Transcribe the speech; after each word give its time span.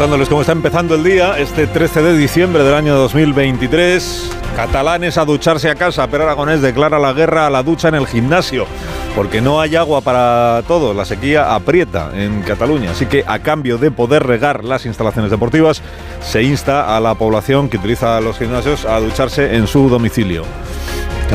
Contándoles 0.00 0.30
cómo 0.30 0.40
está 0.40 0.52
empezando 0.52 0.94
el 0.94 1.04
día, 1.04 1.38
este 1.38 1.66
13 1.66 2.00
de 2.00 2.16
diciembre 2.16 2.64
del 2.64 2.72
año 2.72 2.96
2023. 2.96 4.30
Catalanes 4.56 5.18
a 5.18 5.26
ducharse 5.26 5.68
a 5.68 5.74
casa, 5.74 6.06
pero 6.06 6.24
Aragonés 6.24 6.62
declara 6.62 6.98
la 6.98 7.12
guerra 7.12 7.46
a 7.46 7.50
la 7.50 7.62
ducha 7.62 7.88
en 7.88 7.96
el 7.96 8.06
gimnasio, 8.06 8.64
porque 9.14 9.42
no 9.42 9.60
hay 9.60 9.76
agua 9.76 10.00
para 10.00 10.62
todos, 10.66 10.96
la 10.96 11.04
sequía 11.04 11.54
aprieta 11.54 12.12
en 12.14 12.40
Cataluña, 12.40 12.92
así 12.92 13.04
que 13.04 13.24
a 13.26 13.40
cambio 13.40 13.76
de 13.76 13.90
poder 13.90 14.22
regar 14.22 14.64
las 14.64 14.86
instalaciones 14.86 15.30
deportivas, 15.30 15.82
se 16.22 16.44
insta 16.44 16.96
a 16.96 17.00
la 17.00 17.14
población 17.16 17.68
que 17.68 17.76
utiliza 17.76 18.22
los 18.22 18.38
gimnasios 18.38 18.86
a 18.86 19.00
ducharse 19.00 19.54
en 19.54 19.66
su 19.66 19.90
domicilio. 19.90 20.44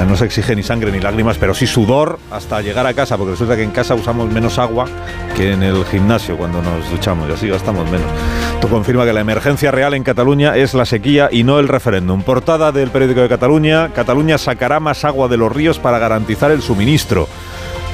No 0.03 0.17
se 0.17 0.25
exige 0.25 0.55
ni 0.55 0.61
sangre 0.61 0.91
ni 0.91 0.99
lágrimas, 0.99 1.37
pero 1.37 1.53
sí 1.53 1.65
sudor 1.65 2.19
hasta 2.29 2.61
llegar 2.61 2.85
a 2.85 2.93
casa, 2.93 3.17
porque 3.17 3.31
resulta 3.31 3.55
que 3.55 3.63
en 3.63 3.71
casa 3.71 3.95
usamos 3.95 4.29
menos 4.29 4.59
agua 4.59 4.87
que 5.35 5.53
en 5.53 5.63
el 5.63 5.85
gimnasio 5.85 6.37
cuando 6.37 6.61
nos 6.61 6.89
duchamos 6.91 7.29
y 7.29 7.33
así 7.33 7.47
gastamos 7.47 7.89
menos. 7.89 8.07
Esto 8.55 8.69
confirma 8.69 9.05
que 9.05 9.13
la 9.13 9.19
emergencia 9.19 9.69
real 9.69 9.93
en 9.93 10.03
Cataluña 10.03 10.55
es 10.55 10.73
la 10.73 10.85
sequía 10.85 11.29
y 11.31 11.43
no 11.43 11.59
el 11.59 11.67
referéndum. 11.67 12.23
Portada 12.23 12.71
del 12.71 12.89
periódico 12.89 13.19
de 13.21 13.29
Cataluña, 13.29 13.89
Cataluña 13.93 14.37
sacará 14.37 14.79
más 14.79 15.05
agua 15.05 15.27
de 15.27 15.37
los 15.37 15.51
ríos 15.51 15.77
para 15.77 15.99
garantizar 15.99 16.51
el 16.51 16.61
suministro. 16.61 17.27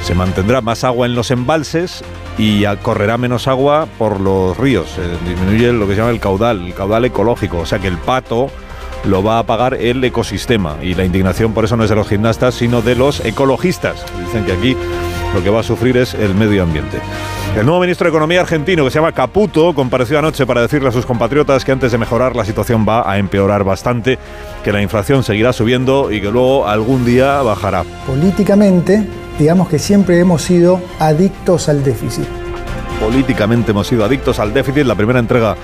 Se 0.03 0.13
mantendrá 0.13 0.61
más 0.61 0.83
agua 0.83 1.07
en 1.07 1.15
los 1.15 1.31
embalses 1.31 2.03
y 2.37 2.63
correrá 2.83 3.17
menos 3.17 3.47
agua 3.47 3.87
por 3.97 4.21
los 4.21 4.55
ríos. 4.55 4.91
Se 4.91 5.01
disminuye 5.27 5.73
lo 5.73 5.87
que 5.87 5.93
se 5.93 5.99
llama 5.99 6.11
el 6.11 6.19
caudal, 6.19 6.67
el 6.67 6.73
caudal 6.73 7.05
ecológico. 7.05 7.57
O 7.57 7.65
sea 7.65 7.79
que 7.79 7.87
el 7.87 7.97
pato 7.97 8.49
lo 9.03 9.23
va 9.23 9.39
a 9.39 9.45
pagar 9.45 9.73
el 9.73 10.01
ecosistema. 10.03 10.77
Y 10.81 10.93
la 10.93 11.03
indignación 11.03 11.53
por 11.53 11.65
eso 11.65 11.75
no 11.75 11.83
es 11.83 11.89
de 11.89 11.95
los 11.95 12.07
gimnastas, 12.07 12.53
sino 12.55 12.81
de 12.81 12.95
los 12.95 13.25
ecologistas. 13.25 14.05
Dicen 14.25 14.45
que 14.45 14.53
aquí 14.53 14.77
lo 15.33 15.43
que 15.43 15.49
va 15.49 15.61
a 15.61 15.63
sufrir 15.63 15.97
es 15.97 16.13
el 16.13 16.35
medio 16.35 16.63
ambiente. 16.63 16.99
El 17.55 17.65
nuevo 17.65 17.81
ministro 17.81 18.05
de 18.05 18.09
Economía 18.09 18.39
argentino, 18.39 18.85
que 18.85 18.91
se 18.91 18.95
llama 18.95 19.11
Caputo, 19.11 19.75
compareció 19.75 20.17
anoche 20.17 20.45
para 20.45 20.61
decirle 20.61 20.87
a 20.87 20.91
sus 20.93 21.05
compatriotas 21.05 21.65
que 21.65 21.73
antes 21.73 21.91
de 21.91 21.97
mejorar 21.97 22.33
la 22.33 22.45
situación 22.45 22.85
va 22.87 23.11
a 23.11 23.17
empeorar 23.17 23.65
bastante, 23.65 24.17
que 24.63 24.71
la 24.71 24.81
inflación 24.81 25.21
seguirá 25.21 25.51
subiendo 25.51 26.11
y 26.11 26.21
que 26.21 26.31
luego 26.31 26.65
algún 26.65 27.03
día 27.03 27.41
bajará. 27.41 27.83
Políticamente, 28.07 29.05
digamos 29.37 29.67
que 29.67 29.79
siempre 29.79 30.17
hemos 30.19 30.43
sido 30.43 30.81
adictos 30.97 31.67
al 31.67 31.83
déficit. 31.83 32.25
Políticamente 33.01 33.71
hemos 33.71 33.87
sido 33.87 34.05
adictos 34.05 34.39
al 34.39 34.53
déficit. 34.53 34.85
La 34.85 34.95
primera 34.95 35.19
entrega 35.19 35.55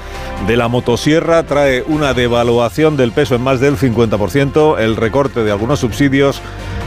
de 0.48 0.58
la 0.58 0.68
motosierra 0.68 1.44
trae 1.44 1.84
una 1.84 2.14
devaluación 2.14 2.98
del 2.98 3.12
peso 3.12 3.36
en 3.36 3.44
más 3.44 3.60
del 3.60 3.78
50%, 3.78 4.80
el 4.80 4.96
recorte 4.96 5.44
de 5.44 5.52
algunos 5.52 5.80
subsidios, 5.80 6.42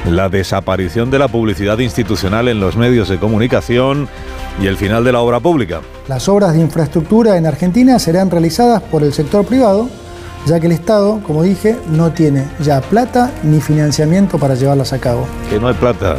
la 0.06 0.28
desaparición 0.28 1.10
de 1.10 1.20
la 1.20 1.28
publicidad 1.28 1.78
institucional 1.78 2.48
en 2.48 2.58
los 2.58 2.76
medios 2.76 3.08
de 3.08 3.18
comunicación 3.18 4.08
y 4.60 4.66
el 4.66 4.76
final 4.76 5.04
de 5.04 5.12
la 5.12 5.20
obra 5.20 5.38
pública. 5.38 5.82
Las 6.08 6.28
obras 6.28 6.52
de 6.54 6.60
infraestructura 6.60 7.36
en 7.36 7.46
Argentina 7.46 7.98
serán 8.00 8.30
realizadas 8.30 8.82
por 8.82 9.04
el 9.04 9.12
sector 9.12 9.46
privado, 9.46 9.88
ya 10.46 10.58
que 10.58 10.66
el 10.66 10.72
Estado, 10.72 11.20
como 11.24 11.44
dije, 11.44 11.76
no 11.90 12.10
tiene 12.10 12.44
ya 12.60 12.80
plata 12.80 13.30
ni 13.44 13.60
financiamiento 13.60 14.38
para 14.38 14.56
llevarlas 14.56 14.92
a 14.92 14.98
cabo. 14.98 15.26
Que 15.48 15.60
no 15.60 15.68
hay 15.68 15.74
plata. 15.74 16.16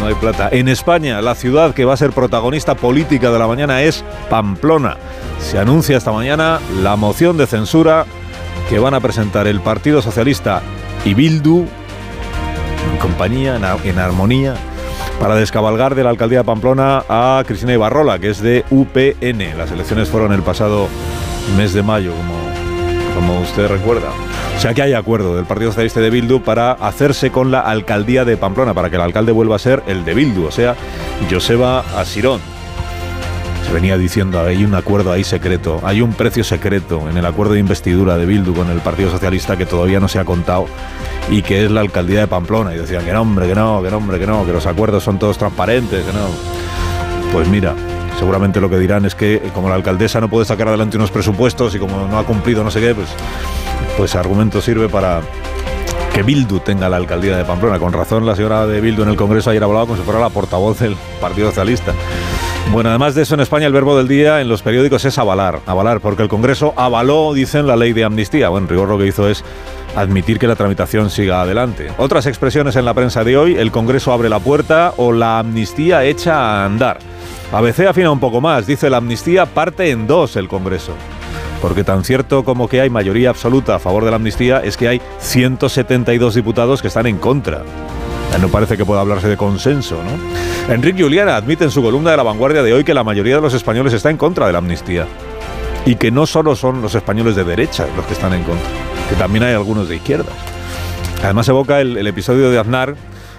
No 0.00 0.06
hay 0.06 0.14
plata. 0.14 0.48
En 0.52 0.68
España, 0.68 1.20
la 1.22 1.34
ciudad 1.34 1.74
que 1.74 1.84
va 1.84 1.94
a 1.94 1.96
ser 1.96 2.12
protagonista 2.12 2.74
política 2.74 3.30
de 3.30 3.38
la 3.38 3.46
mañana 3.46 3.82
es 3.82 4.04
Pamplona. 4.28 4.96
Se 5.40 5.58
anuncia 5.58 5.96
esta 5.96 6.12
mañana 6.12 6.60
la 6.82 6.96
moción 6.96 7.36
de 7.36 7.46
censura 7.46 8.06
que 8.68 8.78
van 8.78 8.94
a 8.94 9.00
presentar 9.00 9.46
el 9.46 9.60
Partido 9.60 10.02
Socialista 10.02 10.62
y 11.04 11.14
Bildu 11.14 11.66
en 12.92 12.98
compañía, 12.98 13.56
en 13.56 13.98
armonía, 13.98 14.54
para 15.20 15.34
descabalgar 15.34 15.94
de 15.94 16.04
la 16.04 16.10
alcaldía 16.10 16.38
de 16.38 16.44
Pamplona 16.44 17.04
a 17.08 17.42
Cristina 17.46 17.72
Ibarrola, 17.72 18.18
que 18.18 18.30
es 18.30 18.40
de 18.40 18.64
UPN. 18.70 19.56
Las 19.56 19.70
elecciones 19.70 20.08
fueron 20.08 20.32
el 20.32 20.42
pasado 20.42 20.88
mes 21.56 21.72
de 21.72 21.82
mayo, 21.82 22.12
como, 22.12 22.34
como 23.14 23.40
usted 23.40 23.68
recuerda. 23.68 24.08
O 24.56 24.58
sea 24.58 24.72
que 24.72 24.82
hay 24.82 24.94
acuerdo 24.94 25.36
del 25.36 25.44
Partido 25.44 25.70
Socialista 25.70 26.00
de 26.00 26.08
Bildu 26.08 26.40
para 26.40 26.72
hacerse 26.72 27.30
con 27.30 27.50
la 27.50 27.60
alcaldía 27.60 28.24
de 28.24 28.38
Pamplona, 28.38 28.72
para 28.72 28.88
que 28.88 28.96
el 28.96 29.02
alcalde 29.02 29.30
vuelva 29.30 29.56
a 29.56 29.58
ser 29.58 29.82
el 29.86 30.04
de 30.04 30.14
Bildu, 30.14 30.46
o 30.46 30.50
sea, 30.50 30.74
Joseba 31.30 31.80
Asirón. 31.96 32.40
Se 33.66 33.72
venía 33.72 33.98
diciendo, 33.98 34.40
hay 34.40 34.64
un 34.64 34.74
acuerdo 34.74 35.12
ahí 35.12 35.24
secreto, 35.24 35.80
hay 35.82 36.00
un 36.00 36.14
precio 36.14 36.42
secreto 36.42 37.08
en 37.10 37.16
el 37.18 37.26
acuerdo 37.26 37.52
de 37.52 37.60
investidura 37.60 38.16
de 38.16 38.24
Bildu 38.24 38.54
con 38.54 38.70
el 38.70 38.78
Partido 38.78 39.10
Socialista 39.10 39.56
que 39.56 39.66
todavía 39.66 40.00
no 40.00 40.08
se 40.08 40.20
ha 40.20 40.24
contado 40.24 40.66
y 41.30 41.42
que 41.42 41.64
es 41.64 41.70
la 41.70 41.80
alcaldía 41.80 42.20
de 42.20 42.26
Pamplona. 42.26 42.74
Y 42.74 42.78
decían 42.78 43.04
que 43.04 43.12
no, 43.12 43.22
hombre, 43.22 43.48
que 43.48 43.54
no, 43.54 43.82
que 43.82 43.90
no, 43.90 43.96
hombre, 43.98 44.18
que 44.18 44.26
no, 44.26 44.46
que 44.46 44.52
los 44.52 44.66
acuerdos 44.66 45.04
son 45.04 45.18
todos 45.18 45.36
transparentes, 45.36 46.04
que 46.04 46.12
no. 46.12 46.28
Pues 47.32 47.48
mira, 47.48 47.74
seguramente 48.18 48.60
lo 48.60 48.70
que 48.70 48.78
dirán 48.78 49.04
es 49.04 49.14
que 49.14 49.42
como 49.52 49.68
la 49.68 49.74
alcaldesa 49.74 50.20
no 50.20 50.28
puede 50.28 50.46
sacar 50.46 50.68
adelante 50.68 50.96
unos 50.96 51.10
presupuestos 51.10 51.74
y 51.74 51.78
como 51.78 52.06
no 52.06 52.18
ha 52.18 52.24
cumplido 52.24 52.64
no 52.64 52.70
sé 52.70 52.80
qué, 52.80 52.94
pues, 52.94 53.08
pues 53.96 54.14
argumento 54.14 54.60
sirve 54.60 54.88
para 54.88 55.22
que 56.14 56.22
Bildu 56.22 56.60
tenga 56.60 56.88
la 56.88 56.96
alcaldía 56.96 57.36
de 57.36 57.44
Pamplona. 57.44 57.78
Con 57.78 57.92
razón 57.92 58.26
la 58.26 58.36
señora 58.36 58.66
de 58.66 58.80
Bildu 58.80 59.02
en 59.02 59.10
el 59.10 59.16
Congreso 59.16 59.50
ayer 59.50 59.62
hablaba 59.62 59.86
como 59.86 59.96
si 59.96 60.02
fuera 60.02 60.20
la 60.20 60.30
portavoz 60.30 60.80
del 60.80 60.96
Partido 61.20 61.48
Socialista. 61.48 61.92
Bueno, 62.72 62.90
además 62.90 63.14
de 63.14 63.22
eso, 63.22 63.34
en 63.34 63.40
España 63.40 63.66
el 63.66 63.72
verbo 63.72 63.96
del 63.96 64.08
día 64.08 64.40
en 64.40 64.48
los 64.48 64.62
periódicos 64.62 65.04
es 65.04 65.18
avalar. 65.18 65.60
Avalar, 65.66 66.00
porque 66.00 66.22
el 66.22 66.28
Congreso 66.28 66.74
avaló, 66.76 67.32
dicen, 67.32 67.66
la 67.66 67.76
ley 67.76 67.92
de 67.92 68.04
amnistía. 68.04 68.48
Bueno, 68.48 68.64
en 68.64 68.70
rigor 68.70 68.88
lo 68.88 68.98
que 68.98 69.06
hizo 69.06 69.28
es 69.28 69.44
admitir 69.94 70.38
que 70.38 70.46
la 70.46 70.56
tramitación 70.56 71.10
siga 71.10 71.42
adelante. 71.42 71.92
Otras 71.96 72.26
expresiones 72.26 72.76
en 72.76 72.84
la 72.84 72.94
prensa 72.94 73.22
de 73.22 73.36
hoy, 73.36 73.56
el 73.56 73.70
Congreso 73.70 74.12
abre 74.12 74.28
la 74.28 74.40
puerta 74.40 74.94
o 74.96 75.12
la 75.12 75.38
amnistía 75.38 76.04
echa 76.04 76.34
a 76.34 76.64
andar. 76.64 76.98
ABC 77.52 77.86
afina 77.86 78.10
un 78.10 78.20
poco 78.20 78.40
más, 78.40 78.66
dice 78.66 78.90
la 78.90 78.96
amnistía 78.96 79.46
parte 79.46 79.90
en 79.90 80.06
dos 80.06 80.36
el 80.36 80.48
Congreso. 80.48 80.92
Porque 81.60 81.84
tan 81.84 82.04
cierto 82.04 82.44
como 82.44 82.68
que 82.68 82.80
hay 82.80 82.90
mayoría 82.90 83.30
absoluta 83.30 83.76
a 83.76 83.78
favor 83.78 84.04
de 84.04 84.10
la 84.10 84.16
amnistía 84.16 84.60
es 84.60 84.76
que 84.76 84.88
hay 84.88 85.00
172 85.18 86.34
diputados 86.34 86.82
que 86.82 86.88
están 86.88 87.06
en 87.06 87.18
contra. 87.18 87.62
No 88.40 88.48
parece 88.48 88.76
que 88.76 88.84
pueda 88.84 89.00
hablarse 89.00 89.28
de 89.28 89.36
consenso, 89.38 89.96
¿no? 90.02 90.72
Enrique 90.72 91.02
Juliana 91.02 91.36
admite 91.36 91.64
en 91.64 91.70
su 91.70 91.82
columna 91.82 92.10
de 92.10 92.18
La 92.18 92.22
Vanguardia 92.22 92.62
de 92.62 92.74
hoy 92.74 92.84
que 92.84 92.92
la 92.92 93.02
mayoría 93.02 93.36
de 93.36 93.40
los 93.40 93.54
españoles 93.54 93.94
está 93.94 94.10
en 94.10 94.18
contra 94.18 94.46
de 94.46 94.52
la 94.52 94.58
amnistía. 94.58 95.06
Y 95.86 95.94
que 95.94 96.10
no 96.10 96.26
solo 96.26 96.54
son 96.54 96.82
los 96.82 96.94
españoles 96.94 97.34
de 97.34 97.44
derecha 97.44 97.86
los 97.96 98.04
que 98.04 98.12
están 98.12 98.34
en 98.34 98.42
contra, 98.42 98.68
que 99.08 99.16
también 99.16 99.44
hay 99.44 99.54
algunos 99.54 99.88
de 99.88 99.96
izquierdas. 99.96 100.34
Además 101.22 101.48
evoca 101.48 101.80
el, 101.80 101.96
el 101.96 102.06
episodio 102.06 102.50
de 102.50 102.58
Aznar 102.58 102.94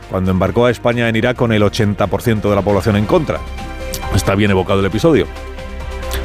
cuando 0.09 0.31
embarcó 0.31 0.65
a 0.65 0.71
España 0.71 1.07
en 1.09 1.15
Irak 1.15 1.37
con 1.37 1.51
el 1.51 1.61
80% 1.61 2.41
de 2.41 2.55
la 2.55 2.61
población 2.63 2.95
en 2.95 3.05
contra. 3.05 3.39
Está 4.15 4.33
bien 4.33 4.49
evocado 4.49 4.79
el 4.79 4.85
episodio. 4.87 5.27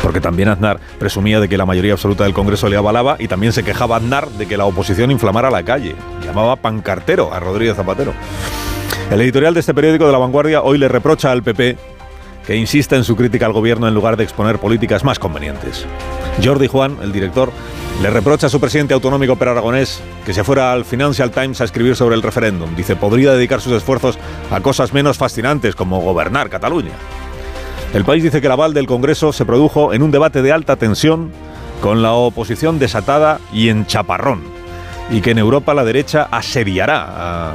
Porque 0.02 0.20
también 0.20 0.48
Aznar 0.48 0.80
presumía 0.98 1.40
de 1.40 1.48
que 1.48 1.56
la 1.56 1.66
mayoría 1.66 1.92
absoluta 1.92 2.24
del 2.24 2.34
Congreso 2.34 2.68
le 2.68 2.76
avalaba 2.76 3.16
y 3.18 3.28
también 3.28 3.52
se 3.52 3.62
quejaba 3.62 3.96
Aznar 3.96 4.28
de 4.30 4.46
que 4.46 4.56
la 4.56 4.64
oposición 4.64 5.10
inflamara 5.10 5.50
la 5.50 5.62
calle. 5.62 5.94
Llamaba 6.24 6.56
pancartero 6.56 7.32
a 7.32 7.40
Rodríguez 7.40 7.76
Zapatero. 7.76 8.12
El 9.10 9.20
editorial 9.20 9.54
de 9.54 9.60
este 9.60 9.74
periódico 9.74 10.06
de 10.06 10.12
La 10.12 10.18
Vanguardia 10.18 10.62
hoy 10.62 10.78
le 10.78 10.88
reprocha 10.88 11.30
al 11.30 11.42
PP 11.42 11.76
que 12.46 12.56
insista 12.56 12.96
en 12.96 13.04
su 13.04 13.16
crítica 13.16 13.46
al 13.46 13.52
gobierno 13.52 13.86
en 13.86 13.94
lugar 13.94 14.16
de 14.16 14.24
exponer 14.24 14.58
políticas 14.58 15.04
más 15.04 15.18
convenientes. 15.18 15.86
Jordi 16.42 16.66
Juan, 16.66 16.96
el 17.02 17.12
director, 17.12 17.52
le 18.00 18.10
reprocha 18.10 18.46
a 18.46 18.50
su 18.50 18.58
presidente 18.58 18.94
autonómico 18.94 19.36
Per 19.36 19.48
Aragonés 19.48 20.02
que 20.24 20.32
se 20.32 20.44
fuera 20.44 20.72
al 20.72 20.84
Financial 20.84 21.30
Times 21.30 21.60
a 21.60 21.64
escribir 21.64 21.94
sobre 21.94 22.16
el 22.16 22.22
referéndum. 22.22 22.74
Dice, 22.74 22.96
podría 22.96 23.32
dedicar 23.32 23.60
sus 23.60 23.74
esfuerzos 23.74 24.18
a 24.50 24.60
cosas 24.60 24.92
menos 24.92 25.18
fascinantes 25.18 25.74
como 25.74 26.00
gobernar 26.00 26.48
Cataluña. 26.48 26.92
El 27.94 28.04
país 28.06 28.22
dice 28.22 28.40
que 28.40 28.46
el 28.46 28.52
aval 28.52 28.72
del 28.72 28.86
Congreso 28.86 29.32
se 29.32 29.44
produjo 29.44 29.92
en 29.92 30.02
un 30.02 30.10
debate 30.10 30.40
de 30.40 30.50
alta 30.50 30.76
tensión 30.76 31.30
con 31.82 32.00
la 32.00 32.12
oposición 32.12 32.78
desatada 32.78 33.38
y 33.52 33.68
en 33.68 33.84
chaparrón 33.86 34.40
y 35.10 35.20
que 35.20 35.32
en 35.32 35.38
Europa 35.38 35.74
la 35.74 35.84
derecha 35.84 36.26
asediará 36.30 37.50
a, 37.50 37.54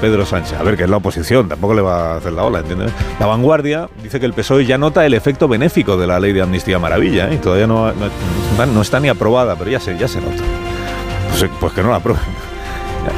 Pedro 0.00 0.26
Sánchez. 0.26 0.58
A 0.58 0.64
ver, 0.64 0.76
que 0.76 0.82
es 0.82 0.90
la 0.90 0.96
oposición, 0.96 1.48
tampoco 1.48 1.72
le 1.74 1.80
va 1.80 2.14
a 2.14 2.16
hacer 2.16 2.32
la 2.32 2.42
ola, 2.42 2.58
¿entiendes? 2.58 2.90
La 3.20 3.26
vanguardia 3.26 3.88
dice 4.02 4.18
que 4.18 4.26
el 4.26 4.32
PSOE 4.32 4.66
ya 4.66 4.78
nota 4.78 5.06
el 5.06 5.14
efecto 5.14 5.46
benéfico 5.46 5.96
de 5.96 6.08
la 6.08 6.18
ley 6.18 6.32
de 6.32 6.42
amnistía 6.42 6.80
maravilla, 6.80 7.30
¿eh? 7.30 7.34
y 7.34 7.36
todavía 7.36 7.68
no, 7.68 7.92
no, 7.92 8.82
está 8.82 8.98
ni 8.98 9.08
aprobada, 9.08 9.54
pero 9.54 9.70
ya 9.70 9.78
se, 9.78 9.96
ya 9.96 10.08
se 10.08 10.20
nota. 10.20 10.42
Pues, 11.30 11.48
pues 11.60 11.72
que 11.72 11.84
no 11.84 11.90
la 11.90 11.96
aprueben. 11.96 12.45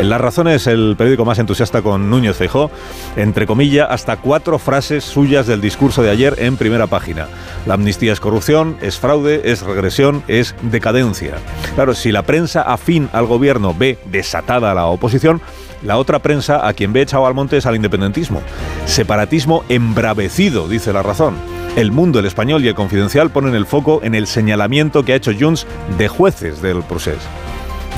La 0.00 0.16
Razón 0.16 0.46
es 0.46 0.66
el 0.68 0.94
periódico 0.96 1.24
más 1.24 1.38
entusiasta 1.40 1.82
con 1.82 2.08
Núñez 2.08 2.36
Feijó, 2.36 2.70
entre 3.16 3.46
comillas, 3.46 3.88
hasta 3.90 4.16
cuatro 4.16 4.58
frases 4.58 5.02
suyas 5.02 5.46
del 5.46 5.60
discurso 5.60 6.02
de 6.02 6.10
ayer 6.10 6.36
en 6.38 6.56
primera 6.56 6.86
página. 6.86 7.26
La 7.66 7.74
amnistía 7.74 8.12
es 8.12 8.20
corrupción, 8.20 8.76
es 8.80 8.98
fraude, 8.98 9.50
es 9.50 9.62
regresión, 9.62 10.22
es 10.28 10.54
decadencia. 10.62 11.34
Claro, 11.74 11.94
si 11.94 12.12
la 12.12 12.22
prensa 12.22 12.62
afín 12.62 13.08
al 13.12 13.26
gobierno 13.26 13.74
ve 13.76 13.98
desatada 14.04 14.70
a 14.70 14.74
la 14.74 14.86
oposición, 14.86 15.40
la 15.82 15.98
otra 15.98 16.20
prensa 16.20 16.66
a 16.66 16.72
quien 16.74 16.92
ve 16.92 17.02
echado 17.02 17.26
al 17.26 17.34
monte 17.34 17.56
es 17.56 17.66
al 17.66 17.76
independentismo. 17.76 18.40
Separatismo 18.86 19.64
embravecido, 19.68 20.68
dice 20.68 20.92
La 20.92 21.02
Razón. 21.02 21.34
El 21.76 21.92
Mundo, 21.92 22.18
el 22.18 22.26
Español 22.26 22.64
y 22.64 22.68
el 22.68 22.74
Confidencial 22.74 23.30
ponen 23.30 23.54
el 23.54 23.66
foco 23.66 24.00
en 24.02 24.14
el 24.14 24.26
señalamiento 24.26 25.04
que 25.04 25.12
ha 25.12 25.16
hecho 25.16 25.32
Junts 25.38 25.66
de 25.96 26.08
jueces 26.08 26.62
del 26.62 26.82
proceso. 26.82 27.28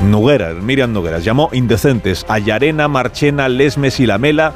Nogueras, 0.05 0.56
Miriam 0.62 0.93
Nogueras, 0.93 1.25
llamó 1.25 1.50
indecentes 1.52 2.25
a 2.29 2.38
Yarena, 2.38 2.88
Marchena, 2.88 3.49
Lesmes 3.49 4.00
y 4.00 4.06
Lamela 4.06 4.55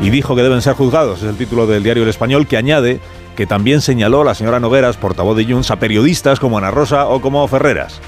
y 0.00 0.10
dijo 0.10 0.36
que 0.36 0.42
deben 0.42 0.60
ser 0.60 0.74
juzgados. 0.74 1.22
Es 1.22 1.30
el 1.30 1.36
título 1.36 1.66
del 1.66 1.82
diario 1.82 2.02
El 2.02 2.08
Español 2.08 2.46
que 2.46 2.56
añade 2.56 3.00
que 3.36 3.46
también 3.46 3.80
señaló 3.80 4.24
la 4.24 4.34
señora 4.34 4.60
Nogueras, 4.60 4.96
portavoz 4.96 5.36
de 5.36 5.44
Junts, 5.44 5.70
a 5.70 5.76
periodistas 5.76 6.40
como 6.40 6.58
Ana 6.58 6.70
Rosa 6.70 7.06
o 7.06 7.20
como 7.20 7.46
Ferreras. 7.48 8.00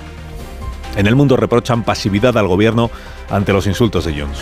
En 0.96 1.06
el 1.06 1.14
mundo 1.14 1.36
reprochan 1.36 1.84
pasividad 1.84 2.36
al 2.36 2.48
gobierno 2.48 2.90
ante 3.30 3.52
los 3.52 3.66
insultos 3.66 4.04
de 4.04 4.18
Junts. 4.18 4.40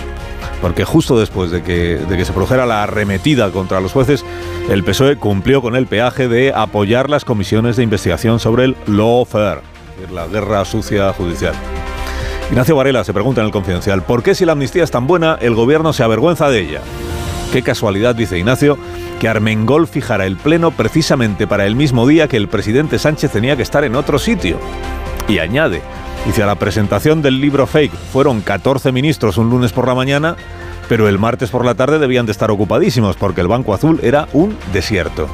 Porque 0.62 0.84
justo 0.84 1.18
después 1.18 1.50
de 1.50 1.62
que, 1.62 2.24
se 2.24 2.32
produjera 2.32 2.66
la 2.66 2.84
arremetida 2.84 3.50
contra 3.50 3.80
los 3.80 3.92
jueces, 3.92 4.24
el 4.70 4.84
PSOE 4.84 5.16
cumplió 5.16 5.60
con 5.60 5.76
el 5.76 5.86
peaje 5.86 6.28
de 6.28 6.52
apoyar 6.54 7.10
las 7.10 7.24
comisiones 7.24 7.76
de 7.76 7.82
investigación 7.82 8.40
sobre 8.40 8.64
el 8.64 8.76
lawfare, 8.86 9.60
la 10.12 10.26
guerra 10.28 10.64
sucia 10.64 11.12
judicial. 11.12 11.54
Ignacio 12.50 12.76
Varela 12.76 13.02
se 13.02 13.12
pregunta 13.12 13.40
en 13.40 13.46
el 13.46 13.52
Confidencial, 13.52 14.02
¿por 14.02 14.22
qué 14.22 14.34
si 14.34 14.44
la 14.44 14.52
amnistía 14.52 14.84
es 14.84 14.90
tan 14.90 15.06
buena 15.06 15.36
el 15.40 15.54
gobierno 15.54 15.92
se 15.92 16.04
avergüenza 16.04 16.48
de 16.48 16.60
ella? 16.60 16.80
Qué 17.52 17.62
casualidad, 17.62 18.14
dice 18.14 18.38
Ignacio, 18.38 18.78
que 19.18 19.28
Armengol 19.28 19.88
fijara 19.88 20.26
el 20.26 20.36
pleno 20.36 20.70
precisamente 20.70 21.48
para 21.48 21.66
el 21.66 21.74
mismo 21.74 22.06
día 22.06 22.28
que 22.28 22.36
el 22.36 22.48
presidente 22.48 23.00
Sánchez 23.00 23.32
tenía 23.32 23.56
que 23.56 23.62
estar 23.62 23.82
en 23.82 23.96
otro 23.96 24.20
sitio. 24.20 24.58
Y 25.26 25.38
añade, 25.38 25.82
dice, 26.24 26.44
a 26.44 26.46
la 26.46 26.54
presentación 26.54 27.20
del 27.20 27.40
libro 27.40 27.66
Fake 27.66 27.94
fueron 28.12 28.40
14 28.42 28.92
ministros 28.92 29.38
un 29.38 29.50
lunes 29.50 29.72
por 29.72 29.88
la 29.88 29.96
mañana, 29.96 30.36
pero 30.88 31.08
el 31.08 31.18
martes 31.18 31.50
por 31.50 31.64
la 31.64 31.74
tarde 31.74 31.98
debían 31.98 32.26
de 32.26 32.32
estar 32.32 32.52
ocupadísimos 32.52 33.16
porque 33.16 33.40
el 33.40 33.48
Banco 33.48 33.74
Azul 33.74 33.98
era 34.04 34.28
un 34.32 34.56
desierto. 34.72 35.28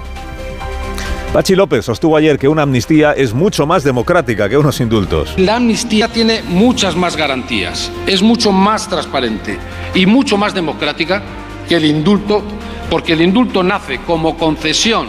Pachi 1.32 1.54
López 1.54 1.86
sostuvo 1.86 2.18
ayer 2.18 2.38
que 2.38 2.46
una 2.46 2.60
amnistía 2.60 3.12
es 3.12 3.32
mucho 3.32 3.66
más 3.66 3.82
democrática 3.84 4.50
que 4.50 4.58
unos 4.58 4.80
indultos. 4.80 5.32
La 5.38 5.56
amnistía 5.56 6.08
tiene 6.08 6.42
muchas 6.42 6.94
más 6.94 7.16
garantías, 7.16 7.90
es 8.06 8.20
mucho 8.20 8.52
más 8.52 8.86
transparente 8.86 9.58
y 9.94 10.04
mucho 10.04 10.36
más 10.36 10.52
democrática 10.52 11.22
que 11.66 11.76
el 11.76 11.86
indulto, 11.86 12.42
porque 12.90 13.14
el 13.14 13.22
indulto 13.22 13.62
nace 13.62 14.00
como 14.00 14.36
concesión 14.36 15.06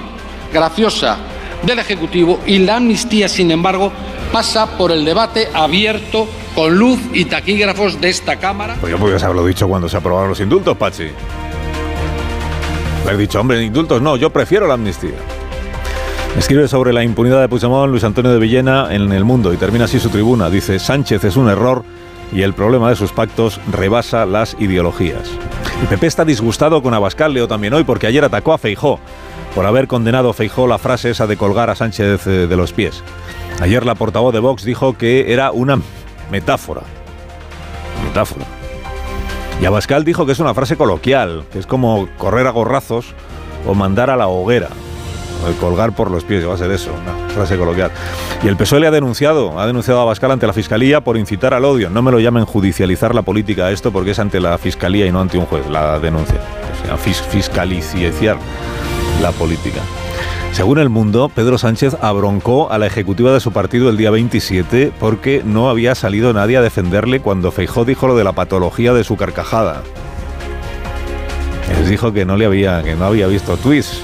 graciosa 0.53 1.17
del 1.61 1.79
Ejecutivo 1.79 2.39
y 2.45 2.59
la 2.59 2.77
amnistía, 2.77 3.27
sin 3.27 3.51
embargo, 3.51 3.91
pasa 4.31 4.77
por 4.77 4.93
el 4.93 5.03
debate 5.03 5.49
abierto 5.53 6.29
con 6.55 6.73
luz 6.73 7.01
y 7.11 7.25
taquígrafos 7.25 7.99
de 7.99 8.09
esta 8.09 8.37
Cámara. 8.37 8.77
Pues 8.79 8.91
yo 8.91 8.97
podrías 8.97 9.23
haberlo 9.23 9.45
dicho 9.45 9.67
cuando 9.67 9.89
se 9.89 9.97
aprobaron 9.97 10.29
los 10.29 10.39
indultos, 10.39 10.77
Pachi. 10.77 11.09
Haber 13.03 13.17
dicho, 13.17 13.41
hombre, 13.41 13.61
indultos 13.61 14.01
no, 14.01 14.15
yo 14.15 14.29
prefiero 14.29 14.67
la 14.67 14.75
amnistía. 14.75 15.32
Escribe 16.37 16.67
sobre 16.67 16.93
la 16.93 17.03
impunidad 17.03 17.41
de 17.41 17.47
Puigdemont 17.47 17.91
Luis 17.91 18.03
Antonio 18.03 18.31
de 18.31 18.39
Villena 18.39 18.87
en 18.89 19.11
El 19.11 19.23
Mundo 19.23 19.53
y 19.53 19.57
termina 19.57 19.85
así 19.85 19.99
su 19.99 20.09
tribuna. 20.09 20.49
Dice, 20.49 20.79
Sánchez 20.79 21.23
es 21.23 21.37
un 21.37 21.47
error 21.47 21.83
y 22.31 22.41
el 22.41 22.53
problema 22.53 22.89
de 22.89 22.95
sus 22.95 23.11
pactos 23.11 23.61
rebasa 23.71 24.25
las 24.25 24.55
ideologías. 24.59 25.29
Y 25.83 25.85
Pepe 25.85 26.07
está 26.07 26.25
disgustado 26.25 26.81
con 26.81 26.95
Abascal, 26.95 27.33
leo 27.33 27.47
también 27.47 27.73
hoy, 27.75 27.83
porque 27.83 28.07
ayer 28.07 28.25
atacó 28.25 28.51
a 28.51 28.57
Feijó 28.57 28.99
por 29.53 29.67
haber 29.67 29.87
condenado 29.87 30.31
a 30.31 30.33
Feijó 30.33 30.67
la 30.67 30.79
frase 30.79 31.11
esa 31.11 31.27
de 31.27 31.37
colgar 31.37 31.69
a 31.69 31.75
Sánchez 31.75 32.25
eh, 32.25 32.47
de 32.47 32.57
los 32.57 32.73
pies. 32.73 33.03
Ayer 33.61 33.85
la 33.85 33.93
portavoz 33.93 34.33
de 34.33 34.39
Vox 34.39 34.63
dijo 34.63 34.97
que 34.97 35.31
era 35.31 35.51
una 35.51 35.79
metáfora. 36.31 36.81
Metáfora. 38.03 38.45
Y 39.61 39.65
Abascal 39.65 40.03
dijo 40.03 40.25
que 40.25 40.31
es 40.31 40.39
una 40.39 40.55
frase 40.55 40.77
coloquial, 40.77 41.43
que 41.53 41.59
es 41.59 41.67
como 41.67 42.09
correr 42.17 42.47
a 42.47 42.51
gorrazos 42.51 43.13
o 43.67 43.75
mandar 43.75 44.09
a 44.09 44.17
la 44.17 44.27
hoguera 44.27 44.69
colgar 45.59 45.93
por 45.93 46.09
los 46.09 46.23
pies, 46.23 46.47
va 46.47 46.53
a 46.53 46.57
ser 46.57 46.71
eso, 46.71 46.91
una 46.91 47.29
frase 47.29 47.57
coloquial. 47.57 47.91
Y 48.43 48.47
el 48.47 48.57
PSOE 48.57 48.79
le 48.79 48.87
ha 48.87 48.91
denunciado, 48.91 49.59
ha 49.59 49.67
denunciado 49.67 50.01
a 50.01 50.05
Bascal 50.05 50.31
ante 50.31 50.47
la 50.47 50.53
Fiscalía 50.53 51.01
por 51.01 51.17
incitar 51.17 51.53
al 51.53 51.65
odio. 51.65 51.89
No 51.89 52.01
me 52.01 52.11
lo 52.11 52.19
llamen 52.19 52.45
judicializar 52.45 53.13
la 53.15 53.21
política 53.21 53.71
esto 53.71 53.91
porque 53.91 54.11
es 54.11 54.19
ante 54.19 54.39
la 54.39 54.57
Fiscalía 54.57 55.05
y 55.05 55.11
no 55.11 55.21
ante 55.21 55.37
un 55.37 55.45
juez, 55.45 55.67
la 55.69 55.99
denuncia. 55.99 56.39
O 56.83 56.85
sea, 56.85 56.97
fiscalizar 56.97 58.37
la 59.21 59.31
política. 59.31 59.81
Según 60.51 60.77
El 60.77 60.89
Mundo, 60.89 61.31
Pedro 61.33 61.57
Sánchez 61.57 61.97
abroncó 61.99 62.71
a 62.71 62.77
la 62.77 62.85
ejecutiva 62.85 63.33
de 63.33 63.39
su 63.39 63.51
partido 63.51 63.89
el 63.89 63.97
día 63.97 64.11
27 64.11 64.91
porque 64.99 65.41
no 65.43 65.69
había 65.69 65.95
salido 65.95 66.31
nadie 66.31 66.57
a 66.57 66.61
defenderle 66.61 67.21
cuando 67.21 67.51
Feijó 67.51 67.85
dijo 67.85 68.07
lo 68.07 68.15
de 68.15 68.23
la 68.23 68.33
patología 68.33 68.93
de 68.93 69.03
su 69.03 69.17
carcajada. 69.17 69.81
Les 71.69 71.89
dijo 71.89 72.13
que 72.13 72.25
no 72.25 72.37
le 72.37 72.45
había, 72.45 72.83
que 72.83 72.95
no 72.95 73.05
había 73.05 73.25
visto 73.25 73.57
tweets 73.57 73.99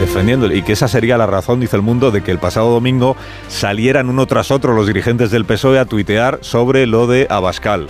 defendiéndole. 0.00 0.56
Y 0.56 0.62
que 0.62 0.72
esa 0.72 0.88
sería 0.88 1.18
la 1.18 1.26
razón, 1.26 1.60
dice 1.60 1.76
el 1.76 1.82
mundo, 1.82 2.10
de 2.10 2.22
que 2.22 2.30
el 2.30 2.38
pasado 2.38 2.70
domingo 2.70 3.16
salieran 3.48 4.08
uno 4.08 4.26
tras 4.26 4.50
otro 4.50 4.74
los 4.74 4.86
dirigentes 4.86 5.30
del 5.30 5.44
PSOE 5.44 5.78
a 5.78 5.84
tuitear 5.84 6.38
sobre 6.42 6.86
lo 6.86 7.06
de 7.06 7.26
Abascal. 7.30 7.88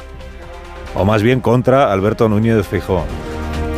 O 0.94 1.04
más 1.04 1.22
bien 1.22 1.40
contra 1.40 1.92
Alberto 1.92 2.28
Núñez 2.28 2.56
de 2.56 2.62
Fijó. 2.62 3.04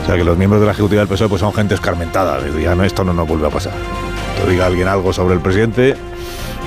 O 0.03 0.07
sea 0.07 0.17
que 0.17 0.25
los 0.25 0.39
miembros 0.39 0.61
de 0.61 0.67
la 0.67 0.73
Ejecutiva 0.73 1.01
del 1.01 1.09
PSOE 1.09 1.29
pues 1.29 1.41
son 1.41 1.53
gente 1.53 1.75
escarmentada. 1.75 2.39
Ya 2.63 2.75
no, 2.75 2.85
esto 2.85 3.05
no 3.05 3.13
nos 3.13 3.27
vuelve 3.27 3.47
a 3.47 3.51
pasar. 3.51 3.73
Que 4.43 4.51
diga 4.51 4.67
alguien 4.67 4.89
algo 4.89 5.13
sobre 5.13 5.35
el 5.35 5.41
presidente, 5.41 5.97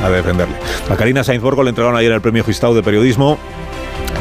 a 0.03 0.09
defenderle. 0.09 0.55
A 0.89 0.95
Karina 0.95 1.23
Sainz 1.23 1.41
Borgo 1.41 1.63
le 1.63 1.69
entregaron 1.69 1.97
ayer 1.97 2.11
el 2.11 2.21
premio 2.21 2.43
Gustavo 2.43 2.75
de 2.75 2.83
Periodismo. 2.83 3.37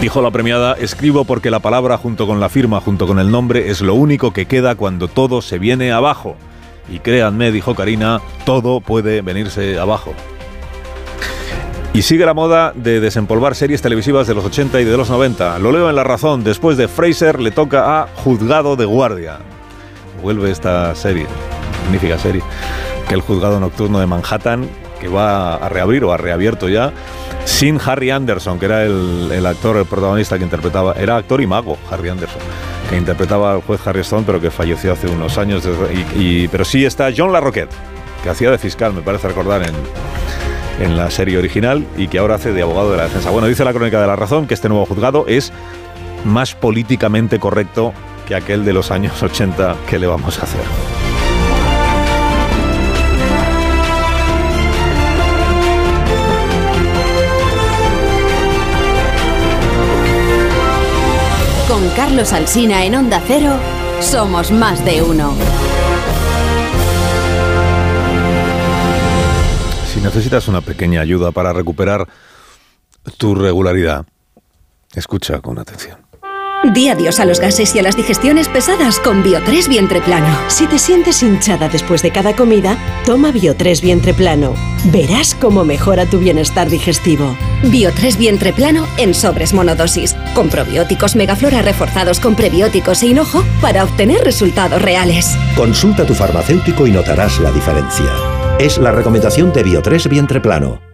Dijo 0.01 0.23
la 0.23 0.31
premiada, 0.31 0.75
escribo 0.75 1.25
porque 1.25 1.51
la 1.51 1.59
palabra 1.59 1.99
junto 1.99 2.27
con 2.27 2.41
la 2.41 2.49
firma, 2.49 2.81
junto 2.81 3.07
con 3.07 3.19
el 3.19 3.31
nombre, 3.31 3.71
es 3.71 3.83
lo 3.83 3.95
único 3.95 4.33
que 4.33 4.47
queda 4.47 4.75
cuando 4.75 5.09
todo 5.09 5.43
se 5.43 5.59
viene 5.59 5.93
abajo. 5.93 6.37
Y 6.91 6.99
créanme, 6.99 7.53
dijo 7.53 7.75
Karina, 7.75 8.21
todo 8.45 8.81
puede 8.81 9.23
venirse 9.23 9.79
abajo. 9.79 10.13
Y 11.93 12.03
sigue 12.03 12.25
la 12.25 12.35
moda 12.35 12.73
de 12.75 13.01
desempolvar 13.01 13.57
series 13.57 13.83
televisivas 13.83 14.27
de 14.27 14.35
los 14.35 14.45
80 14.45 14.81
y 14.81 14.85
de 14.85 14.97
los 14.97 15.11
90. 15.11 15.59
Lo 15.59 15.73
leo 15.73 15.91
en 15.91 15.97
La 15.97 16.05
Razón. 16.05 16.45
Después 16.45 16.77
de 16.77 16.87
Fraser 16.87 17.41
le 17.41 17.51
toca 17.51 18.03
a 18.03 18.07
Juzgado 18.07 18.77
de 18.77 18.85
Guardia. 18.85 19.39
Vuelve 20.23 20.51
esta 20.51 20.95
serie, 20.95 21.27
magnífica 21.85 22.19
serie, 22.19 22.43
que 23.09 23.15
el 23.15 23.23
Juzgado 23.23 23.59
Nocturno 23.59 23.99
de 23.99 24.07
Manhattan, 24.07 24.69
que 25.01 25.09
va 25.09 25.57
a 25.57 25.69
reabrir 25.69 26.05
o 26.05 26.13
ha 26.13 26.17
reabierto 26.17 26.69
ya, 26.69 26.93
sin 27.45 27.81
Harry 27.85 28.11
Anderson, 28.11 28.59
que 28.59 28.67
era 28.67 28.85
el, 28.85 29.47
actor, 29.47 29.77
el 29.77 29.87
protagonista 29.87 30.39
que 30.39 30.45
interpretaba, 30.45 30.95
era 30.95 31.17
actor 31.17 31.41
y 31.41 31.47
mago, 31.47 31.79
Harry 31.91 32.09
Anderson 32.09 32.41
que 32.89 32.97
interpretaba 32.97 33.53
al 33.53 33.63
juez 33.63 33.81
Harry 33.87 34.01
Stone, 34.01 34.25
pero 34.27 34.41
que 34.41 34.51
falleció 34.51 34.93
hace 34.93 35.07
unos 35.07 35.39
años. 35.39 35.63
Y, 36.17 36.49
pero 36.49 36.65
sí 36.65 36.85
está 36.85 37.11
John 37.17 37.33
Larroquette, 37.33 37.71
que 38.25 38.31
hacía 38.31 38.51
de 38.51 38.59
fiscal, 38.59 38.93
me 38.93 39.01
parece 39.01 39.29
recordar, 39.29 39.63
en, 39.63 39.77
en 40.81 40.97
la 40.97 41.11
serie 41.11 41.39
original 41.39 41.87
y 41.97 42.09
que 42.09 42.19
ahora 42.19 42.35
hace 42.37 42.53
de 42.53 42.63
abogado 42.63 42.91
de 42.91 42.97
la 42.97 43.05
defensa. 43.05 43.31
Bueno, 43.31 43.47
dice 43.47 43.65
la 43.65 43.73
crónica 43.73 44.01
de 44.01 44.07
la 44.07 44.17
razón 44.17 44.47
que 44.47 44.55
este 44.55 44.69
nuevo 44.69 44.87
juzgado 44.87 45.25
es 45.29 45.53
más 46.25 46.55
políticamente 46.55 47.39
correcto 47.39 47.93
que 48.27 48.35
aquel 48.35 48.65
de 48.65 48.73
los 48.73 48.91
años 48.91 49.23
80 49.23 49.77
que 49.89 49.99
le 49.99 50.07
vamos 50.07 50.39
a 50.41 50.43
hacer. 50.43 51.00
Carlos 62.11 62.33
Alsina 62.33 62.85
en 62.85 62.97
Onda 62.97 63.23
Cero, 63.25 63.57
somos 64.01 64.51
más 64.51 64.85
de 64.85 65.01
uno. 65.01 65.33
Si 69.87 70.01
necesitas 70.01 70.49
una 70.49 70.61
pequeña 70.61 71.03
ayuda 71.03 71.31
para 71.31 71.53
recuperar 71.53 72.09
tu 73.17 73.37
regularidad, 73.37 74.07
escucha 74.93 75.41
con 75.41 75.61
atención. 75.61 76.10
Di 76.63 76.91
adiós 76.91 77.21
a 77.21 77.25
los 77.25 77.41
gases 77.41 77.75
y 77.75 77.79
a 77.79 77.83
las 77.83 77.97
digestiones 77.97 78.47
pesadas 78.49 78.99
con 78.99 79.25
Bio3 79.25 79.67
Vientre 79.67 80.03
Plano. 80.03 80.29
Si 80.49 80.67
te 80.67 80.79
sientes 80.79 81.23
hinchada 81.23 81.71
después 81.71 82.03
de 82.03 82.11
cada 82.11 82.37
comida, 82.37 82.77
toma 83.07 83.33
Bio3 83.33 83.81
Vientre 83.81 84.13
Plano. 84.13 84.55
Verás 84.93 85.35
cómo 85.35 85.65
mejora 85.65 86.05
tu 86.05 86.19
bienestar 86.19 86.69
digestivo. 86.69 87.35
Bio3 87.63 88.19
Vientre 88.19 88.53
Plano 88.53 88.87
en 88.99 89.15
sobres 89.15 89.55
monodosis, 89.55 90.15
con 90.35 90.51
probióticos 90.51 91.17
megaflora 91.17 91.63
reforzados 91.63 92.21
con 92.21 92.35
prebióticos 92.35 93.03
e 93.03 93.07
hinojo 93.07 93.43
para 93.63 93.83
obtener 93.83 94.23
resultados 94.23 94.83
reales. 94.83 95.35
Consulta 95.57 96.03
a 96.03 96.07
tu 96.07 96.15
farmacéutico 96.15 96.87
y 96.87 96.93
notarás 96.93 97.41
la 97.41 97.53
diferencia. 97.53 98.13
Es 98.59 98.77
la 98.77 98.93
recomendación 98.93 99.51
de 99.55 99.65
Bio3 99.65 100.11
Vientre 100.11 100.41
Plano. 100.43 100.90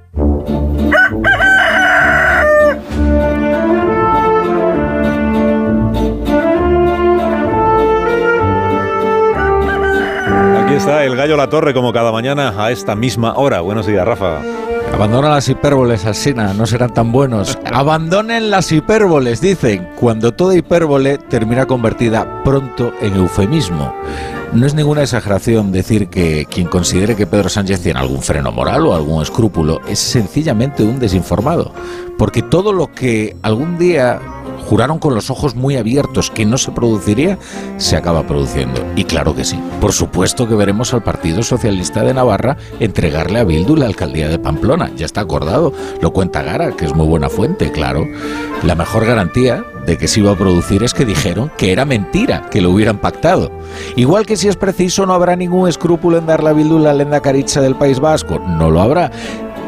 Está 10.76 11.04
el 11.04 11.16
gallo 11.16 11.38
La 11.38 11.49
Torre 11.49 11.73
como 11.73 11.90
cada 11.90 12.12
mañana 12.12 12.52
a 12.62 12.71
esta 12.71 12.95
misma 12.95 13.33
hora. 13.37 13.62
Buenos 13.62 13.87
días, 13.87 14.04
Rafa. 14.06 14.42
Abandona 14.92 15.30
las 15.30 15.49
hipérboles, 15.49 16.04
Alsina, 16.04 16.52
no 16.52 16.66
serán 16.66 16.92
tan 16.92 17.12
buenos. 17.12 17.59
Abandonen 17.73 18.50
las 18.50 18.71
hipérboles, 18.71 19.40
dicen, 19.40 19.88
cuando 19.99 20.33
toda 20.33 20.54
hipérbole 20.54 21.16
termina 21.16 21.64
convertida 21.64 22.42
pronto 22.45 22.92
en 23.00 23.16
eufemismo. 23.16 23.95
No 24.52 24.66
es 24.66 24.75
ninguna 24.75 25.02
exageración 25.02 25.73
decir 25.73 26.09
que 26.09 26.45
quien 26.45 26.68
considere 26.68 27.16
que 27.16 27.26
Pedro 27.26 27.49
Sánchez 27.49 27.80
tiene 27.80 27.99
algún 27.99 28.23
freno 28.23 28.52
moral 28.52 28.87
o 28.87 28.95
algún 28.95 29.23
escrúpulo 29.23 29.80
es 29.88 29.99
sencillamente 29.99 30.85
un 30.85 30.99
desinformado. 30.99 31.73
Porque 32.18 32.42
todo 32.42 32.75
lo 32.75 32.92
que 32.92 33.35
algún 33.42 33.78
día 33.78 34.21
juraron 34.69 34.99
con 34.99 35.15
los 35.15 35.31
ojos 35.31 35.55
muy 35.55 35.77
abiertos 35.77 36.31
que 36.31 36.45
no 36.45 36.59
se 36.59 36.73
produciría, 36.73 37.39
se 37.77 37.97
acaba 37.97 38.27
produciendo. 38.27 38.85
Y 38.97 39.05
claro 39.05 39.35
que 39.35 39.45
sí. 39.45 39.59
Por 39.81 39.93
supuesto 39.93 40.49
que 40.49 40.55
veremos 40.55 40.93
al 40.93 41.03
Partido 41.03 41.43
Socialista 41.43 42.03
de 42.03 42.15
Navarra 42.15 42.57
entregarle 42.81 43.39
a 43.39 43.45
Bildu 43.45 43.77
la 43.77 43.87
alcaldía 43.87 44.29
de 44.29 44.39
Pamplona. 44.39 44.91
Ya 44.97 45.07
está 45.07 45.23
acordado. 45.23 45.73
Lo 46.01 46.13
cuenta 46.13 46.43
Gara, 46.43 46.73
que 46.73 46.85
es 46.85 46.95
muy 46.95 47.07
buena 47.07 47.29
fuente, 47.29 47.71
claro. 47.71 48.07
La 48.63 48.75
mejor 48.75 49.07
garantía 49.07 49.65
de 49.87 49.97
que 49.97 50.09
se 50.09 50.21
iba 50.21 50.33
a 50.33 50.37
producir 50.37 50.83
es 50.83 50.93
que 50.93 51.05
dijeron 51.05 51.51
que 51.57 51.73
era 51.73 51.85
mentira, 51.85 52.49
que 52.51 52.61
lo 52.61 52.71
hubieran 52.71 52.99
pactado. 52.99 53.51
Igual 53.95 54.27
que 54.27 54.37
si 54.37 54.49
es 54.49 54.57
preciso 54.57 55.07
no 55.07 55.15
habrá 55.15 55.37
ningún 55.37 55.69
escrúpulo 55.69 56.19
en 56.19 56.27
darle 56.27 56.51
a 56.51 56.53
Bildu 56.53 56.79
la 56.79 56.93
lenda 56.93 57.21
caricha 57.21 57.61
del 57.61 57.77
País 57.77 58.01
Vasco. 58.01 58.41
No 58.41 58.71
lo 58.71 58.81
habrá. 58.81 59.11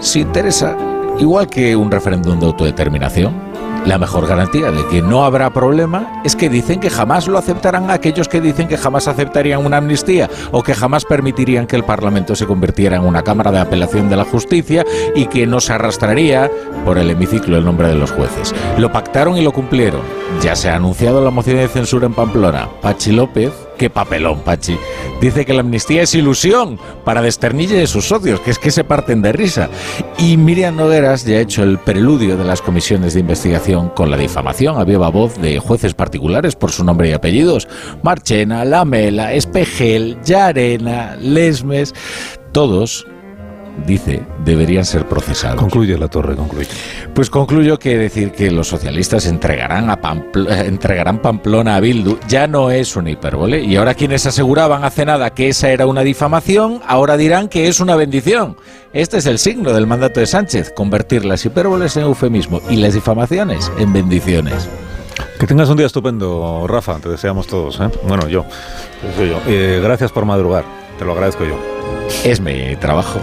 Si 0.01 0.21
interesa, 0.21 0.77
igual 1.19 1.49
que 1.49 1.77
un 1.77 1.91
referéndum 1.91 2.39
de 2.39 2.47
autodeterminación, 2.47 3.48
la 3.89 3.97
mejor 3.97 4.27
garantía 4.27 4.71
de 4.71 4.87
que 4.89 5.01
no 5.01 5.25
habrá 5.25 5.49
problema 5.49 6.21
es 6.23 6.37
que 6.37 6.51
dicen 6.51 6.79
que 6.79 6.91
jamás 6.91 7.27
lo 7.27 7.39
aceptarán 7.39 7.91
aquellos 7.91 8.29
que 8.29 8.39
dicen 8.39 8.69
que 8.69 8.77
jamás 8.77 9.09
aceptarían 9.09 9.65
una 9.65 9.79
amnistía 9.79 10.29
o 10.53 10.63
que 10.63 10.75
jamás 10.75 11.07
permitirían 11.07 11.67
que 11.67 11.77
el 11.77 11.85
Parlamento 11.85 12.37
se 12.37 12.45
convirtiera 12.45 12.97
en 12.97 13.07
una 13.07 13.23
Cámara 13.23 13.51
de 13.51 13.61
Apelación 13.61 14.11
de 14.11 14.17
la 14.17 14.27
Justicia 14.27 14.85
y 15.15 15.25
que 15.25 15.47
no 15.47 15.59
se 15.61 15.73
arrastraría 15.73 16.51
por 16.85 16.99
el 16.99 17.11
hemiciclo 17.11 17.57
el 17.57 17.65
nombre 17.65 17.89
de 17.89 17.95
los 17.95 18.11
jueces. 18.11 18.55
Lo 18.77 18.93
pactaron 18.93 19.39
y 19.39 19.43
lo 19.43 19.53
cumplieron. 19.53 20.03
Ya 20.43 20.55
se 20.55 20.69
ha 20.69 20.77
anunciado 20.77 21.25
la 21.25 21.31
moción 21.31 21.57
de 21.57 21.69
censura 21.69 22.07
en 22.07 22.13
Pamplona. 22.13 22.69
Pachi 22.83 23.13
López 23.13 23.68
Qué 23.79 23.91
papelón, 23.91 24.41
Pachi. 24.41 24.77
Dice 25.21 25.47
que 25.47 25.55
la 25.55 25.61
amnistía 25.61 26.03
es 26.03 26.13
ilusión 26.15 26.81
para 27.05 27.23
desternille 27.23 27.77
de 27.77 27.87
sus 27.87 28.07
socios, 28.07 28.41
que 28.41 28.51
es 28.51 28.59
que 28.59 28.73
se 28.73 28.83
parten 28.83 29.23
de 29.23 29.33
risa. 29.33 29.71
Y 30.19 30.37
Miriam 30.37 30.75
Nogueras 30.75 31.25
ya 31.25 31.37
ha 31.37 31.41
hecho 31.41 31.63
el 31.63 31.79
preludio 31.79 32.37
de 32.37 32.45
las 32.45 32.61
comisiones 32.61 33.15
de 33.15 33.21
investigación 33.21 33.91
con 33.91 34.11
la 34.11 34.17
difamación 34.17 34.81
a 34.81 34.85
viva 34.85 35.11
voz 35.11 35.41
de 35.41 35.61
jueces 35.61 35.95
particulares 35.95 36.57
por 36.57 36.73
su 36.73 36.83
nombre 36.83 37.09
y 37.09 37.13
apellidos. 37.13 37.69
Marchena, 38.03 38.65
Lamela, 38.65 39.33
Espejel, 39.33 40.19
Yarena, 40.25 41.15
Lesmes, 41.17 41.95
todos 42.51 43.07
dice, 43.87 44.23
deberían 44.45 44.85
ser 44.85 45.07
procesados. 45.07 45.61
Concluye 45.61 45.97
la 45.99 46.09
torre, 46.09 46.37
concluye. 46.37 46.69
Pues 47.15 47.31
concluyo 47.31 47.79
que 47.79 47.97
decir 47.97 48.33
que 48.33 48.51
los 48.51 48.69
socialistas 48.69 49.27
entregarán, 49.27 49.91
a 49.91 49.99
entregarán 50.65 51.21
Pamplona 51.21 51.77
a 51.77 51.81
Bildu 51.81 52.19
ya 52.29 52.47
no 52.47 52.71
es 52.71 52.97
una 52.97 53.11
hipérbole. 53.11 53.63
Y 53.63 53.77
ahora 53.77 53.95
quienes 53.95 54.27
aseguraban 54.27 54.85
hace 54.85 55.05
nada 55.05 55.31
que 55.31 55.49
esa 55.49 55.71
era 55.71 55.87
una 55.87 56.03
difamación, 56.03 56.81
ahora 56.87 57.17
dirán 57.17 57.49
que 57.49 57.69
es 57.69 57.81
una 57.81 57.97
bendición. 57.97 58.57
Este 58.93 59.19
es 59.19 59.27
el 59.27 59.39
signo 59.39 59.73
del 59.73 59.87
mandato 59.87 60.21
de 60.21 60.27
Sánchez, 60.27 60.73
convertir 60.75 61.25
las 61.25 61.45
hipérboles 61.45 61.97
en 61.97 62.05
eufemismo 62.05 62.61
y 62.71 62.77
las 62.77 62.95
difamaciones 62.95 63.71
en 63.79 63.93
bendiciones. 63.93 64.69
Que 65.39 65.47
tengas 65.47 65.69
un 65.69 65.77
día 65.77 65.87
estupendo, 65.87 66.67
Rafa, 66.67 66.99
te 66.99 67.09
deseamos 67.09 67.47
todos. 67.47 67.79
¿eh? 67.81 67.89
Bueno, 68.07 68.29
yo, 68.29 68.45
soy 69.17 69.29
yo. 69.29 69.41
Eh, 69.47 69.81
gracias 69.83 70.11
por 70.11 70.25
madrugar, 70.25 70.65
te 70.99 71.05
lo 71.05 71.13
agradezco 71.13 71.45
yo. 71.45 71.78
Es 72.25 72.41
mi 72.41 72.77
trabajo. 72.77 73.21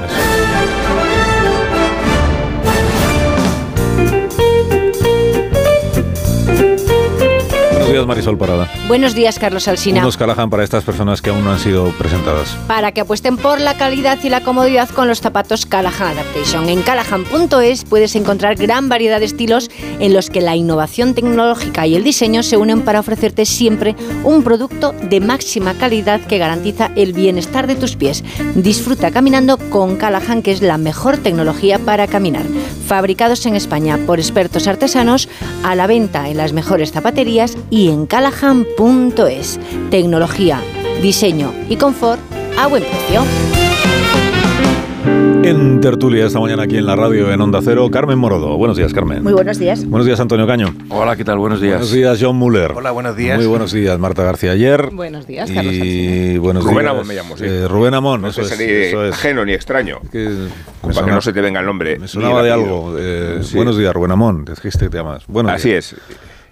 Buenos 7.86 7.98
días, 7.98 8.08
Marisol 8.08 8.38
Parada. 8.40 8.68
Buenos 8.88 9.14
días, 9.14 9.38
Carlos 9.38 9.68
Alsina. 9.68 10.02
Unos 10.02 10.18
Callahan 10.18 10.50
para 10.50 10.64
estas 10.64 10.84
personas 10.84 11.22
que 11.22 11.30
aún 11.30 11.46
no 11.46 11.52
han 11.52 11.60
sido 11.60 11.92
presentadas. 12.00 12.58
Para 12.68 12.92
que 12.92 13.02
apuesten 13.02 13.38
por 13.38 13.62
la 13.62 13.78
calidad 13.78 14.18
y 14.24 14.30
la 14.30 14.42
comodidad 14.42 14.90
con 14.90 15.08
los 15.08 15.22
zapatos 15.22 15.68
Callahan 15.68 16.18
Adaptation. 16.18 16.68
En 16.68 16.82
callahan.es 16.82 17.86
puedes 17.86 18.16
encontrar 18.16 18.56
gran 18.56 18.90
variedad 18.90 19.20
de 19.20 19.28
estilos 19.28 19.70
en 20.00 20.16
los 20.16 20.32
que 20.32 20.42
la 20.42 20.56
innovación 20.56 21.14
tecnológica 21.14 21.86
y 21.86 21.96
el 21.96 22.04
diseño 22.04 22.42
se 22.42 22.58
unen 22.58 22.82
para 22.82 23.02
ofrecerte 23.02 23.46
siempre 23.46 23.96
un 24.24 24.42
producto 24.42 24.96
de 25.04 25.20
máxima 25.20 25.76
calidad 25.76 26.22
que 26.22 26.40
garantiza 26.40 26.90
el 26.96 27.14
bienestar 27.14 27.68
de 27.68 27.76
tus 27.76 27.96
pies. 27.96 28.24
Disfruta 28.56 29.12
caminando 29.12 29.60
con 29.70 29.98
Callahan, 29.98 30.42
que 30.42 30.54
es 30.54 30.64
la 30.64 30.80
mejor 30.80 31.18
tecnología 31.18 31.78
para 31.78 32.08
caminar. 32.08 32.46
Fabricados 32.88 33.46
en 33.46 33.56
España 33.56 34.00
por 34.08 34.20
expertos 34.20 34.68
artesanos, 34.68 35.30
a 35.64 35.76
la 35.76 35.86
venta 35.86 36.30
en 36.30 36.38
las 36.38 36.54
mejores 36.54 36.92
zapaterías 36.92 37.56
y 37.75 37.75
en 37.76 38.06
callahan.es. 38.06 39.60
Tecnología, 39.92 40.62
diseño 41.02 41.54
y 41.70 41.76
confort 41.76 42.20
a 42.58 42.68
buen 42.68 42.84
precio. 42.84 43.22
En 45.44 45.80
tertulia 45.80 46.26
esta 46.26 46.40
mañana 46.40 46.64
aquí 46.64 46.78
en 46.78 46.88
la 46.88 46.96
radio 46.96 47.32
en 47.32 47.40
Onda 47.40 47.60
Cero, 47.64 47.88
Carmen 47.92 48.18
Morodo. 48.18 48.58
Buenos 48.58 48.78
días, 48.78 48.92
Carmen. 48.94 49.22
Muy 49.22 49.34
buenos 49.34 49.60
días. 49.60 49.86
Buenos 49.86 50.08
días, 50.08 50.20
Antonio 50.20 50.48
Caño. 50.48 50.74
Hola, 50.90 51.16
¿qué 51.16 51.24
tal? 51.24 51.38
Buenos 51.38 51.62
días. 51.62 51.74
Buenos 51.76 51.92
días, 51.92 52.18
John 52.20 52.36
Muller. 52.38 52.72
Hola, 52.76 52.90
buenos 52.90 53.16
días. 53.16 53.38
Muy 53.38 53.46
buenos 53.46 53.72
días, 53.72 54.00
Marta 54.00 54.24
García 54.24 54.54
Ayer. 54.54 54.90
Buenos 54.92 55.28
días, 55.28 55.52
Carlos 55.52 55.74
Y 55.76 56.40
buenos 56.40 56.64
Rubén 56.64 56.80
días. 56.80 56.92
Amón 56.92 57.08
me 57.08 57.14
llamo, 57.14 57.38
sí. 57.38 57.44
Eh, 57.46 57.68
Rubén 57.68 57.94
Amón, 57.94 58.22
No 58.24 58.30
eso, 58.30 58.44
sé 58.44 58.56
es, 58.56 58.60
ni 58.60 58.66
eso 58.88 59.06
es. 59.06 59.14
ajeno 59.14 59.46
ni 59.46 59.54
extraño. 59.54 60.00
Que 60.12 60.30
me 60.88 60.94
para 60.96 61.06
que 61.06 61.12
no 61.12 61.22
se 61.22 61.32
te 61.32 61.42
venga 61.42 61.60
el 61.60 61.68
nombre. 61.68 62.00
Me 62.00 62.08
sonaba 62.08 62.42
de 62.42 62.52
algo. 62.52 62.96
eh, 62.98 63.40
Sí. 63.44 63.56
Buenos 63.56 63.78
días, 63.78 63.94
Rubén 63.94 64.12
Amón. 64.12 64.46
Dijiste 64.46 64.86
que 64.86 64.90
te 64.90 64.98
llamas. 64.98 65.26
Buenos 65.28 65.52
Así 65.52 65.70
días. 65.70 65.94
es. 65.94 66.00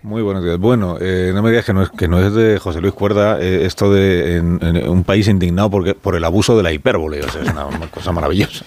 Muy 0.03 0.21
buenos 0.21 0.43
días. 0.43 0.59
Bueno, 0.59 0.97
eh, 0.99 1.31
no 1.33 1.41
me 1.41 1.49
digas 1.49 1.63
que 1.63 1.71
no 1.71 1.81
es, 1.81 1.89
que 1.89 2.09
no 2.09 2.19
es 2.19 2.33
de 2.33 2.59
José 2.59 2.81
Luis 2.81 2.93
Cuerda 2.93 3.39
eh, 3.39 3.65
esto 3.65 3.89
de 3.89 4.41
un 4.85 5.05
país 5.05 5.29
indignado 5.29 5.69
porque, 5.69 5.93
por 5.93 6.17
el 6.17 6.25
abuso 6.25 6.57
de 6.57 6.63
la 6.63 6.73
hipérbole. 6.73 7.21
O 7.21 7.29
sea, 7.29 7.41
es 7.41 7.49
una, 7.49 7.67
cosa 7.91 8.11
maravillosa. 8.11 8.65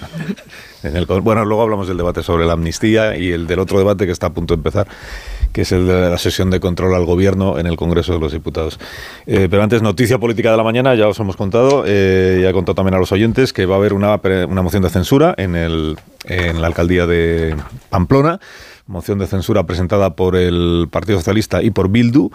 Bueno, 1.23 1.45
luego 1.45 1.63
hablamos 1.63 1.89
del 1.89 1.99
debate 1.99 2.23
sobre 2.23 2.47
la 2.47 2.55
amnistía 2.55 3.19
y 3.19 3.33
el 3.33 3.47
del 3.47 3.59
otro 3.59 3.77
debate 3.77 4.07
que 4.07 4.13
está 4.13 4.29
a 4.29 4.33
punto 4.33 4.55
de 4.55 4.61
empezar, 4.61 4.87
que 5.53 5.63
es 5.63 5.73
el 5.73 5.87
de 5.87 6.11
la 6.11 6.17
sesión 6.17 6.49
de 6.49 6.59
control 6.59 6.95
al 6.95 7.05
gobierno 7.05 7.59
en 7.59 7.67
el 7.67 7.77
Congreso 7.77 8.15
de 8.15 8.21
los 8.21 8.33
Diputados. 8.33 8.79
Eh, 9.27 9.49
pero 9.51 9.63
antes, 9.63 9.83
noticia 9.83 10.19
política 10.19 10.51
de 10.51 10.57
la 10.57 10.63
mañana, 10.63 10.95
ya 10.95 11.07
os 11.07 11.21
hemos 11.21 11.37
contado, 11.37 11.85
eh, 11.87 12.39
ya 12.41 12.49
he 12.49 12.53
contado 12.55 12.77
también 12.77 12.95
a 12.95 12.99
los 12.99 13.13
oyentes 13.13 13.53
que 13.53 13.67
va 13.67 13.75
a 13.75 13.79
haber 13.79 13.93
una, 13.93 14.19
una 14.49 14.63
moción 14.63 14.83
de 14.83 14.89
censura 14.89 15.35
en, 15.37 15.55
el, 15.55 15.99
en 16.25 16.63
la 16.63 16.69
alcaldía 16.69 17.07
de 17.07 17.55
Pamplona 17.91 18.41
moción 18.87 19.19
de 19.19 19.27
censura 19.27 19.65
presentada 19.65 20.15
por 20.15 20.37
el 20.37 20.89
Partido 20.91 21.19
Socialista 21.19 21.63
y 21.63 21.71
por 21.71 21.89
Bildu, 21.89 22.31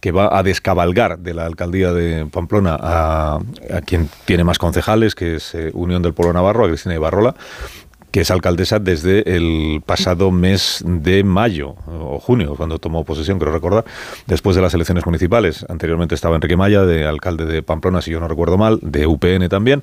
que 0.00 0.12
va 0.12 0.36
a 0.36 0.42
descabalgar 0.42 1.18
de 1.18 1.34
la 1.34 1.46
alcaldía 1.46 1.92
de 1.92 2.26
Pamplona 2.26 2.76
a, 2.80 3.40
quien 3.86 4.08
tiene 4.24 4.44
más 4.44 4.58
concejales, 4.58 5.14
que 5.14 5.36
es 5.36 5.54
eh, 5.54 5.70
Unión 5.74 6.02
del 6.02 6.14
Pueblo 6.14 6.32
Navarro, 6.32 6.64
a 6.64 6.68
Cristina 6.68 6.94
Ibarrola, 6.94 7.34
que 8.14 8.20
es 8.20 8.30
alcaldesa 8.30 8.78
desde 8.78 9.34
el 9.34 9.82
pasado 9.84 10.30
mes 10.30 10.84
de 10.86 11.24
mayo 11.24 11.74
o 11.88 12.20
junio, 12.20 12.54
cuando 12.56 12.78
tomó 12.78 13.04
posesión, 13.04 13.40
creo 13.40 13.52
recordar, 13.52 13.84
después 14.28 14.54
de 14.54 14.62
las 14.62 14.72
elecciones 14.72 15.04
municipales. 15.04 15.66
Anteriormente 15.68 16.14
estaba 16.14 16.36
Enrique 16.36 16.56
Maya, 16.56 16.82
de 16.82 17.06
alcalde 17.06 17.44
de 17.44 17.64
Pamplona, 17.64 18.02
si 18.02 18.12
yo 18.12 18.20
no 18.20 18.28
recuerdo 18.28 18.56
mal, 18.56 18.78
de 18.82 19.08
UPN 19.08 19.48
también, 19.48 19.82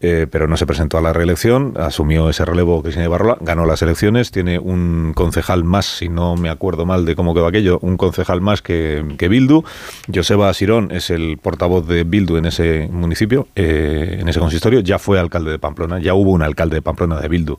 eh, 0.00 0.26
pero 0.30 0.46
no 0.46 0.56
se 0.56 0.66
presentó 0.66 0.98
a 0.98 1.00
la 1.00 1.12
reelección, 1.12 1.74
asumió 1.76 2.30
ese 2.30 2.44
relevo 2.44 2.82
Cristina 2.82 3.04
Ibarrola, 3.04 3.36
ganó 3.40 3.66
las 3.66 3.82
elecciones, 3.82 4.30
tiene 4.30 4.58
un 4.58 5.12
concejal 5.14 5.64
más, 5.64 5.86
si 5.86 6.08
no 6.08 6.36
me 6.36 6.50
acuerdo 6.50 6.86
mal 6.86 7.04
de 7.04 7.16
cómo 7.16 7.34
quedó 7.34 7.46
aquello, 7.46 7.78
un 7.82 7.96
concejal 7.96 8.40
más 8.40 8.62
que, 8.62 9.04
que 9.18 9.28
Bildu. 9.28 9.64
Joseba 10.12 10.52
Sirón 10.54 10.90
es 10.92 11.10
el 11.10 11.38
portavoz 11.38 11.86
de 11.86 12.04
Bildu 12.04 12.36
en 12.36 12.46
ese 12.46 12.88
municipio, 12.92 13.48
eh, 13.56 14.18
en 14.20 14.28
ese 14.28 14.40
consistorio, 14.40 14.80
ya 14.80 14.98
fue 14.98 15.18
alcalde 15.18 15.50
de 15.50 15.58
Pamplona, 15.58 15.98
ya 15.98 16.14
hubo 16.14 16.30
un 16.30 16.42
alcalde 16.42 16.76
de 16.76 16.82
Pamplona 16.82 17.20
de 17.20 17.28
Bildu 17.28 17.56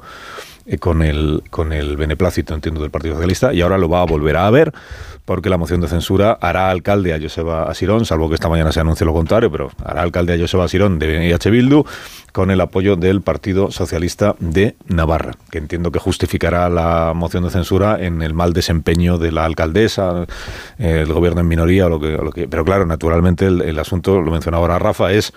eh, 0.66 0.78
con, 0.78 1.02
el, 1.02 1.44
con 1.50 1.74
el 1.74 1.98
beneplácito, 1.98 2.54
entiendo, 2.54 2.82
del 2.82 2.92
Partido 2.92 3.16
Socialista, 3.16 3.54
y 3.54 3.62
ahora 3.62 3.78
lo 3.78 3.90
va 3.90 4.02
a 4.02 4.06
volver 4.06 4.38
a 4.38 4.50
ver 4.50 4.74
porque 5.30 5.52
la 5.52 5.58
moción 5.58 5.80
de 5.80 5.88
censura 5.88 6.40
hará 6.42 6.72
alcalde 6.72 7.14
a 7.14 7.22
Joseba 7.22 7.70
Asirón, 7.70 8.04
salvo 8.04 8.30
que 8.30 8.34
esta 8.34 8.50
mañana 8.50 8.72
se 8.72 8.80
anuncie 8.80 9.06
lo 9.06 9.14
contrario, 9.14 9.52
pero 9.52 9.70
hará 9.86 10.02
alcalde 10.02 10.34
a 10.34 10.40
Joseba 10.40 10.66
Asirón 10.66 10.98
de 10.98 11.28
IH 11.28 11.52
Bildu 11.52 11.84
con 12.32 12.50
el 12.50 12.60
apoyo 12.62 12.96
del 12.96 13.22
Partido 13.22 13.70
Socialista 13.70 14.36
de 14.40 14.76
Navarra, 14.88 15.36
que 15.52 15.60
entiendo 15.60 15.92
que 15.92 16.00
justificará 16.00 16.68
la 16.68 17.14
moción 17.16 17.44
de 17.44 17.52
censura 17.52 18.04
en 18.04 18.24
el 18.24 18.34
mal 18.34 18.54
desempeño 18.54 19.20
de 19.20 19.32
la 19.32 19.46
alcaldesa, 19.46 20.26
eh, 20.80 21.04
el 21.06 21.14
gobierno 21.14 21.42
en 21.42 21.48
minoría, 21.48 21.86
o 21.86 21.90
lo 21.90 22.00
que, 22.32 22.48
pero 22.48 22.66
claro, 22.66 22.88
naturalmente 22.88 23.46
el 23.46 23.78
asunto, 23.78 24.22
lo 24.22 24.32
mencionaba 24.32 24.64
ahora 24.64 24.80
Rafa, 24.80 25.12
es 25.12 25.32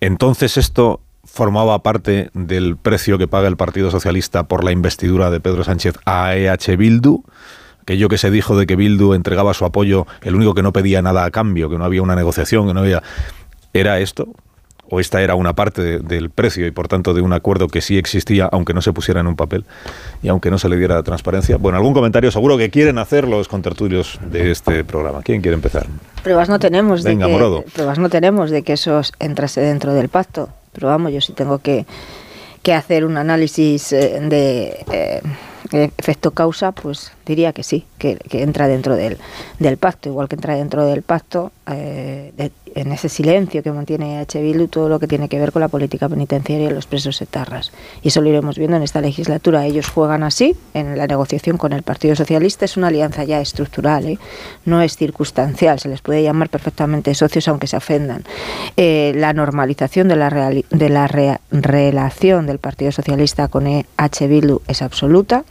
entonces 0.00 0.56
esto 0.56 1.02
formaba 1.30 1.82
parte 1.82 2.30
del 2.34 2.76
precio 2.76 3.18
que 3.18 3.28
paga 3.28 3.48
el 3.48 3.56
Partido 3.56 3.90
Socialista 3.90 4.44
por 4.44 4.64
la 4.64 4.72
investidura 4.72 5.30
de 5.30 5.40
Pedro 5.40 5.62
Sánchez 5.64 5.94
a 6.04 6.34
EH 6.34 6.76
Bildu, 6.76 7.22
aquello 7.82 8.08
que 8.08 8.18
se 8.18 8.30
dijo 8.30 8.56
de 8.58 8.66
que 8.66 8.76
Bildu 8.76 9.14
entregaba 9.14 9.54
su 9.54 9.64
apoyo, 9.64 10.06
el 10.22 10.34
único 10.34 10.54
que 10.54 10.62
no 10.62 10.72
pedía 10.72 11.00
nada 11.02 11.24
a 11.24 11.30
cambio, 11.30 11.70
que 11.70 11.78
no 11.78 11.84
había 11.84 12.02
una 12.02 12.16
negociación, 12.16 12.66
que 12.66 12.74
no 12.74 12.80
había... 12.80 13.02
¿Era 13.72 14.00
esto? 14.00 14.28
¿O 14.90 15.00
esta 15.00 15.20
era 15.20 15.34
una 15.34 15.52
parte 15.52 15.82
de- 15.82 15.98
del 15.98 16.30
precio 16.30 16.66
y 16.66 16.70
por 16.70 16.88
tanto 16.88 17.12
de 17.12 17.20
un 17.20 17.34
acuerdo 17.34 17.68
que 17.68 17.82
sí 17.82 17.98
existía, 17.98 18.46
aunque 18.50 18.72
no 18.72 18.80
se 18.80 18.94
pusiera 18.94 19.20
en 19.20 19.26
un 19.26 19.36
papel 19.36 19.66
y 20.22 20.28
aunque 20.28 20.50
no 20.50 20.58
se 20.58 20.68
le 20.70 20.78
diera 20.78 21.02
transparencia? 21.02 21.58
Bueno, 21.58 21.76
algún 21.76 21.92
comentario 21.92 22.30
seguro 22.30 22.56
que 22.56 22.70
quieren 22.70 22.96
hacer 22.96 23.28
los 23.28 23.48
contertulios 23.48 24.18
de 24.30 24.50
este 24.50 24.84
programa. 24.84 25.20
¿Quién 25.22 25.42
quiere 25.42 25.54
empezar? 25.56 25.86
Pruebas 26.22 26.48
no 26.48 26.58
tenemos 26.58 27.02
de 27.02 27.10
Venga, 27.10 27.26
que 27.26 27.32
Morodo. 27.32 27.64
pruebas 27.74 27.98
no 27.98 28.08
tenemos 28.08 28.50
de 28.50 28.62
que 28.62 28.72
eso 28.72 29.02
entrase 29.20 29.60
dentro 29.60 29.92
del 29.92 30.08
pacto. 30.08 30.48
Pero 30.72 30.88
vamos, 30.88 31.12
yo 31.12 31.20
sí 31.20 31.32
tengo 31.32 31.58
que, 31.58 31.86
que 32.62 32.72
hacer 32.74 33.04
un 33.04 33.16
análisis 33.16 33.92
eh, 33.92 34.20
de 34.20 34.84
eh, 34.92 35.22
efecto 35.72 36.30
causa, 36.32 36.72
pues 36.72 37.12
diría 37.26 37.52
que 37.52 37.62
sí, 37.62 37.84
que, 37.98 38.18
entra 38.30 38.68
dentro 38.68 38.96
del, 38.96 39.18
del 39.58 39.76
pacto, 39.76 40.08
igual 40.08 40.28
que 40.28 40.34
entra 40.36 40.54
dentro 40.54 40.84
del 40.86 41.02
pacto 41.02 41.52
eh, 41.70 42.32
de- 42.36 42.52
en 42.74 42.92
ese 42.92 43.08
silencio 43.08 43.62
que 43.62 43.72
mantiene 43.72 44.18
H. 44.18 44.40
Bildu 44.40 44.68
todo 44.68 44.88
lo 44.88 45.00
que 45.00 45.08
tiene 45.08 45.28
que 45.28 45.38
ver 45.38 45.52
con 45.52 45.60
la 45.60 45.68
política 45.68 46.08
penitenciaria 46.08 46.68
y 46.70 46.72
los 46.72 46.86
presos 46.86 47.20
etarras. 47.20 47.72
Y 48.02 48.08
eso 48.08 48.20
lo 48.20 48.28
iremos 48.28 48.56
viendo 48.56 48.76
en 48.76 48.82
esta 48.84 49.00
legislatura. 49.00 49.64
Ellos 49.66 49.88
juegan 49.88 50.22
así 50.22 50.54
en 50.74 50.96
la 50.96 51.06
negociación 51.06 51.56
con 51.56 51.72
el 51.72 51.82
Partido 51.82 52.14
Socialista. 52.14 52.66
Es 52.66 52.76
una 52.76 52.88
alianza 52.88 53.24
ya 53.24 53.40
estructural, 53.40 54.06
¿eh? 54.06 54.18
no 54.64 54.80
es 54.82 54.96
circunstancial. 54.96 55.80
Se 55.80 55.88
les 55.88 56.02
puede 56.02 56.22
llamar 56.22 56.50
perfectamente 56.50 57.14
socios 57.14 57.48
aunque 57.48 57.66
se 57.66 57.76
ofendan. 57.78 58.22
Eh, 58.76 59.12
la 59.16 59.32
normalización 59.32 60.06
de 60.08 60.16
la, 60.16 60.30
reali- 60.30 60.66
de 60.70 60.88
la 60.90 61.08
rea- 61.08 61.40
relación 61.50 62.46
del 62.46 62.58
Partido 62.58 62.92
Socialista 62.92 63.48
con 63.48 63.66
H. 63.96 64.26
Bildu 64.28 64.60
es 64.68 64.82
absoluta. 64.82 65.44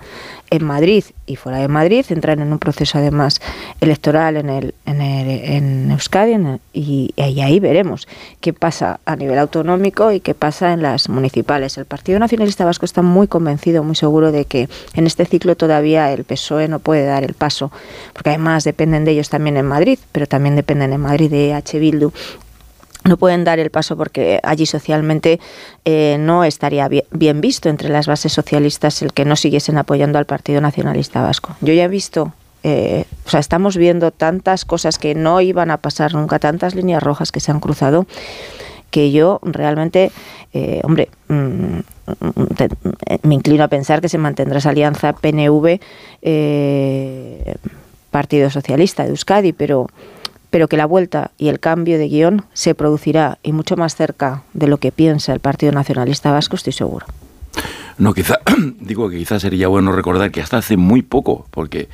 En 0.50 0.64
Madrid 0.64 1.04
y 1.26 1.36
fuera 1.36 1.58
de 1.58 1.68
Madrid 1.68 2.06
entran 2.10 2.40
en 2.40 2.54
un 2.54 2.60
proceso 2.60 2.98
además 2.98 3.42
electoral 3.82 4.38
en, 4.38 4.50
el, 4.50 4.74
en, 4.86 5.02
el- 5.02 5.44
en 5.44 5.92
Euskadi 5.92 6.38
y, 6.74 7.14
y 7.18 7.42
ahí 7.42 7.60
veremos 7.60 8.08
qué 8.40 8.54
pasa 8.54 9.02
a 9.06 9.16
nivel 9.18 9.38
autonómico 9.40 10.12
y 10.14 10.22
qué 10.22 10.34
pasa 10.34 10.72
en 10.72 10.82
las 10.82 11.10
municipales. 11.10 11.78
El 11.78 11.86
Partido 11.86 12.18
Nacionalista 12.20 12.64
Vasco 12.64 12.86
está 12.86 13.02
muy 13.02 13.28
convencido, 13.28 13.84
muy 13.84 13.96
seguro 13.96 14.32
de 14.32 14.46
que 14.46 14.70
en 14.94 15.06
este 15.06 15.26
ciclo 15.26 15.56
todavía 15.58 16.14
el 16.14 16.24
PSOE 16.24 16.70
no 16.70 16.80
puede 16.80 17.06
dar 17.06 17.26
el 17.26 17.34
paso, 17.34 17.72
porque 18.14 18.30
además 18.30 18.64
dependen 18.64 19.04
de 19.04 19.12
ellos 19.12 19.30
también 19.30 19.58
en 19.58 19.66
Madrid, 19.66 20.00
pero 20.14 20.28
también 20.28 20.56
dependen 20.56 20.94
en 20.94 21.02
Madrid 21.02 21.30
de 21.30 21.54
H. 21.54 21.78
Bildu 21.78 22.14
no 23.08 23.18
pueden 23.18 23.44
dar 23.44 23.60
el 23.60 23.72
paso 23.72 23.98
porque 23.98 24.40
allí 24.44 24.66
socialmente 24.66 25.40
eh, 25.86 26.18
no 26.20 26.44
estaría 26.44 26.88
bien, 26.88 27.42
visto 27.42 27.70
entre 27.70 27.90
las 27.90 28.08
bases 28.08 28.34
socialistas 28.34 29.02
el 29.02 29.14
que 29.14 29.26
no 29.26 29.36
siguiesen 29.36 29.78
apoyando 29.78 30.20
al 30.20 30.26
Partido 30.26 30.62
Nacionalista 30.62 31.22
Vasco. 31.22 31.56
Yo 31.62 31.74
ya 31.74 31.86
he 31.86 31.88
visto, 31.88 32.34
eh, 32.64 33.06
o 33.26 33.30
sea, 33.30 33.40
estamos 33.40 33.78
viendo 33.78 34.12
tantas 34.12 34.66
cosas 34.66 35.00
que 35.00 35.16
no 35.16 35.42
iban 35.42 35.72
a 35.72 35.78
pasar 35.78 36.14
nunca, 36.14 36.40
tantas 36.40 36.76
líneas 36.76 37.02
rojas 37.02 37.32
que 37.32 37.40
se 37.40 37.52
han 37.52 37.60
cruzado, 37.60 38.06
que 38.92 39.12
yo 39.12 39.40
realmente, 39.44 40.12
eh, 40.54 40.82
hombre, 40.84 41.10
mm, 41.28 41.80
me 43.24 43.36
inclino 43.36 43.64
a 43.64 43.68
pensar 43.68 44.02
que 44.02 44.10
se 44.10 44.18
mantendrá 44.18 44.60
esa 44.60 44.70
alianza 44.70 45.14
PNV 45.14 45.80
eh, 46.22 47.56
Socialista 48.50 49.04
de 49.04 49.10
Euskadi, 49.10 49.54
pero 49.54 49.88
pero 50.50 50.68
que 50.68 50.78
la 50.78 50.86
vuelta 50.86 51.32
y 51.38 51.50
el 51.50 51.60
cambio 51.60 51.98
de 51.98 52.08
guion 52.08 52.46
se 52.54 52.76
producirá 52.76 53.38
y 53.44 53.52
mucho 53.52 53.76
más 53.76 53.96
cerca 53.96 54.44
de 54.54 54.68
lo 54.68 54.78
que 54.78 54.92
piensa 54.92 55.34
el 55.34 55.40
Partido 55.40 55.72
Nacionalista 55.72 56.32
Vasco, 56.32 56.56
estoy 56.56 56.74
seguro. 56.74 57.06
No, 57.98 58.14
quizá, 58.14 58.40
digo 58.80 59.10
que 59.10 59.18
quizás 59.18 59.42
sería 59.42 59.68
bueno 59.68 59.92
recordar 59.92 60.32
que 60.32 60.42
hasta 60.42 60.58
hace 60.58 60.78
muy 60.78 61.02
poco, 61.02 61.48
porque 61.52 61.90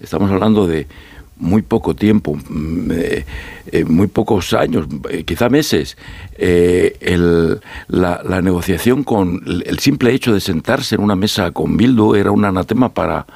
estamos 0.00 0.30
hablando 0.30 0.66
de 0.66 0.86
muy 1.36 1.62
poco 1.62 1.94
tiempo, 1.94 2.34
mm, 2.34 2.90
eh, 2.92 3.24
eh, 3.72 3.84
muy 3.84 4.06
pocos 4.06 4.52
años, 4.52 4.86
eh, 5.10 5.24
quizá 5.24 5.48
meses, 5.48 5.96
eh, 6.36 6.96
la, 7.88 8.20
la 8.24 8.40
negociación 8.40 9.04
con 9.04 9.42
el 9.46 9.78
simple 9.78 10.12
hecho 10.12 10.32
de 10.32 10.40
sentarse 10.40 10.94
en 10.94 11.00
una 11.00 11.16
mesa 11.16 11.50
con 11.50 11.76
Bildu 11.76 12.14
era 12.14 12.30
un 12.30 12.44
anatema 12.44 12.92
para 12.94 13.26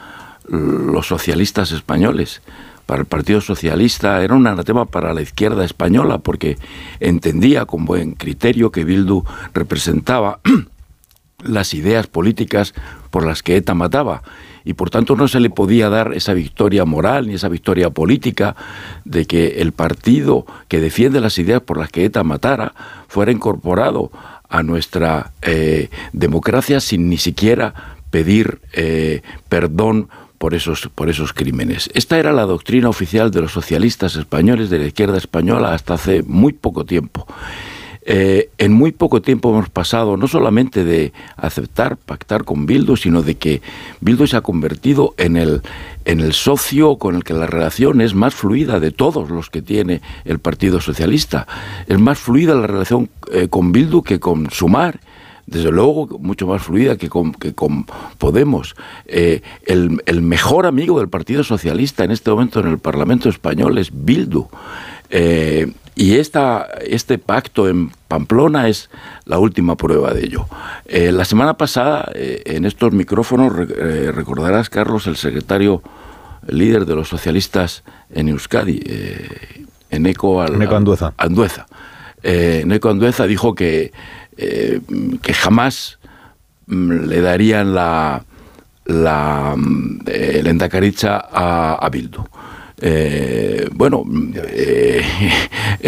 los 0.48 1.06
socialistas 1.06 1.72
españoles. 1.72 2.40
Para 2.88 3.02
el 3.02 3.06
Partido 3.06 3.42
Socialista 3.42 4.24
era 4.24 4.34
un 4.34 4.46
anatema 4.46 4.86
para 4.86 5.12
la 5.12 5.20
izquierda 5.20 5.62
española 5.62 6.20
porque 6.20 6.56
entendía 7.00 7.66
con 7.66 7.84
buen 7.84 8.14
criterio 8.14 8.72
que 8.72 8.84
Bildu 8.84 9.24
representaba 9.52 10.40
las 11.44 11.74
ideas 11.74 12.06
políticas 12.06 12.72
por 13.10 13.26
las 13.26 13.42
que 13.42 13.58
ETA 13.58 13.74
mataba 13.74 14.22
y 14.64 14.72
por 14.72 14.88
tanto 14.88 15.16
no 15.16 15.28
se 15.28 15.38
le 15.38 15.50
podía 15.50 15.90
dar 15.90 16.14
esa 16.14 16.32
victoria 16.32 16.86
moral 16.86 17.26
ni 17.26 17.34
esa 17.34 17.50
victoria 17.50 17.90
política 17.90 18.56
de 19.04 19.26
que 19.26 19.60
el 19.60 19.72
partido 19.72 20.46
que 20.68 20.80
defiende 20.80 21.20
las 21.20 21.38
ideas 21.38 21.60
por 21.60 21.76
las 21.76 21.90
que 21.90 22.06
ETA 22.06 22.24
matara 22.24 22.72
fuera 23.06 23.30
incorporado 23.30 24.10
a 24.48 24.62
nuestra 24.62 25.32
eh, 25.42 25.90
democracia 26.14 26.80
sin 26.80 27.10
ni 27.10 27.18
siquiera 27.18 27.98
pedir 28.10 28.62
eh, 28.72 29.20
perdón 29.50 30.08
por 30.38 30.54
esos, 30.54 30.88
por 30.94 31.08
esos 31.08 31.32
crímenes. 31.32 31.90
Esta 31.94 32.18
era 32.18 32.32
la 32.32 32.46
doctrina 32.46 32.88
oficial 32.88 33.30
de 33.30 33.42
los 33.42 33.52
socialistas 33.52 34.16
españoles, 34.16 34.70
de 34.70 34.78
la 34.78 34.86
izquierda 34.86 35.18
española, 35.18 35.74
hasta 35.74 35.94
hace 35.94 36.22
muy 36.22 36.52
poco 36.52 36.84
tiempo. 36.84 37.26
Eh, 38.10 38.48
en 38.56 38.72
muy 38.72 38.92
poco 38.92 39.20
tiempo 39.20 39.50
hemos 39.50 39.68
pasado 39.68 40.16
no 40.16 40.28
solamente 40.28 40.82
de 40.82 41.12
aceptar, 41.36 41.98
pactar 41.98 42.44
con 42.44 42.64
Bildu, 42.64 42.96
sino 42.96 43.20
de 43.20 43.34
que 43.34 43.60
Bildu 44.00 44.26
se 44.26 44.38
ha 44.38 44.40
convertido 44.40 45.12
en 45.18 45.36
el, 45.36 45.60
en 46.06 46.20
el 46.20 46.32
socio 46.32 46.96
con 46.96 47.16
el 47.16 47.24
que 47.24 47.34
la 47.34 47.46
relación 47.46 48.00
es 48.00 48.14
más 48.14 48.34
fluida 48.34 48.80
de 48.80 48.92
todos 48.92 49.28
los 49.28 49.50
que 49.50 49.60
tiene 49.60 50.00
el 50.24 50.38
Partido 50.38 50.80
Socialista. 50.80 51.46
Es 51.86 51.98
más 51.98 52.18
fluida 52.18 52.54
la 52.54 52.66
relación 52.66 53.10
eh, 53.30 53.48
con 53.50 53.72
Bildu 53.72 54.02
que 54.02 54.18
con 54.18 54.50
Sumar 54.50 55.00
desde 55.48 55.70
luego 55.72 56.06
mucho 56.20 56.46
más 56.46 56.62
fluida 56.62 56.96
que 56.96 57.08
con, 57.08 57.32
que 57.32 57.54
con 57.54 57.86
Podemos. 58.18 58.74
Eh, 59.06 59.40
el, 59.64 60.02
el 60.06 60.22
mejor 60.22 60.66
amigo 60.66 60.98
del 60.98 61.08
Partido 61.08 61.42
Socialista 61.42 62.04
en 62.04 62.10
este 62.10 62.30
momento 62.30 62.60
en 62.60 62.68
el 62.68 62.78
Parlamento 62.78 63.28
español 63.28 63.78
es 63.78 63.90
Bildu. 63.92 64.46
Eh, 65.10 65.72
y 65.94 66.16
esta, 66.16 66.68
este 66.86 67.18
pacto 67.18 67.68
en 67.68 67.90
Pamplona 68.06 68.68
es 68.68 68.88
la 69.24 69.38
última 69.38 69.76
prueba 69.76 70.12
de 70.14 70.24
ello. 70.24 70.46
Eh, 70.84 71.10
la 71.10 71.24
semana 71.24 71.54
pasada, 71.56 72.08
en 72.14 72.64
estos 72.64 72.92
micrófonos, 72.92 73.52
re- 73.56 74.12
recordarás, 74.12 74.70
Carlos, 74.70 75.06
el 75.06 75.16
secretario 75.16 75.82
el 76.46 76.58
líder 76.58 76.86
de 76.86 76.94
los 76.94 77.08
socialistas 77.08 77.82
en 78.14 78.28
Euskadi, 78.28 78.80
eh, 78.86 79.64
Eneco, 79.90 80.40
Al- 80.40 80.62
Andueza. 80.72 81.12
Andueza. 81.16 81.66
Eh, 82.22 82.64
Andueza 82.84 83.26
dijo 83.26 83.54
que, 83.54 83.92
eh, 84.38 84.80
que 85.20 85.34
jamás 85.34 85.98
mm, 86.68 86.92
le 87.06 87.20
darían 87.20 87.74
la, 87.74 88.24
la 88.86 89.54
mm, 89.56 90.00
eh, 90.06 90.58
a, 91.32 91.74
a 91.74 91.88
Bildu. 91.90 92.24
Eh, 92.80 93.68
bueno, 93.72 94.04
eh, 94.34 95.02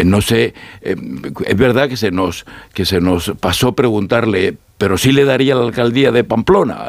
no 0.04 0.20
sé, 0.20 0.54
es 0.82 1.56
verdad 1.56 1.88
que 1.88 1.96
se 1.96 2.10
nos 2.10 2.44
que 2.74 2.84
se 2.84 3.00
nos 3.00 3.32
pasó 3.38 3.72
preguntarle, 3.72 4.56
pero 4.76 4.98
sí 4.98 5.12
le 5.12 5.24
daría 5.24 5.54
la 5.54 5.62
alcaldía 5.62 6.10
de 6.10 6.24
Pamplona. 6.24 6.88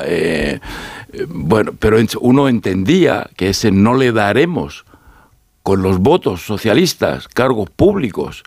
Bueno, 1.27 1.73
pero 1.77 1.97
uno 2.21 2.47
entendía 2.47 3.29
que 3.35 3.49
ese 3.49 3.71
no 3.71 3.93
le 3.95 4.11
daremos 4.11 4.85
con 5.61 5.83
los 5.83 5.99
votos 5.99 6.41
socialistas, 6.41 7.27
cargos 7.27 7.69
públicos. 7.69 8.43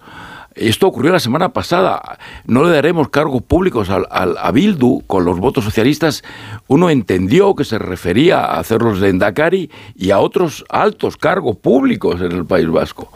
Esto 0.54 0.86
ocurrió 0.86 1.12
la 1.12 1.20
semana 1.20 1.48
pasada. 1.50 2.18
No 2.46 2.64
le 2.64 2.70
daremos 2.70 3.08
cargos 3.08 3.42
públicos 3.42 3.90
al, 3.90 4.06
a 4.10 4.50
Bildu 4.52 5.02
con 5.06 5.24
los 5.24 5.38
votos 5.40 5.64
socialistas. 5.64 6.22
Uno 6.68 6.90
entendió 6.90 7.54
que 7.54 7.64
se 7.64 7.78
refería 7.78 8.40
a 8.40 8.60
hacerlos 8.60 9.00
de 9.00 9.08
Endacari 9.08 9.70
y 9.96 10.10
a 10.10 10.20
otros 10.20 10.64
altos 10.68 11.16
cargos 11.16 11.56
públicos 11.56 12.20
en 12.20 12.32
el 12.32 12.46
País 12.46 12.68
Vasco 12.68 13.10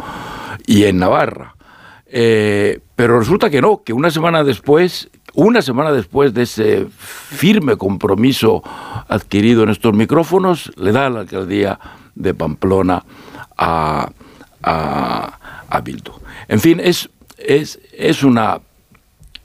y 0.67 0.85
en 0.85 0.99
Navarra. 0.99 1.55
Eh, 2.07 2.81
pero 2.97 3.19
resulta 3.19 3.51
que 3.51 3.61
no, 3.61 3.83
que 3.85 3.93
una 3.93 4.11
semana 4.11 4.43
después 4.43 5.11
una 5.35 5.63
semana 5.63 5.93
después 5.93 6.35
de 6.35 6.43
ese 6.43 6.87
firme 6.91 7.77
compromiso 7.77 8.63
adquirido 9.07 9.63
en 9.63 9.69
estos 9.69 9.95
micrófonos, 9.95 10.73
le 10.77 10.91
da 10.91 11.09
la 11.11 11.21
alcaldía 11.21 11.79
de 12.17 12.35
Pamplona 12.35 13.05
a, 13.57 14.11
a 14.63 15.81
Bildu. 15.81 16.13
En 16.49 16.59
fin, 16.59 16.81
es, 16.83 17.11
es, 17.39 17.79
es, 17.93 18.23
una, 18.23 18.61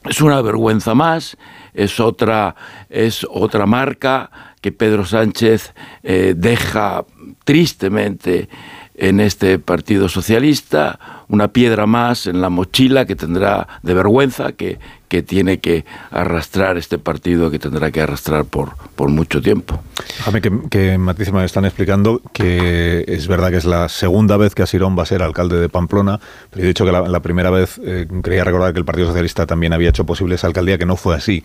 es 0.05 0.21
una 0.21 0.41
vergüenza 0.41 0.93
más, 0.93 1.37
es 1.73 1.99
otra, 1.99 2.55
es 2.89 3.25
otra 3.29 3.65
marca 3.65 4.29
que 4.61 4.71
Pedro 4.71 5.05
Sánchez 5.05 5.73
eh, 6.03 6.33
deja 6.35 7.05
tristemente 7.43 8.49
en 8.95 9.19
este 9.19 9.59
Partido 9.59 10.07
Socialista, 10.07 11.22
una 11.27 11.49
piedra 11.49 11.85
más 11.85 12.27
en 12.27 12.41
la 12.41 12.49
mochila 12.49 13.05
que 13.05 13.15
tendrá 13.15 13.67
de 13.81 13.93
vergüenza 13.93 14.51
que, 14.53 14.79
que 15.13 15.21
tiene 15.21 15.59
que 15.59 15.85
arrastrar 16.09 16.75
este 16.77 16.97
partido, 16.97 17.51
que 17.51 17.59
tendrá 17.59 17.91
que 17.91 18.01
arrastrar 18.01 18.45
por, 18.45 18.71
por 18.95 19.09
mucho 19.09 19.43
tiempo. 19.43 19.79
Déjame 20.17 20.41
que, 20.41 20.51
que 20.71 20.97
Matiz 20.97 21.31
me 21.31 21.45
están 21.45 21.65
explicando 21.65 22.19
que 22.33 23.05
es 23.07 23.27
verdad 23.27 23.51
que 23.51 23.57
es 23.57 23.65
la 23.65 23.89
segunda 23.89 24.37
vez 24.37 24.55
que 24.55 24.63
Asirón 24.63 24.97
va 24.97 25.03
a 25.03 25.05
ser 25.05 25.21
alcalde 25.21 25.59
de 25.59 25.69
Pamplona, 25.69 26.19
pero 26.49 26.63
he 26.63 26.67
dicho 26.67 26.83
que 26.83 26.91
la, 26.91 27.01
la 27.01 27.19
primera 27.19 27.51
vez 27.51 27.79
eh, 27.83 28.07
creía 28.23 28.43
recordar 28.43 28.73
que 28.73 28.79
el 28.79 28.85
Partido 28.85 29.05
Socialista 29.05 29.45
también 29.45 29.73
había 29.73 29.89
hecho 29.89 30.03
posible 30.03 30.33
esa 30.33 30.47
alcaldía, 30.47 30.79
que 30.79 30.87
no 30.87 30.95
fue 30.95 31.15
así, 31.15 31.43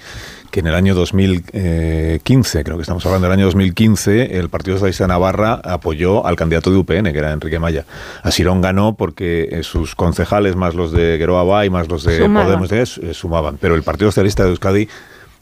que 0.51 0.61
en 0.61 0.69
el 0.69 0.75
año 0.75 0.95
2015, 0.95 2.65
creo 2.65 2.77
que 2.77 2.83
estamos 2.83 3.05
hablando 3.05 3.27
del 3.27 3.35
año 3.35 3.45
2015, 3.45 4.39
el 4.39 4.49
Partido 4.49 4.77
Socialista 4.77 5.05
de 5.05 5.09
Navarra 5.09 5.61
apoyó 5.63 6.27
al 6.27 6.37
candidato 6.37 6.71
de 6.71 6.79
UPN, 6.79 7.13
que 7.13 7.19
era 7.19 7.33
Enrique 7.33 7.59
Maya. 7.59 7.85
Asirón 8.23 8.63
ganó 8.63 8.95
porque 8.95 9.49
eh, 9.53 9.63
sus 9.69 9.95
concejales, 9.95 10.57
más 10.57 10.75
los 10.75 10.93
de 10.93 11.17
Geroa 11.19 11.65
y 11.65 11.71
más 11.71 11.89
los 11.89 12.05
de 12.05 12.19
Sumaban. 12.19 12.47
Podemos, 12.47 12.73
eh, 12.73 13.15
sumaban. 13.15 13.59
Pero 13.61 13.75
el 13.75 13.83
Partido 13.83 14.11
Socialista 14.11 14.45
de 14.45 14.51
Euskadi 14.51 14.89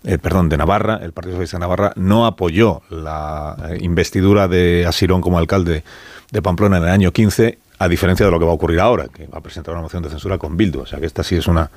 eh, 0.06 0.18
perdón, 0.18 0.48
de 0.48 0.56
Navarra, 0.56 1.00
el 1.02 1.12
Partido 1.12 1.34
Socialista 1.34 1.56
de 1.56 1.62
Navarra 1.62 1.92
no 1.96 2.26
apoyó 2.26 2.82
la 2.90 3.56
eh, 3.70 3.78
investidura 3.80 4.46
de 4.46 4.86
Asirón 4.86 5.20
como 5.20 5.36
alcalde 5.36 5.82
de 6.30 6.42
Pamplona 6.42 6.76
en 6.76 6.84
el 6.84 6.90
año 6.90 7.12
15, 7.12 7.58
a 7.80 7.88
diferencia 7.88 8.24
de 8.24 8.30
lo 8.30 8.38
que 8.38 8.44
va 8.44 8.52
a 8.52 8.54
ocurrir 8.54 8.78
ahora, 8.78 9.08
que 9.08 9.26
va 9.26 9.38
a 9.38 9.40
presentar 9.40 9.74
una 9.74 9.82
moción 9.82 10.04
de 10.04 10.10
censura 10.10 10.38
con 10.38 10.56
Bildu. 10.56 10.82
O 10.82 10.86
sea 10.86 11.00
que 11.00 11.06
esta 11.06 11.24
sí 11.24 11.34
es 11.34 11.48
una 11.48 11.70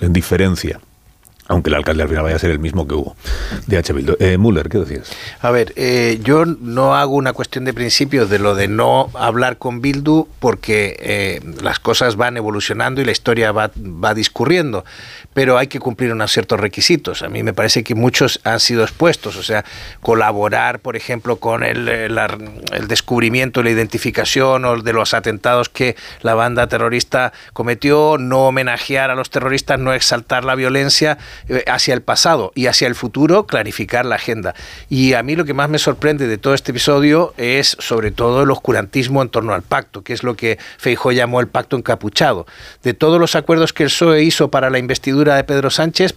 eh, 0.00 0.06
diferencia. 0.08 0.80
Aunque 1.50 1.68
el 1.68 1.74
alcalde 1.74 2.04
al 2.04 2.08
final 2.08 2.22
vaya 2.22 2.36
a 2.36 2.38
ser 2.38 2.52
el 2.52 2.60
mismo 2.60 2.86
que 2.86 2.94
hubo 2.94 3.16
de 3.66 3.76
H. 3.76 3.92
Bildu. 3.92 4.14
Eh, 4.20 4.38
Müller, 4.38 4.68
¿qué 4.68 4.78
decías? 4.78 5.10
A 5.40 5.50
ver, 5.50 5.72
eh, 5.74 6.20
yo 6.22 6.44
no 6.44 6.94
hago 6.94 7.16
una 7.16 7.32
cuestión 7.32 7.64
de 7.64 7.74
principios 7.74 8.30
de 8.30 8.38
lo 8.38 8.54
de 8.54 8.68
no 8.68 9.10
hablar 9.14 9.58
con 9.58 9.80
Bildu 9.80 10.28
porque 10.38 10.96
eh, 11.00 11.40
las 11.60 11.80
cosas 11.80 12.14
van 12.14 12.36
evolucionando 12.36 13.00
y 13.00 13.04
la 13.04 13.10
historia 13.10 13.50
va, 13.50 13.72
va 13.76 14.14
discurriendo, 14.14 14.84
pero 15.34 15.58
hay 15.58 15.66
que 15.66 15.80
cumplir 15.80 16.12
unos 16.12 16.30
ciertos 16.30 16.60
requisitos. 16.60 17.22
A 17.22 17.28
mí 17.28 17.42
me 17.42 17.52
parece 17.52 17.82
que 17.82 17.96
muchos 17.96 18.38
han 18.44 18.60
sido 18.60 18.84
expuestos, 18.84 19.36
o 19.36 19.42
sea, 19.42 19.64
colaborar, 20.00 20.78
por 20.78 20.94
ejemplo, 20.94 21.36
con 21.36 21.64
el, 21.64 21.88
eh, 21.88 22.08
el 22.72 22.86
descubrimiento, 22.86 23.64
la 23.64 23.70
identificación 23.70 24.64
o 24.66 24.80
de 24.80 24.92
los 24.92 25.14
atentados 25.14 25.68
que 25.68 25.96
la 26.22 26.34
banda 26.34 26.68
terrorista 26.68 27.32
cometió, 27.52 28.18
no 28.20 28.46
homenajear 28.46 29.10
a 29.10 29.16
los 29.16 29.30
terroristas, 29.30 29.80
no 29.80 29.92
exaltar 29.92 30.44
la 30.44 30.54
violencia 30.54 31.18
hacia 31.66 31.94
el 31.94 32.02
pasado 32.02 32.52
y 32.54 32.66
hacia 32.66 32.88
el 32.88 32.94
futuro, 32.94 33.46
clarificar 33.46 34.06
la 34.06 34.16
agenda. 34.16 34.54
Y 34.88 35.14
a 35.14 35.22
mí 35.22 35.36
lo 35.36 35.44
que 35.44 35.54
más 35.54 35.68
me 35.68 35.78
sorprende 35.78 36.26
de 36.26 36.38
todo 36.38 36.54
este 36.54 36.72
episodio 36.72 37.34
es 37.36 37.76
sobre 37.78 38.10
todo 38.10 38.42
el 38.42 38.50
oscurantismo 38.50 39.22
en 39.22 39.28
torno 39.28 39.54
al 39.54 39.62
pacto, 39.62 40.02
que 40.02 40.12
es 40.12 40.22
lo 40.22 40.36
que 40.36 40.58
Feijó 40.78 41.12
llamó 41.12 41.40
el 41.40 41.48
pacto 41.48 41.76
encapuchado. 41.76 42.46
De 42.82 42.94
todos 42.94 43.20
los 43.20 43.34
acuerdos 43.34 43.72
que 43.72 43.84
el 43.84 43.90
PSOE 43.90 44.22
hizo 44.22 44.50
para 44.50 44.70
la 44.70 44.78
investidura 44.78 45.36
de 45.36 45.44
Pedro 45.44 45.70
Sánchez, 45.70 46.14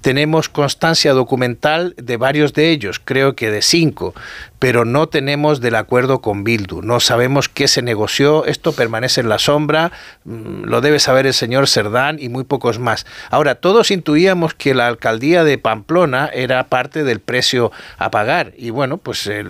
tenemos 0.00 0.48
constancia 0.48 1.12
documental 1.12 1.94
de 1.96 2.16
varios 2.16 2.52
de 2.52 2.70
ellos, 2.70 3.00
creo 3.02 3.34
que 3.34 3.50
de 3.50 3.62
cinco, 3.62 4.14
pero 4.58 4.84
no 4.84 5.06
tenemos 5.08 5.60
del 5.60 5.74
acuerdo 5.74 6.20
con 6.20 6.44
Bildu. 6.44 6.82
No 6.82 7.00
sabemos 7.00 7.48
qué 7.48 7.68
se 7.68 7.82
negoció, 7.82 8.44
esto 8.46 8.72
permanece 8.72 9.20
en 9.20 9.28
la 9.28 9.38
sombra, 9.38 9.92
mm, 10.24 10.64
lo 10.64 10.80
debe 10.80 10.98
saber 10.98 11.26
el 11.26 11.34
señor 11.34 11.68
Cerdán 11.68 12.18
y 12.20 12.28
muy 12.28 12.44
pocos 12.44 12.78
más. 12.78 13.06
Ahora, 13.30 13.56
todos 13.56 13.90
intuíamos 13.90 14.54
que 14.54 14.74
la 14.74 14.86
alcaldía 14.86 15.44
de 15.44 15.58
Pamplona 15.58 16.30
era 16.32 16.64
parte 16.68 17.04
del 17.04 17.20
precio 17.20 17.70
a 17.98 18.10
pagar 18.10 18.52
y 18.56 18.70
bueno, 18.70 18.96
pues 18.98 19.26
eh, 19.26 19.44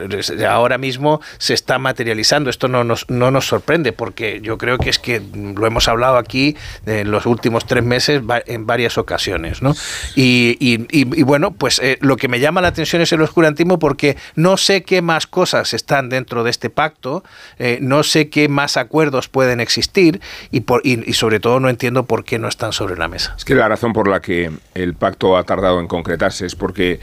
ahora 0.48 0.78
mismo 0.78 1.20
se 1.38 1.54
está 1.54 1.78
materializando. 1.78 2.50
Esto 2.50 2.68
no 2.68 2.84
nos, 2.84 3.08
no 3.08 3.30
nos 3.30 3.46
sorprende 3.46 3.92
porque 3.92 4.40
yo 4.42 4.58
creo 4.58 4.78
que 4.78 4.90
es 4.90 4.98
que 4.98 5.20
mm, 5.20 5.54
lo 5.58 5.66
hemos 5.66 5.88
hablado 5.88 6.16
aquí 6.16 6.56
en 6.84 7.10
los 7.10 7.26
últimos 7.26 7.66
tres 7.66 7.84
meses 7.84 8.22
en 8.46 8.66
varias 8.66 8.98
ocasiones, 8.98 9.62
¿no? 9.62 9.74
Y, 10.14 10.56
y- 10.60 10.86
y- 10.90 11.20
y 11.20 11.22
bueno, 11.22 11.52
pues 11.52 11.78
eh, 11.78 11.98
lo 12.00 12.16
que 12.16 12.28
me 12.28 12.40
llama 12.40 12.60
la 12.60 12.68
atención 12.68 13.02
es 13.02 13.12
el 13.12 13.20
oscurantismo 13.22 13.78
porque 13.78 14.16
no 14.34 14.56
sé 14.56 14.82
qué 14.82 14.95
más 15.02 15.26
cosas 15.26 15.74
están 15.74 16.08
dentro 16.08 16.44
de 16.44 16.50
este 16.50 16.70
pacto, 16.70 17.24
eh, 17.58 17.78
no 17.80 18.02
sé 18.02 18.28
qué 18.28 18.48
más 18.48 18.76
acuerdos 18.76 19.28
pueden 19.28 19.60
existir 19.60 20.20
y, 20.50 20.60
por, 20.60 20.80
y, 20.84 21.12
sobre 21.12 21.40
todo 21.40 21.60
no 21.60 21.68
entiendo 21.68 22.04
por 22.04 22.24
qué 22.24 22.38
no 22.38 22.48
están 22.48 22.72
sobre 22.72 22.96
la 22.96 23.08
mesa. 23.08 23.34
Es 23.36 23.44
que 23.44 23.54
la 23.54 23.68
razón 23.68 23.92
por 23.92 24.08
la 24.08 24.20
que 24.20 24.50
el 24.74 24.94
pacto 24.94 25.36
ha 25.36 25.44
tardado 25.44 25.80
en 25.80 25.88
concretarse 25.88 26.46
es 26.46 26.54
porque 26.54 27.00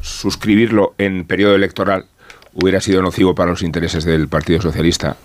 suscribirlo 0.00 0.94
en 0.98 1.24
periodo 1.24 1.54
electoral 1.54 2.06
hubiera 2.54 2.80
sido 2.80 3.02
nocivo 3.02 3.34
para 3.34 3.50
los 3.50 3.62
intereses 3.62 4.04
del 4.04 4.28
Partido 4.28 4.60
Socialista 4.62 5.16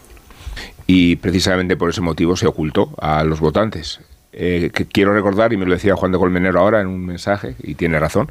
y 0.87 1.15
precisamente 1.17 1.77
por 1.77 1.89
ese 1.89 2.01
motivo 2.01 2.35
se 2.35 2.47
ocultó 2.47 2.93
a 2.99 3.23
los 3.23 3.39
votantes. 3.39 4.01
Eh, 4.33 4.71
quiero 4.91 5.13
recordar, 5.13 5.51
y 5.53 5.57
me 5.57 5.65
lo 5.65 5.73
decía 5.73 5.95
Juan 5.95 6.11
de 6.11 6.17
Colmenero 6.17 6.59
ahora 6.59 6.81
en 6.81 6.87
un 6.87 7.05
mensaje, 7.05 7.55
y 7.63 7.75
tiene 7.75 7.99
razón, 7.99 8.29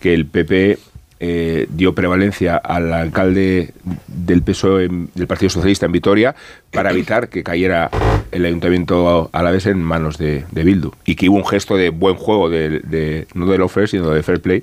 que 0.00 0.14
el 0.14 0.26
PP 0.26 0.78
eh, 1.20 1.66
dio 1.70 1.94
prevalencia 1.94 2.56
al 2.56 2.92
alcalde 2.92 3.72
del 4.08 4.42
PSOE, 4.42 4.88
del 5.14 5.26
Partido 5.26 5.50
Socialista 5.50 5.86
en 5.86 5.92
Vitoria, 5.92 6.34
para 6.72 6.90
evitar 6.90 7.28
que 7.28 7.42
cayera 7.42 7.90
el 8.32 8.44
ayuntamiento 8.46 9.28
a 9.32 9.42
la 9.42 9.50
vez 9.50 9.66
en 9.66 9.82
manos 9.82 10.16
de, 10.18 10.44
de 10.50 10.64
Bildu. 10.64 10.92
Y 11.04 11.16
que 11.16 11.28
hubo 11.28 11.36
un 11.36 11.46
gesto 11.46 11.76
de 11.76 11.90
buen 11.90 12.16
juego, 12.16 12.48
de, 12.48 12.80
de- 12.80 13.26
no 13.34 13.46
de 13.46 13.58
lawfare, 13.58 13.86
sino 13.86 14.10
de 14.10 14.22
fair 14.22 14.40
play, 14.40 14.62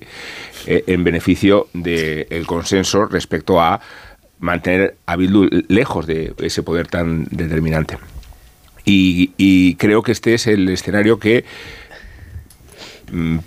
eh, 0.66 0.84
en 0.88 1.04
beneficio 1.04 1.68
del 1.74 2.46
consenso 2.48 3.06
respecto 3.06 3.62
a 3.62 3.80
mantener 4.40 4.96
a 5.06 5.16
Bildu 5.16 5.48
lejos 5.68 6.06
de 6.08 6.34
ese 6.40 6.64
poder 6.64 6.88
tan 6.88 7.26
determinante. 7.32 7.98
Y, 8.86 9.32
y 9.38 9.76
creo 9.76 10.02
que 10.02 10.12
este 10.14 10.34
es 10.34 10.48
el 10.48 10.70
escenario 10.70 11.20
que 11.20 11.44
mm, 13.12 13.38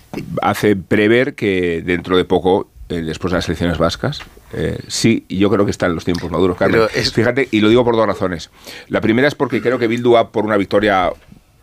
hace 0.42 0.77
prever 0.77 1.35
que 1.35 1.83
dentro 1.85 2.16
de 2.16 2.25
poco, 2.25 2.68
eh, 2.90 3.03
después 3.03 3.31
de 3.33 3.38
las 3.38 3.46
elecciones 3.48 3.79
vascas, 3.79 4.20
eh, 4.53 4.79
sí, 4.88 5.24
yo 5.29 5.48
creo 5.50 5.64
que 5.64 5.70
están 5.70 5.94
los 5.94 6.05
tiempos 6.05 6.31
maduros, 6.31 6.57
Carmen. 6.57 6.83
Es- 6.94 7.12
Fíjate, 7.12 7.48
y 7.50 7.61
lo 7.61 7.68
digo 7.68 7.85
por 7.85 7.96
dos 7.96 8.07
razones. 8.07 8.50
La 8.88 9.00
primera 9.00 9.26
es 9.29 9.35
porque 9.35 9.62
creo 9.62 9.79
que 9.79 9.87
Bildu 9.87 10.12
va 10.12 10.31
por 10.33 10.44
una 10.44 10.57
victoria 10.57 11.11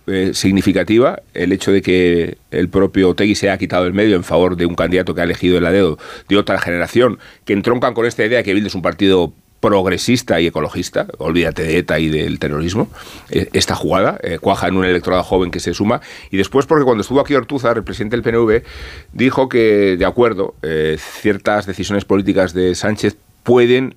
eh, 0.09 0.31
significativa, 0.33 1.21
el 1.33 1.51
hecho 1.51 1.71
de 1.73 1.81
que 1.81 2.37
el 2.51 2.69
propio 2.69 3.13
Tegui 3.13 3.35
se 3.35 3.49
ha 3.49 3.57
quitado 3.57 3.85
el 3.85 3.93
medio 3.93 4.15
en 4.15 4.23
favor 4.23 4.55
de 4.55 4.65
un 4.65 4.73
candidato 4.75 5.13
que 5.13 5.19
ha 5.19 5.25
elegido 5.25 5.57
el 5.57 5.65
dedo 5.65 5.97
de 6.29 6.37
otra 6.37 6.59
generación, 6.59 7.19
que 7.43 7.51
entroncan 7.53 7.93
con 7.93 8.05
esta 8.05 8.23
idea 8.25 8.37
de 8.37 8.43
que 8.45 8.53
Bildu 8.53 8.67
es 8.67 8.75
un 8.75 8.81
partido 8.81 9.33
progresista 9.67 10.39
y 10.39 10.47
ecologista, 10.47 11.07
olvídate 11.17 11.63
de 11.63 11.77
ETA 11.79 11.99
y 11.99 12.07
del 12.07 12.39
terrorismo, 12.39 12.87
eh, 13.29 13.49
esta 13.51 13.75
jugada 13.75 14.17
eh, 14.23 14.39
cuaja 14.39 14.69
en 14.69 14.77
un 14.77 14.85
electorado 14.85 15.23
joven 15.23 15.51
que 15.51 15.59
se 15.59 15.73
suma, 15.73 15.99
y 16.31 16.37
después 16.37 16.65
porque 16.65 16.85
cuando 16.85 17.01
estuvo 17.01 17.19
aquí 17.19 17.35
Ortuzar, 17.35 17.75
el 17.75 17.83
presidente 17.83 18.15
del 18.15 18.23
PNV, 18.23 18.63
dijo 19.11 19.49
que, 19.49 19.97
de 19.97 20.05
acuerdo, 20.05 20.55
eh, 20.61 20.97
ciertas 20.97 21.65
decisiones 21.65 22.05
políticas 22.05 22.53
de 22.53 22.75
Sánchez 22.75 23.17
pueden 23.43 23.95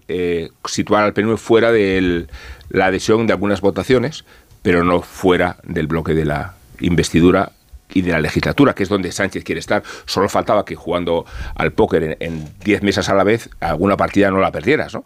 situar 0.64 1.04
al 1.04 1.12
PNV 1.12 1.36
fuera 1.36 1.72
de 1.72 2.26
la 2.68 2.86
adhesión 2.86 3.28
de 3.28 3.32
algunas 3.32 3.60
votaciones, 3.60 4.24
pero 4.62 4.82
no 4.82 5.02
fuera 5.02 5.56
del 5.64 5.86
bloque 5.86 6.14
de 6.14 6.24
la 6.24 6.54
investidura 6.80 7.52
y 7.94 8.02
de 8.02 8.12
la 8.12 8.20
legislatura, 8.20 8.74
que 8.74 8.82
es 8.82 8.88
donde 8.88 9.12
Sánchez 9.12 9.44
quiere 9.44 9.58
estar. 9.58 9.82
Solo 10.06 10.28
faltaba 10.28 10.64
que 10.64 10.76
jugando 10.76 11.24
al 11.54 11.72
póker 11.72 12.16
en 12.20 12.48
10 12.64 12.82
mesas 12.82 13.08
a 13.08 13.14
la 13.14 13.24
vez, 13.24 13.50
alguna 13.60 13.96
partida 13.96 14.30
no 14.30 14.38
la 14.38 14.52
perdieras, 14.52 14.94
¿no? 14.94 15.04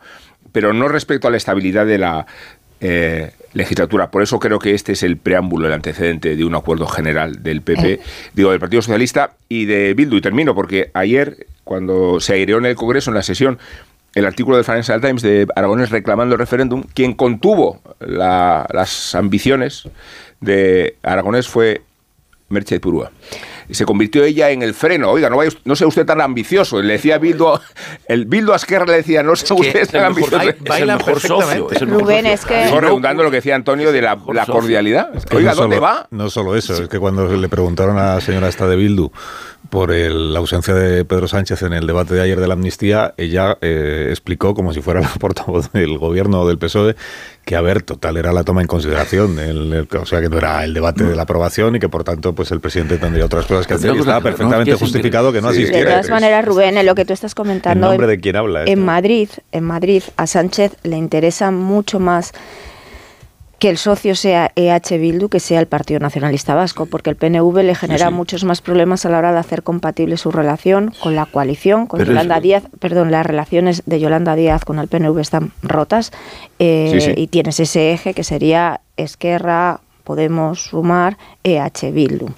Pero 0.54 0.72
no 0.72 0.86
respecto 0.86 1.26
a 1.26 1.30
la 1.32 1.36
estabilidad 1.36 1.84
de 1.84 1.98
la 1.98 2.26
eh, 2.80 3.32
legislatura. 3.54 4.10
Por 4.12 4.22
eso 4.22 4.38
creo 4.38 4.58
que 4.60 4.72
este 4.74 4.92
es 4.92 5.02
el 5.02 5.16
preámbulo, 5.16 5.66
el 5.66 5.72
antecedente 5.72 6.36
de 6.36 6.44
un 6.44 6.54
acuerdo 6.54 6.86
general 6.86 7.42
del 7.42 7.60
PP, 7.60 8.00
digo, 8.34 8.50
del 8.52 8.60
Partido 8.60 8.80
Socialista 8.82 9.32
y 9.48 9.64
de 9.64 9.94
Bildu. 9.94 10.16
Y 10.16 10.20
termino, 10.20 10.54
porque 10.54 10.90
ayer, 10.94 11.46
cuando 11.64 12.20
se 12.20 12.34
aireó 12.34 12.58
en 12.58 12.66
el 12.66 12.76
Congreso, 12.76 13.10
en 13.10 13.16
la 13.16 13.22
sesión, 13.24 13.58
el 14.14 14.26
artículo 14.26 14.54
del 14.56 14.64
Financial 14.64 15.00
Times 15.00 15.22
de 15.22 15.46
Aragonés 15.56 15.90
reclamando 15.90 16.34
el 16.36 16.38
referéndum, 16.38 16.84
quien 16.94 17.14
contuvo 17.14 17.80
la- 17.98 18.66
las 18.72 19.14
ambiciones 19.16 19.88
de 20.40 20.94
Aragonés 21.02 21.48
fue 21.48 21.82
Merche 22.48 22.78
Purúa. 22.78 23.10
Se 23.72 23.86
convirtió 23.86 24.24
ella 24.24 24.50
en 24.50 24.62
el 24.62 24.74
freno. 24.74 25.10
Oiga, 25.10 25.30
no, 25.30 25.36
vaya, 25.38 25.50
no 25.64 25.76
sea 25.76 25.86
usted 25.86 26.04
tan 26.04 26.20
ambicioso. 26.20 26.82
Le 26.82 26.94
decía 26.94 27.18
Bildu, 27.18 27.46
el 28.08 28.26
Bildu 28.26 28.52
a 28.52 28.56
Esquerra 28.56 28.84
le 28.86 28.94
decía, 28.96 29.22
no 29.22 29.34
sea 29.36 29.56
usted 29.56 29.88
tan 29.88 30.04
ambicioso. 30.04 30.40
Es 30.42 30.80
el 30.80 30.86
mejor 30.86 31.20
socio. 31.20 31.70
Es 31.70 31.80
el 31.82 31.86
mejor 31.88 32.02
Rubén, 32.02 32.18
socio. 32.24 32.34
es 32.34 32.44
que... 32.44 32.64
Digo, 32.66 32.80
redundando 32.80 33.22
lo 33.22 33.30
que 33.30 33.36
decía 33.36 33.54
Antonio 33.54 33.92
de 33.92 34.02
la, 34.02 34.18
la 34.32 34.46
cordialidad. 34.46 35.10
Que 35.24 35.36
Oiga, 35.38 35.50
no 35.52 35.56
¿dónde 35.62 35.76
solo- 35.76 35.86
va? 35.86 36.06
No 36.10 36.30
solo 36.30 36.56
eso, 36.56 36.74
es 36.82 36.88
que 36.88 36.98
cuando 36.98 37.26
le 37.34 37.48
preguntaron 37.48 37.96
a 37.98 38.16
la 38.16 38.20
señora 38.20 38.48
esta 38.48 38.66
de 38.66 38.76
Bildu 38.76 39.10
por 39.70 39.92
el- 39.92 40.32
la 40.32 40.38
ausencia 40.40 40.74
de 40.74 41.04
Pedro 41.04 41.26
Sánchez 41.28 41.62
en 41.62 41.72
el 41.72 41.86
debate 41.86 42.14
de 42.14 42.20
ayer 42.22 42.38
de 42.38 42.46
la 42.46 42.54
amnistía, 42.54 43.14
ella 43.16 43.56
eh, 43.60 44.08
explicó, 44.10 44.54
como 44.54 44.72
si 44.72 44.80
fuera 44.82 45.00
la 45.00 45.08
portavoz 45.08 45.72
del 45.72 45.98
gobierno 45.98 46.42
o 46.42 46.48
del 46.48 46.58
PSOE, 46.58 46.96
que 47.44 47.56
a 47.56 47.60
ver, 47.60 47.82
total 47.82 48.16
era 48.16 48.32
la 48.32 48.42
toma 48.42 48.62
en 48.62 48.66
consideración, 48.66 49.38
el- 49.38 49.72
el- 49.72 49.88
o 49.98 50.06
sea 50.06 50.20
que 50.20 50.28
no 50.30 50.38
era 50.38 50.64
el 50.64 50.72
debate 50.72 51.04
de 51.04 51.14
la 51.14 51.22
aprobación 51.22 51.76
y 51.76 51.78
que 51.78 51.88
por 51.90 52.02
tanto 52.04 52.34
pues 52.34 52.50
el 52.52 52.60
presidente 52.60 52.96
tendría 52.96 53.26
otras 53.26 53.44
cosas 53.46 53.66
que 53.66 53.74
hacer 53.74 53.94
y 53.94 53.98
estaba 53.98 54.18
no, 54.18 54.22
perfectamente 54.22 54.72
justificado 54.74 55.32
que 55.32 55.42
no 55.42 55.50
Sí, 55.50 55.58
De 55.58 55.62
asistiera. 55.64 55.90
todas 55.90 56.08
maneras, 56.10 56.44
Rubén, 56.44 56.78
en 56.78 56.86
lo 56.86 56.94
que 56.94 57.04
tú 57.04 57.12
estás 57.12 57.34
comentando, 57.34 57.86
¿En 57.86 57.90
nombre 57.92 58.06
en- 58.06 58.10
de 58.16 58.20
quién 58.20 58.36
habla 58.36 58.60
esto? 58.60 58.72
en 58.72 58.84
Madrid, 58.84 59.28
en 59.52 59.64
Madrid, 59.64 60.02
a 60.16 60.26
Sánchez 60.26 60.72
le 60.84 60.96
interesa 60.96 61.50
mucho 61.50 62.00
más 62.00 62.32
que 63.58 63.68
el 63.68 63.78
socio 63.78 64.14
sea 64.14 64.50
EH 64.56 64.98
Bildu 64.98 65.28
que 65.28 65.40
sea 65.40 65.60
el 65.60 65.66
Partido 65.66 66.00
Nacionalista 66.00 66.54
Vasco, 66.54 66.86
porque 66.86 67.10
el 67.10 67.16
PNV 67.16 67.62
le 67.62 67.74
genera 67.74 68.08
sí. 68.08 68.14
muchos 68.14 68.44
más 68.44 68.60
problemas 68.60 69.06
a 69.06 69.10
la 69.10 69.18
hora 69.18 69.32
de 69.32 69.38
hacer 69.38 69.62
compatible 69.62 70.16
su 70.16 70.30
relación 70.30 70.92
con 71.00 71.14
la 71.14 71.26
coalición, 71.26 71.86
con 71.86 71.98
Pero 71.98 72.12
Yolanda 72.12 72.40
Díaz, 72.40 72.64
perdón, 72.78 73.10
las 73.10 73.24
relaciones 73.24 73.82
de 73.86 74.00
Yolanda 74.00 74.34
Díaz 74.34 74.64
con 74.64 74.78
el 74.78 74.88
PNV 74.88 75.18
están 75.18 75.52
rotas 75.62 76.12
eh, 76.58 76.98
sí. 77.00 77.12
y 77.16 77.26
tienes 77.28 77.60
ese 77.60 77.92
eje 77.92 78.14
que 78.14 78.24
sería 78.24 78.80
Esquerra, 78.96 79.80
Podemos 80.04 80.64
sumar 80.64 81.16
EH 81.42 81.90
Bildu. 81.92 82.28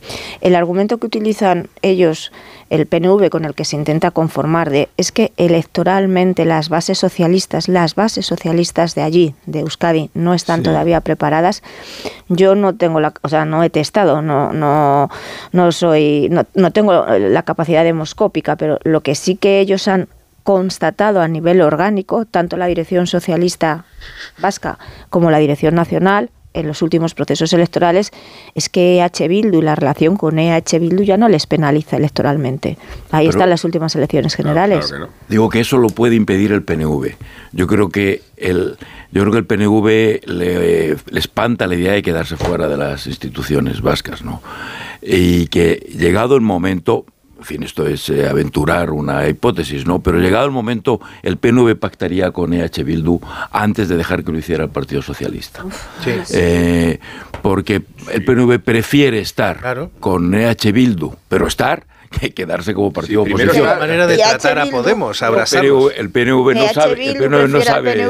El 0.40 0.54
argumento 0.54 0.98
que 0.98 1.06
utilizan 1.06 1.68
ellos, 1.82 2.32
el 2.70 2.86
PNV, 2.86 3.28
con 3.28 3.44
el 3.44 3.54
que 3.54 3.64
se 3.64 3.74
intenta 3.76 4.12
conformar, 4.12 4.70
de 4.70 4.88
es 4.96 5.10
que 5.10 5.32
electoralmente 5.36 6.44
las 6.44 6.68
bases 6.68 6.98
socialistas, 6.98 7.68
las 7.68 7.94
bases 7.96 8.24
socialistas 8.26 8.94
de 8.94 9.02
allí, 9.02 9.34
de 9.46 9.60
Euskadi, 9.60 10.10
no 10.14 10.32
están 10.32 10.60
Sí. 10.60 10.64
todavía 10.64 11.00
preparadas. 11.00 11.62
Yo 12.28 12.54
no 12.54 12.74
tengo 12.76 13.00
la, 13.00 13.12
o 13.22 13.28
sea, 13.28 13.44
no 13.44 13.62
he 13.62 13.70
testado, 13.70 14.22
no, 14.22 14.52
no, 14.52 15.10
no 15.52 15.72
soy, 15.72 16.28
no, 16.30 16.44
no 16.54 16.70
tengo 16.70 17.04
la 17.04 17.42
capacidad 17.42 17.82
demoscópica, 17.84 18.56
pero 18.56 18.78
lo 18.84 19.00
que 19.00 19.14
sí 19.14 19.36
que 19.36 19.60
ellos 19.60 19.88
han 19.88 20.08
constatado 20.44 21.20
a 21.20 21.26
nivel 21.26 21.60
orgánico, 21.60 22.24
tanto 22.24 22.56
la 22.56 22.66
dirección 22.66 23.08
socialista 23.08 23.84
vasca 24.38 24.78
como 25.10 25.32
la 25.32 25.38
dirección 25.38 25.74
nacional, 25.74 26.30
en 26.56 26.66
los 26.66 26.82
últimos 26.82 27.14
procesos 27.14 27.52
electorales, 27.52 28.10
es 28.54 28.68
que 28.68 28.98
EH 28.98 29.28
Bildu 29.28 29.58
y 29.58 29.62
la 29.62 29.74
relación 29.74 30.16
con 30.16 30.38
EH 30.38 30.78
Bildu 30.80 31.02
ya 31.02 31.16
no 31.16 31.28
les 31.28 31.46
penaliza 31.46 31.96
electoralmente. 31.96 32.78
Ahí 33.10 33.26
Pero- 33.26 33.30
están 33.38 33.50
las 33.50 33.64
últimas 33.64 33.94
elecciones 33.94 34.34
generales. 34.34 34.86
Claro 34.88 35.06
que 35.06 35.10
no. 35.10 35.16
Digo 35.28 35.48
que 35.48 35.60
eso 35.60 35.78
lo 35.78 35.88
puede 35.88 36.14
impedir 36.16 36.52
el 36.52 36.62
PNV. 36.62 37.14
Yo 37.52 37.66
creo 37.66 37.88
que 37.88 38.22
el, 38.36 38.76
yo 39.12 39.22
creo 39.22 39.32
que 39.32 39.38
el 39.38 39.46
PNV 39.46 40.26
le, 40.26 40.96
le 40.96 41.18
espanta 41.18 41.66
la 41.66 41.74
idea 41.74 41.92
de 41.92 42.02
quedarse 42.02 42.36
fuera 42.36 42.68
de 42.68 42.76
las 42.76 43.06
instituciones 43.06 43.80
vascas, 43.80 44.22
¿no? 44.22 44.42
Y 45.02 45.46
que 45.48 45.86
llegado 45.96 46.34
el 46.34 46.40
momento, 46.42 47.04
en 47.06 47.15
fin, 47.46 47.62
esto 47.62 47.86
es 47.86 48.08
eh, 48.10 48.28
aventurar 48.28 48.90
una 48.90 49.26
hipótesis, 49.28 49.86
¿no? 49.86 50.00
Pero 50.00 50.18
llegado 50.18 50.44
el 50.46 50.50
momento, 50.52 51.00
el 51.22 51.38
PNV 51.38 51.76
pactaría 51.76 52.30
con 52.32 52.52
EH 52.52 52.82
Bildu 52.84 53.20
antes 53.52 53.88
de 53.88 53.96
dejar 53.96 54.24
que 54.24 54.32
lo 54.32 54.38
hiciera 54.38 54.64
el 54.64 54.70
Partido 54.70 55.00
Socialista. 55.02 55.64
Sí. 56.04 56.10
Eh, 56.34 56.98
porque 57.42 57.82
el 58.12 58.24
PNV 58.24 58.58
prefiere 58.58 59.20
estar 59.20 59.58
Claro. 59.60 59.90
con 60.00 60.34
EH 60.34 60.72
Bildu, 60.72 61.14
pero 61.28 61.46
estar 61.46 61.84
que 62.20 62.32
quedarse 62.32 62.74
como 62.74 62.92
partido 62.92 63.22
Sí, 63.24 63.26
primero 63.34 63.50
oposición. 63.50 63.66
está- 63.68 63.76
Una 63.78 63.86
manera 63.86 64.06
de 64.06 64.16
tratar 64.16 64.58
a 64.58 64.66
Podemos, 64.66 65.22
abrazarlos. 65.22 65.92
el 65.96 66.10
PNV 66.10 66.54
no 66.54 66.68
sabe, 66.72 67.08
el 67.08 67.16
PNV 67.16 67.48
no 67.48 67.60
sabe. 67.60 68.04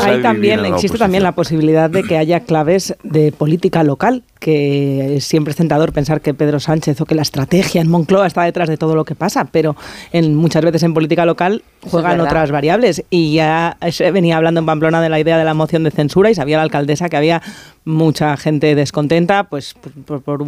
Ahí, 0.00 0.22
también 0.22 0.64
existe 0.66 0.98
también 0.98 1.22
la 1.22 1.32
posibilidad 1.32 1.88
de 1.90 2.02
que 2.02 2.16
haya 2.18 2.40
claves 2.40 2.94
de 3.02 3.32
política 3.32 3.82
local, 3.82 4.22
que 4.38 5.18
siempre 5.20 5.50
es 5.52 5.56
tentador 5.56 5.92
pensar 5.92 6.20
que 6.20 6.34
Pedro 6.34 6.60
Sánchez 6.60 7.00
o 7.00 7.06
que 7.06 7.14
la 7.14 7.22
estrategia 7.22 7.80
en 7.80 7.88
Moncloa 7.88 8.26
está 8.26 8.42
detrás 8.42 8.68
de 8.68 8.76
todo 8.76 8.94
lo 8.94 9.04
que 9.04 9.14
pasa, 9.14 9.44
pero 9.50 9.76
en, 10.12 10.34
muchas 10.34 10.64
veces 10.64 10.82
en 10.82 10.94
política 10.94 11.24
local 11.26 11.62
juegan 11.82 12.20
otras 12.20 12.50
variables. 12.50 13.02
Y 13.10 13.34
ya 13.34 13.76
se 13.90 14.10
venía 14.10 14.36
hablando 14.36 14.60
en 14.60 14.66
Pamplona 14.66 15.00
de 15.00 15.08
la 15.08 15.18
idea 15.20 15.38
de 15.38 15.44
la 15.44 15.54
moción 15.54 15.82
de 15.84 15.90
censura 15.90 16.30
y 16.30 16.34
sabía 16.34 16.56
la 16.58 16.62
alcaldesa 16.64 17.08
que 17.08 17.16
había 17.16 17.42
mucha 17.84 18.36
gente 18.36 18.74
descontenta 18.74 19.44
pues 19.44 19.74
por, 19.74 19.92
por- 20.20 20.22
por 20.22 20.46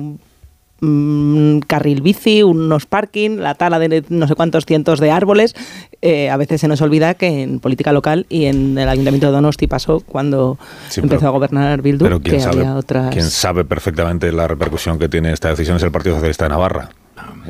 un 0.81 1.57
mm, 1.57 1.61
carril 1.67 2.03
bici, 2.03 2.43
unos 2.43 2.87
parking, 2.87 3.39
la 3.39 3.55
tala 3.55 3.79
de 3.79 4.05
no 4.09 4.27
sé 4.29 4.35
cuántos 4.35 4.65
cientos 4.67 5.01
de 5.01 5.11
árboles. 5.11 5.55
Eh, 6.03 6.31
a 6.31 6.37
veces 6.37 6.61
se 6.61 6.69
nos 6.69 6.81
olvida 6.81 7.15
que 7.15 7.43
en 7.43 7.59
política 7.61 7.93
local 7.93 8.27
y 8.29 8.45
en 8.47 8.79
el 8.79 8.89
Ayuntamiento 8.89 9.27
de 9.27 9.33
Donosti 9.33 9.67
pasó 9.67 10.01
cuando 10.01 10.59
Sí, 10.89 11.01
empezó 11.01 11.21
pero- 11.21 11.29
a 11.29 11.33
gobernar 11.33 11.83
Bildu, 11.83 12.05
Pero 12.05 12.21
que 12.21 12.31
quien 12.31 12.43
sabe, 12.43 12.59
había 12.61 12.77
otras... 12.77 13.11
quien 13.11 13.25
sabe 13.29 13.65
perfectamente 13.65 14.31
la 14.33 14.47
repercusión 14.47 14.99
que 14.99 15.09
tiene 15.09 15.33
esta 15.33 15.49
decisión 15.49 15.77
es 15.79 15.83
el 15.83 15.91
Partido 15.91 16.15
Socialista 16.15 16.45
de 16.45 16.51
Navarra. 16.51 16.91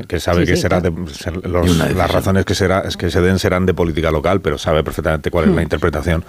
Que 0.07 0.19
sabe 0.21 0.43
Sí, 0.47 0.53
que 0.53 0.57
sí, 0.57 0.63
será 0.63 0.81
claro. 0.81 0.97
de- 1.05 1.13
ser- 1.15 1.47
los- 1.47 1.77
las 1.95 2.11
razones 2.11 2.45
que 2.47 2.55
será 2.55 2.81
es 2.81 2.97
que 2.97 3.11
se 3.11 3.21
den 3.21 3.39
serán 3.39 3.67
de 3.67 3.75
política 3.75 4.11
local, 4.11 4.41
pero 4.41 4.57
sabe 4.57 4.83
perfectamente 4.83 5.31
cuál 5.31 5.45
es 5.47 5.51
Hmm. 5.51 5.57
la 5.57 5.63
interpretación 5.63 6.25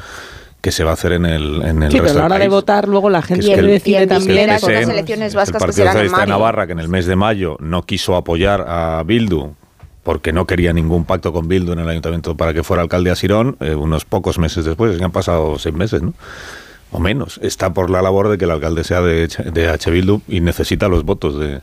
que 0.61 0.71
se 0.71 0.83
va 0.83 0.91
a 0.91 0.93
hacer 0.93 1.13
en 1.13 1.25
el, 1.25 1.61
en 1.61 1.83
el 1.83 1.91
Sí, 1.91 1.97
pero 1.97 2.03
resto 2.03 2.19
a 2.19 2.21
la 2.21 2.25
hora 2.25 2.35
del 2.35 2.43
de 2.49 2.49
votar 2.49 2.87
luego 2.87 3.09
la 3.09 3.21
gente 3.21 3.45
es 3.45 3.53
que 3.53 3.59
el- 3.59 3.67
decide 3.67 4.07
también... 4.07 4.49
el 4.49 4.59
con 4.59 4.73
las 4.73 4.81
PSN, 4.83 4.91
elecciones 4.91 5.33
el 5.33 5.37
vascas 5.37 5.61
que 5.61 5.65
Partido 5.67 5.85
en 5.85 5.91
Socialista 5.91 6.19
de. 6.21 6.27
Navarra, 6.27 6.65
que 6.67 6.73
en 6.73 6.79
el 6.79 6.89
mes 6.89 7.05
de 7.05 7.15
mayo 7.15 7.55
no 7.59 7.83
quiso 7.83 8.15
apoyar 8.15 8.65
a 8.67 9.01
Bildu 9.05 9.53
porque 10.03 10.33
no 10.33 10.45
quería 10.47 10.73
ningún 10.73 11.05
pacto 11.05 11.31
con 11.31 11.47
Bildu 11.47 11.73
en 11.73 11.79
el 11.79 11.87
ayuntamiento 11.89 12.35
para 12.35 12.53
que 12.53 12.63
fuera 12.63 12.81
alcalde 12.81 13.11
a 13.11 13.15
Sirón, 13.15 13.57
eh, 13.59 13.75
unos 13.75 14.05
pocos 14.05 14.39
meses 14.39 14.65
después, 14.65 14.97
que 14.97 15.03
han 15.03 15.11
pasado 15.11 15.57
seis 15.59 15.75
meses, 15.75 16.01
¿no? 16.01 16.13
O 16.91 16.99
menos. 16.99 17.39
Está 17.43 17.71
por 17.73 17.89
la 17.91 18.01
labor 18.01 18.29
de 18.29 18.37
que 18.39 18.45
el 18.45 18.51
alcalde 18.51 18.83
sea 18.83 19.01
de, 19.01 19.25
H- 19.25 19.43
de 19.51 19.67
H. 19.69 19.91
Bildu 19.91 20.21
y 20.27 20.39
necesita 20.41 20.87
los 20.87 21.03
votos 21.05 21.39
de, 21.39 21.61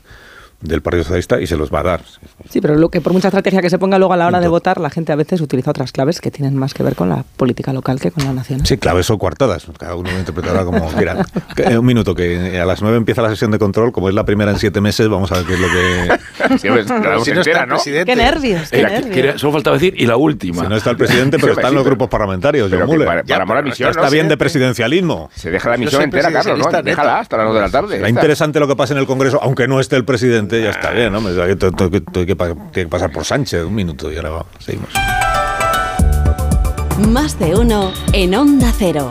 del 0.61 0.83
Partido 0.83 1.05
Socialista 1.05 1.40
y 1.40 1.47
se 1.47 1.57
los 1.57 1.73
va 1.73 1.81
a 1.81 1.83
dar. 1.83 2.01
Sí, 2.49 2.61
pero 2.61 2.75
lo 2.77 2.88
que 2.88 3.01
por 3.01 3.12
mucha 3.12 3.29
estrategia 3.29 3.61
que 3.61 3.71
se 3.71 3.79
ponga 3.79 3.99
luego 3.99 4.14
a 4.14 4.16
la 4.16 4.27
hora 4.27 4.40
de 4.40 4.49
votar, 4.49 4.81
la 4.81 4.90
gente 4.90 5.12
a 5.12 5.16
veces 5.16 5.40
utiliza 5.40 5.71
otras 5.71 5.92
claves 5.92 6.21
que 6.21 6.31
tienen 6.31 6.57
más 6.57 6.75
que 6.75 6.83
ver 6.83 6.95
con 6.95 7.09
la 7.09 7.25
política 7.37 7.73
local 7.73 8.01
que 8.01 8.11
con 8.11 8.25
la 8.25 8.33
nacional. 8.33 8.66
Sí, 8.66 8.79
claves 8.79 9.11
o 9.11 9.19
coartadas. 9.19 9.66
Cada 9.79 9.95
uno 9.95 10.11
lo 10.11 10.19
interpretará 10.19 10.64
como 10.64 10.88
quiera. 10.97 11.25
Que- 11.55 11.64
eh, 11.64 11.79
Un 11.79 11.85
minuto, 11.87 12.14
que 12.14 12.59
a 12.61 12.64
las 12.64 12.81
nueve 12.83 12.97
empieza 12.97 13.23
la 13.23 13.29
sesión 13.31 13.51
de 13.51 13.59
control. 13.59 13.92
Como 13.92 14.09
es 14.09 14.14
la 14.14 14.25
primera 14.25 14.51
en 14.51 14.59
siete 14.59 14.81
meses, 14.81 15.09
vamos 15.09 15.31
a 15.33 15.37
ver 15.37 15.45
qué 15.47 15.55
es 15.55 15.61
lo 15.61 15.69
que... 15.69 16.19
Sí, 16.59 16.69
pues, 16.69 16.88
la 16.88 16.97
Pero 17.01 17.11
damos 17.11 17.25
si 17.25 17.33
no 17.33 17.40
está 17.40 17.51
entera, 17.51 17.62
el 17.62 17.69
¿no? 17.69 17.75
presidente. 17.77 18.12
¡Qué 18.12 18.16
nervios! 18.16 18.71
¡Qué 18.71 18.81
Era- 18.81 18.88
nervios! 18.90 19.14
quería- 19.14 19.38
solo 19.38 19.53
faltaba 19.53 19.77
decir, 19.77 19.95
y 19.97 20.07
la 20.07 20.16
última. 20.16 20.62
Si 20.62 20.69
no 20.69 20.77
está 20.77 20.90
el 20.90 20.97
presidente, 20.97 21.38
pero 21.40 21.53
están 21.53 21.75
los 21.75 21.85
grupos 21.85 22.09
parlamentarios. 22.09 22.69
pero 22.71 22.83
John 22.83 22.90
que 22.90 22.95
Muller. 22.97 23.07
para, 23.09 23.23
para 23.25 23.42
amor 23.42 23.57
a 23.59 23.62
misión, 23.62 23.90
está 23.90 24.03
¿no? 24.05 24.11
bien 24.11 24.27
de 24.29 24.35
Se- 24.35 24.38
presidencialismo. 24.38 25.31
Se 25.35 25.51
deja 25.51 25.71
la 25.71 25.77
misión 25.77 26.03
entera, 26.03 26.31
Carlos, 26.33 26.59
¿no? 26.73 26.83
Déjala 26.83 27.19
hasta 27.21 27.37
las 27.37 27.47
2 27.47 27.55
de 27.55 27.61
la 27.61 27.69
tarde. 27.71 27.88
Será 27.88 28.01
ya 28.03 28.09
está. 28.09 28.21
interesante 28.21 28.61
lo 28.61 28.69
que 28.69 28.77
pase 28.77 28.92
en 28.92 28.99
el 29.01 29.07
Congreso, 29.07 29.38
aunque 29.42 29.66
no 29.69 29.81
esté 29.81 29.97
el 29.97 30.05
presidente, 30.05 30.45
ya 30.48 30.70
está 30.70 30.90
bien, 30.90 31.12
¿no? 31.12 31.20
Tiene 31.20 32.26
que 32.72 32.87
pasar 32.88 33.12
por 33.12 33.24
Sánchez 33.24 33.64
un 33.64 33.74
minuto 33.74 34.11
y 34.11 34.16
ahora 34.16 34.44
seguimos. 34.59 34.90
Más 37.09 37.38
de 37.38 37.54
uno 37.54 37.92
en 38.12 38.35
Onda 38.35 38.72
Cero. 38.76 39.11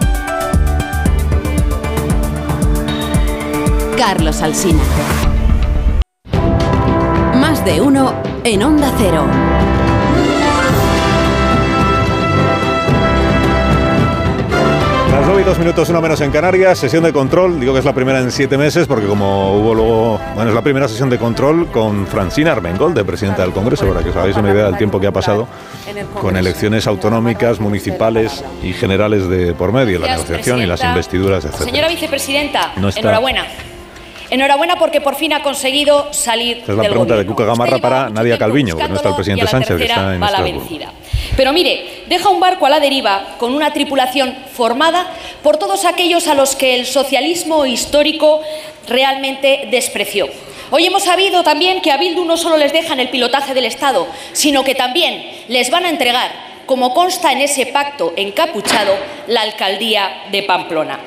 Carlos 3.98 4.42
Alsina. 4.42 4.82
Más 7.36 7.64
de 7.64 7.82
uno 7.82 8.14
en 8.44 8.64
Onda 8.64 8.92
Cero. 8.98 9.26
Las 15.16 15.26
9 15.28 15.42
y 15.42 15.46
2 15.46 15.60
minutos, 15.60 15.88
una 15.90 16.02
menos 16.02 16.20
en 16.20 16.30
Canarias, 16.30 16.78
sesión 16.78 17.02
de 17.02 17.14
control, 17.14 17.58
digo 17.58 17.72
que 17.72 17.80
es 17.80 17.86
la 17.86 17.94
primera 17.94 18.20
en 18.20 18.32
siete 18.32 18.58
meses, 18.58 18.86
porque 18.86 19.08
como 19.08 19.54
hubo 19.58 19.74
luego, 19.74 20.20
bueno, 20.36 20.50
es 20.50 20.54
la 20.56 20.62
primera 20.62 20.90
sesión 20.90 21.10
de 21.10 21.18
control 21.18 21.68
con 21.72 22.06
Francina 22.06 22.52
Armengol, 22.52 22.94
de 22.94 23.06
presidenta 23.06 23.42
del 23.44 23.54
Congreso, 23.54 23.88
para 23.88 24.04
que 24.04 24.10
os 24.10 24.16
hagáis 24.18 24.36
una 24.36 24.52
idea 24.52 24.66
del 24.66 24.78
tiempo 24.78 25.00
que 25.00 25.08
ha 25.08 25.14
pasado, 25.14 25.48
con 26.20 26.36
elecciones 26.36 26.86
autonómicas, 26.86 27.62
municipales 27.62 28.44
y 28.62 28.74
generales 28.74 29.30
de 29.30 29.54
por 29.54 29.72
medio, 29.72 30.00
la 30.00 30.10
negociación 30.10 30.62
y 30.62 30.66
las 30.66 30.84
investiduras, 30.84 31.46
etc. 31.46 31.56
Señora 31.64 31.88
vicepresidenta, 31.88 32.74
No 32.76 32.90
está. 32.90 33.00
enhorabuena. 33.00 33.46
Enhorabuena 34.30 34.78
porque 34.78 35.02
por 35.02 35.16
fin 35.16 35.34
ha 35.34 35.44
conseguido 35.44 36.12
salir 36.12 36.58
Esta 36.58 36.72
es 36.72 36.78
la 36.78 36.84
del 36.84 36.92
pregunta 36.92 37.16
de. 37.16 37.26
Cuca 37.26 37.46
Gamarra 37.46 37.78
para 37.78 38.10
Nadia 38.10 38.38
Calviño, 38.38 38.76
porque 38.76 38.90
no 38.90 38.96
está 38.96 39.10
el 39.10 39.16
presidente 39.16 39.48
Sánchez, 39.48 39.78
que 39.78 39.86
está 39.86 40.16
en 40.16 40.22
va 40.22 40.32
la 40.32 40.38
Estrasburgo. 40.38 40.60
vencida. 40.60 40.92
Pero 41.38 41.54
mire, 41.54 42.04
deja 42.08 42.30
un 42.30 42.40
barco 42.40 42.66
a 42.66 42.70
la 42.70 42.80
deriva 42.80 43.36
con 43.38 43.54
una 43.54 43.72
tripulación 43.74 44.36
formada 44.54 45.08
por 45.44 45.58
todos 45.58 45.86
aquellos 45.86 46.28
a 46.28 46.34
los 46.34 46.56
que 46.56 46.76
el 46.76 46.86
socialismo 46.86 47.66
histórico 47.66 48.42
realmente 48.88 49.68
despreció. 49.72 50.28
Hoy 50.72 50.86
hemos 50.86 51.04
sabido 51.04 51.44
también 51.44 51.82
que 51.82 51.92
a 51.92 51.98
Bildu 51.98 52.26
no 52.26 52.38
solo 52.38 52.58
les 52.58 52.74
dejan 52.74 53.00
el 53.00 53.10
pilotaje 53.10 53.54
del 53.54 53.66
Estado, 53.66 54.08
sino 54.34 54.64
que 54.64 54.74
también 54.76 55.24
les 55.48 55.70
van 55.70 55.86
a 55.86 55.90
entregar, 55.90 56.32
como 56.66 56.94
consta 56.94 57.32
en 57.32 57.42
ese 57.42 57.68
pacto 57.68 58.14
encapuchado, 58.16 58.96
la 59.28 59.42
alcaldía 59.42 60.24
de 60.32 60.42
Pamplona. 60.44 61.00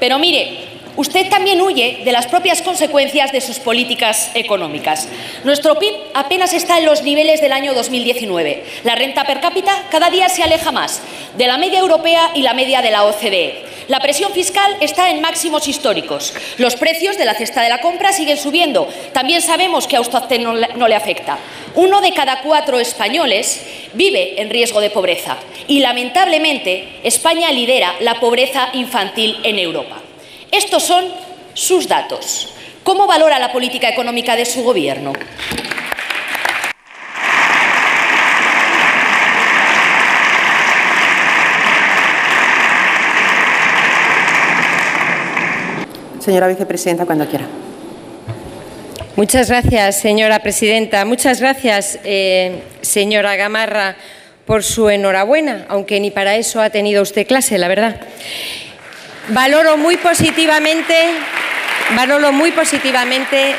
Pero 0.00 0.18
mire, 0.18 0.73
usted 0.96 1.28
también 1.28 1.60
huye 1.60 2.00
de 2.04 2.12
las 2.12 2.26
propias 2.26 2.62
consecuencias 2.62 3.32
de 3.32 3.40
sus 3.40 3.58
políticas 3.58 4.30
económicas. 4.34 5.08
Nuestro 5.44 5.78
PIB 5.78 5.94
apenas 6.14 6.52
está 6.52 6.78
en 6.78 6.86
los 6.86 7.02
niveles 7.02 7.40
del 7.40 7.52
año 7.52 7.74
2019. 7.74 8.64
La 8.84 8.94
renta 8.94 9.24
per 9.24 9.40
cápita 9.40 9.86
cada 9.90 10.10
día 10.10 10.28
se 10.28 10.42
aleja 10.42 10.72
más 10.72 11.02
de 11.36 11.46
la 11.46 11.58
media 11.58 11.80
europea 11.80 12.30
y 12.34 12.42
la 12.42 12.54
media 12.54 12.82
de 12.82 12.90
la 12.90 13.04
OCDE. 13.04 13.74
La 13.88 14.00
presión 14.00 14.32
fiscal 14.32 14.76
está 14.80 15.10
en 15.10 15.20
máximos 15.20 15.68
históricos. 15.68 16.32
Los 16.56 16.76
precios 16.76 17.18
de 17.18 17.26
la 17.26 17.34
cesta 17.34 17.62
de 17.62 17.68
la 17.68 17.80
compra 17.80 18.12
siguen 18.12 18.38
subiendo. 18.38 18.88
También 19.12 19.42
sabemos 19.42 19.86
que 19.86 19.96
a 19.96 20.00
usted 20.00 20.40
no 20.40 20.88
le, 20.88 20.94
afecta. 20.94 21.38
Uno 21.74 22.00
de 22.00 22.12
cada 22.12 22.40
cuatro 22.40 22.78
españoles 22.78 23.62
vive 23.92 24.40
en 24.40 24.48
riesgo 24.48 24.80
de 24.80 24.90
pobreza 24.90 25.36
y, 25.66 25.80
lamentablemente, 25.80 27.00
España 27.02 27.50
lidera 27.52 27.94
la 28.00 28.20
pobreza 28.20 28.70
infantil 28.72 29.38
en 29.42 29.58
Europa. 29.58 30.03
Estos 30.54 30.84
son 30.84 31.06
sus 31.52 31.88
datos. 31.88 32.54
¿Cómo 32.84 33.08
valora 33.08 33.40
la 33.40 33.50
política 33.50 33.88
económica 33.88 34.36
de 34.36 34.44
su 34.44 34.62
Gobierno? 34.62 35.12
Señora 46.20 46.46
vicepresidenta, 46.46 47.04
cuando 47.04 47.26
quiera. 47.26 47.46
Muchas 49.16 49.48
gracias, 49.48 49.96
señora 49.98 50.38
presidenta. 50.38 51.04
Muchas 51.04 51.40
gracias, 51.40 51.98
eh, 52.04 52.62
señora 52.80 53.34
Gamarra, 53.34 53.96
por 54.46 54.62
su 54.62 54.88
enhorabuena, 54.88 55.66
aunque 55.68 55.98
ni 55.98 56.12
para 56.12 56.36
eso 56.36 56.60
ha 56.60 56.70
tenido 56.70 57.02
usted 57.02 57.26
clase, 57.26 57.58
la 57.58 57.66
verdad. 57.66 58.00
Valoro 59.28 59.78
muy 59.78 59.96
positivamente 59.96 60.94
Valoro 61.90 62.32
muy 62.32 62.50
positivamente 62.50 63.54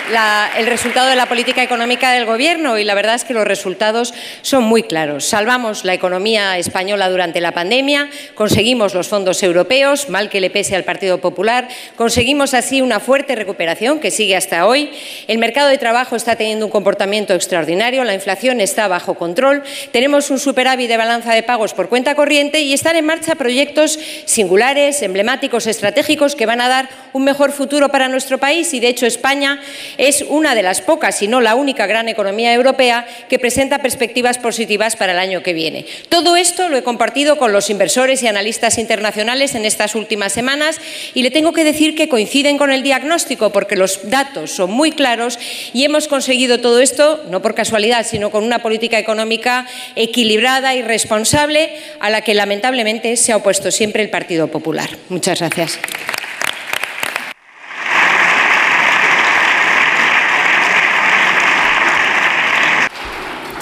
el 0.58 0.66
resultado 0.66 1.08
de 1.08 1.16
la 1.16 1.28
política 1.28 1.62
económica 1.62 2.12
del 2.12 2.26
Gobierno 2.26 2.78
y 2.78 2.84
la 2.84 2.96
verdad 2.96 3.16
es 3.16 3.24
que 3.24 3.36
los 3.36 3.46
resultados 3.48 4.14
son 4.42 4.64
muy 4.64 4.84
claros. 4.84 5.26
Salvamos 5.26 5.86
la 5.86 5.94
economía 5.94 6.58
española 6.58 7.10
durante 7.10 7.40
la 7.40 7.54
pandemia, 7.54 8.10
conseguimos 8.34 8.96
los 8.96 9.08
fondos 9.08 9.42
europeos, 9.44 10.10
mal 10.10 10.30
que 10.30 10.42
le 10.42 10.50
pese 10.50 10.76
al 10.76 10.84
Partido 10.84 11.20
Popular, 11.20 11.70
conseguimos 11.96 12.56
así 12.56 12.82
una 12.82 13.00
fuerte 13.00 13.36
recuperación 13.36 14.00
que 14.00 14.12
sigue 14.12 14.36
hasta 14.36 14.66
hoy. 14.66 14.92
El 15.28 15.38
mercado 15.38 15.70
de 15.70 15.78
trabajo 15.78 16.16
está 16.16 16.36
teniendo 16.36 16.66
un 16.66 16.72
comportamiento 16.72 17.36
extraordinario, 17.36 18.04
la 18.04 18.16
inflación 18.16 18.60
está 18.60 18.88
bajo 18.88 19.14
control, 19.14 19.64
tenemos 19.92 20.32
un 20.32 20.40
superávit 20.40 20.90
de 20.90 20.98
balanza 20.98 21.34
de 21.34 21.44
pagos 21.44 21.74
por 21.74 21.90
cuenta 21.90 22.16
corriente 22.16 22.60
y 22.62 22.74
están 22.74 22.96
en 22.96 23.06
marcha 23.06 23.36
proyectos 23.36 24.00
singulares, 24.26 25.04
emblemáticos, 25.04 25.68
estratégicos 25.68 26.36
que 26.36 26.48
van 26.48 26.60
a 26.60 26.68
dar 26.68 26.90
un 27.14 27.24
mejor 27.24 27.52
futuro 27.52 27.90
para 27.90 28.10
nuestro 28.16 28.38
país 28.38 28.74
y, 28.74 28.80
de 28.80 28.88
hecho, 28.88 29.06
España 29.06 29.62
es 29.98 30.24
una 30.28 30.56
de 30.56 30.64
las 30.64 30.82
pocas, 30.82 31.18
si 31.18 31.28
no 31.28 31.42
la 31.42 31.56
única 31.56 31.86
gran 31.86 32.08
economía 32.08 32.54
europea 32.54 33.06
que 33.30 33.40
presenta 33.40 33.80
perspectivas 33.80 34.38
positivas 34.38 34.96
para 34.96 35.12
el 35.12 35.20
año 35.20 35.44
que 35.44 35.54
viene. 35.54 35.86
Todo 36.08 36.38
esto 36.38 36.70
lo 36.70 36.78
he 36.78 36.84
compartido 36.84 37.38
con 37.38 37.52
los 37.52 37.70
inversores 37.70 38.24
y 38.24 38.28
analistas 38.28 38.78
internacionales 38.78 39.54
en 39.54 39.66
estas 39.66 39.96
últimas 39.96 40.32
semanas 40.32 40.80
y 41.14 41.24
le 41.24 41.32
tengo 41.32 41.52
que 41.52 41.66
decir 41.66 41.96
que 41.96 42.08
coinciden 42.08 42.58
con 42.58 42.72
el 42.72 42.84
diagnóstico 42.84 43.52
porque 43.52 43.76
los 43.76 44.10
datos 44.10 44.52
son 44.52 44.72
muy 44.72 44.92
claros 44.92 45.38
y 45.74 45.84
hemos 45.84 46.08
conseguido 46.08 46.62
todo 46.62 46.80
esto, 46.80 47.24
no 47.30 47.42
por 47.42 47.54
casualidad, 47.54 48.06
sino 48.06 48.32
con 48.32 48.44
una 48.44 48.60
política 48.60 48.98
económica 48.98 49.68
equilibrada 49.96 50.74
y 50.74 50.82
responsable 50.82 51.74
a 52.00 52.10
la 52.10 52.22
que 52.22 52.34
lamentablemente 52.34 53.18
se 53.18 53.34
ha 53.34 53.38
opuesto 53.38 53.72
siempre 53.72 54.04
el 54.04 54.10
Partido 54.10 54.48
Popular. 54.48 54.90
Muchas 55.10 55.40
gracias. 55.40 55.80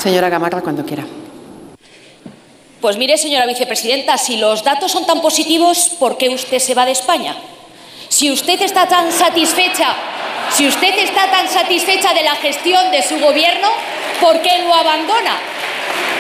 Señora 0.04 0.28
Gamarra, 0.28 0.60
cuando 0.60 0.86
quiera. 0.86 1.06
Pues 2.82 2.98
mire, 2.98 3.18
señora 3.18 3.46
vicepresidenta, 3.46 4.18
si 4.18 4.36
los 4.36 4.62
datos 4.62 4.92
son 4.92 5.06
tan 5.06 5.22
positivos, 5.22 5.96
¿por 5.98 6.18
qué 6.18 6.28
usted 6.28 6.60
se 6.60 6.74
va 6.74 6.86
de 6.86 6.92
España? 6.92 7.38
Si 8.10 8.30
usted 8.30 8.62
está 8.62 8.86
tan 8.86 9.10
satisfecha, 9.14 9.96
si 10.52 10.68
usted 10.68 11.00
está 11.00 11.32
tan 11.32 11.48
satisfecha 11.48 12.14
de 12.14 12.24
la 12.24 12.36
gestión 12.36 12.92
de 12.92 13.02
su 13.02 13.18
gobierno, 13.18 13.70
¿por 14.20 14.42
qué 14.42 14.64
lo 14.64 14.74
abandona? 14.74 15.40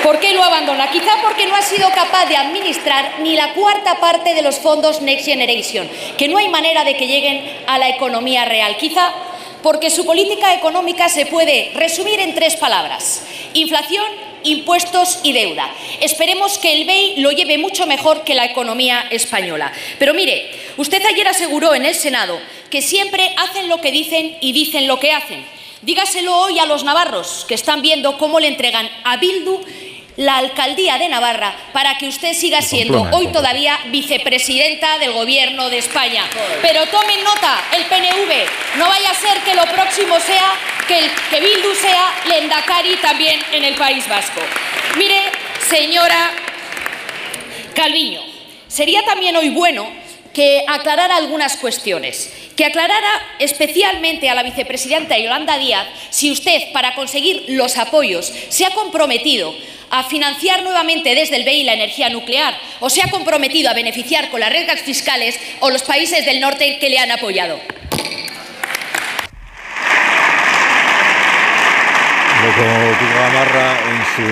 ¿Por 0.01 0.17
qué 0.21 0.33
lo 0.33 0.43
abandona? 0.43 0.89
Quizá 0.89 1.11
porque 1.21 1.45
no 1.45 1.55
ha 1.57 1.61
sido 1.61 1.89
capaz 1.89 2.25
de 2.27 2.37
administrar 2.37 3.19
ni 3.19 3.35
la 3.35 3.53
cuarta 3.53 3.99
parte 3.99 4.33
de 4.33 4.43
los 4.43 4.59
fondos 4.59 5.01
Next 5.01 5.25
Generation, 5.25 5.89
que 6.17 6.29
no 6.29 6.37
hay 6.37 6.47
manera 6.47 6.85
de 6.85 6.95
que 6.95 7.07
lleguen 7.07 7.43
a 7.67 7.77
la 7.77 7.89
economía 7.89 8.45
real. 8.45 8.77
Quizá 8.77 9.11
porque 9.63 9.89
su 9.89 10.05
política 10.05 10.53
económica 10.53 11.09
se 11.09 11.25
puede 11.25 11.71
resumir 11.73 12.19
en 12.19 12.35
tres 12.35 12.55
palabras. 12.57 13.25
Inflación, 13.53 14.05
impuestos 14.43 15.19
y 15.23 15.31
deuda. 15.31 15.73
Esperemos 16.01 16.57
que 16.59 16.73
el 16.73 16.85
BEI 16.85 17.21
lo 17.21 17.31
lleve 17.31 17.57
mucho 17.57 17.87
mejor 17.87 18.23
que 18.23 18.35
la 18.35 18.45
economía 18.45 19.05
española. 19.09 19.71
Pero 19.97 20.13
mire, 20.13 20.51
usted 20.77 21.03
ayer 21.05 21.27
aseguró 21.27 21.73
en 21.73 21.85
el 21.85 21.95
Senado 21.95 22.39
que 22.69 22.81
siempre 22.81 23.33
hacen 23.37 23.69
lo 23.69 23.79
que 23.79 23.91
dicen 23.91 24.37
y 24.41 24.51
dicen 24.51 24.87
lo 24.87 24.99
que 24.99 25.11
hacen. 25.11 25.43
Dígaselo 25.81 26.35
hoy 26.37 26.59
a 26.59 26.65
los 26.65 26.83
navarros 26.83 27.45
que 27.47 27.55
están 27.55 27.81
viendo 27.81 28.17
cómo 28.17 28.39
le 28.39 28.47
entregan 28.47 28.89
a 29.03 29.17
Bildu 29.17 29.59
la 30.17 30.37
alcaldía 30.37 30.97
de 30.97 31.09
Navarra 31.09 31.55
para 31.71 31.97
que 31.97 32.07
usted 32.07 32.33
siga 32.33 32.61
siendo 32.61 33.01
hoy 33.11 33.27
todavía 33.27 33.79
vicepresidenta 33.87 34.99
del 34.99 35.13
Gobierno 35.13 35.69
de 35.69 35.79
España. 35.79 36.25
Pero 36.61 36.85
tomen 36.87 37.23
nota, 37.23 37.61
el 37.75 37.85
PNV, 37.85 38.77
no 38.77 38.87
vaya 38.87 39.09
a 39.09 39.15
ser 39.15 39.37
que 39.39 39.55
lo 39.55 39.65
próximo 39.65 40.19
sea 40.19 40.51
que, 40.87 40.99
el, 40.99 41.11
que 41.29 41.41
Bildu 41.41 41.73
sea 41.75 42.13
Lendakari 42.27 42.97
también 42.97 43.39
en 43.51 43.63
el 43.63 43.75
País 43.75 44.07
Vasco. 44.07 44.41
Mire, 44.97 45.21
señora 45.69 46.31
Calviño, 47.73 48.21
sería 48.67 49.03
también 49.05 49.35
hoy 49.35 49.49
bueno 49.49 50.02
que 50.33 50.65
aclarara 50.67 51.15
algunas 51.15 51.57
cuestiones, 51.57 52.31
que 52.57 52.65
aclarara 52.65 53.21
especialmente 53.39 54.29
a 54.29 54.35
la 54.35 54.43
vicepresidenta 54.43 55.17
Yolanda 55.17 55.57
Díaz 55.57 55.87
si 56.09 56.31
usted, 56.31 56.71
para 56.73 56.95
conseguir 56.95 57.45
los 57.49 57.77
apoyos, 57.77 58.33
se 58.49 58.65
ha 58.65 58.71
comprometido 58.71 59.55
a 59.91 60.03
financiar 60.03 60.63
nuevamente 60.63 61.13
desde 61.13 61.35
el 61.35 61.43
BEI 61.43 61.63
la 61.63 61.73
energía 61.73 62.09
nuclear 62.09 62.57
o 62.79 62.89
se 62.89 63.03
ha 63.03 63.11
comprometido 63.11 63.69
a 63.69 63.73
beneficiar 63.73 64.31
con 64.31 64.39
las 64.39 64.51
reglas 64.51 64.81
fiscales 64.81 65.39
o 65.59 65.69
los 65.69 65.83
países 65.83 66.25
del 66.25 66.39
norte 66.39 66.79
que 66.79 66.89
le 66.89 66.97
han 66.97 67.11
apoyado. 67.11 67.59
Kiko 72.43 73.15
Gamarra 73.15 73.77
en 73.87 73.99
su 74.15 74.23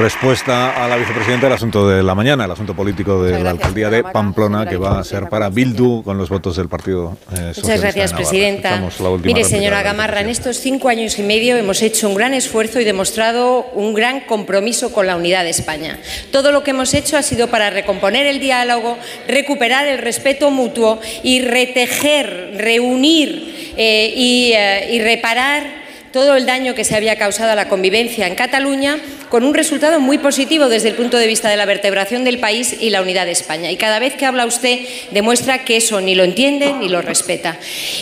respuesta 0.00 0.82
a 0.82 0.88
la 0.88 0.96
vicepresidenta 0.96 1.46
el 1.46 1.52
asunto 1.52 1.86
de 1.86 2.02
la 2.02 2.14
mañana, 2.14 2.46
el 2.46 2.50
asunto 2.50 2.74
político 2.74 3.22
de 3.22 3.42
la 3.42 3.50
alcaldía 3.50 3.90
de 3.90 4.02
Pamplona, 4.02 4.66
que 4.66 4.76
va 4.76 4.98
a 4.98 5.04
ser 5.04 5.28
para 5.28 5.50
Bildu 5.50 6.02
con 6.02 6.16
los 6.16 6.30
votos 6.30 6.56
del 6.56 6.68
Partido 6.68 7.18
eh, 7.36 7.52
Muchas 7.56 7.80
gracias, 7.80 8.12
presidenta. 8.14 8.82
Mire, 9.22 9.44
señora 9.44 9.82
Gamarra, 9.82 10.20
en 10.20 10.30
estos 10.30 10.58
cinco 10.58 10.88
años 10.88 11.18
y 11.18 11.22
medio 11.22 11.56
hemos 11.56 11.82
hecho 11.82 12.08
un 12.08 12.14
gran 12.14 12.32
esfuerzo 12.32 12.80
y 12.80 12.84
demostrado 12.84 13.66
un 13.74 13.92
gran 13.92 14.20
compromiso 14.20 14.90
con 14.92 15.06
la 15.06 15.16
unidad 15.16 15.44
de 15.44 15.50
España. 15.50 15.98
Todo 16.32 16.50
lo 16.50 16.62
que 16.62 16.70
hemos 16.70 16.94
hecho 16.94 17.18
ha 17.18 17.22
sido 17.22 17.48
para 17.48 17.68
recomponer 17.68 18.26
el 18.26 18.40
diálogo, 18.40 18.96
recuperar 19.28 19.86
el 19.86 19.98
respeto 19.98 20.50
mutuo 20.50 20.98
y 21.22 21.42
retejer, 21.42 22.54
reunir 22.56 23.74
eh, 23.76 24.12
y, 24.16 24.52
eh, 24.54 24.94
y 24.94 25.00
reparar 25.00 25.79
todo 26.12 26.36
el 26.36 26.46
daño 26.46 26.74
que 26.74 26.84
se 26.84 26.96
había 26.96 27.16
causado 27.16 27.52
a 27.52 27.54
la 27.54 27.68
convivencia 27.68 28.26
en 28.26 28.34
Cataluña, 28.34 28.98
con 29.28 29.44
un 29.44 29.54
resultado 29.54 30.00
muy 30.00 30.18
positivo 30.18 30.68
desde 30.68 30.88
el 30.88 30.96
punto 30.96 31.16
de 31.16 31.28
vista 31.28 31.48
de 31.48 31.56
la 31.56 31.66
vertebración 31.66 32.24
del 32.24 32.40
país 32.40 32.76
y 32.80 32.90
la 32.90 33.00
unidad 33.00 33.26
de 33.26 33.32
España. 33.32 33.70
Y 33.70 33.76
cada 33.76 34.00
vez 34.00 34.14
que 34.14 34.26
habla 34.26 34.44
usted 34.44 34.80
demuestra 35.12 35.64
que 35.64 35.76
eso 35.76 36.00
ni 36.00 36.16
lo 36.16 36.24
entiende 36.24 36.72
ni 36.72 36.88
lo 36.88 37.00
respeta. 37.00 37.56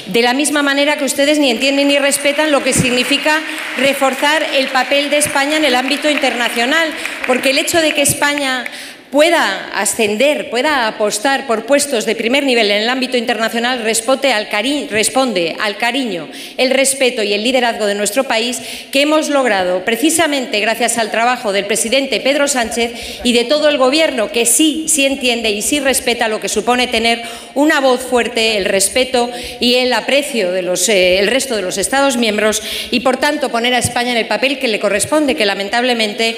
De 0.07 0.23
la 0.23 0.33
misma 0.33 0.63
manera 0.63 0.97
que 0.97 1.05
ustedes 1.05 1.39
ni 1.39 1.51
entienden 1.51 1.89
ni 1.89 1.99
respetan 1.99 2.51
lo 2.51 2.65
que 2.65 2.73
significa 2.73 3.41
reforzar 3.77 4.43
el 4.55 4.69
papel 4.69 5.11
de 5.11 5.19
España 5.19 5.59
en 5.59 5.67
el 5.67 5.75
ámbito 5.75 6.09
internacional, 6.09 6.89
porque 7.27 7.51
el 7.51 7.59
hecho 7.59 7.81
de 7.83 7.93
que 7.93 8.03
España 8.03 8.65
pueda 9.11 9.71
ascender, 9.75 10.51
pueda 10.51 10.87
apostar 10.87 11.47
por 11.47 11.65
puestos 11.65 12.05
de 12.05 12.15
primer 12.15 12.45
nivel 12.45 12.71
en 12.71 12.83
el 12.83 12.89
ámbito 12.89 13.17
internacional 13.17 13.83
responde 13.83 14.33
al, 14.33 14.49
cariño, 15.79 16.29
el 16.57 16.71
respeto 16.71 17.23
y 17.23 17.33
el 17.33 17.43
liderazgo 17.43 17.87
de 17.87 17.95
nuestro 17.95 18.25
país 18.25 18.61
que 18.93 19.03
hemos 19.03 19.29
logrado 19.29 19.85
precisamente 19.85 20.61
gracias 20.61 20.99
al 20.99 21.11
trabajo 21.11 21.53
del 21.53 21.67
presidente 21.67 22.21
Pedro 22.21 22.49
Sánchez 22.49 23.21
y 23.25 23.33
de 23.33 23.45
todo 23.45 23.69
el 23.69 23.79
Gobierno 23.79 24.31
que 24.31 24.45
sí, 24.45 24.87
sí 24.89 25.07
entiende 25.07 25.51
y 25.51 25.63
sí 25.63 25.81
respeta 25.81 26.29
lo 26.29 26.41
que 26.41 26.49
supone 26.49 26.87
tener 26.87 27.23
una 27.55 27.81
voz 27.81 28.01
fuerte, 28.01 28.57
el 28.57 28.67
respeto 28.67 29.31
y 29.61 29.77
el 29.77 29.93
aprecio 29.93 30.53
del 30.53 30.69
eh, 30.89 31.23
resto 31.27 31.57
de 31.57 31.63
los 31.63 31.79
Estados 31.79 32.17
miembros 32.17 32.63
y, 32.91 33.01
por 33.01 33.17
tanto, 33.17 33.49
poner 33.49 33.75
a 33.75 33.79
España 33.79 34.13
en 34.13 34.19
el 34.19 34.27
papel 34.27 34.59
que 34.59 34.69
le 34.69 34.81
corresponde, 34.81 35.35
que 35.35 35.47
lamentablemente 35.47 36.37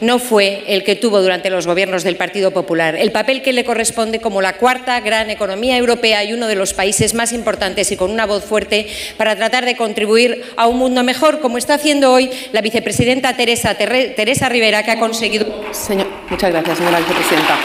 no 0.00 0.18
fue 0.18 0.64
el 0.66 0.84
que 0.84 0.96
tuvo 0.96 1.20
durante 1.22 1.50
los 1.50 1.66
gobiernos 1.66 2.04
del 2.04 2.16
Partido 2.16 2.50
Popular, 2.50 2.96
el 2.96 3.12
papel 3.12 3.42
que 3.42 3.52
le 3.52 3.64
corresponde 3.64 4.20
como 4.20 4.42
la 4.42 4.54
cuarta 4.54 5.00
gran 5.00 5.30
economía 5.30 5.76
europea 5.76 6.24
y 6.24 6.32
uno 6.32 6.46
de 6.46 6.54
los 6.54 6.74
países 6.74 7.14
más 7.14 7.32
importantes 7.32 7.90
y 7.92 7.96
con 7.96 8.10
una 8.10 8.26
voz 8.26 8.44
fuerte 8.44 8.86
para 9.16 9.36
tratar 9.36 9.64
de 9.64 9.76
contribuir 9.76 10.42
a 10.56 10.66
un 10.66 10.78
mundo 10.78 11.02
mejor, 11.02 11.40
como 11.40 11.58
está 11.58 11.74
haciendo 11.74 12.12
hoy 12.12 12.30
la 12.52 12.60
vicepresidenta 12.60 13.36
Teresa, 13.36 13.74
Teresa 13.74 14.48
Rivera, 14.48 14.82
que 14.82 14.90
ha 14.90 14.98
conseguido. 14.98 15.46
Señor, 15.72 16.06
muchas 16.28 16.50
gracias, 16.50 16.78
señora 16.78 16.98
vicepresidenta. 16.98 17.56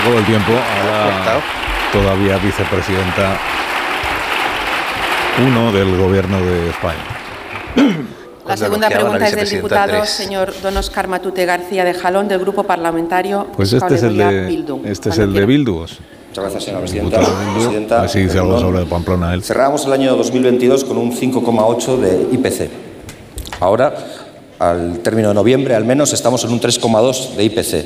Acabó 0.00 0.18
el 0.18 0.26
tiempo. 0.26 0.52
Ahora 0.52 1.40
todavía 1.92 2.36
vicepresidenta 2.38 3.38
uno 5.46 5.72
del 5.72 5.96
gobierno 5.96 6.40
de 6.44 6.70
España. 6.70 8.16
La 8.48 8.56
segunda 8.56 8.88
pregunta 8.88 9.28
es 9.28 9.36
del 9.36 9.48
diputado 9.50 10.06
señor 10.06 10.54
Don 10.62 10.74
Oscar 10.78 11.06
Matute 11.06 11.44
García 11.44 11.84
de 11.84 11.92
Jalón, 11.92 12.28
del 12.28 12.38
Grupo 12.38 12.64
Parlamentario 12.64 13.46
Pues 13.54 13.74
este 13.74 13.96
es 13.96 14.02
el 14.02 14.16
de 14.16 14.46
Bildu. 14.46 14.80
Este 14.86 15.10
es 15.10 15.18
el 15.18 15.34
de 15.34 15.44
Bildu. 15.44 15.80
Muchas 15.80 15.98
gracias, 16.34 16.64
señora 16.64 16.80
presidenta. 16.80 17.20
presidenta 17.52 18.00
Así 18.00 18.20
dice 18.20 18.38
algo 18.38 18.58
sobre 18.58 18.86
Pamplona 18.86 19.34
él. 19.34 19.42
Cerramos 19.42 19.84
el 19.84 19.92
año 19.92 20.16
2022 20.16 20.84
con 20.84 20.96
un 20.96 21.12
5,8 21.12 21.98
de 21.98 22.28
IPC. 22.32 22.70
Ahora, 23.60 23.94
al 24.58 25.00
término 25.00 25.28
de 25.28 25.34
noviembre, 25.34 25.74
al 25.74 25.84
menos, 25.84 26.14
estamos 26.14 26.42
en 26.44 26.50
un 26.50 26.60
3,2 26.60 27.34
de 27.34 27.44
IPC. 27.44 27.84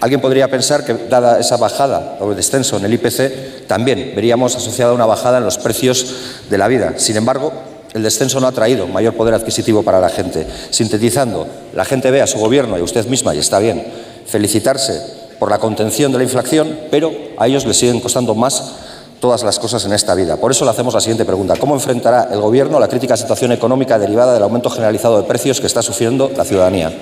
Alguien 0.00 0.20
podría 0.20 0.48
pensar 0.48 0.84
que, 0.84 0.94
dada 0.94 1.38
esa 1.38 1.56
bajada 1.58 2.16
o 2.18 2.34
descenso 2.34 2.76
en 2.78 2.86
el 2.86 2.94
IPC, 2.94 3.68
también 3.68 4.14
veríamos 4.16 4.56
asociada 4.56 4.94
una 4.94 5.06
bajada 5.06 5.38
en 5.38 5.44
los 5.44 5.58
precios 5.58 6.42
de 6.50 6.58
la 6.58 6.66
vida. 6.66 6.94
Sin 6.96 7.16
embargo, 7.16 7.69
el 7.92 8.02
descenso 8.02 8.40
no 8.40 8.46
ha 8.46 8.52
traído 8.52 8.86
mayor 8.86 9.14
poder 9.14 9.34
adquisitivo 9.34 9.82
para 9.82 10.00
la 10.00 10.08
gente. 10.08 10.46
Sintetizando, 10.70 11.46
la 11.74 11.84
gente 11.84 12.10
ve 12.10 12.22
a 12.22 12.26
su 12.26 12.38
gobierno 12.38 12.76
y 12.78 12.80
a 12.80 12.84
usted 12.84 13.06
misma, 13.06 13.34
y 13.34 13.38
está 13.38 13.58
bien, 13.58 13.84
felicitarse 14.26 15.02
por 15.38 15.50
la 15.50 15.58
contención 15.58 16.12
de 16.12 16.18
la 16.18 16.24
inflación, 16.24 16.78
pero 16.90 17.12
a 17.38 17.48
ellos 17.48 17.66
les 17.66 17.76
siguen 17.76 18.00
costando 18.00 18.34
más 18.34 18.74
todas 19.20 19.42
las 19.42 19.58
cosas 19.58 19.84
en 19.84 19.92
esta 19.92 20.14
vida. 20.14 20.36
Por 20.36 20.50
eso 20.50 20.64
le 20.64 20.70
hacemos 20.70 20.94
la 20.94 21.00
siguiente 21.00 21.24
pregunta. 21.24 21.56
¿Cómo 21.56 21.74
enfrentará 21.74 22.28
el 22.32 22.40
Gobierno 22.40 22.80
la 22.80 22.88
crítica 22.88 23.16
situación 23.16 23.52
económica 23.52 23.98
derivada 23.98 24.34
del 24.34 24.42
aumento 24.42 24.70
generalizado 24.70 25.20
de 25.20 25.28
precios 25.28 25.60
que 25.60 25.66
está 25.66 25.82
sufriendo 25.82 26.30
la 26.36 26.44
ciudadanía? 26.44 26.92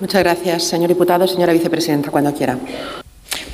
Muchas 0.00 0.22
gracias, 0.22 0.64
señor 0.64 0.88
diputado. 0.88 1.26
Señora 1.26 1.52
vicepresidenta, 1.52 2.10
cuando 2.10 2.32
quiera. 2.32 2.58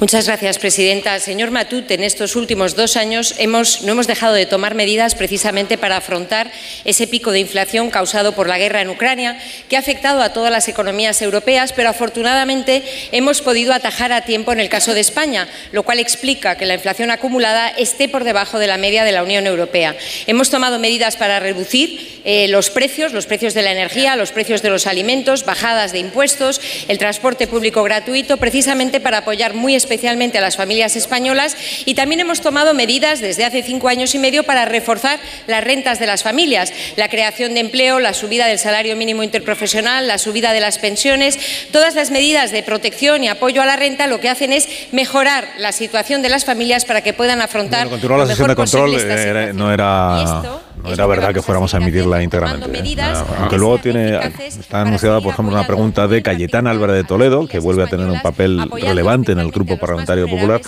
Muchas 0.01 0.25
gracias, 0.27 0.59
presidenta. 0.59 1.21
Señor 1.21 1.51
Matute, 1.51 1.93
en 1.93 2.05
estos 2.05 2.35
últimos 2.35 2.75
dos 2.75 2.97
años 2.97 3.35
no 3.39 3.93
hemos 3.93 4.07
dejado 4.07 4.33
de 4.33 4.47
tomar 4.47 4.75
medidas 4.75 5.15
precisamente 5.15 5.77
para 5.77 5.99
afrontar 5.99 6.51
ese 6.87 7.07
pico 7.07 7.33
de 7.33 7.41
inflación 7.41 7.91
causado 7.91 8.33
por 8.33 8.49
la 8.49 8.57
guerra 8.57 8.81
en 8.81 8.89
Ucrania, 8.89 9.39
que 9.69 9.77
ha 9.77 9.81
afectado 9.81 10.23
a 10.23 10.33
todas 10.33 10.51
las 10.51 10.69
economías 10.69 11.21
europeas, 11.21 11.75
pero 11.75 11.91
afortunadamente 11.91 12.83
hemos 13.13 13.43
podido 13.43 13.75
atajar 13.75 14.11
a 14.11 14.23
tiempo 14.23 14.53
en 14.53 14.61
el 14.61 14.71
caso 14.71 14.95
de 14.95 15.01
España, 15.01 15.47
lo 15.71 15.83
cual 15.83 15.99
explica 15.99 16.57
que 16.57 16.65
la 16.65 16.77
inflación 16.77 17.11
acumulada 17.11 17.69
esté 17.69 18.09
por 18.09 18.25
debajo 18.25 18.59
de 18.59 18.69
la 18.69 18.79
media 18.79 19.05
de 19.05 19.13
la 19.13 19.23
Unión 19.23 19.47
Europea. 19.47 19.95
Hemos 20.27 20.49
tomado 20.49 20.79
medidas 20.79 21.17
para 21.17 21.41
reducir 21.41 22.21
eh, 22.25 22.49
los 22.49 22.71
precios, 22.71 23.13
los 23.13 23.27
precios 23.27 23.53
de 23.53 23.63
la 23.63 23.73
energía, 23.73 24.17
los 24.17 24.33
precios 24.33 24.63
de 24.63 24.71
los 24.71 24.87
alimentos, 24.87 25.45
bajadas 25.45 25.93
de 25.93 25.99
impuestos, 25.99 26.59
el 26.89 26.97
transporte 26.97 27.47
público 27.47 27.83
gratuito, 27.83 28.39
precisamente 28.39 29.01
para 29.01 29.19
apoyar 29.19 29.53
muy 29.53 29.75
especialmente 29.91 30.39
a 30.39 30.41
las 30.41 30.57
familias 30.57 30.95
españolas 30.95 31.57
y 31.85 31.95
también 31.95 32.21
hemos 32.21 32.41
tomado 32.41 32.75
medidas 32.75 33.19
desde 33.19 33.45
hace 33.45 33.65
cinco 33.65 33.89
años 33.89 34.15
y 34.15 34.21
medio 34.21 34.45
para 34.45 34.65
reforzar 34.65 35.19
las 35.49 35.65
rentas 35.65 35.99
de 35.99 36.07
las 36.07 36.23
familias, 36.23 36.73
la 36.95 37.09
creación 37.09 37.55
de 37.55 37.61
empleo, 37.61 37.99
la 37.99 38.15
subida 38.15 38.47
del 38.47 38.61
salario 38.61 38.95
mínimo 38.95 39.25
interprofesional, 39.25 40.07
la 40.07 40.19
subida 40.19 40.53
de 40.53 40.61
las 40.61 40.79
pensiones, 40.79 41.41
todas 41.73 41.97
las 41.97 42.13
medidas 42.13 42.53
de 42.53 42.63
protección 42.63 43.25
y 43.25 43.29
apoyo 43.29 43.63
a 43.63 43.67
la 43.67 43.75
renta 43.75 44.07
lo 44.07 44.21
que 44.21 44.29
hacen 44.29 44.53
es 44.53 44.69
mejorar 44.93 45.49
la 45.59 45.73
situación 45.73 46.23
de 46.23 46.29
las 46.29 46.45
familias 46.45 46.85
para 46.85 47.01
que 47.01 47.13
puedan 47.13 47.43
afrontar 47.43 47.89
bueno, 47.89 48.19
la 48.19 48.27
sesión 48.29 48.47
de 48.47 48.55
control, 48.55 48.95
eh, 48.97 49.51
no 49.53 49.73
era 49.73 50.63
no 50.83 50.93
era 50.93 51.07
verdad 51.07 51.35
que 51.35 51.43
fuéramos 51.43 51.73
a 51.75 51.79
emitirla 51.79 52.23
íntegramente. 52.23 52.79
¿eh? 52.79 53.15
Aunque 53.39 53.59
luego 53.59 53.79
tiene, 53.79 54.19
está 54.47 54.83
anunciada, 54.83 55.21
por 55.21 55.33
ejemplo, 55.33 55.55
una 55.55 55.67
pregunta 55.67 56.09
de 56.09 56.23
Cayetana 56.23 56.71
Álvarez 56.71 56.97
de 56.97 57.05
Toledo, 57.05 57.47
que 57.47 57.59
vuelve 57.59 57.83
a 57.83 57.87
tener 57.87 58.07
un 58.07 58.21
papel 58.21 58.71
relevante 58.71 59.33
en 59.33 59.41
el 59.41 59.51
Grupo 59.51 59.79
Parlamentario 59.79 60.29
Popular. 60.29 60.61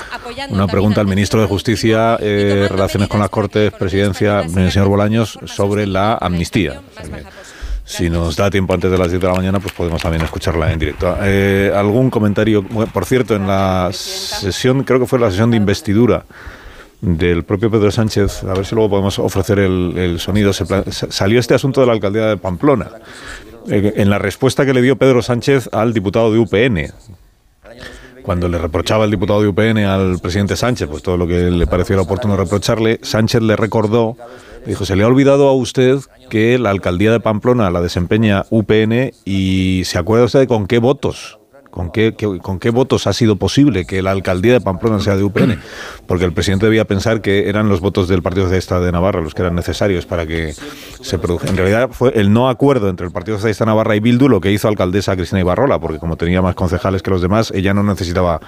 Una 0.50 0.66
pregunta 0.66 1.00
al 1.00 1.06
ministro 1.06 1.40
de 1.40 1.46
Justicia, 1.46 2.16
eh, 2.20 2.66
Relaciones 2.70 3.08
con 3.08 3.20
las 3.20 3.30
Cortes, 3.30 3.72
Presidencia, 3.72 4.40
el 4.40 4.70
señor 4.70 4.88
Bolaños, 4.88 5.38
sobre 5.46 5.86
la 5.86 6.14
amnistía. 6.14 6.80
Si 7.84 8.08
nos 8.08 8.36
da 8.36 8.48
tiempo 8.48 8.72
antes 8.72 8.90
de 8.90 8.96
las 8.96 9.10
10 9.10 9.20
de 9.20 9.28
la 9.28 9.34
mañana, 9.34 9.60
pues 9.60 9.74
podemos 9.74 10.00
también 10.00 10.22
escucharla 10.22 10.72
en 10.72 10.78
directo. 10.78 11.16
Eh, 11.20 11.72
¿Algún 11.74 12.10
comentario? 12.10 12.62
Por 12.62 13.04
cierto, 13.04 13.34
en 13.34 13.46
la 13.46 13.90
sesión, 13.92 14.84
creo 14.84 15.00
que 15.00 15.06
fue 15.06 15.18
la 15.18 15.30
sesión 15.30 15.50
de 15.50 15.56
investidura 15.56 16.24
del 17.02 17.42
propio 17.42 17.68
Pedro 17.68 17.90
Sánchez, 17.90 18.44
a 18.44 18.54
ver 18.54 18.64
si 18.64 18.76
luego 18.76 18.90
podemos 18.90 19.18
ofrecer 19.18 19.58
el, 19.58 20.18
sonido, 20.20 20.52
salió 20.52 21.40
este 21.40 21.54
asunto 21.54 21.80
de 21.80 21.88
la 21.88 21.92
alcaldía 21.92 22.26
de 22.26 22.36
Pamplona. 22.36 22.90
Eh, 23.68 23.94
en 23.96 24.08
la 24.08 24.18
respuesta 24.18 24.64
que 24.64 24.72
le 24.72 24.80
dio 24.80 24.96
Pedro 24.96 25.20
Sánchez 25.20 25.68
al 25.72 25.92
diputado 25.92 26.32
de 26.32 26.38
UPN, 26.38 26.92
cuando 28.22 28.48
le 28.48 28.56
reprochaba 28.56 29.04
el 29.04 29.10
diputado 29.10 29.42
de 29.42 29.48
UPN 29.48 29.78
al 29.78 30.20
presidente 30.20 30.54
Sánchez, 30.54 30.88
pues 30.88 31.02
todo 31.02 31.16
lo 31.16 31.26
que 31.26 31.50
le 31.50 31.66
pareció 31.66 32.00
oportuno 32.00 32.36
reprocharle, 32.36 33.00
Sánchez 33.02 33.42
le 33.42 33.56
recordó, 33.56 34.16
dijo, 34.64 34.84
se 34.84 34.94
le 34.94 35.02
ha 35.02 35.08
olvidado 35.08 35.48
a 35.48 35.54
usted 35.54 35.98
que 36.30 36.56
la 36.56 36.70
alcaldía 36.70 37.10
de 37.10 37.18
Pamplona 37.18 37.68
la 37.72 37.80
desempeña 37.80 38.44
UPN 38.50 39.12
y 39.24 39.82
se 39.86 39.98
acuerda 39.98 40.26
usted 40.26 40.38
de 40.38 40.46
con 40.46 40.68
qué 40.68 40.78
votos 40.78 41.40
¿Con 41.72 41.90
qué, 41.90 42.14
¿Con 42.42 42.58
qué 42.58 42.68
votos 42.68 43.06
ha 43.06 43.14
sido 43.14 43.36
posible 43.36 43.86
que 43.86 44.02
la 44.02 44.10
alcaldía 44.10 44.52
de 44.52 44.60
Pamplona 44.60 45.00
sea 45.00 45.16
de 45.16 45.22
UPN? 45.22 45.58
Porque 46.06 46.26
el 46.26 46.34
presidente 46.34 46.66
debía 46.66 46.84
pensar 46.84 47.22
que 47.22 47.48
eran 47.48 47.70
los 47.70 47.80
votos 47.80 48.08
del 48.08 48.20
Partido 48.20 48.44
Socialista 48.44 48.78
de 48.78 48.92
Navarra 48.92 49.22
los 49.22 49.32
que 49.32 49.40
eran 49.40 49.54
necesarios 49.54 50.04
para 50.04 50.26
que 50.26 50.52
se 51.00 51.18
produjera. 51.18 51.50
En 51.50 51.56
realidad 51.56 51.88
fue 51.90 52.12
el 52.14 52.30
no 52.30 52.50
acuerdo 52.50 52.90
entre 52.90 53.06
el 53.06 53.12
Partido 53.12 53.38
Socialista 53.38 53.64
de 53.64 53.70
Navarra 53.70 53.96
y 53.96 54.00
Bildu 54.00 54.28
lo 54.28 54.42
que 54.42 54.52
hizo 54.52 54.68
alcaldesa 54.68 55.16
Cristina 55.16 55.40
Ibarrola, 55.40 55.80
porque 55.80 55.98
como 55.98 56.18
tenía 56.18 56.42
más 56.42 56.54
concejales 56.54 57.00
que 57.00 57.10
los 57.10 57.22
demás, 57.22 57.50
ella 57.54 57.72
no 57.72 57.82
necesitaba 57.82 58.38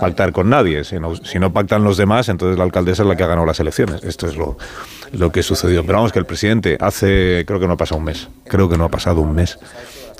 pactar 0.00 0.32
con 0.32 0.48
nadie. 0.48 0.82
Si 0.82 0.98
no, 1.38 1.52
pactan 1.52 1.84
los 1.84 1.98
demás, 1.98 2.30
entonces 2.30 2.56
la 2.56 2.64
alcaldesa 2.64 3.02
es 3.02 3.08
la 3.08 3.14
que 3.14 3.24
ha 3.24 3.26
ganado 3.26 3.46
las 3.46 3.60
elecciones. 3.60 4.02
Esto 4.04 4.26
es 4.26 4.38
lo, 4.38 4.56
lo 5.12 5.30
que 5.30 5.42
sucedió. 5.42 5.82
Pero 5.84 5.98
vamos, 5.98 6.12
que 6.12 6.18
el 6.18 6.24
presidente 6.24 6.78
hace, 6.80 7.44
creo 7.46 7.60
que 7.60 7.66
no 7.66 7.74
ha 7.74 7.76
pasado 7.76 7.98
un 7.98 8.04
mes, 8.04 8.28
creo 8.44 8.70
que 8.70 8.78
no 8.78 8.84
ha 8.84 8.88
pasado 8.88 9.20
un 9.20 9.34
mes 9.34 9.58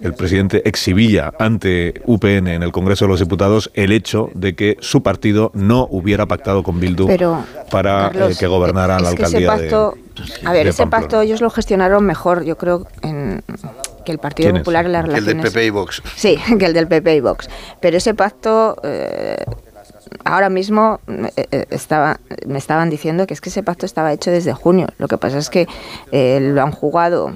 el 0.00 0.14
presidente 0.14 0.62
exhibía 0.68 1.32
ante 1.38 2.02
UPN 2.06 2.48
en 2.48 2.62
el 2.62 2.72
Congreso 2.72 3.04
de 3.04 3.10
los 3.10 3.20
Diputados 3.20 3.70
el 3.74 3.92
hecho 3.92 4.30
de 4.34 4.54
que 4.54 4.76
su 4.80 5.02
partido 5.02 5.50
no 5.54 5.86
hubiera 5.90 6.26
pactado 6.26 6.62
con 6.62 6.80
Bildu 6.80 7.08
para 7.70 8.08
eh, 8.08 8.34
que 8.38 8.46
gobernara 8.46 8.98
la 9.00 9.10
alcaldía 9.10 9.48
pacto, 9.48 9.94
de, 10.16 10.48
A 10.48 10.52
ver, 10.52 10.66
ese 10.66 10.86
pacto 10.86 11.20
ellos 11.20 11.40
lo 11.40 11.50
gestionaron 11.50 12.04
mejor, 12.04 12.44
yo 12.44 12.56
creo, 12.56 12.86
que 14.04 14.12
el 14.12 14.18
Partido 14.18 14.52
Popular 14.54 14.86
en 14.86 14.92
las 14.92 15.04
relaciones... 15.04 15.36
El 15.36 15.42
del 15.42 15.52
PP 15.52 15.66
y 15.66 15.70
Vox. 15.70 16.02
Sí, 16.16 16.38
que 16.58 16.66
el 16.66 16.72
del 16.72 16.88
PP 16.88 17.16
y 17.16 17.20
Vox. 17.20 17.48
Pero 17.80 17.96
ese 17.96 18.14
pacto... 18.14 18.76
Eh, 18.82 19.44
ahora 20.24 20.48
mismo 20.48 21.00
eh, 21.36 21.66
estaba, 21.70 22.20
me 22.46 22.58
estaban 22.58 22.90
diciendo 22.90 23.26
que 23.26 23.34
es 23.34 23.40
que 23.40 23.48
ese 23.48 23.62
pacto 23.62 23.86
estaba 23.86 24.12
hecho 24.12 24.30
desde 24.30 24.52
junio. 24.52 24.88
Lo 24.98 25.08
que 25.08 25.18
pasa 25.18 25.38
es 25.38 25.50
que 25.50 25.66
lo 26.12 26.62
han 26.62 26.72
jugado 26.72 27.34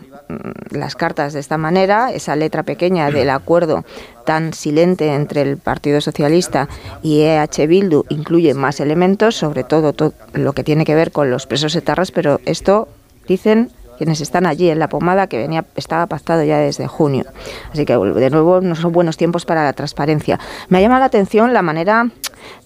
las 0.71 0.95
cartas 0.95 1.33
de 1.33 1.41
esta 1.41 1.59
manera, 1.59 2.13
esa 2.13 2.37
letra 2.37 2.63
pequeña 2.63 3.11
del 3.11 3.31
acuerdo 3.31 3.85
tan 4.25 4.55
silente 4.55 5.15
entre 5.15 5.43
el 5.43 5.59
Partido 5.59 6.01
Socialista 6.01 6.69
y 7.03 7.23
EH 7.23 7.67
Bildu 7.67 8.05
incluye 8.09 8.55
más 8.55 8.81
elementos, 8.81 9.37
sobre 9.37 9.65
todo, 9.65 9.93
todo 9.93 10.15
lo 10.33 10.53
que 10.53 10.65
tiene 10.65 10.85
que 10.85 10.95
ver 10.95 11.13
con 11.13 11.31
los 11.31 11.47
presos 11.47 11.75
etarras, 11.77 12.11
pero 12.11 12.41
esto 12.45 12.89
dicen 13.29 13.71
quienes 13.97 14.21
están 14.21 14.47
allí 14.47 14.71
en 14.71 14.79
la 14.79 14.89
pomada 14.89 15.27
que 15.27 15.39
venía 15.39 15.65
estaba 15.77 16.07
pactado 16.07 16.43
ya 16.43 16.59
desde 16.59 16.87
junio. 16.87 17.25
Así 17.73 17.85
que 17.85 17.97
de 17.97 18.31
nuevo 18.31 18.61
no 18.61 18.75
son 18.75 18.93
buenos 18.93 19.17
tiempos 19.17 19.45
para 19.45 19.65
la 19.65 19.73
transparencia. 19.73 20.39
Me 20.69 20.79
ha 20.79 20.81
llamado 20.81 21.01
la 21.01 21.07
atención 21.07 21.53
la 21.53 21.63
manera 21.63 22.11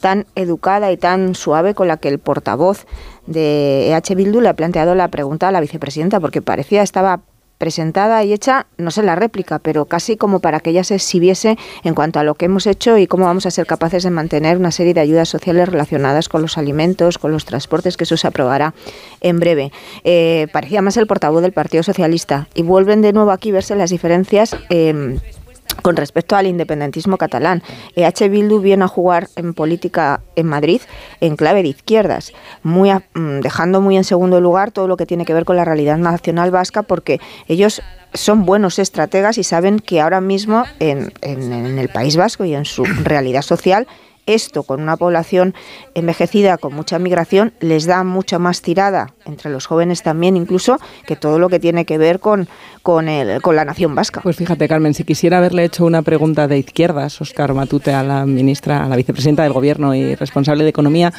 tan 0.00 0.26
educada 0.34 0.90
y 0.90 0.96
tan 0.96 1.34
suave 1.34 1.74
con 1.74 1.88
la 1.88 1.98
que 1.98 2.08
el 2.08 2.18
portavoz 2.18 2.86
de 3.26 3.90
EH 3.90 4.14
Bildu 4.14 4.40
le 4.40 4.48
ha 4.48 4.54
planteado 4.54 4.94
la 4.94 5.08
pregunta 5.08 5.48
a 5.48 5.52
la 5.52 5.60
vicepresidenta, 5.60 6.20
porque 6.20 6.42
parecía 6.42 6.82
estaba 6.82 7.20
presentada 7.58 8.22
y 8.24 8.32
hecha, 8.32 8.66
no 8.78 8.90
sé 8.90 9.02
la 9.02 9.16
réplica, 9.16 9.58
pero 9.58 9.84
casi 9.84 10.16
como 10.16 10.40
para 10.40 10.60
que 10.60 10.70
ella 10.70 10.84
se 10.84 10.94
exhibiese 10.94 11.58
en 11.84 11.94
cuanto 11.94 12.20
a 12.20 12.24
lo 12.24 12.34
que 12.34 12.46
hemos 12.46 12.66
hecho 12.66 12.96
y 12.96 13.06
cómo 13.06 13.26
vamos 13.26 13.46
a 13.46 13.50
ser 13.50 13.66
capaces 13.66 14.04
de 14.04 14.10
mantener 14.10 14.56
una 14.56 14.70
serie 14.70 14.94
de 14.94 15.00
ayudas 15.00 15.28
sociales 15.28 15.68
relacionadas 15.68 16.28
con 16.28 16.40
los 16.40 16.56
alimentos, 16.56 17.18
con 17.18 17.32
los 17.32 17.44
transportes, 17.44 17.96
que 17.96 18.04
eso 18.04 18.16
se 18.16 18.28
aprobará 18.28 18.74
en 19.20 19.40
breve. 19.40 19.72
Eh, 20.04 20.46
parecía 20.52 20.82
más 20.82 20.96
el 20.96 21.06
portavoz 21.06 21.42
del 21.42 21.52
Partido 21.52 21.82
Socialista 21.82 22.48
y 22.54 22.62
vuelven 22.62 23.02
de 23.02 23.12
nuevo 23.12 23.32
aquí 23.32 23.50
verse 23.50 23.74
las 23.74 23.90
diferencias. 23.90 24.56
Eh, 24.70 25.18
con 25.82 25.96
respecto 25.96 26.36
al 26.36 26.46
independentismo 26.46 27.16
catalán. 27.16 27.62
EH 27.96 28.28
Bildu 28.28 28.60
viene 28.60 28.84
a 28.84 28.88
jugar 28.88 29.28
en 29.36 29.54
política 29.54 30.20
en 30.36 30.46
Madrid 30.46 30.80
en 31.20 31.36
clave 31.36 31.62
de 31.62 31.68
izquierdas, 31.68 32.32
muy 32.62 32.90
mm, 32.92 33.40
dejando 33.40 33.80
muy 33.80 33.96
en 33.96 34.04
segundo 34.04 34.40
lugar 34.40 34.70
todo 34.70 34.88
lo 34.88 34.96
que 34.96 35.06
tiene 35.06 35.24
que 35.24 35.34
ver 35.34 35.44
con 35.44 35.56
la 35.56 35.64
realidad 35.64 35.98
nacional 35.98 36.50
vasca, 36.50 36.82
porque 36.82 37.20
ellos 37.46 37.82
son 38.14 38.44
buenos 38.44 38.78
estrategas 38.78 39.38
y 39.38 39.44
saben 39.44 39.80
que 39.80 40.00
ahora 40.00 40.20
mismo 40.20 40.64
en, 40.78 41.12
en 41.20 41.78
el 41.78 41.88
País 41.88 42.16
Vasco 42.16 42.44
y 42.44 42.54
en 42.54 42.64
su 42.64 42.84
realidad 42.84 43.42
social 43.42 43.86
esto 44.28 44.62
con 44.62 44.80
una 44.80 44.96
población 44.96 45.54
envejecida 45.94 46.58
con 46.58 46.74
mucha 46.74 46.98
migración 46.98 47.52
les 47.60 47.86
da 47.86 48.04
mucha 48.04 48.38
más 48.38 48.62
tirada 48.62 49.14
entre 49.24 49.50
los 49.50 49.66
jóvenes 49.66 50.02
también 50.02 50.36
incluso 50.36 50.78
que 51.06 51.16
todo 51.16 51.38
lo 51.38 51.48
que 51.48 51.58
tiene 51.58 51.84
que 51.84 51.98
ver 51.98 52.20
con 52.20 52.48
con, 52.88 53.08
el, 53.08 53.42
con 53.42 53.54
la 53.54 53.66
nación 53.66 53.94
vasca. 53.94 54.22
Pues 54.22 54.36
fíjate 54.36 54.66
Carmen, 54.66 54.94
si 54.94 55.04
quisiera 55.04 55.36
haberle 55.36 55.64
hecho 55.64 55.84
una 55.84 56.00
pregunta 56.00 56.48
de 56.48 56.58
izquierdas, 56.58 57.20
Oscar 57.20 57.52
Matute, 57.52 57.92
a 57.92 58.02
la 58.02 58.24
ministra, 58.24 58.82
a 58.82 58.88
la 58.88 58.96
vicepresidenta 58.96 59.42
del 59.42 59.52
Gobierno 59.52 59.94
y 59.94 60.14
responsable 60.14 60.64
de 60.64 60.70
Economía, 60.70 61.12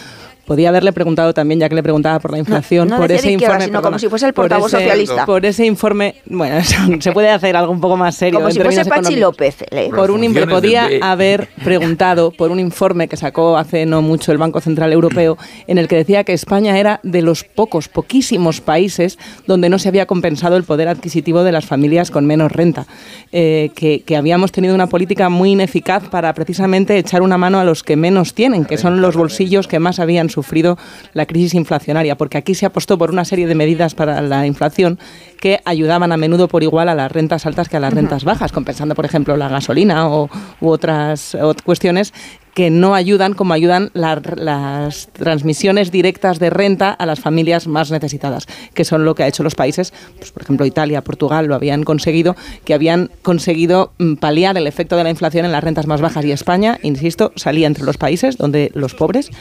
Podía 0.49 0.69
haberle 0.69 0.91
preguntado 0.93 1.31
también, 1.31 1.59
ya 1.59 1.69
que 1.69 1.75
le 1.75 1.83
preguntaba 1.83 2.17
por 2.17 2.31
la 2.31 2.39
inflación, 2.39 2.89
por 2.89 3.11
ese 3.11 3.31
informe. 3.31 3.65
Sino 3.65 3.83
como 3.83 3.99
si 3.99 4.09
fuese 4.09 4.25
el 4.25 4.33
portavoz 4.33 4.71
socialista. 4.71 5.27
Por 5.27 5.45
ese 5.45 5.63
informe, 5.63 6.15
bueno, 6.25 6.59
se 6.99 7.11
puede 7.11 7.29
hacer 7.29 7.55
algo 7.55 7.71
un 7.71 7.79
poco 7.79 7.95
más 7.97 8.15
serio. 8.15 8.39
Como 8.39 8.49
si 8.49 8.59
fuese 8.59 8.83
Pachi 8.83 9.17
López. 9.17 9.57
Por 9.95 10.09
un, 10.09 10.33
podía 10.49 10.89
haber 11.03 11.49
preguntado 11.63 12.31
por 12.31 12.49
un 12.49 12.59
informe 12.59 13.07
que 13.07 13.15
sacó 13.15 13.57
hace 13.57 13.85
no 13.85 14.01
mucho 14.01 14.31
el 14.31 14.39
Banco 14.39 14.59
Central 14.59 14.91
Europeo, 14.91 15.37
en 15.67 15.77
el 15.77 15.87
que 15.87 15.97
decía 15.97 16.23
que 16.23 16.33
España 16.33 16.79
era 16.79 16.99
de 17.03 17.21
los 17.21 17.43
pocos, 17.43 17.87
poquísimos 17.87 18.59
países 18.59 19.19
donde 19.45 19.69
no 19.69 19.77
se 19.77 19.87
había 19.87 20.07
compensado 20.07 20.57
el 20.57 20.63
poder 20.63 20.87
adquisitivo 20.87 21.43
de 21.43 21.51
las 21.51 21.67
familias 21.67 22.09
con 22.09 22.25
menos 22.25 22.51
renta. 22.51 22.87
Eh, 23.31 23.69
que, 23.75 24.01
que 24.01 24.17
habíamos 24.17 24.51
tenido 24.51 24.73
una 24.73 24.87
política 24.87 25.29
muy 25.29 25.51
ineficaz 25.51 26.09
para 26.09 26.33
precisamente 26.33 26.97
echar 26.97 27.21
una 27.21 27.37
mano 27.37 27.59
a 27.59 27.63
los 27.63 27.83
que 27.83 27.95
menos 27.95 28.33
tienen, 28.33 28.65
que 28.65 28.79
son 28.79 28.99
los 28.99 29.15
bolsillos 29.15 29.67
que 29.67 29.77
más 29.77 29.99
habían 29.99 30.31
sufrido 30.41 30.77
la 31.13 31.25
crisis 31.25 31.53
inflacionaria, 31.53 32.17
porque 32.17 32.37
aquí 32.37 32.55
se 32.55 32.65
apostó 32.65 32.97
por 32.97 33.11
una 33.11 33.25
serie 33.25 33.47
de 33.47 33.55
medidas 33.55 33.95
para 33.95 34.21
la 34.21 34.45
inflación 34.45 34.99
que 35.39 35.59
ayudaban 35.65 36.11
a 36.11 36.17
menudo 36.17 36.47
por 36.47 36.63
igual 36.63 36.89
a 36.89 36.95
las 36.95 37.11
rentas 37.11 37.45
altas 37.45 37.69
que 37.69 37.77
a 37.77 37.79
las 37.79 37.93
rentas 37.93 38.23
bajas, 38.23 38.51
compensando, 38.51 38.95
por 38.95 39.05
ejemplo, 39.05 39.35
la 39.37 39.49
gasolina 39.49 40.09
o, 40.09 40.29
u 40.61 40.69
otras, 40.69 41.35
otras 41.35 41.63
cuestiones 41.63 42.13
que 42.59 42.69
no 42.69 42.93
ayudan 42.93 43.35
como 43.35 43.53
ayudan 43.53 43.89
las 43.93 45.07
transmisiones 45.13 45.91
directas 45.91 46.39
de 46.39 46.49
renta 46.49 46.91
a 46.91 47.05
las 47.05 47.21
familias 47.21 47.67
más 47.67 47.89
necesitadas, 47.89 48.47
que 48.73 48.83
son 48.83 49.05
lo 49.05 49.15
que 49.15 49.23
ha 49.23 49.27
hecho 49.29 49.43
los 49.43 49.55
países, 49.55 49.93
pues, 50.17 50.33
por 50.33 50.43
ejemplo 50.43 50.65
Italia, 50.65 51.01
Portugal 51.01 51.45
lo 51.45 51.55
habían 51.55 51.83
conseguido, 51.83 52.35
que 52.65 52.73
habían 52.73 53.11
conseguido 53.21 53.93
mm, 53.97 54.15
paliar 54.15 54.57
el 54.57 54.67
efecto 54.67 54.97
de 54.97 55.05
la 55.05 55.09
inflación 55.09 55.45
en 55.45 55.53
las 55.53 55.63
rentas 55.63 55.87
más 55.87 56.01
bajas 56.01 56.25
y 56.25 56.33
España, 56.33 56.77
insisto, 56.83 57.31
salía 57.37 57.65
entre 57.65 57.85
los 57.85 57.97
países 57.97 58.35
donde 58.35 58.71
los 58.73 58.93
pobres 58.93 59.31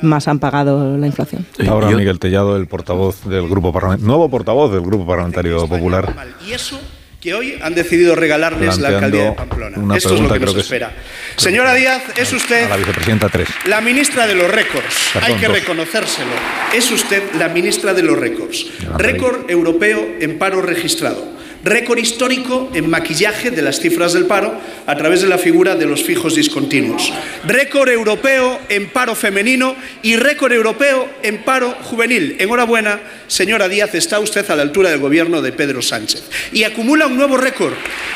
más 0.00 0.26
han 0.26 0.38
pagado 0.38 0.96
la 0.96 1.06
inflación. 1.06 1.44
Ahora 1.68 1.90
Miguel 1.90 2.18
Tellado, 2.20 2.56
el 2.56 2.68
portavoz 2.68 3.22
del 3.26 3.50
grupo 3.50 3.74
parlamentario, 3.74 4.06
nuevo 4.06 4.30
portavoz 4.30 4.72
del 4.72 4.80
Grupo 4.80 5.06
Parlamentario 5.06 5.68
Popular. 5.68 6.14
Y 6.48 6.52
eso 6.52 6.80
que 7.22 7.34
hoy 7.34 7.56
han 7.62 7.72
decidido 7.76 8.16
regalarles 8.16 8.78
la 8.78 8.88
alcaldía 8.88 9.26
de 9.26 9.32
Pamplona. 9.32 9.96
Esto 9.96 10.14
es 10.14 10.20
lo 10.20 10.32
que 10.32 10.40
nos 10.40 10.56
espera. 10.56 10.92
Señora 11.36 11.72
Díaz, 11.72 12.02
es 12.16 12.32
usted 12.32 12.68
la 12.68 12.76
vicepresidenta 12.76 13.28
3. 13.28 13.48
La 13.66 13.80
ministra 13.80 14.26
de 14.26 14.34
los 14.34 14.50
récords. 14.50 15.12
Hay 15.22 15.36
que 15.36 15.46
reconocérselo. 15.46 16.32
Es 16.74 16.90
usted 16.90 17.22
la 17.38 17.48
ministra 17.48 17.94
de 17.94 18.02
los 18.02 18.18
récords. 18.18 18.66
Récord 18.98 19.48
europeo 19.48 20.16
en 20.18 20.36
paro 20.36 20.62
registrado 20.62 21.41
récord 21.64 21.98
histórico 21.98 22.70
en 22.74 22.90
maquillaje 22.90 23.50
de 23.50 23.62
las 23.62 23.80
cifras 23.80 24.12
del 24.12 24.26
paro 24.26 24.54
a 24.86 24.96
través 24.96 25.22
de 25.22 25.28
la 25.28 25.38
figura 25.38 25.76
de 25.76 25.86
los 25.86 26.02
fijos 26.02 26.34
discontinuos, 26.34 27.12
récord 27.44 27.88
europeo 27.88 28.60
en 28.68 28.88
paro 28.88 29.14
femenino 29.14 29.76
y 30.02 30.16
récord 30.16 30.52
europeo 30.52 31.08
en 31.22 31.42
paro 31.42 31.70
juvenil. 31.82 32.36
Enhorabuena, 32.38 33.00
señora 33.28 33.68
Díaz, 33.68 33.94
está 33.94 34.18
usted 34.18 34.48
a 34.50 34.56
la 34.56 34.62
altura 34.62 34.90
del 34.90 35.00
gobierno 35.00 35.42
de 35.42 35.52
Pedro 35.52 35.82
Sánchez. 35.82 36.22
Y 36.52 36.64
acumula 36.64 37.06
un 37.06 37.16
nuevo 37.16 37.36
récord, 37.36 37.74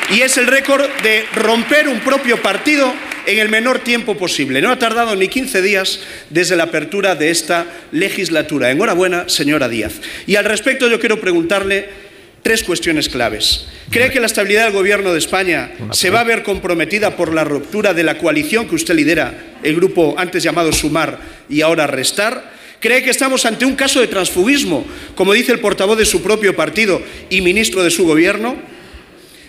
y 0.09 0.21
es 0.21 0.37
el 0.37 0.47
récord 0.47 0.85
de 1.03 1.25
romper 1.35 1.87
un 1.87 1.99
propio 2.01 2.41
partido 2.41 2.93
en 3.25 3.39
el 3.39 3.49
menor 3.49 3.79
tiempo 3.79 4.15
posible. 4.17 4.61
No 4.61 4.71
ha 4.71 4.79
tardado 4.79 5.15
ni 5.15 5.27
15 5.27 5.61
días 5.61 5.99
desde 6.29 6.55
la 6.55 6.63
apertura 6.63 7.15
de 7.15 7.29
esta 7.29 7.65
legislatura. 7.91 8.71
Enhorabuena, 8.71 9.27
señora 9.27 9.67
Díaz. 9.67 9.93
Y 10.25 10.37
al 10.37 10.45
respecto 10.45 10.87
yo 10.87 10.99
quiero 10.99 11.19
preguntarle 11.19 12.06
tres 12.47 12.63
cuestiones 12.63 13.09
claves. 13.09 13.65
¿Cree 13.91 14.09
que 14.09 14.21
la 14.21 14.27
estabilidad 14.27 14.63
del 14.63 14.71
Gobierno 14.73 15.11
de 15.11 15.19
España 15.19 15.69
se 15.91 16.09
va 16.09 16.21
a 16.21 16.23
ver 16.23 16.43
comprometida 16.43 17.17
por 17.17 17.33
la 17.33 17.43
ruptura 17.43 17.93
de 17.93 18.03
la 18.03 18.17
coalición 18.17 18.69
que 18.69 18.75
usted 18.75 18.95
lidera, 18.95 19.57
el 19.63 19.75
grupo 19.75 20.15
antes 20.17 20.43
llamado 20.43 20.71
Sumar 20.71 21.19
y 21.49 21.59
ahora 21.59 21.87
Restar? 21.87 22.53
¿Cree 22.79 23.03
que 23.03 23.09
estamos 23.09 23.45
ante 23.45 23.65
un 23.65 23.75
caso 23.75 23.99
de 23.99 24.07
transfugismo, 24.07 24.85
como 25.13 25.33
dice 25.33 25.51
el 25.51 25.59
portavoz 25.59 25.97
de 25.97 26.05
su 26.05 26.23
propio 26.23 26.55
partido 26.55 27.01
y 27.29 27.41
ministro 27.41 27.83
de 27.83 27.91
su 27.91 28.05
Gobierno? 28.05 28.55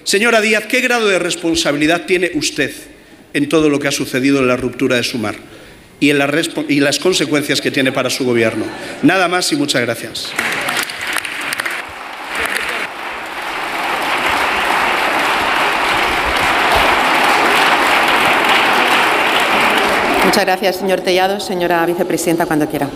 Señora 0.03 0.41
Díaz, 0.41 0.67
¿qué 0.67 0.81
grado 0.81 1.07
de 1.07 1.21
responsabilidad 1.21 2.05
tiene 2.05 2.33
usted 2.35 2.73
en 3.33 3.49
todo 3.49 3.69
lo 3.69 3.79
que 3.79 3.87
ha 3.87 3.93
sucedido 3.93 4.41
en 4.41 4.49
la 4.49 4.57
ruptura 4.57 4.97
de 4.97 5.05
Sumar 5.05 5.37
y 6.01 6.11
en, 6.11 6.19
y 6.69 6.81
las 6.81 6.99
consecuencias 6.99 7.61
que 7.61 7.71
tiene 7.71 7.93
para 7.93 8.11
su 8.11 8.25
Gobierno? 8.25 8.65
Nada 9.05 9.29
más 9.29 9.53
y 9.53 9.57
muchas 9.57 9.83
gracias. 9.83 10.33
Muchas 20.29 20.45
gracias, 20.45 20.77
señor 20.77 21.01
Tellado. 21.01 21.41
Señora 21.41 21.87
vicepresidenta, 21.87 22.45
cuando 22.45 22.69
quiera. 22.69 22.87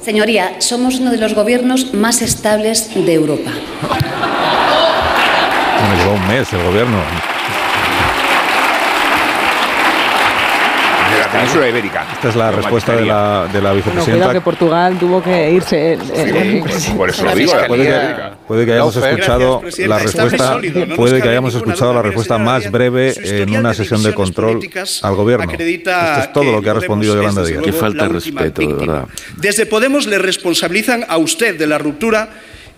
Señoría, 0.00 0.60
somos 0.60 1.00
uno 1.00 1.10
de 1.10 1.16
los 1.16 1.34
gobiernos 1.34 1.92
más 1.92 2.22
estables 2.22 2.94
de 2.94 3.14
Europa. 3.14 3.50
Me 5.90 5.96
llevó 5.96 6.12
un 6.14 6.28
mes 6.28 6.52
el 6.52 6.62
gobierno. 6.62 6.98
Península 11.34 11.68
ibérica. 11.68 12.06
Esta 12.12 12.28
es 12.28 12.36
la 12.36 12.50
respuesta 12.50 12.96
de 12.96 13.06
la, 13.06 13.48
de 13.52 13.60
la 13.60 13.72
vicepresidenta. 13.72 14.26
No, 14.26 14.32
que 14.32 14.40
Portugal 14.40 14.96
tuvo 14.98 15.22
que 15.22 15.50
irse. 15.50 15.98
por 16.96 17.10
eso 17.10 17.24
lo 17.24 17.34
digo. 17.34 17.52
Puede 17.66 17.84
que, 17.84 18.14
puede 18.46 18.66
que 18.66 18.72
hayamos 18.72 18.96
escuchado 18.96 19.62
la 19.78 19.98
respuesta. 19.98 20.60
Puede 20.96 21.22
que 21.22 21.28
hayamos 21.28 21.54
escuchado 21.54 21.94
la 21.94 22.02
respuesta 22.02 22.38
más 22.38 22.70
breve 22.70 23.14
en 23.16 23.56
una 23.56 23.74
sesión 23.74 24.02
de 24.02 24.14
control 24.14 24.60
al 25.02 25.14
gobierno. 25.14 25.52
Esto 25.52 26.20
es 26.20 26.32
todo 26.32 26.52
lo 26.52 26.62
que 26.62 26.70
ha 26.70 26.74
respondido 26.74 27.14
Yolanda 27.14 27.44
Díaz. 27.44 27.62
Qué 27.62 27.72
falta 27.72 28.06
de 28.06 28.12
respeto, 28.12 28.60
de 28.62 28.74
verdad. 28.74 29.04
Desde 29.36 29.66
Podemos 29.66 30.06
le 30.06 30.18
responsabilizan 30.18 31.04
a 31.08 31.16
usted 31.16 31.58
de 31.58 31.66
la 31.66 31.78
ruptura 31.78 32.28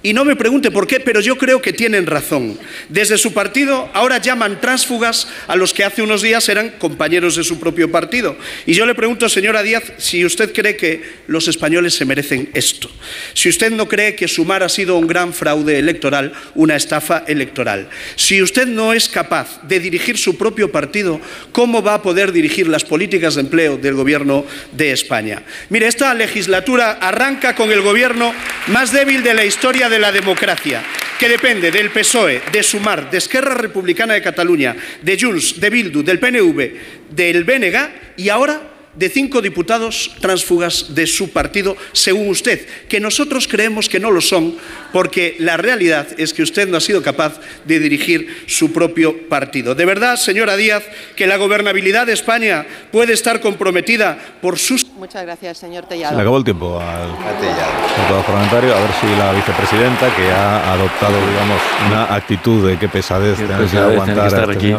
y 0.06 0.12
no 0.12 0.24
me 0.24 0.36
pregunte 0.36 0.70
por 0.70 0.86
qué, 0.86 1.00
pero 1.00 1.20
yo 1.20 1.36
creo 1.36 1.60
que 1.60 1.72
tienen 1.72 2.06
razón. 2.06 2.56
Desde 2.88 3.18
su 3.18 3.32
partido 3.32 3.90
ahora 3.92 4.18
llaman 4.18 4.60
tránsfugas 4.60 5.26
a 5.48 5.56
los 5.56 5.74
que 5.74 5.82
hace 5.82 6.00
unos 6.00 6.22
días 6.22 6.48
eran 6.48 6.70
compañeros 6.78 7.34
de 7.34 7.42
su 7.42 7.58
propio 7.58 7.90
partido. 7.90 8.36
Y 8.66 8.74
yo 8.74 8.86
le 8.86 8.94
pregunto, 8.94 9.28
señora 9.28 9.64
Díaz, 9.64 9.82
si 9.98 10.24
usted 10.24 10.52
cree 10.52 10.76
que 10.76 11.02
los 11.26 11.48
españoles 11.48 11.94
se 11.94 12.04
merecen 12.04 12.50
esto. 12.54 12.88
Si 13.34 13.48
usted 13.48 13.72
no 13.72 13.88
cree 13.88 14.14
que 14.14 14.28
Sumar 14.28 14.62
ha 14.62 14.68
sido 14.68 14.96
un 14.96 15.08
gran 15.08 15.32
fraude 15.32 15.76
electoral, 15.76 16.32
una 16.54 16.76
estafa 16.76 17.24
electoral. 17.26 17.88
Si 18.14 18.40
usted 18.40 18.68
no 18.68 18.92
es 18.92 19.08
capaz 19.08 19.60
de 19.66 19.80
dirigir 19.80 20.18
su 20.18 20.38
propio 20.38 20.70
partido, 20.70 21.20
¿cómo 21.50 21.82
va 21.82 21.94
a 21.94 22.02
poder 22.02 22.30
dirigir 22.30 22.68
las 22.68 22.84
políticas 22.84 23.34
de 23.34 23.40
empleo 23.40 23.76
del 23.76 23.94
Gobierno 23.94 24.46
de 24.70 24.92
España? 24.92 25.42
Mire, 25.68 25.88
esta 25.88 26.14
legislatura 26.14 26.92
arranca 26.92 27.56
con 27.56 27.72
el 27.72 27.80
Gobierno 27.80 28.32
más 28.68 28.92
débil 28.92 29.24
de 29.24 29.34
la 29.34 29.44
historia 29.44 29.88
de 29.88 29.95
de 29.96 30.00
la 30.00 30.12
democracia, 30.12 30.84
que 31.18 31.26
depende 31.26 31.70
del 31.70 31.90
PSOE, 31.90 32.42
de 32.52 32.62
Sumar, 32.62 33.10
de 33.10 33.16
Esquerra 33.16 33.54
Republicana 33.54 34.12
de 34.12 34.20
Cataluña, 34.20 34.76
de 35.00 35.18
Junts, 35.18 35.58
de 35.58 35.70
Bildu, 35.70 36.02
del 36.02 36.20
PNV, 36.20 36.72
del 37.16 37.44
BNG 37.44 38.18
y 38.18 38.28
ahora 38.28 38.76
de 38.94 39.08
cinco 39.08 39.40
diputados 39.40 40.12
tránsfugas 40.20 40.94
de 40.94 41.06
su 41.06 41.30
partido, 41.30 41.76
según 41.92 42.28
usted, 42.28 42.66
que 42.88 43.00
nosotros 43.00 43.48
creemos 43.48 43.88
que 43.88 44.00
no 44.00 44.10
lo 44.10 44.20
son, 44.20 44.56
porque 44.92 45.36
la 45.38 45.56
realidad 45.56 46.08
es 46.18 46.32
que 46.32 46.42
usted 46.42 46.68
no 46.68 46.76
ha 46.76 46.80
sido 46.80 47.02
capaz 47.02 47.40
de 47.64 47.78
dirigir 47.78 48.44
su 48.46 48.72
propio 48.72 49.28
partido. 49.28 49.74
De 49.74 49.84
verdad, 49.84 50.16
señora 50.16 50.56
Díaz, 50.56 50.84
que 51.14 51.26
la 51.26 51.36
gobernabilidad 51.36 52.06
de 52.06 52.14
España 52.14 52.66
puede 52.92 53.12
estar 53.12 53.40
comprometida 53.40 54.18
por 54.40 54.58
sus... 54.58 54.85
Muchas 54.98 55.22
gracias, 55.24 55.58
señor 55.58 55.84
Tellado. 55.84 56.12
Se 56.12 56.16
le 56.16 56.22
acabó 56.22 56.38
el 56.38 56.44
tiempo 56.44 56.80
al 56.80 57.08
diputado 57.10 58.22
parlamentario. 58.22 58.74
A 58.74 58.80
ver 58.80 58.90
si 58.98 59.06
la 59.18 59.32
vicepresidenta, 59.32 60.14
que 60.14 60.30
ha 60.30 60.72
adoptado, 60.72 61.14
digamos, 61.14 61.60
una 61.86 62.14
actitud 62.14 62.66
de 62.66 62.78
qué 62.78 62.88
pesadez 62.88 63.36
tener 63.36 63.66
que 63.66 63.78
aguantar 63.78 64.26
este 64.26 64.52
aquí. 64.52 64.76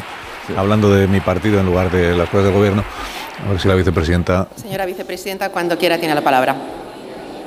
hablando 0.57 0.89
de 0.91 1.07
mi 1.07 1.19
partido 1.19 1.59
en 1.59 1.67
lugar 1.67 1.91
de 1.91 2.15
las 2.15 2.29
cosas 2.29 2.45
del 2.45 2.53
gobierno, 2.53 2.83
a 3.45 3.51
ver 3.51 3.61
si 3.61 3.67
la 3.67 3.75
vicepresidenta. 3.75 4.47
Señora 4.55 4.87
vicepresidenta, 4.87 5.49
cuando 5.49 5.77
quiera 5.77 5.99
tiene 5.99 6.15
la 6.15 6.21
palabra. 6.21 6.55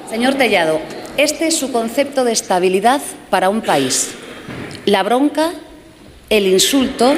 Señor 0.09 0.35
Tellado, 0.35 0.81
este 1.17 1.49
es 1.49 1.59
su 1.59 1.73
concepto 1.73 2.23
de 2.25 2.33
estabilidad 2.33 3.01
para 3.31 3.49
un 3.49 3.63
país. 3.63 4.15
La 4.87 5.03
bronca, 5.03 5.51
el 6.29 6.47
insulto 6.47 7.15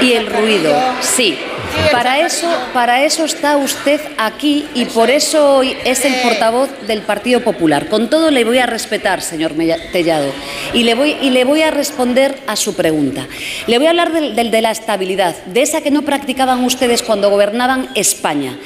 y 0.00 0.12
el 0.12 0.26
ruido. 0.26 0.72
Sí. 1.00 1.36
Para 1.92 2.20
eso, 2.20 2.48
para 2.72 3.04
eso 3.04 3.24
está 3.24 3.56
usted 3.56 4.00
aquí 4.18 4.66
y 4.74 4.84
por 4.84 5.10
eso 5.10 5.56
hoy 5.56 5.76
es 5.84 6.04
el 6.04 6.14
portavoz 6.22 6.70
del 6.86 7.02
Partido 7.02 7.40
Popular. 7.40 7.88
Con 7.88 8.10
todo 8.10 8.30
le 8.30 8.44
voy 8.44 8.58
a 8.58 8.66
respetar, 8.66 9.22
señor 9.22 9.54
Tellado, 9.92 10.32
y 10.74 10.84
le 10.84 10.94
voy, 10.94 11.16
y 11.20 11.30
le 11.30 11.44
voy 11.44 11.62
a 11.62 11.70
responder 11.70 12.38
a 12.46 12.56
su 12.56 12.76
pregunta. 12.76 13.26
Le 13.66 13.78
voy 13.78 13.86
a 13.86 13.90
hablar 13.90 14.12
de 14.12 14.62
la 14.62 14.70
estabilidad, 14.70 15.34
de 15.46 15.62
esa 15.62 15.80
que 15.80 15.90
no 15.90 16.02
practicaban 16.02 16.64
ustedes 16.64 17.02
cuando 17.02 17.30
gobernaban 17.30 17.88
España. 17.94 18.58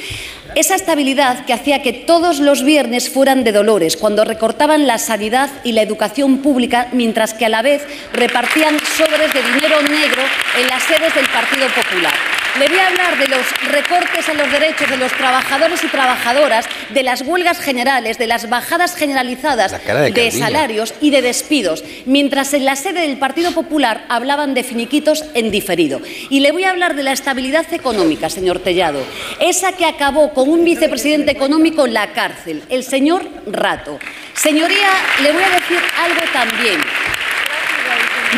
Esa 0.54 0.74
estabilidad 0.74 1.46
que 1.46 1.54
hacía 1.54 1.80
que 1.80 1.94
todos 1.94 2.38
los 2.38 2.62
viernes 2.62 3.08
fueran 3.08 3.42
de 3.42 3.52
dolores, 3.52 3.96
cuando 3.96 4.24
recortaban 4.24 4.86
la 4.86 4.98
sanidad 4.98 5.48
y 5.64 5.72
la 5.72 5.80
educación 5.80 6.38
pública, 6.38 6.88
mientras 6.92 7.32
que 7.32 7.46
a 7.46 7.48
la 7.48 7.62
vez 7.62 7.82
repartían 8.12 8.78
sobres 8.80 9.32
de 9.32 9.42
dinero 9.42 9.80
negro 9.82 10.22
en 10.60 10.66
las 10.66 10.82
sedes 10.82 11.14
del 11.14 11.26
Partido 11.28 11.68
Popular. 11.68 12.41
Le 12.58 12.68
voy 12.68 12.78
a 12.78 12.88
hablar 12.88 13.18
de 13.18 13.28
los 13.28 13.72
recortes 13.72 14.28
a 14.28 14.34
los 14.34 14.52
derechos 14.52 14.90
de 14.90 14.98
los 14.98 15.10
trabajadores 15.12 15.82
y 15.84 15.88
trabajadoras, 15.88 16.66
de 16.90 17.02
las 17.02 17.22
huelgas 17.22 17.58
generales, 17.58 18.18
de 18.18 18.26
las 18.26 18.50
bajadas 18.50 18.94
generalizadas 18.94 19.74
de, 20.12 20.30
salarios 20.30 20.92
y 21.00 21.10
de 21.10 21.22
despidos, 21.22 21.82
mientras 22.04 22.52
en 22.52 22.66
la 22.66 22.76
sede 22.76 23.08
del 23.08 23.16
Partido 23.16 23.52
Popular 23.52 24.04
hablaban 24.10 24.52
de 24.52 24.64
finiquitos 24.64 25.24
en 25.32 25.50
diferido. 25.50 26.02
Y 26.28 26.40
le 26.40 26.52
voy 26.52 26.64
a 26.64 26.70
hablar 26.70 26.94
de 26.94 27.02
la 27.02 27.12
estabilidad 27.12 27.72
económica, 27.72 28.28
señor 28.28 28.58
Tellado, 28.58 29.02
esa 29.40 29.72
que 29.72 29.86
acabó 29.86 30.34
con 30.34 30.50
un 30.50 30.62
vicepresidente 30.62 31.30
económico 31.30 31.86
en 31.86 31.94
la 31.94 32.12
cárcel, 32.12 32.62
el 32.68 32.84
señor 32.84 33.26
Rato. 33.46 33.98
Señoría, 34.34 34.90
le 35.22 35.32
voy 35.32 35.42
a 35.42 35.50
decir 35.50 35.78
algo 35.98 36.20
también. 36.34 36.80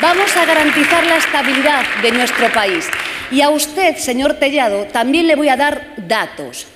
Vamos 0.00 0.36
a 0.36 0.44
garantizar 0.44 1.04
la 1.04 1.16
estabilidad 1.16 1.84
de 2.02 2.12
nuestro 2.12 2.52
país. 2.52 2.88
Y 3.30 3.40
a 3.40 3.50
usted, 3.50 3.96
señor 3.96 4.34
Tellado, 4.34 4.84
también 4.86 5.26
le 5.26 5.36
voy 5.36 5.48
a 5.48 5.56
dar 5.56 5.94
datos. 5.96 6.66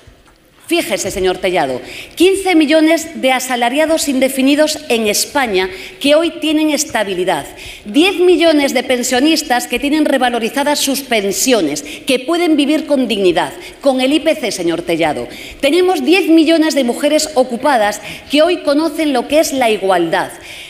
Fíjese, 0.69 1.09
señor 1.09 1.39
Tellado, 1.39 1.81
15 2.13 2.53
millones 2.53 3.19
de 3.19 3.31
asalariados 3.31 4.07
indefinidos 4.07 4.77
en 4.89 5.07
España 5.07 5.67
que 5.99 6.13
hoy 6.13 6.29
tienen 6.41 6.69
estabilidad, 6.69 7.47
10 7.85 8.19
millones 8.19 8.75
de 8.75 8.83
pensionistas 8.83 9.65
que 9.65 9.79
tienen 9.79 10.05
revalorizadas 10.05 10.77
sus 10.77 11.01
pensiones, 11.01 11.81
que 11.81 12.19
pueden 12.19 12.55
vivir 12.55 12.85
con 12.85 13.07
dignidad, 13.07 13.51
con 13.81 13.99
el 13.99 14.13
IPC, 14.13 14.51
señor 14.51 14.83
Tellado. 14.83 15.27
Tenemos 15.59 16.05
10 16.05 16.29
millones 16.29 16.75
de 16.75 16.83
mujeres 16.83 17.31
ocupadas 17.33 17.99
que 18.29 18.43
hoy 18.43 18.57
conocen 18.57 19.11
lo 19.11 19.27
que 19.27 19.39
es 19.39 19.53
la 19.53 19.71
igualdad. 19.71 20.29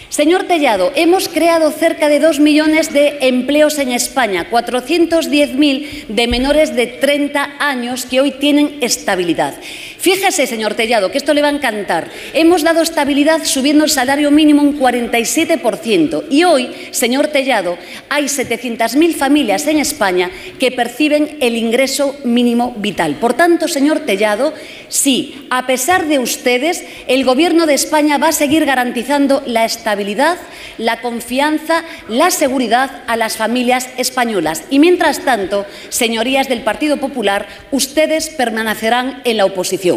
Señor 0.09 0.45
Tellado, 0.45 0.91
hemos 0.95 1.29
creado 1.29 1.69
cerca 1.69 2.09
de 2.09 2.19
dos 2.19 2.39
millones 2.39 2.91
de 2.91 3.19
empleos 3.21 3.77
en 3.77 3.91
España, 3.91 4.49
410.000 4.49 6.07
de 6.07 6.27
menores 6.27 6.75
de 6.75 6.87
30 6.87 7.57
años 7.59 8.07
que 8.07 8.19
hoy 8.19 8.31
tienen 8.31 8.79
estabilidad. 8.81 9.53
Fíjese, 9.99 10.47
señor 10.47 10.75
Tellado, 10.75 11.11
que 11.11 11.17
esto 11.17 11.33
le 11.33 11.41
va 11.41 11.49
a 11.49 11.51
encantar. 11.51 12.07
Hemos 12.33 12.63
dado 12.63 12.81
estabilidad 12.81 13.43
subiendo 13.43 13.83
el 13.83 13.89
salario 13.89 14.31
mínimo 14.31 14.61
un 14.61 14.79
47% 14.79 16.23
y 16.29 16.45
hoy, 16.45 16.71
señor 16.91 17.27
Tellado, 17.27 17.77
hay 18.07 18.25
700.000 18.25 19.13
familias 19.13 19.67
en 19.67 19.77
España 19.77 20.31
que 20.57 20.71
perciben 20.71 21.35
el 21.41 21.57
ingreso 21.57 22.15
mínimo 22.23 22.75
vital. 22.77 23.15
Por 23.15 23.33
tanto, 23.33 23.67
señor 23.67 23.99
Tellado, 23.99 24.53
sí, 24.87 25.47
a 25.49 25.67
pesar 25.67 26.07
de 26.07 26.19
ustedes, 26.19 26.85
el 27.07 27.25
Gobierno 27.25 27.65
de 27.65 27.73
España 27.73 28.17
va 28.17 28.29
a 28.29 28.31
seguir 28.31 28.63
garantizando 28.65 29.43
la 29.45 29.65
estabilidad, 29.65 30.37
la 30.77 31.01
confianza, 31.01 31.83
la 32.07 32.31
seguridad 32.31 33.03
a 33.07 33.17
las 33.17 33.35
familias 33.35 33.89
españolas. 33.97 34.63
Y 34.69 34.79
mientras 34.79 35.25
tanto, 35.25 35.65
señorías 35.89 36.47
del 36.47 36.61
Partido 36.61 36.97
Popular, 36.97 37.47
ustedes 37.71 38.29
permanecerán 38.29 39.21
en 39.25 39.35
la 39.35 39.43
oposición. 39.43 39.88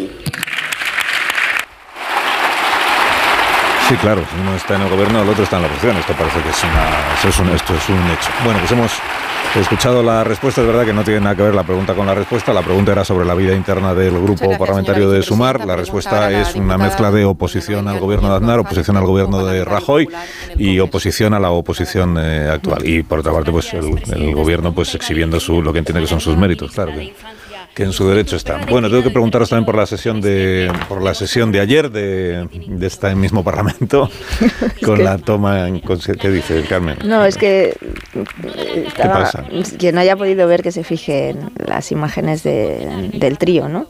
Sí, 3.89 3.97
claro, 3.97 4.23
uno 4.41 4.55
está 4.55 4.77
en 4.77 4.83
el 4.83 4.89
gobierno, 4.89 5.23
el 5.23 5.29
otro 5.29 5.45
está 5.45 5.57
en 5.57 5.63
la 5.63 5.69
oposición. 5.69 5.97
Esto 5.99 6.15
parece 6.15 6.41
que 6.41 6.49
es, 6.49 6.65
una, 6.65 7.29
es 7.29 7.39
un, 7.39 7.49
esto 7.51 7.75
es 7.75 7.89
un 7.91 8.11
hecho. 8.11 8.31
Bueno, 8.43 8.59
pues 8.61 8.73
hemos 8.73 8.93
escuchado 9.55 10.03
la 10.03 10.25
respuesta. 10.25 10.63
Es 10.63 10.67
verdad 10.67 10.87
que 10.87 10.95
no 10.95 11.05
tiene 11.05 11.21
nada 11.21 11.37
que 11.37 11.43
ver 11.43 11.55
la 11.55 11.65
pregunta 11.65 11.95
con 11.95 12.07
la 12.07 12.15
respuesta. 12.15 12.55
La 12.55 12.63
pregunta 12.63 12.93
era 12.93 13.05
sobre 13.05 13.27
la 13.27 13.35
vida 13.35 13.55
interna 13.55 13.93
del 13.93 14.19
grupo 14.19 14.57
parlamentario 14.57 15.11
de 15.11 15.23
Sumar. 15.23 15.67
La 15.67 15.77
respuesta 15.77 16.31
es 16.31 16.55
una 16.55 16.79
mezcla 16.79 17.11
de 17.11 17.25
oposición 17.27 17.87
al 17.87 18.01
gobierno 18.01 18.31
de 18.31 18.37
Aznar, 18.37 18.61
oposición 18.61 18.97
al 18.97 19.05
gobierno 19.05 19.45
de 19.45 19.63
Rajoy 19.65 20.09
y 20.57 20.79
oposición 20.79 21.35
a 21.35 21.41
la 21.41 21.51
oposición 21.51 22.17
eh, 22.19 22.49
actual. 22.51 22.87
Y 22.87 23.03
por 23.03 23.19
otra 23.19 23.33
parte, 23.33 23.51
pues 23.51 23.75
el, 23.75 24.01
el, 24.15 24.35
gobierno 24.35 24.73
pues 24.73 24.95
exhibiendo 24.95 25.39
su, 25.39 25.61
lo 25.61 25.73
que 25.73 25.81
entiende 25.81 26.01
que 26.01 26.09
son 26.09 26.21
sus 26.21 26.37
méritos. 26.37 26.71
Claro 26.73 26.93
que 26.93 27.13
que 27.75 27.85
en 27.85 27.93
su 27.93 28.07
derecho 28.07 28.37
están. 28.37 28.67
Bueno, 28.69 28.89
tengo 28.91 29.03
que 29.03 29.11
preguntaros 29.11 29.49
también 29.49 29.65
por 29.65 29.77
la 29.77 29.87
sesión 29.87 30.21
de 30.21 30.71
por 30.89 31.03
la 31.03 31.15
sesión 31.15 31.53
de 31.53 31.61
ayer 31.61 31.91
de, 31.91 32.49
de 32.67 32.87
este 32.87 33.15
mismo 33.15 33.43
Parlamento 33.43 34.11
con 34.85 35.03
la 35.03 35.19
toma 35.19 35.69
en 35.69 35.81
¿qué 35.81 36.31
dice 36.31 36.63
Carmen? 36.69 36.99
No, 37.05 37.25
es 37.25 37.37
que 37.37 37.75
¿Qué 38.13 39.03
pasa? 39.03 39.45
quien 39.79 39.99
haya 39.99 40.17
podido 40.17 40.47
ver 40.47 40.63
que 40.63 40.73
se 40.73 40.85
fije 40.85 41.31
en 41.31 41.51
las 41.67 41.93
imágenes 41.93 42.43
de, 42.43 43.11
del 43.15 43.39
trío, 43.39 43.69
¿no? 43.69 43.87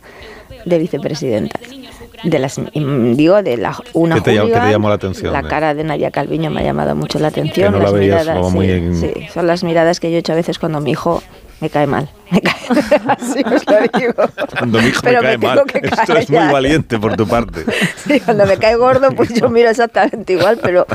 De 0.64 0.78
vicepresidentas. 0.78 1.60
De 2.22 2.38
las, 2.38 2.60
digo, 2.72 3.42
de 3.42 3.56
la, 3.56 3.76
una 3.94 4.14
¿Qué 4.16 4.20
te, 4.20 4.34
¿qué 4.34 4.60
te 4.60 4.70
llamó 4.70 4.88
la 4.88 4.94
atención? 4.94 5.32
La 5.32 5.42
cara 5.42 5.74
de 5.74 5.82
Nadia 5.82 6.12
Calviño 6.12 6.50
me 6.50 6.60
ha 6.60 6.62
llamado 6.62 6.94
mucho 6.94 7.18
la 7.18 7.28
atención. 7.28 7.72
Que 7.72 7.78
no 7.80 7.84
la 7.84 7.90
veías 7.90 8.24
miradas, 8.24 8.52
muy 8.52 8.66
sí, 8.66 8.72
en... 8.72 8.96
sí, 8.96 9.12
son 9.34 9.48
las 9.48 9.64
miradas 9.64 9.98
que 9.98 10.08
yo 10.12 10.18
he 10.18 10.20
hecho 10.20 10.32
a 10.32 10.36
veces 10.36 10.60
cuando 10.60 10.80
mi 10.80 10.92
hijo 10.92 11.20
me 11.62 11.70
cae 11.70 11.86
mal. 11.86 12.10
Me 12.28 12.40
cae, 12.40 12.54
así 13.08 13.40
os 13.46 13.64
lo 13.68 13.98
digo. 13.98 14.14
Cuando 14.58 14.82
mi 14.82 14.88
hijo 14.88 15.00
Pero 15.04 15.22
me 15.22 15.28
cae 15.28 15.38
me 15.38 15.46
mal. 15.46 15.62
Esto 15.74 16.16
es 16.16 16.28
muy 16.28 16.52
valiente 16.52 16.98
por 16.98 17.16
tu 17.16 17.26
parte. 17.26 17.64
Sí, 18.02 18.18
cuando 18.18 18.46
me 18.46 18.56
cae 18.56 18.74
gordo, 18.74 19.12
pues 19.12 19.32
yo 19.32 19.48
miro 19.48 19.70
exactamente 19.70 20.32
igual, 20.32 20.58
pero, 20.60 20.88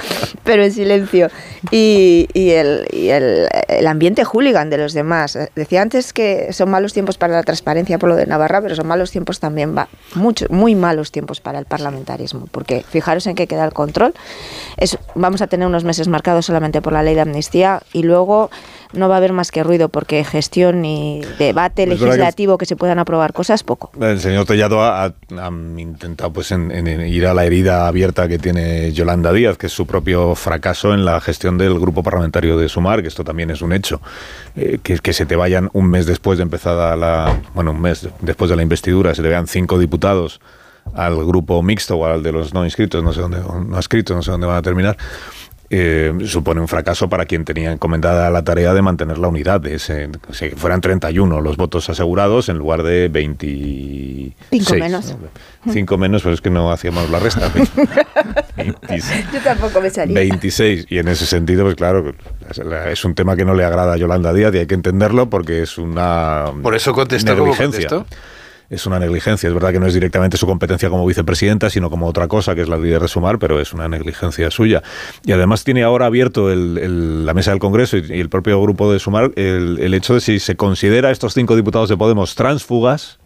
pero 0.44 0.62
en 0.62 0.74
silencio. 0.74 1.30
Y, 1.72 2.28
y, 2.34 2.50
el, 2.50 2.86
y 2.92 3.08
el, 3.08 3.48
el, 3.70 3.88
ambiente 3.88 4.26
hooligan 4.26 4.70
de 4.70 4.78
los 4.78 4.92
demás. 4.92 5.40
Decía 5.56 5.82
antes 5.82 6.12
que 6.12 6.52
son 6.52 6.70
malos 6.70 6.92
tiempos 6.92 7.18
para 7.18 7.34
la 7.34 7.44
transparencia 7.44 7.98
por 7.98 8.10
lo 8.10 8.18
de 8.18 8.26
Navarra, 8.26 8.62
pero 8.62 8.76
son 8.76 8.88
malos 8.88 9.12
tiempos 9.12 9.40
también, 9.40 9.76
va, 9.76 9.88
mucho, 10.16 10.48
muy 10.50 10.76
malos 10.76 11.14
tiempos 11.14 11.40
para 11.40 11.60
el 11.60 11.66
parlamentarismo. 11.66 12.48
Porque 12.52 12.84
fijaros 12.84 13.26
en 13.26 13.36
qué 13.36 13.48
queda 13.48 13.64
el 13.64 13.72
control. 13.72 14.14
Es, 14.76 14.98
vamos 15.16 15.42
a 15.42 15.48
tener 15.48 15.66
unos 15.66 15.86
meses 15.86 16.10
marcados 16.10 16.46
solamente 16.46 16.82
por 16.82 16.92
la 16.92 17.04
ley 17.04 17.16
de 17.16 17.22
amnistía 17.22 17.82
y 17.94 18.04
luego 18.04 18.50
no 18.94 19.10
va 19.10 19.16
a 19.16 19.18
haber 19.18 19.34
más 19.34 19.52
que 19.52 19.64
ruido 19.64 19.90
porque 19.90 20.24
gestión 20.24 20.86
y 20.86 21.22
debate 21.40 21.86
pues 21.86 22.00
legislativo 22.00 22.58
que, 22.58 22.64
que, 22.64 22.68
se 22.68 22.76
puedan 22.76 23.00
aprobar 23.00 23.34
cosas 23.34 23.64
poco. 23.64 23.92
El 24.00 24.20
señor 24.20 24.46
Tellado 24.46 24.82
ha, 24.82 25.06
ha, 25.06 25.14
ha 25.38 25.52
intentado 25.78 26.32
pues 26.32 26.52
en, 26.52 26.72
en 26.72 27.08
ir 27.08 27.28
a 27.28 27.34
la 27.34 27.46
herida 27.46 27.88
abierta 27.88 28.28
que 28.28 28.40
tiene 28.40 28.92
Yolanda 28.92 29.32
Díaz, 29.34 29.58
que 29.58 29.68
es 29.68 29.74
su 29.74 29.86
propio 29.86 30.36
fracaso 30.36 30.94
en 30.94 31.06
la 31.06 31.20
gestión 31.22 31.58
del 31.58 31.80
grupo 31.80 32.04
parlamentario 32.04 32.58
de 32.58 32.70
Sumar, 32.70 33.02
que 33.02 33.08
esto 33.08 33.24
también 33.24 33.50
es 33.50 33.62
un 33.62 33.74
hecho, 33.74 34.02
eh, 34.56 34.80
que, 34.82 34.98
que 35.00 35.14
se 35.14 35.26
te 35.26 35.36
vayan 35.36 35.70
un 35.74 35.90
mes 35.90 36.06
después 36.06 36.38
de 36.38 36.44
empezada 36.44 36.96
la, 36.96 37.42
bueno, 37.54 37.72
un 37.72 37.82
mes 37.82 38.08
después 38.22 38.50
de 38.50 38.56
la 38.56 38.64
investidura, 38.64 39.14
se 39.16 39.22
te 39.22 39.28
vean 39.28 39.48
cinco 39.48 39.80
diputados 39.80 40.40
al 40.94 41.16
grupo 41.26 41.62
mixto 41.62 41.98
o 41.98 42.06
al 42.06 42.24
de 42.24 42.32
los 42.32 42.54
no 42.54 42.64
inscritos, 42.64 43.04
no 43.04 43.14
sé 43.14 43.22
dónde, 43.22 43.40
no 43.40 43.76
inscritos, 43.76 44.16
no 44.16 44.24
sé 44.24 44.32
dónde 44.32 44.48
van 44.48 44.58
a 44.58 44.62
terminar 44.62 44.98
eh, 45.70 46.14
supone 46.26 46.62
un 46.62 46.68
fracaso 46.68 47.10
para 47.10 47.26
quien 47.26 47.44
tenía 47.44 47.72
encomendada 47.72 48.30
la 48.30 48.44
tarea 48.44 48.74
de 48.74 48.82
mantener 48.82 49.18
la 49.18 49.28
unidad. 49.28 49.62
De 49.62 49.76
ese, 49.76 50.10
que 50.40 50.56
fueran 50.56 50.82
31 50.82 51.42
los 51.42 51.58
votos 51.58 51.90
asegurados 51.90 52.50
en 52.50 52.58
lugar 52.58 52.84
de 52.84 53.10
26. 53.10 54.34
5 54.50 54.76
menos. 54.76 55.16
5 55.70 55.98
menos, 55.98 56.22
pero 56.22 56.34
es 56.34 56.42
que 56.42 56.50
no 56.50 56.72
hacíamos 56.72 57.10
la 57.10 57.20
resta. 57.20 57.52
26. 58.56 59.26
Yo 59.34 59.40
tampoco 59.42 59.82
me 59.82 59.90
salía. 59.90 60.16
26. 60.16 60.88
Y 60.90 61.00
en 61.00 61.08
ese 61.08 61.26
sentido, 61.26 61.64
pues 61.64 61.76
claro, 61.76 62.14
es 62.90 63.06
un 63.06 63.16
tema 63.16 63.36
que 63.36 63.46
no 63.46 63.54
le 63.54 63.66
agrada 63.66 63.94
a 63.94 63.98
Yolanda 63.98 64.34
Díaz 64.34 64.54
y 64.56 64.60
hay 64.60 64.68
que 64.68 64.76
entenderlo 64.76 65.30
porque 65.30 65.62
es 65.62 65.78
una. 65.78 66.46
Por 66.62 66.76
eso 66.76 66.94
contestó 66.94 67.36
negligencia. 67.36 67.88
Como 67.88 68.02
contestó 68.04 68.37
es 68.70 68.86
una 68.86 69.00
negligencia. 69.00 69.48
Es 69.48 69.54
verdad 69.54 69.72
que 69.72 69.80
no 69.80 69.88
es 69.88 69.94
directamente 69.94 70.38
su 70.38 70.46
competencia 70.46 70.90
como 70.90 71.06
vicepresidenta, 71.06 71.70
sino 71.70 71.90
como 71.90 72.08
otra 72.08 72.28
cosa, 72.28 72.56
que 72.56 72.62
es 72.62 72.70
la 72.70 72.78
de 72.78 73.08
Sumar, 73.08 73.40
pero 73.40 73.60
es 73.60 73.74
una 73.74 73.88
negligencia 73.88 74.52
suya. 74.52 74.84
Y 75.26 75.32
además 75.32 75.64
tiene 75.64 75.84
ahora 75.84 76.06
abierto 76.06 76.52
el, 76.52 77.26
la 77.26 77.34
mesa 77.34 77.52
del 77.52 77.60
Congreso 77.60 77.98
y, 77.98 78.06
y, 78.10 78.20
el 78.20 78.30
propio 78.30 78.62
grupo 78.62 78.92
de 78.92 79.00
Sumar 79.00 79.32
el, 79.36 79.80
el 79.80 79.94
hecho 79.94 80.14
de 80.14 80.22
si 80.22 80.40
se 80.40 80.56
considera 80.56 81.10
a 81.10 81.12
estos 81.12 81.34
cinco 81.34 81.56
diputados 81.56 81.90
de 81.90 81.98
Podemos 81.98 82.36
transfugas 82.36 83.20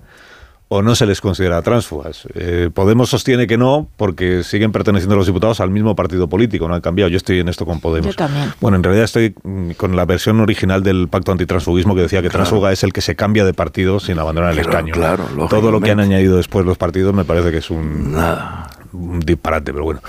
o 0.73 0.81
no 0.81 0.95
se 0.95 1.05
les 1.05 1.19
considera 1.19 1.61
transfugas. 1.61 2.25
Eh, 2.33 2.69
Podemos 2.73 3.09
sostiene 3.09 3.45
que 3.45 3.57
no, 3.57 3.89
porque 3.97 4.41
siguen 4.45 4.71
perteneciendo 4.71 5.17
los 5.17 5.27
diputados 5.27 5.59
al 5.59 5.69
mismo 5.69 5.97
partido 5.97 6.29
político, 6.29 6.65
no 6.69 6.75
han 6.75 6.79
cambiado. 6.79 7.09
Yo 7.09 7.17
estoy 7.17 7.41
en 7.41 7.49
esto 7.49 7.65
con 7.65 7.81
Podemos. 7.81 8.07
Yo 8.07 8.15
también. 8.15 8.53
Bueno, 8.61 8.77
en 8.77 8.83
realidad 8.83 9.03
estoy 9.03 9.35
con 9.75 9.97
la 9.97 10.05
versión 10.05 10.39
original 10.39 10.81
del 10.81 11.09
pacto 11.09 11.33
antitransfugismo 11.33 11.93
que 11.93 12.03
decía 12.03 12.21
que 12.21 12.29
claro. 12.29 12.45
transfuga 12.45 12.71
es 12.71 12.85
el 12.85 12.93
que 12.93 13.01
se 13.01 13.17
cambia 13.17 13.43
de 13.43 13.53
partido 13.53 13.99
sin 13.99 14.17
abandonar 14.17 14.51
el 14.51 14.61
claro, 14.61 14.69
escaño. 14.69 14.93
Claro, 14.93 15.25
Todo 15.49 15.71
lo 15.73 15.81
que 15.81 15.91
han 15.91 15.99
añadido 15.99 16.37
después 16.37 16.65
los 16.65 16.77
partidos 16.77 17.13
me 17.13 17.25
parece 17.25 17.51
que 17.51 17.57
es 17.57 17.69
un, 17.69 18.13
Nada. 18.13 18.69
un 18.93 19.19
disparate, 19.19 19.73
pero 19.73 19.83
bueno. 19.83 19.99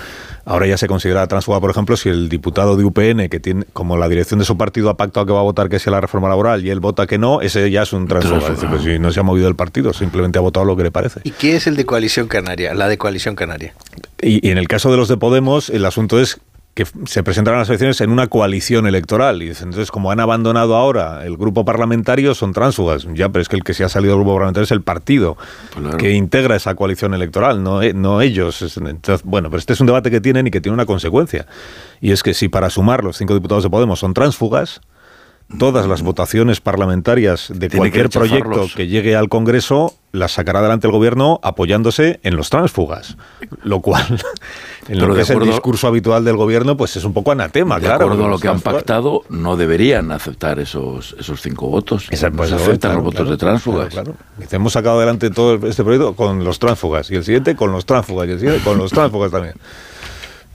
Ahora 0.45 0.67
ya 0.67 0.77
se 0.77 0.89
considera 0.89 1.27
transfuga, 1.27 1.61
por 1.61 1.71
ejemplo, 1.71 1.97
si 1.97 2.09
el 2.09 2.29
diputado 2.29 2.77
de 2.77 2.85
UPN, 2.85 3.29
que 3.29 3.41
tiene, 3.41 3.65
como 3.73 3.97
la 3.97 4.09
dirección 4.09 4.39
de 4.39 4.45
su 4.45 4.57
partido 4.57 4.91
ha 4.91 4.97
pactado 4.97 5.27
que 5.27 5.33
va 5.33 5.41
a 5.41 5.45
votar 5.45 5.69
que 5.69 5.79
sea 5.79 5.93
la 5.93 6.01
reforma 6.01 6.29
laboral 6.29 6.65
y 6.65 6.71
él 6.71 6.81
vota 6.81 7.07
que 7.07 7.19
no, 7.19 7.41
ese 7.41 7.71
ya 7.71 7.83
es 7.83 7.93
un 7.93 8.09
transfuga. 8.09 8.41
Es 8.41 8.49
decir, 8.49 8.69
pues 8.69 8.83
si 8.83 8.99
no 8.99 9.13
se 9.13 9.21
ha 9.21 9.23
movido 9.23 9.49
el 9.49 9.55
partido, 9.55 9.93
simplemente 9.93 10.39
ha 10.39 10.43
votado 10.43 10.67
lo 10.67 10.77
que 10.77 10.83
le 10.83 10.91
parece. 10.91 11.21
¿Y 11.25 11.31
qué 11.31 11.57
es 11.57 11.67
el 11.67 11.77
de 11.77 11.85
Coalición 11.85 12.29
Canaria? 12.29 12.75
La 12.75 12.89
de 12.89 12.99
Coalición 12.99 13.37
Canaria. 13.37 13.75
Y, 14.21 14.47
y 14.47 14.51
en 14.51 14.59
el 14.59 14.69
caso 14.69 14.91
de 14.91 14.97
los 14.97 15.09
de 15.09 15.17
Podemos, 15.17 15.71
el 15.71 15.85
asunto 15.85 16.21
es 16.21 16.41
que 16.75 16.87
se 17.05 17.23
presentarán 17.23 17.61
las 17.61 17.69
elecciones 17.69 18.01
en 18.01 18.11
una 18.11 18.29
coalición 18.29 18.87
electoral. 18.87 19.43
Y 19.43 19.49
entonces, 19.49 19.91
como 19.91 20.11
han 20.11 20.21
abandonado 20.21 20.75
ahora 20.75 21.27
el 21.27 21.37
grupo 21.37 21.65
parlamentario, 21.65 22.35
son 22.35 22.53
tránsfugas. 22.53 23.07
Ya, 23.13 23.29
pero 23.29 23.43
es 23.43 23.49
que 23.49 23.57
el 23.57 23.65
que 23.65 23.75
se 23.75 23.85
ha 23.85 23.91
salido 23.91 24.15
del 24.15 24.21
grupo 24.21 24.37
parlamentario 24.37 24.65
es 24.65 24.71
el 24.71 24.83
partido 24.83 25.37
que 25.99 26.13
integra 26.13 26.57
esa 26.57 26.75
coalición 26.75 27.13
electoral, 27.13 27.63
no, 27.63 27.83
e, 27.83 27.93
no 27.93 28.23
ellos. 28.23 28.63
Entonces, 28.79 29.23
bueno, 29.25 29.51
pero 29.51 29.59
este 29.59 29.75
es 29.75 29.81
un 29.81 29.87
debate 29.87 30.11
que 30.11 30.21
tienen 30.21 30.47
y 30.47 30.51
que 30.51 30.61
tiene 30.61 30.75
una 30.75 30.87
consecuencia. 30.87 31.47
Y 32.01 32.13
es 32.13 32.23
que 32.23 32.33
si 32.33 32.49
para 32.49 32.71
sumar 32.71 33.05
los 33.05 33.19
cinco 33.19 33.35
diputados 33.35 33.65
de 33.65 33.71
Podemos 33.71 33.99
son 33.99 34.15
tránsfugas, 34.15 34.81
todas 35.59 35.87
las 35.87 36.03
votaciones 36.03 36.61
parlamentarias 36.61 37.51
de 37.55 37.71
cualquier 37.71 38.09
proyecto 38.11 38.67
que 38.75 38.87
llegue 38.87 39.17
al 39.17 39.29
Congreso 39.29 39.95
las 40.13 40.33
sacará 40.33 40.59
adelante 40.59 40.87
el 40.87 40.93
gobierno 40.93 41.41
apoyándose 41.43 42.21
en 42.23 42.37
los 42.37 42.51
tránsfugas, 42.51 43.17
lo 43.63 43.81
cual 43.81 44.05
en 44.89 44.99
lo 44.99 45.15
que 45.15 45.23
es 45.23 45.31
el 45.31 45.41
discurso 45.41 45.87
habitual 45.89 46.25
del 46.25 46.37
gobierno 46.37 46.77
pues 46.77 46.97
es 46.97 47.05
un 47.05 47.15
poco 47.15 47.33
anatema, 47.33 47.77
de 47.77 47.87
claro. 47.87 48.05
acuerdo 48.05 48.27
a 48.27 48.29
lo 48.29 48.39
que 48.39 48.49
han 48.49 48.61
pactado, 48.61 49.23
no 49.31 49.57
deberían 49.57 50.13
aceptar 50.13 50.61
esos 50.61 51.17
esos 51.19 51.41
cinco 51.41 51.69
votos. 51.69 52.09
Esa, 52.11 52.31
pues, 52.31 52.53
aceptan 52.53 52.97
los 52.97 53.05
votos 53.05 53.29
de 53.29 53.37
tránsfugas. 53.37 53.89
Claro, 53.89 54.15
Hemos 54.51 54.75
sacado 54.75 54.99
adelante 54.99 55.31
todo 55.31 55.67
este 55.67 55.83
proyecto 55.83 56.15
con 56.15 56.45
los 56.45 56.59
tránsfugas 56.59 57.11
y 57.11 57.17
el 57.17 57.25
siguiente 57.25 57.57
con 57.57 57.73
los 57.73 57.87
tránsfugas 57.87 58.29
y 58.29 58.33
el 58.33 58.39
siguiente 58.39 58.63
con 58.63 58.79
los 58.79 58.91
tránsfugas 58.91 59.31
también. 59.31 59.55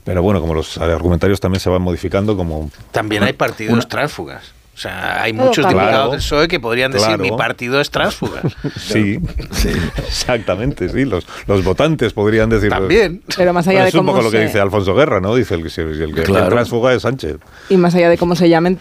Pero 0.04 0.22
bueno, 0.22 0.40
como 0.40 0.54
los 0.54 0.78
argumentarios 0.78 1.38
también 1.38 1.60
se 1.60 1.68
van 1.68 1.82
modificando 1.82 2.34
como... 2.34 2.70
También 2.92 3.24
hay 3.24 3.34
partidos 3.34 3.86
tránsfugas. 3.88 4.54
O 4.78 4.80
sea, 4.80 5.24
hay 5.24 5.32
muchos 5.32 5.66
diputados 5.66 6.12
del 6.12 6.20
PSOE 6.20 6.46
que 6.46 6.60
podrían 6.60 6.92
decir 6.92 7.18
mi 7.18 7.32
partido 7.32 7.80
es 7.80 7.90
tránsfuga. 7.90 8.42
sí, 8.76 9.18
sí, 9.50 9.70
exactamente, 10.06 10.88
sí. 10.88 11.04
Los, 11.04 11.26
los 11.48 11.64
votantes 11.64 12.12
podrían 12.12 12.48
decir. 12.48 12.70
También. 12.70 13.20
Pero 13.36 13.52
más 13.52 13.66
allá 13.66 13.82
de 13.82 13.88
es 13.88 13.94
un 13.96 14.06
poco 14.06 14.22
lo 14.22 14.30
que 14.30 14.38
dice 14.44 14.60
Alfonso 14.60 14.94
Guerra, 14.94 15.20
¿no? 15.20 15.34
Dice 15.34 15.56
el, 15.56 15.62
que- 15.64 15.80
el 15.80 16.14
que 16.14 16.22
Claro. 16.22 16.44
el 16.44 16.50
tránsfuga 16.52 16.94
es 16.94 17.02
Sánchez. 17.02 17.38
Y 17.70 17.76
más 17.76 17.92
allá 17.96 18.08
de 18.08 18.18
cómo 18.18 18.36
se 18.36 18.48
llamen, 18.48 18.78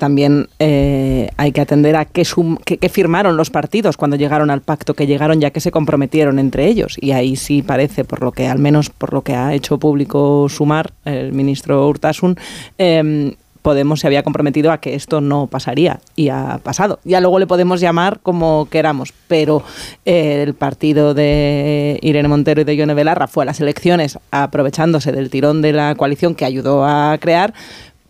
también 0.00 0.48
eh, 0.58 1.30
hay 1.36 1.52
que 1.52 1.60
atender 1.60 1.94
a 1.94 2.06
qué, 2.06 2.24
sum- 2.24 2.58
qué- 2.64 2.78
qué 2.78 2.88
firmaron 2.88 3.36
los 3.36 3.50
partidos 3.50 3.96
cuando 3.96 4.16
llegaron 4.16 4.50
al 4.50 4.62
pacto, 4.62 4.94
que 4.94 5.06
llegaron 5.06 5.40
ya 5.40 5.52
que 5.52 5.60
se 5.60 5.70
comprometieron 5.70 6.40
entre 6.40 6.66
ellos. 6.66 6.96
Y 7.00 7.12
ahí 7.12 7.36
sí 7.36 7.62
parece, 7.62 8.02
por 8.04 8.20
lo 8.20 8.32
que 8.32 8.48
al 8.48 8.58
menos 8.58 8.90
por 8.90 9.12
lo 9.12 9.22
que 9.22 9.36
ha 9.36 9.54
hecho 9.54 9.78
público 9.78 10.48
Sumar, 10.48 10.90
el 11.04 11.32
ministro 11.32 11.86
Urtasun, 11.88 12.36
eh, 12.78 13.36
Podemos 13.66 13.98
se 13.98 14.06
había 14.06 14.22
comprometido 14.22 14.70
a 14.70 14.78
que 14.78 14.94
esto 14.94 15.20
no 15.20 15.48
pasaría 15.48 15.98
y 16.14 16.28
ha 16.28 16.60
pasado. 16.62 17.00
Ya 17.02 17.20
luego 17.20 17.40
le 17.40 17.48
podemos 17.48 17.80
llamar 17.80 18.20
como 18.22 18.68
queramos, 18.70 19.12
pero 19.26 19.64
eh, 20.04 20.44
el 20.44 20.54
partido 20.54 21.14
de 21.14 21.98
Irene 22.00 22.28
Montero 22.28 22.60
y 22.60 22.64
de 22.64 22.76
Ione 22.76 22.94
Belarra 22.94 23.26
fue 23.26 23.42
a 23.42 23.46
las 23.46 23.60
elecciones 23.60 24.20
aprovechándose 24.30 25.10
del 25.10 25.30
tirón 25.30 25.62
de 25.62 25.72
la 25.72 25.96
coalición 25.96 26.36
que 26.36 26.44
ayudó 26.44 26.84
a 26.84 27.18
crear. 27.20 27.54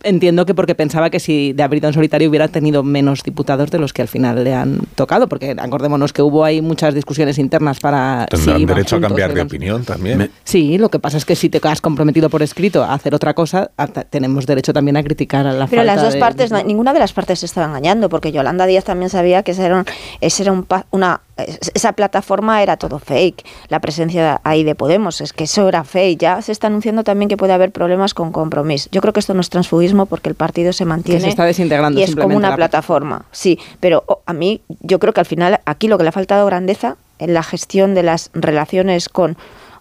Entiendo 0.03 0.45
que 0.45 0.53
porque 0.53 0.75
pensaba 0.75 1.09
que 1.09 1.19
si 1.19 1.53
de 1.53 1.63
Abrido 1.63 1.87
en 1.87 1.93
solitario 1.93 2.29
hubiera 2.29 2.47
tenido 2.47 2.83
menos 2.83 3.23
diputados 3.23 3.71
de 3.71 3.79
los 3.79 3.93
que 3.93 4.01
al 4.03 4.07
final 4.07 4.43
le 4.43 4.53
han 4.53 4.79
tocado, 4.95 5.27
porque 5.27 5.55
acordémonos 5.57 6.13
que 6.13 6.21
hubo 6.21 6.43
ahí 6.43 6.61
muchas 6.61 6.93
discusiones 6.93 7.37
internas 7.39 7.79
para 7.79 8.25
Tendrán 8.29 8.65
derecho 8.65 8.95
a 8.97 9.01
cambiar 9.01 9.33
de 9.33 9.41
opinión 9.41 9.83
también. 9.83 10.29
Sí, 10.43 10.77
lo 10.77 10.89
que 10.89 10.99
pasa 10.99 11.17
es 11.17 11.25
que 11.25 11.35
si 11.35 11.49
te 11.49 11.59
has 11.67 11.81
comprometido 11.81 12.29
por 12.29 12.43
escrito 12.43 12.83
a 12.83 12.93
hacer 12.93 13.15
otra 13.15 13.33
cosa, 13.33 13.71
a- 13.77 13.87
tenemos 13.87 14.45
derecho 14.45 14.73
también 14.73 14.97
a 14.97 15.03
criticar 15.03 15.47
a 15.47 15.53
la 15.53 15.67
Pero 15.67 15.81
falta 15.81 15.95
las 15.95 16.03
dos 16.03 16.13
de- 16.13 16.19
partes, 16.19 16.51
no- 16.51 16.63
ninguna 16.63 16.93
de 16.93 16.99
las 16.99 17.13
partes 17.13 17.39
se 17.39 17.45
estaba 17.47 17.67
engañando, 17.67 18.09
porque 18.09 18.31
Yolanda 18.31 18.65
Díaz 18.65 18.83
también 18.85 19.09
sabía 19.09 19.43
que 19.43 19.51
ese 19.51 19.65
era 19.65 19.79
un- 19.79 19.85
ese 20.21 20.43
era 20.43 20.51
un 20.51 20.63
pa- 20.63 20.85
una, 20.91 21.21
esa 21.37 21.93
plataforma 21.93 22.61
era 22.63 22.77
todo 22.77 22.99
fake, 22.99 23.45
la 23.69 23.79
presencia 23.79 24.41
ahí 24.43 24.63
de 24.63 24.75
Podemos, 24.75 25.21
es 25.21 25.33
que 25.33 25.45
eso 25.45 25.67
era 25.67 25.83
fake. 25.83 26.19
Ya 26.19 26.41
se 26.41 26.51
está 26.51 26.67
anunciando 26.67 27.03
también 27.03 27.29
que 27.29 27.37
puede 27.37 27.53
haber 27.53 27.71
problemas 27.71 28.13
con 28.13 28.31
compromiso. 28.31 28.89
Yo 28.91 29.01
creo 29.01 29.13
que 29.13 29.19
esto 29.19 29.33
no 29.33 29.41
es 29.41 29.49
transfugismo 29.49 30.05
porque 30.05 30.29
el 30.29 30.35
partido 30.35 30.73
se 30.73 30.85
mantiene 30.85 31.21
se 31.21 31.29
está 31.29 31.45
desintegrando 31.45 31.99
y 31.99 32.03
es 32.03 32.15
como 32.15 32.35
una 32.35 32.49
la 32.49 32.55
plataforma. 32.55 33.25
Sí, 33.31 33.59
pero 33.79 34.03
oh, 34.07 34.21
a 34.25 34.33
mí 34.33 34.61
yo 34.81 34.99
creo 34.99 35.13
que 35.13 35.19
al 35.19 35.25
final 35.25 35.59
aquí 35.65 35.87
lo 35.87 35.97
que 35.97 36.03
le 36.03 36.09
ha 36.09 36.13
faltado 36.13 36.45
grandeza 36.45 36.97
en 37.19 37.33
la 37.33 37.43
gestión 37.43 37.93
de 37.93 38.03
las 38.03 38.29
relaciones 38.33 39.09
con 39.09 39.37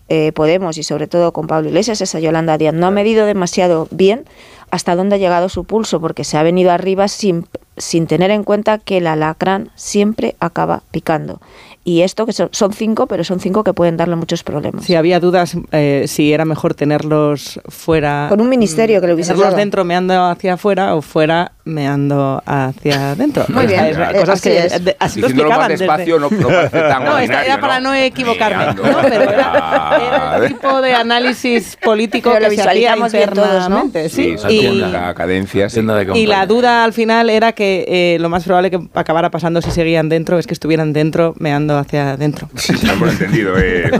eh, 0.09 0.31
Podemos 0.33 0.79
y 0.79 0.85
sobre 0.85 1.09
todo 1.09 1.33
con 1.33 1.49
Pablo 1.49 1.69
Iglesias 1.69 2.01
es 2.01 2.15
a 2.15 2.21
Yolanda 2.21 2.59
Díaz. 2.59 2.75
No 2.75 2.87
ha 2.87 2.91
medido 2.91 3.27
demasiado 3.27 3.89
bien 3.91 4.25
hasta 4.71 4.97
dónde 4.97 5.17
ha 5.17 5.19
llegado 5.19 5.49
su 5.49 5.65
pulso 5.65 6.01
porque 6.01 6.25
se 6.25 6.37
ha 6.37 6.43
venido 6.43 6.71
arriba 6.71 7.09
sin, 7.09 7.47
sin 7.77 8.07
tener 8.07 8.31
en 8.31 8.45
cuenta 8.45 8.79
que 8.79 8.99
el 8.99 9.07
alacrán 9.07 9.71
siempre 9.75 10.37
acaba 10.41 10.83
picando. 10.91 11.41
Y 11.85 12.03
esto 12.03 12.27
que 12.27 12.33
son, 12.33 12.49
son 12.51 12.73
cinco, 12.73 13.07
pero 13.07 13.23
son 13.23 13.39
cinco 13.39 13.63
que 13.63 13.73
pueden 13.73 13.97
darle 13.97 14.17
muchos 14.17 14.43
problemas. 14.43 14.85
Si 14.85 14.97
había 14.97 15.21
dudas 15.21 15.57
eh, 15.71 16.05
si 16.09 16.33
era 16.33 16.45
mejor 16.45 16.75
tenerlos 16.75 17.61
fuera. 17.69 18.27
Con 18.29 18.41
un 18.41 18.49
ministerio 18.49 19.01
que 19.01 19.07
lo 19.07 19.15
hubiese 19.15 19.33
tenerlos 19.33 19.51
dado. 19.51 19.57
dentro 19.57 19.85
meando 19.85 20.25
hacia 20.25 20.55
afuera 20.55 20.97
o 20.97 21.03
fuera 21.03 21.53
meando 21.67 22.43
hacia 22.47 23.11
adentro. 23.11 23.45
Muy 23.49 23.67
bien, 23.67 23.85
eh, 23.87 23.93
cosas 24.21 24.29
así 24.31 24.49
que 24.49 24.59
es. 24.59 24.85
de- 24.85 24.97
así 24.99 25.21
lo 25.21 25.27
Diciéndolo 25.29 25.59
más 25.59 25.71
explicaban. 25.71 25.99
desde- 25.99 26.15
despacio 26.15 26.19
no, 26.19 26.31
no 26.31 26.49
parece 26.49 26.81
tan 26.89 27.05
No, 27.05 27.19
esta 27.19 27.45
era 27.45 27.61
para 27.61 27.81
¿no? 27.81 27.91
no 27.91 27.95
equivocarme. 27.95 28.67
¿no? 28.75 28.83
pero 29.03 29.31
era, 29.31 29.99
era 30.07 30.37
el 30.39 30.49
tipo 30.49 30.81
de 30.81 30.95
análisis 30.95 31.77
político 31.83 32.31
Pero 32.33 32.45
lo 32.45 32.51
que 32.51 32.57
se 32.57 32.63
hacía 32.63 32.95
visualizamos 32.95 33.13
bien 33.13 33.31
todos, 33.31 33.47
¿no? 33.69 33.85
internamente. 33.85 34.09
Sí, 34.09 34.37
Sí, 34.39 34.61
y, 34.61 34.81
tonda 34.81 35.15
cadencia. 35.15 35.69
sí. 35.69 35.81
y 36.15 36.27
la 36.27 36.47
duda 36.47 36.85
al 36.85 36.93
final 36.93 37.29
era 37.31 37.53
que 37.53 37.85
eh, 37.89 38.19
lo 38.21 38.29
más 38.29 38.45
probable 38.45 38.71
que 38.71 38.81
acabara 38.95 39.31
pasando 39.31 39.61
si 39.61 39.71
seguían 39.71 40.09
dentro 40.09 40.39
es 40.39 40.47
que 40.47 40.55
estuvieran 40.55 40.93
dentro 40.93 41.35
meando 41.39 41.77
hacia 41.79 42.13
adentro. 42.13 42.49
Hemos 42.91 43.11
entendido, 43.13 43.55
eh. 43.59 43.91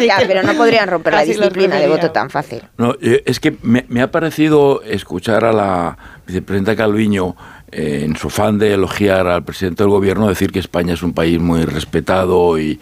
Ya, 0.00 0.16
pero 0.26 0.42
no 0.42 0.54
podrían 0.54 0.88
romper 0.88 1.14
la 1.14 1.22
disciplina 1.24 1.76
de 1.76 1.88
voto 1.88 2.10
tan 2.10 2.28
fácil. 2.30 2.62
No, 2.76 2.94
eh, 3.00 3.22
es 3.24 3.38
que 3.40 3.54
me, 3.62 3.84
me 3.88 4.02
ha 4.02 4.10
parecido 4.10 4.82
escuchar 4.82 5.44
a 5.44 5.52
la 5.52 5.98
vicepresidenta 6.26 6.76
Calviño 6.76 7.36
eh, 7.70 8.02
en 8.04 8.16
su 8.16 8.28
afán 8.28 8.58
de 8.58 8.74
elogiar 8.74 9.26
al 9.26 9.44
presidente 9.44 9.82
del 9.82 9.90
gobierno 9.90 10.28
decir 10.28 10.52
que 10.52 10.58
España 10.58 10.94
es 10.94 11.02
un 11.02 11.12
país 11.12 11.40
muy 11.40 11.64
respetado 11.64 12.58
y, 12.58 12.78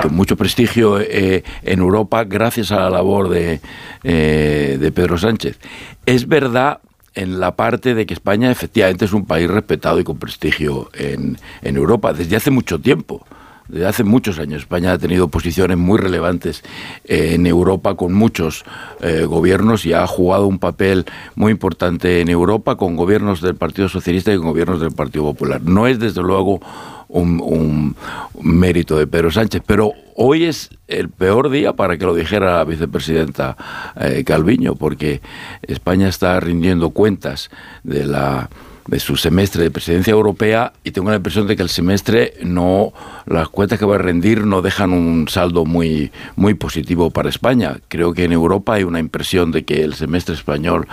con 0.00 0.14
mucho 0.14 0.36
prestigio 0.36 1.00
eh, 1.00 1.44
en 1.62 1.80
Europa 1.80 2.24
gracias 2.24 2.72
a 2.72 2.80
la 2.80 2.90
labor 2.90 3.28
de, 3.28 3.60
eh, 4.04 4.78
de 4.80 4.92
Pedro 4.92 5.18
Sánchez. 5.18 5.58
Es 6.06 6.26
verdad 6.26 6.80
en 7.14 7.40
la 7.40 7.56
parte 7.56 7.94
de 7.94 8.06
que 8.06 8.14
España 8.14 8.50
efectivamente 8.50 9.04
es 9.04 9.12
un 9.12 9.26
país 9.26 9.50
respetado 9.50 10.00
y 10.00 10.04
con 10.04 10.18
prestigio 10.18 10.90
en, 10.94 11.36
en 11.62 11.76
Europa 11.76 12.12
desde 12.12 12.36
hace 12.36 12.50
mucho 12.50 12.80
tiempo. 12.80 13.26
Desde 13.70 13.86
hace 13.86 14.04
muchos 14.04 14.38
años 14.40 14.62
España 14.62 14.92
ha 14.92 14.98
tenido 14.98 15.28
posiciones 15.28 15.78
muy 15.78 15.98
relevantes 15.98 16.64
eh, 17.04 17.34
en 17.34 17.46
Europa 17.46 17.94
con 17.94 18.12
muchos 18.12 18.64
eh, 19.00 19.24
gobiernos 19.24 19.86
y 19.86 19.92
ha 19.92 20.06
jugado 20.08 20.48
un 20.48 20.58
papel 20.58 21.04
muy 21.36 21.52
importante 21.52 22.20
en 22.20 22.28
Europa 22.28 22.76
con 22.76 22.96
gobiernos 22.96 23.40
del 23.40 23.54
Partido 23.54 23.88
Socialista 23.88 24.32
y 24.32 24.38
con 24.38 24.46
gobiernos 24.46 24.80
del 24.80 24.90
Partido 24.90 25.24
Popular. 25.24 25.62
No 25.62 25.86
es 25.86 26.00
desde 26.00 26.20
luego 26.20 26.60
un, 27.08 27.94
mérito 28.42 28.96
de 28.98 29.06
Pedro 29.06 29.30
Sánchez, 29.30 29.62
pero 29.64 29.92
hoy 30.16 30.44
es 30.44 30.70
el 30.88 31.08
peor 31.08 31.50
día 31.50 31.74
para 31.74 31.96
que 31.96 32.04
lo 32.04 32.14
dijera 32.14 32.56
la 32.56 32.64
vicepresidenta 32.64 33.56
eh, 34.00 34.24
Calviño, 34.24 34.74
porque 34.74 35.20
España 35.62 36.08
está 36.08 36.40
rindiendo 36.40 36.90
cuentas 36.90 37.50
de 37.84 38.06
la 38.06 38.48
de 38.86 38.98
su 39.00 39.16
semestre 39.16 39.62
de 39.62 39.70
presidencia 39.70 40.10
europea 40.12 40.72
y 40.84 40.90
tengo 40.90 41.10
la 41.10 41.16
impresión 41.16 41.46
de 41.46 41.54
que 41.56 41.62
el 41.62 41.68
semestre 41.68 42.34
no 42.42 42.92
las 43.26 43.48
cuentas 43.48 43.78
que 43.78 43.84
va 43.86 43.94
a 43.96 43.98
rendir 43.98 44.44
no 44.46 44.62
dejan 44.62 44.92
un 44.92 45.28
saldo 45.28 45.64
muy 45.64 46.10
muy 46.36 46.54
positivo 46.54 47.10
para 47.10 47.28
España. 47.28 47.78
Creo 47.88 48.12
que 48.14 48.24
en 48.24 48.32
Europa 48.32 48.74
hay 48.74 48.84
una 48.84 48.98
impresión 48.98 49.52
de 49.52 49.64
que 49.64 49.84
el 49.84 49.94
semestre 49.94 50.34
español 50.34 50.86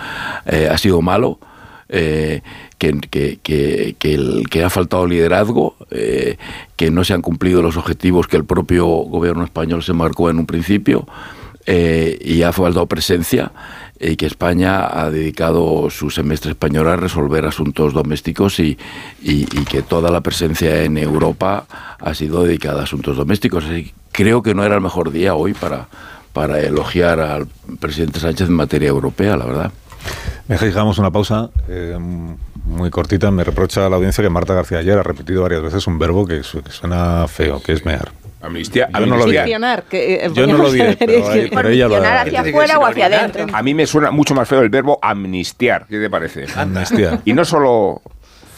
eh, 0.46 0.68
ha 0.70 0.78
sido 0.78 1.02
malo. 1.02 1.38
eh, 1.90 2.42
que, 2.76 3.00
que, 3.00 3.38
que, 3.42 3.96
que 3.98 4.14
el- 4.14 4.44
que 4.50 4.62
ha 4.62 4.68
faltado 4.68 5.06
liderazgo, 5.06 5.74
eh, 5.90 6.36
que 6.76 6.90
no 6.90 7.02
se 7.02 7.14
han 7.14 7.22
cumplido 7.22 7.62
los 7.62 7.78
objetivos 7.78 8.28
que 8.28 8.36
el 8.36 8.44
propio 8.44 8.86
gobierno 8.86 9.42
español 9.42 9.82
se 9.82 9.94
marcó 9.94 10.28
en 10.28 10.38
un 10.38 10.44
principio 10.46 11.08
eh, 11.66 12.18
y 12.22 12.42
ha 12.42 12.52
faltado 12.52 12.86
presencia 12.86 13.52
y 14.00 14.16
que 14.16 14.26
España 14.26 14.86
ha 14.86 15.10
dedicado 15.10 15.90
su 15.90 16.10
semestre 16.10 16.52
español 16.52 16.88
a 16.88 16.96
resolver 16.96 17.44
asuntos 17.46 17.92
domésticos 17.92 18.60
y, 18.60 18.78
y- 19.22 19.46
que 19.64 19.82
toda 19.82 20.10
la 20.10 20.20
presencia 20.20 20.84
en 20.84 20.96
Europa 20.98 21.66
ha 21.98 22.14
sido 22.14 22.44
dedicada 22.44 22.80
a 22.80 22.84
asuntos 22.84 23.16
domésticos. 23.16 23.64
Creo 24.12 24.42
que 24.42 24.54
no 24.54 24.64
era 24.64 24.76
el 24.76 24.80
mejor 24.80 25.10
día 25.10 25.34
hoy 25.34 25.52
para, 25.54 25.88
para 26.32 26.60
elogiar 26.60 27.20
al 27.20 27.46
presidente 27.80 28.20
Sánchez 28.20 28.48
en 28.48 28.54
materia 28.54 28.88
europea, 28.88 29.36
la 29.36 29.44
verdad. 29.44 29.72
Me 30.46 30.56
una 30.98 31.10
pausa 31.10 31.50
eh, 31.68 31.98
muy 32.64 32.90
cortita. 32.90 33.30
Me 33.30 33.44
reprocha 33.44 33.88
la 33.88 33.96
audiencia 33.96 34.22
que 34.22 34.30
Marta 34.30 34.54
García 34.54 34.78
ayer 34.78 34.96
ha 34.98 35.02
repetido 35.02 35.42
varias 35.42 35.62
veces 35.62 35.86
un 35.86 35.98
verbo 35.98 36.26
que 36.26 36.42
suena 36.42 37.26
feo, 37.28 37.60
que 37.62 37.72
es 37.72 37.84
mear. 37.84 38.12
Amnistía, 38.40 38.88
Yo 38.92 39.06
no 39.06 39.16
lo 39.16 39.26
diré. 39.26 39.44
Que, 39.90 40.14
eh, 40.14 40.30
Yo 40.32 40.46
no 40.46 40.58
lo 40.58 40.70
diré, 40.70 40.96
pero, 40.96 41.24
pero 41.52 41.68
ella 41.68 41.88
lo 41.88 41.96
hará. 41.96 42.22
hacia 42.22 42.40
afuera 42.42 42.78
o 42.78 42.86
hacia 42.86 43.06
adentro. 43.06 43.46
A 43.52 43.62
mí 43.62 43.74
me 43.74 43.86
suena 43.86 44.10
mucho 44.10 44.34
más 44.34 44.48
feo 44.48 44.60
el 44.60 44.70
verbo 44.70 44.98
amnistiar. 45.02 45.86
¿Qué 45.88 45.98
te 45.98 46.08
parece? 46.08 46.46
Amnistiar. 46.56 47.20
Y 47.24 47.32
no 47.32 47.44
solo 47.44 48.00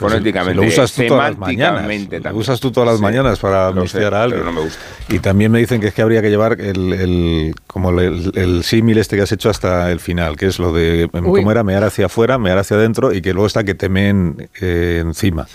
Fonéticamente, 0.00 0.54
lo 0.60 0.66
usas 0.66 0.92
tú 0.92 1.06
todas 1.06 1.30
las 1.30 1.38
mañanas. 1.38 1.86
Lo 2.32 2.36
usas 2.38 2.60
tú 2.60 2.70
todas 2.70 2.88
las 2.88 2.96
Sí, 2.96 3.02
mañanas 3.02 3.38
para 3.38 3.68
sé, 3.70 3.76
amnistiar 3.78 4.14
a 4.14 4.22
alguien. 4.24 4.40
pero 4.42 4.52
no 4.52 4.58
me 4.60 4.64
gusta. 4.66 4.80
Y 5.08 5.18
también 5.18 5.52
me 5.52 5.58
dicen 5.58 5.80
que 5.80 5.88
es 5.88 5.94
que 5.94 6.02
habría 6.02 6.22
que 6.22 6.30
llevar 6.30 6.60
el, 6.60 6.92
el- 6.92 7.54
como 7.66 7.90
el, 8.00 8.32
el 8.34 8.64
símil 8.64 8.98
este 8.98 9.16
que 9.16 9.22
has 9.22 9.32
hecho 9.32 9.48
hasta 9.50 9.90
el 9.92 10.00
final, 10.00 10.36
que 10.36 10.46
es 10.46 10.58
lo 10.58 10.72
de 10.72 11.02
em, 11.12 11.26
Uy. 11.26 11.40
cómo 11.40 11.50
era 11.52 11.62
mear 11.62 11.84
hacia 11.84 12.06
afuera, 12.06 12.38
mear 12.38 12.58
hacia 12.58 12.76
adentro 12.76 13.12
y 13.12 13.20
que 13.22 13.32
luego 13.32 13.46
está 13.46 13.62
que 13.64 13.74
temen 13.74 14.48
eh, 14.60 14.98
encima. 15.04 15.46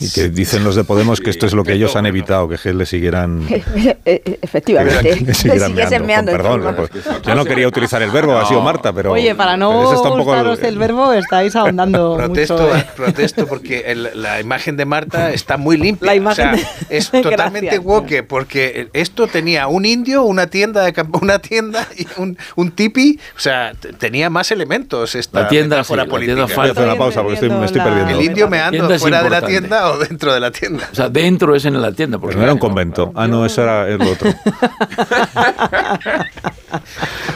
Y 0.00 0.10
que 0.10 0.28
dicen 0.28 0.64
los 0.64 0.74
de 0.76 0.84
Podemos 0.84 1.20
que 1.20 1.30
esto 1.30 1.46
es 1.46 1.54
lo 1.54 1.64
que 1.64 1.72
ellos 1.72 1.96
han 1.96 2.06
evitado, 2.06 2.48
que 2.48 2.72
le 2.74 2.86
siguieran 2.86 3.46
Efectivamente. 4.04 5.24
que 5.24 5.34
siguieran 5.34 5.74
meando, 5.74 5.96
con 5.98 6.06
meando 6.06 6.32
perdón. 6.32 6.60
encima. 6.66 6.76
pues, 6.76 7.22
yo 7.26 7.34
no 7.34 7.44
quería 7.44 7.68
utilizar 7.68 8.02
el 8.02 8.10
verbo, 8.10 8.36
ha 8.38 8.46
sido 8.46 8.60
Marta, 8.60 8.92
pero 8.92 9.12
Oye, 9.12 9.34
para 9.34 9.56
no 9.56 9.90
el- 9.92 10.10
gustaros 10.24 10.62
el 10.62 10.78
verbo, 10.78 11.12
estáis 11.12 11.54
ahondando 11.56 12.16
Protesto, 12.16 12.54
mucho. 12.58 12.76
¿eh? 12.76 12.86
protesto 12.96 13.46
porque 13.46 13.83
el- 13.86 14.10
la 14.14 14.40
imagen 14.40 14.76
de 14.76 14.84
Marta 14.84 15.32
está 15.32 15.56
muy 15.56 15.76
limpia. 15.76 16.06
La 16.06 16.14
imagen 16.14 16.48
O 16.48 16.56
sea, 16.56 16.68
de- 16.88 16.96
es 16.96 17.10
totalmente 17.10 17.78
woke 17.78 18.22
porque 18.26 18.88
esto 18.92 19.26
tenía 19.26 19.66
un 19.68 19.84
indio, 19.86 20.22
una 20.24 20.48
tienda 20.48 20.84
de 20.84 20.94
una 21.20 21.38
tienda 21.38 21.86
y 21.96 22.06
un, 22.16 22.36
un 22.56 22.70
tipi, 22.72 23.18
o 23.36 23.40
sea, 23.40 23.72
tenía 23.98 24.30
más 24.30 24.50
elementos 24.50 25.14
esta 25.14 25.42
La 25.42 25.48
tienda, 25.48 25.84
sí, 25.84 25.94
la 25.96 26.06
política. 26.06 26.36
tienda 26.46 26.54
Voy 26.56 26.68
a 26.68 26.72
hacer 26.72 26.84
una 26.84 26.96
pausa 26.96 27.20
porque 27.22 27.34
estoy- 27.34 27.50
me 27.50 27.66
estoy 27.66 27.80
perdiendo. 27.80 28.10
El 28.18 28.24
indio 28.24 28.48
Tienda 28.48 28.94
es 28.94 29.00
fuera 29.02 29.22
de 29.22 29.30
la 29.30 29.42
tienda 29.42 29.90
o 29.90 29.98
dentro 29.98 30.32
de 30.32 30.40
la 30.40 30.50
tienda. 30.50 30.88
O 30.90 30.94
sea, 30.94 31.08
dentro 31.08 31.54
es 31.54 31.64
en 31.64 31.80
la 31.80 31.92
tienda. 31.92 32.18
Porque 32.18 32.36
no 32.36 32.42
era 32.42 32.52
un 32.52 32.58
convento. 32.58 33.12
Ah, 33.14 33.26
no, 33.26 33.44
eso 33.44 33.62
era 33.62 33.88
el 33.88 34.00
otro. 34.02 34.30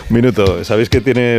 Minuto. 0.09 0.65
¿Sabéis 0.65 0.89
que 0.89 1.01
tiene... 1.01 1.39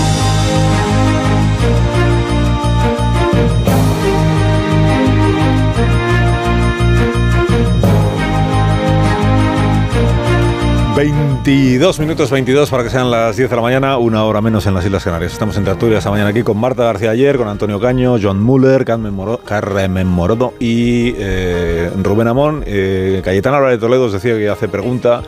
...22 11.01 11.97
minutos 11.99 12.29
22 12.29 12.69
para 12.69 12.83
que 12.83 12.91
sean 12.91 13.09
las 13.09 13.35
10 13.35 13.49
de 13.49 13.55
la 13.55 13.61
mañana, 13.63 13.97
una 13.97 14.23
hora 14.23 14.39
menos 14.39 14.67
en 14.67 14.75
las 14.75 14.85
Islas 14.85 15.03
Canarias. 15.03 15.33
Estamos 15.33 15.57
en 15.57 15.65
tertulia 15.65 15.97
esta 15.97 16.11
mañana 16.11 16.29
aquí 16.29 16.43
con 16.43 16.57
Marta 16.57 16.83
García 16.83 17.09
ayer, 17.09 17.37
con 17.37 17.47
Antonio 17.47 17.79
Caño, 17.79 18.17
John 18.21 18.39
Muller, 18.39 18.85
Carmen, 18.85 19.11
Moro- 19.11 19.39
Carmen 19.39 20.05
Morodo 20.05 20.53
y 20.59 21.15
eh, 21.17 21.89
Rubén 22.03 22.27
Amón. 22.27 22.63
Eh, 22.67 23.19
Cayetana 23.25 23.57
Álvarez 23.57 23.79
de 23.79 23.87
Toledo 23.87 24.05
os 24.05 24.13
decía 24.13 24.35
que 24.37 24.47
hace 24.47 24.67
pregunta 24.67 25.23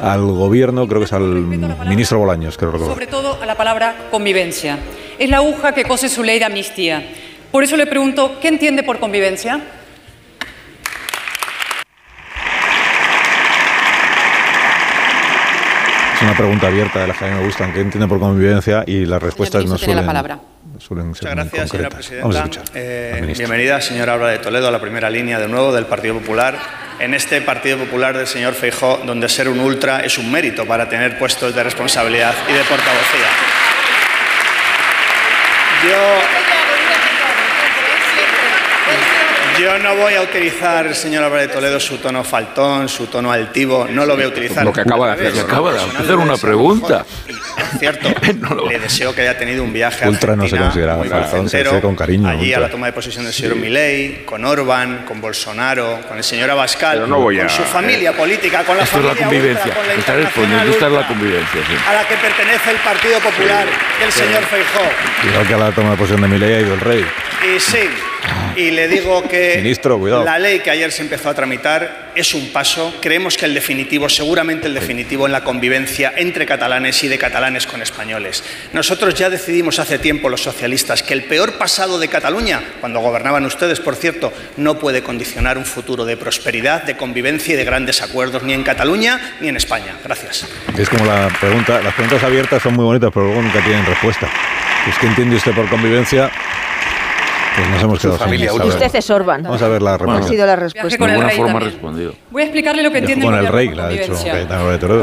al 0.00 0.22
gobierno, 0.26 0.88
creo 0.88 0.98
que 1.00 1.04
es 1.06 1.12
al 1.12 1.22
ministro 1.22 2.18
Bolaños, 2.18 2.56
creo 2.56 2.72
recordar. 2.72 2.94
Sobre 2.94 3.06
todo 3.06 3.38
a 3.40 3.46
la 3.46 3.54
palabra 3.56 3.94
convivencia. 4.10 4.80
Es 5.20 5.30
la 5.30 5.36
aguja 5.36 5.72
que 5.74 5.84
cose 5.84 6.08
su 6.08 6.24
ley 6.24 6.40
de 6.40 6.46
amnistía. 6.46 7.06
Por 7.52 7.62
eso 7.62 7.76
le 7.76 7.86
pregunto, 7.86 8.32
¿qué 8.42 8.48
entiende 8.48 8.82
por 8.82 8.98
convivencia? 8.98 9.60
Una 16.34 16.38
pregunta 16.38 16.66
abierta 16.66 17.00
de 17.00 17.06
las 17.06 17.16
que 17.16 17.24
a 17.26 17.28
mí 17.28 17.34
me 17.38 17.44
gustan, 17.46 17.72
que 17.72 17.80
entiende 17.80 18.08
por 18.08 18.18
convivencia 18.18 18.82
y 18.86 19.06
las 19.06 19.22
respuestas 19.22 19.64
no 19.66 19.76
tiene 19.76 19.94
la 19.94 20.00
suelen, 20.00 20.06
palabra. 20.06 20.38
suelen 20.78 21.14
ser 21.14 21.28
Muchas 21.30 21.36
muy 21.36 21.44
gracias, 21.44 21.70
señora 21.70 21.88
concretas. 21.90 22.20
Vamos 22.20 22.36
a 22.36 22.42
presidenta. 22.42 22.60
escuchar. 22.60 22.64
Eh, 22.74 23.34
bienvenida, 23.38 23.80
señora 23.80 24.12
Álvaro 24.14 24.32
de 24.32 24.38
Toledo, 24.38 24.66
a 24.68 24.70
la 24.72 24.80
primera 24.80 25.08
línea 25.10 25.38
de 25.38 25.46
nuevo 25.46 25.72
del 25.72 25.86
Partido 25.86 26.14
Popular. 26.14 26.58
En 26.98 27.14
este 27.14 27.40
Partido 27.40 27.78
Popular 27.78 28.16
del 28.16 28.26
señor 28.26 28.54
Feijó, 28.54 29.00
donde 29.06 29.28
ser 29.28 29.48
un 29.48 29.60
ultra 29.60 30.00
es 30.00 30.18
un 30.18 30.30
mérito 30.32 30.66
para 30.66 30.88
tener 30.88 31.18
puestos 31.18 31.54
de 31.54 31.62
responsabilidad 31.62 32.34
y 32.48 32.52
de 32.52 32.60
portavocía. 32.64 33.30
Yo, 35.84 36.53
yo 39.60 39.78
no 39.78 39.94
voy 39.96 40.14
a 40.14 40.22
utilizar, 40.22 40.94
señor 40.94 41.24
Álvaro 41.24 41.42
de 41.42 41.48
Toledo, 41.48 41.78
su 41.80 41.98
tono 41.98 42.24
faltón, 42.24 42.88
su 42.88 43.06
tono 43.06 43.30
altivo. 43.30 43.86
No 43.90 44.04
lo 44.06 44.14
voy 44.16 44.24
a 44.24 44.28
utilizar. 44.28 44.64
Lo 44.64 44.72
que 44.72 44.80
acaba 44.80 45.06
de 45.06 45.12
Al 45.12 45.18
revés, 45.18 45.32
hacer, 45.34 45.44
acaba 45.50 45.72
de 45.72 45.78
hacer 45.80 46.16
una 46.16 46.36
pregunta. 46.36 47.04
Por 47.56 47.78
cierto, 47.78 48.08
le 48.68 48.78
deseo 48.78 49.14
que 49.14 49.22
haya 49.22 49.38
tenido 49.38 49.62
un 49.62 49.72
viaje 49.72 50.04
a 50.04 50.08
Ultra 50.08 50.34
no 50.36 50.48
se 50.48 50.56
considera 50.56 50.96
faltón, 50.96 51.48
se 51.48 51.62
dice 51.62 51.80
con 51.80 51.94
cariño, 51.96 52.28
Allí 52.28 52.52
a 52.52 52.56
ultra. 52.56 52.60
la 52.60 52.70
toma 52.70 52.86
de 52.86 52.92
posesión 52.92 53.24
del 53.24 53.32
señor 53.34 53.56
Milei, 53.56 54.24
con 54.24 54.44
Orban, 54.44 55.04
con 55.06 55.20
Bolsonaro, 55.20 56.00
con 56.08 56.16
el 56.18 56.24
señor 56.24 56.50
Abascal, 56.50 56.96
Pero 56.96 57.06
no 57.06 57.20
voy 57.20 57.36
con 57.38 57.46
a- 57.46 57.48
su 57.48 57.62
familia 57.62 58.12
política, 58.12 58.64
con 58.64 58.76
la 58.76 58.82
Esto 58.84 58.98
es 58.98 59.04
la 59.04 59.10
familia 59.14 59.26
convivencia. 59.28 59.64
ultra, 59.66 59.74
con 59.76 59.86
la 59.86 59.94
Está 59.94 60.12
internacional 60.14 60.24
respondiendo, 60.24 60.72
esta 60.72 60.86
es 60.86 60.92
la 60.92 61.06
convivencia. 61.08 61.60
sí. 61.68 61.74
a 61.88 61.92
la 61.94 62.08
que 62.08 62.14
pertenece 62.16 62.70
el 62.70 62.76
Partido 62.78 63.20
Popular 63.20 63.66
del 64.00 64.12
señor 64.12 64.42
Feijó. 64.44 64.84
Cuidado 65.22 65.46
que 65.46 65.54
a 65.54 65.58
la 65.58 65.72
toma 65.72 65.90
de 65.92 65.96
posesión 65.96 66.20
de 66.22 66.28
Milei 66.28 66.54
ha 66.54 66.60
ido 66.60 66.74
el 66.74 66.80
rey. 66.80 67.04
Y 67.54 67.60
sí, 67.60 67.88
y 68.56 68.70
le 68.70 68.88
digo 68.88 69.22
que 69.28 69.54
Ministro, 69.56 69.98
cuidado. 69.98 70.24
la 70.24 70.38
ley 70.38 70.60
que 70.60 70.70
ayer 70.70 70.92
se 70.92 71.02
empezó 71.02 71.28
a 71.28 71.34
tramitar 71.34 72.12
es 72.14 72.34
un 72.34 72.52
paso. 72.52 72.94
Creemos 73.00 73.36
que 73.36 73.46
el 73.46 73.54
definitivo, 73.54 74.08
seguramente 74.08 74.68
el 74.68 74.74
definitivo 74.74 75.26
en 75.26 75.32
la 75.32 75.42
convivencia 75.42 76.12
entre 76.16 76.46
catalanes 76.46 77.02
y 77.02 77.08
de 77.08 77.18
catalanes 77.18 77.66
con 77.66 77.82
españoles. 77.82 78.44
Nosotros 78.72 79.14
ya 79.14 79.30
decidimos 79.30 79.78
hace 79.78 79.98
tiempo 79.98 80.28
los 80.28 80.42
socialistas 80.42 81.02
que 81.02 81.14
el 81.14 81.24
peor 81.24 81.54
pasado 81.58 81.98
de 81.98 82.08
Cataluña, 82.08 82.62
cuando 82.80 83.00
gobernaban 83.00 83.44
ustedes, 83.44 83.80
por 83.80 83.96
cierto, 83.96 84.32
no 84.56 84.78
puede 84.78 85.02
condicionar 85.02 85.58
un 85.58 85.64
futuro 85.64 86.04
de 86.04 86.16
prosperidad, 86.16 86.84
de 86.84 86.96
convivencia 86.96 87.54
y 87.54 87.56
de 87.56 87.64
grandes 87.64 88.02
acuerdos 88.02 88.42
ni 88.42 88.52
en 88.52 88.62
Cataluña 88.62 89.36
ni 89.40 89.48
en 89.48 89.56
España. 89.56 89.96
Gracias. 90.04 90.46
Es 90.78 90.88
como 90.88 91.04
la 91.04 91.28
pregunta, 91.40 91.80
las 91.80 91.94
preguntas 91.94 92.22
abiertas 92.22 92.62
son 92.62 92.74
muy 92.74 92.84
bonitas, 92.84 93.10
pero 93.12 93.26
luego 93.26 93.42
nunca 93.42 93.60
tienen 93.64 93.84
respuesta. 93.84 94.28
Pues 94.84 94.98
¿qué 94.98 95.06
entiende 95.06 95.36
usted 95.36 95.52
por 95.52 95.68
convivencia? 95.68 96.30
Pues 97.54 97.68
nos 97.68 97.82
hemos 97.82 98.00
quedado 98.00 98.18
sin 98.18 98.38
saber. 98.48 98.66
Usted 98.66 98.94
es 98.96 99.10
Orban. 99.10 99.42
Vamos 99.42 99.62
a 99.62 99.68
ver 99.68 99.82
la 99.82 99.94
Ha 99.94 99.98
respuesta. 99.98 100.28
sido 100.28 100.46
la 100.46 100.56
respuesta. 100.56 100.98
con 100.98 101.06
De 101.08 101.14
el 101.14 101.20
alguna 101.20 101.28
rey 101.28 101.36
forma 101.36 101.50
ha 101.50 101.54
también. 101.54 101.72
respondido. 101.72 102.14
Voy 102.30 102.42
a 102.42 102.44
explicarle 102.46 102.82
lo 102.82 102.90
que 102.90 102.98
entiende 102.98 103.24
Con 103.24 103.34
el 103.34 103.46
rey, 103.46 103.68
la 103.74 103.86
ha 103.86 103.88
dicho. 103.90 104.12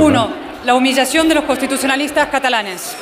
Uno, 0.02 0.30
la 0.66 0.76
humillación 0.76 1.28
de 1.30 1.36
los 1.36 1.44
constitucionalistas 1.46 2.28
catalanes, 2.28 2.96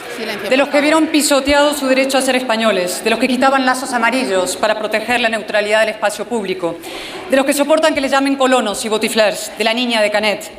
de 0.50 0.56
los 0.58 0.70
que 0.70 0.82
vieron 0.82 1.08
pisoteado 1.08 1.74
su 1.74 1.88
derecho 1.88 2.18
a 2.18 2.22
ser 2.22 2.36
españoles, 2.36 3.04
de 3.04 3.10
los 3.10 3.20
que 3.20 3.28
quitaban 3.28 3.66
lazos 3.66 3.92
amarillos 3.94 4.56
para 4.56 4.78
proteger 4.78 5.20
la 5.20 5.30
neutralidad 5.30 5.82
del 5.82 5.90
espacio 5.90 6.26
público, 6.26 6.78
de 7.30 7.36
los 7.36 7.46
que 7.46 7.54
soportan 7.54 7.94
que 7.96 8.02
le 8.02 8.08
llamen 8.10 8.36
colonos 8.36 8.86
y 8.86 8.90
botiflers, 8.90 9.52
de 9.58 9.64
la 9.64 9.74
niña 9.74 10.02
de 10.02 10.12
Canet. 10.12 10.50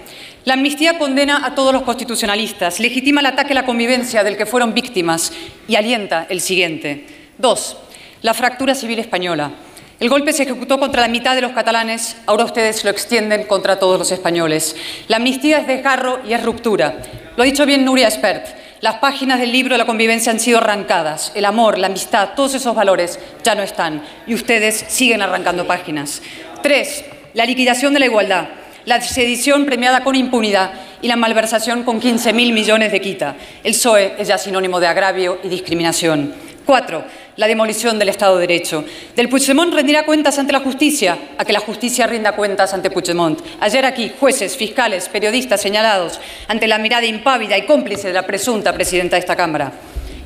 La 0.46 0.54
amnistía 0.54 0.98
condena 0.98 1.44
a 1.46 1.54
todos 1.54 1.72
los 1.72 1.82
constitucionalistas, 1.82 2.80
legitima 2.80 3.20
el 3.20 3.26
ataque 3.26 3.52
a 3.52 3.56
la 3.56 3.64
convivencia 3.66 4.24
del 4.24 4.36
que 4.36 4.46
fueron 4.46 4.74
víctimas 4.74 5.32
y 5.68 5.76
alienta 5.76 6.26
el 6.28 6.40
siguiente. 6.40 7.06
Dos, 7.38 7.76
la 8.22 8.34
fractura 8.34 8.74
civil 8.74 8.98
española. 8.98 9.50
El 9.98 10.08
golpe 10.08 10.32
se 10.32 10.44
ejecutó 10.44 10.78
contra 10.78 11.02
la 11.02 11.08
mitad 11.08 11.34
de 11.34 11.42
los 11.42 11.52
catalanes, 11.52 12.16
ahora 12.24 12.44
ustedes 12.44 12.84
lo 12.84 12.90
extienden 12.90 13.44
contra 13.44 13.78
todos 13.78 13.98
los 13.98 14.10
españoles. 14.10 14.74
La 15.08 15.16
amnistía 15.16 15.58
es 15.58 15.66
desgarro 15.66 16.20
y 16.26 16.32
es 16.32 16.42
ruptura. 16.42 17.02
Lo 17.36 17.42
ha 17.42 17.46
dicho 17.46 17.66
bien 17.66 17.84
Nuria 17.84 18.08
Espert. 18.08 18.46
Las 18.80 18.96
páginas 18.96 19.38
del 19.38 19.52
libro 19.52 19.74
de 19.74 19.78
la 19.78 19.84
convivencia 19.84 20.32
han 20.32 20.40
sido 20.40 20.56
arrancadas. 20.56 21.32
El 21.34 21.44
amor, 21.44 21.78
la 21.78 21.88
amistad, 21.88 22.30
todos 22.34 22.54
esos 22.54 22.74
valores 22.74 23.18
ya 23.44 23.54
no 23.54 23.62
están. 23.62 24.02
Y 24.26 24.32
ustedes 24.32 24.86
siguen 24.88 25.20
arrancando 25.20 25.66
páginas. 25.66 26.22
Tres, 26.62 27.04
la 27.34 27.44
liquidación 27.44 27.92
de 27.92 28.00
la 28.00 28.06
igualdad. 28.06 28.48
La 28.86 29.02
sedición 29.02 29.66
premiada 29.66 30.02
con 30.02 30.16
impunidad 30.16 30.72
y 31.02 31.08
la 31.08 31.16
malversación 31.16 31.82
con 31.82 32.00
15.000 32.00 32.32
millones 32.54 32.90
de 32.90 33.00
quita. 33.02 33.36
El 33.62 33.72
PSOE 33.72 34.14
es 34.16 34.28
ya 34.28 34.38
sinónimo 34.38 34.80
de 34.80 34.86
agravio 34.86 35.38
y 35.44 35.48
discriminación. 35.48 36.34
Cuatro, 36.64 37.04
la 37.36 37.46
demolición 37.46 37.98
del 37.98 38.08
Estado 38.08 38.36
de 38.36 38.46
Derecho. 38.46 38.84
Del 39.16 39.28
Puigdemont 39.28 39.72
rendirá 39.72 40.04
cuentas 40.04 40.38
ante 40.38 40.52
la 40.52 40.60
justicia, 40.60 41.18
a 41.38 41.44
que 41.44 41.52
la 41.52 41.60
justicia 41.60 42.06
rinda 42.06 42.32
cuentas 42.32 42.74
ante 42.74 42.90
Puigdemont. 42.90 43.40
Ayer 43.60 43.84
aquí, 43.84 44.12
jueces, 44.18 44.56
fiscales, 44.56 45.08
periodistas 45.08 45.60
señalados 45.60 46.20
ante 46.48 46.66
la 46.66 46.78
mirada 46.78 47.06
impávida 47.06 47.56
y 47.56 47.66
cómplice 47.66 48.08
de 48.08 48.14
la 48.14 48.26
presunta 48.26 48.72
presidenta 48.72 49.16
de 49.16 49.20
esta 49.20 49.36
Cámara. 49.36 49.72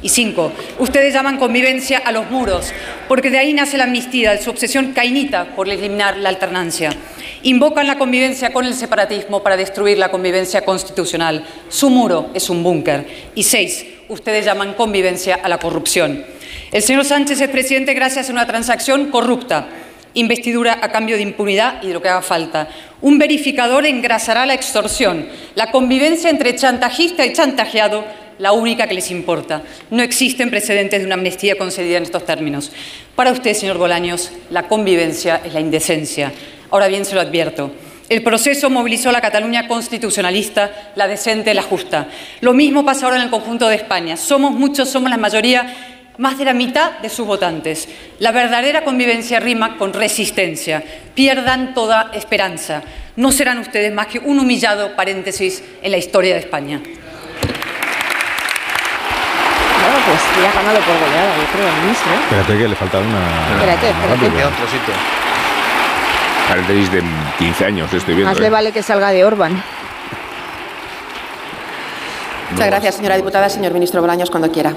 Y 0.02 0.10
cinco, 0.10 0.52
ustedes 0.80 1.14
llaman 1.14 1.38
convivencia 1.38 1.96
a 2.04 2.12
los 2.12 2.30
muros, 2.30 2.74
porque 3.08 3.30
de 3.30 3.38
ahí 3.38 3.54
nace 3.54 3.78
la 3.78 3.84
amnistía, 3.84 4.32
de 4.32 4.42
su 4.42 4.50
obsesión 4.50 4.92
cainita 4.92 5.46
por 5.56 5.66
eliminar 5.66 6.18
la 6.18 6.28
alternancia. 6.28 6.90
Invocan 7.42 7.86
la 7.86 7.96
convivencia 7.96 8.52
con 8.52 8.66
el 8.66 8.74
separatismo 8.74 9.42
para 9.42 9.56
destruir 9.56 9.96
la 9.96 10.10
convivencia 10.10 10.62
constitucional. 10.62 11.42
Su 11.70 11.88
muro 11.88 12.28
es 12.34 12.50
un 12.50 12.62
búnker. 12.62 13.06
Y 13.34 13.44
seis, 13.44 13.86
ustedes 14.08 14.44
llaman 14.44 14.74
convivencia 14.74 15.40
a 15.42 15.48
la 15.48 15.58
corrupción. 15.58 16.24
El 16.74 16.82
señor 16.82 17.04
Sánchez 17.04 17.40
es 17.40 17.50
presidente 17.50 17.94
gracias 17.94 18.28
a 18.28 18.32
una 18.32 18.48
transacción 18.48 19.12
corrupta. 19.12 19.68
Investidura 20.14 20.80
a 20.82 20.90
cambio 20.90 21.14
de 21.14 21.22
impunidad 21.22 21.80
y 21.84 21.86
de 21.86 21.94
lo 21.94 22.02
que 22.02 22.08
haga 22.08 22.20
falta. 22.20 22.68
Un 23.00 23.16
verificador 23.16 23.86
engrasará 23.86 24.44
la 24.44 24.54
extorsión. 24.54 25.28
La 25.54 25.70
convivencia 25.70 26.30
entre 26.30 26.56
chantajista 26.56 27.24
y 27.24 27.32
chantajeado 27.32 28.04
la 28.40 28.50
única 28.50 28.88
que 28.88 28.94
les 28.94 29.12
importa. 29.12 29.62
No 29.92 30.02
existen 30.02 30.50
precedentes 30.50 30.98
de 30.98 31.06
una 31.06 31.14
amnistía 31.14 31.56
concedida 31.56 31.98
en 31.98 32.02
estos 32.02 32.26
términos. 32.26 32.72
Para 33.14 33.30
usted, 33.30 33.54
señor 33.54 33.78
Bolaños, 33.78 34.32
la 34.50 34.66
convivencia 34.66 35.42
es 35.44 35.54
la 35.54 35.60
indecencia. 35.60 36.32
Ahora 36.72 36.88
bien, 36.88 37.04
se 37.04 37.14
lo 37.14 37.20
advierto. 37.20 37.70
El 38.08 38.24
proceso 38.24 38.68
movilizó 38.68 39.10
a 39.10 39.12
la 39.12 39.20
Cataluña 39.20 39.68
constitucionalista, 39.68 40.90
la 40.96 41.06
decente, 41.06 41.54
la 41.54 41.62
justa. 41.62 42.08
Lo 42.40 42.52
mismo 42.52 42.84
pasa 42.84 43.06
ahora 43.06 43.18
en 43.18 43.22
el 43.22 43.30
conjunto 43.30 43.68
de 43.68 43.76
España. 43.76 44.16
Somos 44.16 44.50
muchos, 44.50 44.90
somos 44.90 45.08
la 45.08 45.16
mayoría 45.16 45.93
más 46.18 46.38
de 46.38 46.44
la 46.44 46.54
mitad 46.54 46.98
de 46.98 47.08
sus 47.08 47.26
votantes. 47.26 47.88
La 48.18 48.32
verdadera 48.32 48.84
convivencia 48.84 49.40
rima 49.40 49.76
con 49.76 49.92
resistencia. 49.92 50.82
Pierdan 51.14 51.74
toda 51.74 52.10
esperanza. 52.12 52.82
No 53.16 53.32
serán 53.32 53.58
ustedes 53.58 53.92
más 53.92 54.06
que 54.06 54.18
un 54.18 54.38
humillado 54.38 54.94
paréntesis 54.96 55.62
en 55.82 55.90
la 55.90 55.98
historia 55.98 56.34
de 56.34 56.40
España. 56.40 56.80
Bueno, 59.80 59.98
pues 60.06 60.20
ya 60.42 60.50
ha 60.50 60.54
ganado 60.54 60.80
por 60.80 60.98
goleada, 60.98 61.36
yo 61.36 61.44
creo, 61.52 61.68
el 61.68 61.74
ministro. 61.82 62.12
Espérate 62.14 62.58
que 62.58 62.68
le 62.68 62.74
falta 62.76 62.98
una... 62.98 63.54
Espérate, 63.54 63.88
espérate. 63.90 64.26
Una 64.26 64.46
otro 64.46 64.66
sitio. 64.66 64.94
Paréntesis 66.48 66.92
de 66.92 67.02
15 67.38 67.64
años, 67.64 67.92
estoy 67.92 68.14
viendo. 68.14 68.30
Más 68.30 68.40
le 68.40 68.46
¿eh? 68.46 68.50
vale 68.50 68.72
que 68.72 68.82
salga 68.82 69.10
de 69.10 69.24
Orban. 69.24 69.62
Muchas 72.50 72.66
gracias, 72.66 72.94
señora 72.96 73.16
diputada. 73.16 73.48
Señor 73.48 73.72
ministro 73.72 74.00
Bolaños, 74.00 74.30
cuando 74.30 74.50
quiera. 74.52 74.74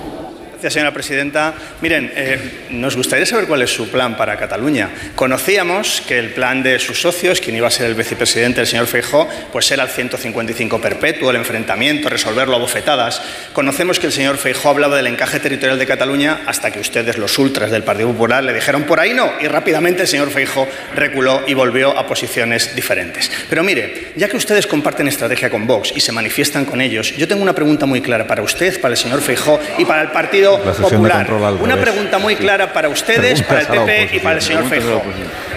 Gracias, 0.58 0.74
señora 0.74 0.92
presidenta. 0.92 1.54
Miren, 1.82 2.12
eh, 2.16 2.66
nos 2.72 2.96
gustaría 2.96 3.28
saber 3.28 3.46
cuál 3.46 3.62
es 3.62 3.70
su 3.70 3.90
plan 3.90 4.18
para 4.18 4.38
Cataluña. 4.38 4.90
Conocíamos 5.14 6.02
que 6.08 6.18
el 6.18 6.32
plan 6.32 6.64
de 6.64 6.80
sus 6.80 7.00
socios, 7.00 7.40
quien 7.40 7.56
iba 7.56 7.68
a 7.68 7.70
ser 7.70 7.86
el 7.86 7.94
vicepresidente, 7.94 8.62
el 8.62 8.66
señor 8.66 8.88
Feijó, 8.88 9.30
pues 9.52 9.70
era 9.70 9.84
el 9.84 9.90
155 9.90 10.82
perpetuo, 10.82 11.30
el 11.30 11.36
enfrentamiento, 11.36 12.10
resolverlo 12.10 12.56
a 12.56 12.60
bofetadas. 12.60 13.22
Conocemos 13.54 14.00
que 14.00 14.08
el 14.08 14.12
señor 14.12 14.38
Feijó 14.38 14.70
hablaba 14.70 14.98
del 14.98 15.06
encaje 15.06 15.40
territorial 15.40 15.78
de 15.78 15.86
Cataluña 15.86 16.40
hasta 16.48 16.72
que 16.72 16.80
ustedes, 16.80 17.20
los 17.20 17.38
ultras 17.38 17.70
del 17.70 17.84
Partido 17.84 18.12
Popular, 18.12 18.44
le 18.44 18.52
dijeron 18.52 18.86
por 18.86 19.00
ahí 19.00 19.14
no. 19.14 19.32
Y 19.40 19.48
rápidamente 19.48 20.02
el 20.02 20.08
señor 20.08 20.32
Feijó 20.32 20.68
reculó 20.96 21.44
y 21.46 21.54
volvió 21.54 21.96
a 21.96 22.08
posiciones 22.08 22.76
diferentes. 22.76 23.30
Pero 23.48 23.64
mire, 23.64 24.14
ya 24.16 24.28
que 24.28 24.38
ustedes 24.38 24.66
comparten 24.66 25.08
estrategia 25.08 25.52
con 25.52 25.68
Vox 25.68 25.94
y 25.96 26.00
se 26.00 26.12
manifiestan 26.12 26.66
con 26.66 26.82
ellos, 26.82 27.16
yo 27.16 27.28
tengo 27.28 27.44
una 27.44 27.54
pregunta 27.54 27.86
muy 27.86 28.02
clara 28.02 28.26
para 28.26 28.42
usted, 28.42 28.82
para 28.82 28.94
el 28.94 28.98
señor 28.98 29.22
Feijó 29.22 29.60
y 29.78 29.86
para 29.86 30.02
el 30.02 30.10
Partido 30.10 30.47
Popular. 30.56 31.28
Una 31.60 31.78
pregunta 31.78 32.18
muy 32.18 32.36
clara 32.36 32.72
para 32.74 32.90
ustedes, 32.90 33.42
para 33.42 33.62
el 33.62 33.68
PP 33.68 34.10
y 34.14 34.20
para 34.20 34.36
el 34.38 34.42
señor. 34.42 34.68
Feijóo. 34.68 35.02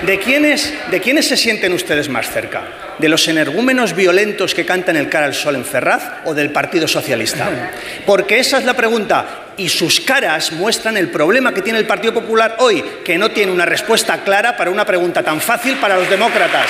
¿De 0.04 0.18
quiénes, 0.18 0.72
¿De 0.90 1.00
quiénes 1.00 1.28
se 1.28 1.36
sienten 1.36 1.72
ustedes 1.72 2.08
más 2.08 2.30
cerca? 2.30 2.62
¿De 2.98 3.08
los 3.08 3.26
energúmenos 3.28 3.94
violentos 3.94 4.54
que 4.54 4.66
cantan 4.66 4.96
el 4.96 5.08
cara 5.08 5.26
al 5.26 5.34
sol 5.34 5.54
en 5.54 5.64
Ferraz 5.64 6.02
o 6.24 6.34
del 6.34 6.50
Partido 6.50 6.88
Socialista? 6.88 7.48
Porque 8.06 8.38
esa 8.38 8.58
es 8.58 8.64
la 8.64 8.74
pregunta. 8.74 9.26
Y 9.56 9.68
sus 9.68 10.00
caras 10.00 10.52
muestran 10.52 10.96
el 10.96 11.10
problema 11.10 11.52
que 11.52 11.60
tiene 11.60 11.78
el 11.78 11.86
Partido 11.86 12.14
Popular 12.14 12.56
hoy, 12.60 12.82
que 13.04 13.18
no 13.18 13.30
tiene 13.30 13.52
una 13.52 13.66
respuesta 13.66 14.18
clara 14.24 14.56
para 14.56 14.70
una 14.70 14.86
pregunta 14.86 15.22
tan 15.22 15.40
fácil 15.40 15.76
para 15.76 15.96
los 15.96 16.08
demócratas. 16.08 16.66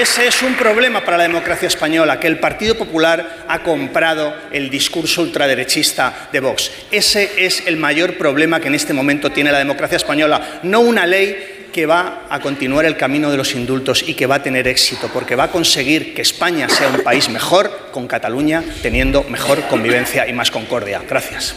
Ese 0.00 0.26
es 0.26 0.42
un 0.42 0.54
problema 0.54 1.04
para 1.04 1.18
la 1.18 1.24
democracia 1.24 1.68
española, 1.68 2.18
que 2.18 2.26
el 2.26 2.38
Partido 2.38 2.74
Popular 2.74 3.44
ha 3.46 3.58
comprado 3.58 4.34
el 4.50 4.70
discurso 4.70 5.20
ultraderechista 5.20 6.28
de 6.32 6.40
Vox. 6.40 6.70
Ese 6.90 7.30
es 7.36 7.66
el 7.66 7.76
mayor 7.76 8.16
problema 8.16 8.60
que 8.60 8.68
en 8.68 8.74
este 8.74 8.94
momento 8.94 9.30
tiene 9.30 9.52
la 9.52 9.58
democracia 9.58 9.96
española, 9.96 10.60
no 10.62 10.80
una 10.80 11.06
ley 11.06 11.68
que 11.70 11.84
va 11.84 12.22
a 12.30 12.40
continuar 12.40 12.86
el 12.86 12.96
camino 12.96 13.30
de 13.30 13.36
los 13.36 13.54
indultos 13.54 14.02
y 14.06 14.14
que 14.14 14.26
va 14.26 14.36
a 14.36 14.42
tener 14.42 14.66
éxito, 14.66 15.10
porque 15.12 15.36
va 15.36 15.44
a 15.44 15.50
conseguir 15.50 16.14
que 16.14 16.22
España 16.22 16.68
sea 16.68 16.88
un 16.88 17.02
país 17.02 17.28
mejor 17.28 17.90
con 17.92 18.08
Cataluña 18.08 18.64
teniendo 18.82 19.24
mejor 19.24 19.62
convivencia 19.68 20.26
y 20.26 20.32
más 20.32 20.50
concordia. 20.50 21.02
Gracias. 21.08 21.54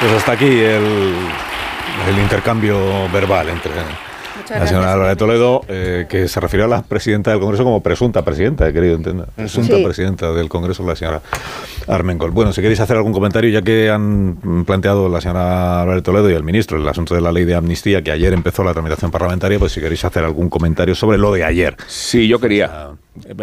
Pues 0.00 0.12
hasta 0.12 0.32
aquí 0.32 0.60
el, 0.60 1.14
intercambio 2.16 3.08
verbal 3.08 3.48
entre 3.48 3.72
la 4.50 4.66
señora 4.66 4.92
Álvarez 4.92 5.12
de 5.12 5.16
Toledo, 5.16 5.62
eh, 5.68 6.06
que 6.08 6.28
se 6.28 6.40
refirió 6.40 6.66
a 6.66 6.68
la 6.68 6.82
presidenta 6.82 7.30
del 7.30 7.40
Congreso 7.40 7.64
como 7.64 7.82
presunta 7.82 8.24
presidenta, 8.24 8.68
he 8.68 8.72
querido 8.72 8.94
entender. 8.96 9.26
Presunta 9.36 9.76
Sí. 9.76 9.84
presidenta 9.84 10.32
del 10.32 10.48
Congreso, 10.48 10.86
la 10.86 10.96
señora 10.96 11.22
Armengol. 11.88 12.30
Bueno, 12.30 12.52
si 12.52 12.60
queréis 12.60 12.80
hacer 12.80 12.96
algún 12.96 13.12
comentario, 13.12 13.50
ya 13.50 13.62
que 13.62 13.90
han 13.90 14.64
planteado 14.66 15.08
la 15.08 15.20
señora 15.20 15.82
Álvarez 15.82 16.02
de 16.02 16.04
Toledo 16.04 16.30
y 16.30 16.34
el 16.34 16.42
ministro 16.44 16.78
el 16.78 16.88
asunto 16.88 17.14
de 17.14 17.20
la 17.20 17.32
ley 17.32 17.44
de 17.44 17.54
amnistía, 17.54 18.02
que 18.02 18.10
ayer 18.12 18.32
empezó 18.32 18.62
la 18.64 18.72
tramitación 18.72 19.10
parlamentaria, 19.10 19.58
pues 19.58 19.72
si 19.72 19.80
queréis 19.80 20.04
hacer 20.04 20.24
algún 20.24 20.48
comentario 20.48 20.94
sobre 20.94 21.18
lo 21.18 21.32
de 21.32 21.44
ayer. 21.44 21.76
Sí, 21.86 22.28
yo 22.28 22.38
quería. 22.40 22.88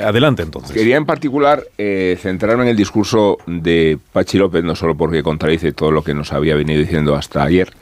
Adelante 0.03 0.43
entonces. 0.43 0.71
Quería 0.71 0.97
en 0.97 1.05
particular 1.05 1.63
eh, 1.77 2.17
centrarme 2.21 2.63
en 2.63 2.69
el 2.69 2.77
discurso 2.77 3.37
de 3.47 3.97
Pachi 4.11 4.37
López, 4.37 4.63
no 4.63 4.75
solo 4.75 4.95
porque 4.95 5.23
contradice 5.23 5.71
todo 5.71 5.91
lo 5.91 6.03
que 6.03 6.13
nos 6.13 6.31
había 6.31 6.55
venido 6.55 6.79
diciendo 6.79 7.15
hasta 7.15 7.43
ayer, 7.43 7.73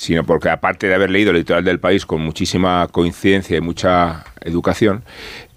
sino 0.00 0.24
porque 0.24 0.48
aparte 0.48 0.88
de 0.88 0.94
haber 0.94 1.10
leído 1.10 1.30
el 1.30 1.36
litoral 1.36 1.62
del 1.62 1.78
país 1.78 2.06
con 2.06 2.22
muchísima 2.22 2.88
coincidencia 2.90 3.58
y 3.58 3.60
mucha 3.60 4.24
educación, 4.40 5.02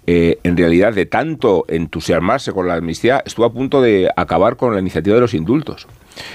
eh, 0.06 0.38
en 0.42 0.58
realidad 0.58 0.92
de 0.92 1.06
tanto 1.06 1.64
entusiasmarse 1.66 2.52
con 2.52 2.68
la 2.68 2.74
amnistía, 2.74 3.22
estuvo 3.24 3.46
a 3.46 3.52
punto 3.54 3.80
de 3.80 4.10
acabar 4.16 4.56
con 4.56 4.74
la 4.74 4.80
iniciativa 4.80 5.14
de 5.14 5.22
los 5.22 5.32
indultos. 5.32 5.86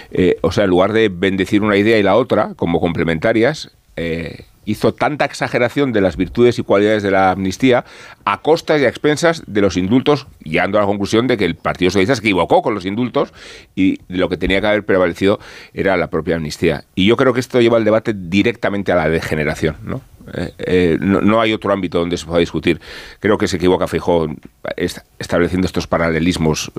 Eh, 0.10 0.38
o 0.42 0.52
sea, 0.52 0.64
en 0.64 0.72
lugar 0.72 0.92
de 0.92 1.10
bendecir 1.10 1.62
una 1.62 1.78
idea 1.78 2.00
y 2.00 2.04
la 2.04 2.16
otra 2.16 2.56
como 2.56 2.80
complementarias, 2.80 3.78
eh, 4.00 4.46
hizo 4.66 4.94
tanta 4.94 5.26
exageración 5.26 5.94
de 5.94 6.02
las 6.02 6.16
virtudes 6.16 6.60
y 6.60 6.64
cualidades 6.64 7.02
de 7.02 7.10
la 7.10 7.32
amnistía 7.32 7.86
a 8.26 8.42
costas 8.42 8.80
y 8.80 8.86
a 8.86 8.90
expensas 8.90 9.42
de 9.48 9.62
los 9.62 9.78
indultos, 9.78 10.28
llegando 10.44 10.78
a 10.78 10.82
la 10.82 10.88
conclusión 10.88 11.26
de 11.26 11.38
que 11.38 11.46
el 11.46 11.56
Partido 11.56 11.90
Socialista 11.90 12.16
se 12.16 12.22
equivocó 12.22 12.62
con 12.62 12.76
los 12.76 12.86
indultos 12.86 13.34
y 13.76 14.00
lo 14.10 14.30
que 14.30 14.38
tenía 14.38 14.62
que 14.62 14.68
haber 14.68 14.86
prevalecido 14.86 15.40
era 15.74 15.98
la 15.98 16.08
propia 16.12 16.36
amnistía. 16.36 16.84
Y 16.94 17.08
yo 17.08 17.18
creo 17.18 17.34
que 17.34 17.40
esto 17.40 17.60
lleva 17.62 17.78
el 17.80 17.84
debate 17.84 18.14
directamente 18.16 18.92
a 18.92 18.96
la 18.96 19.10
degeneración, 19.10 19.76
¿no? 19.84 20.02
Eh, 20.36 20.54
eh, 20.60 20.98
no, 21.02 21.42
hay 21.42 21.54
otro 21.54 21.74
ámbito 21.74 21.98
donde 21.98 22.16
se 22.18 22.28
pueda 22.28 22.38
discutir. 22.40 22.80
Creo 23.20 23.40
que 23.40 23.48
se 23.48 23.58
equivoca 23.58 23.88
est- 24.78 25.00
estableciendo 25.18 25.66
estos 25.66 25.88
paralelismos 25.88 26.72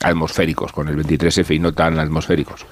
atmosféricos 0.00 0.70
con 0.70 0.86
el 0.86 0.96
23F 0.96 1.56
y 1.56 1.58
no 1.58 1.72
tan 1.72 1.98
atmosféricos. 1.98 2.64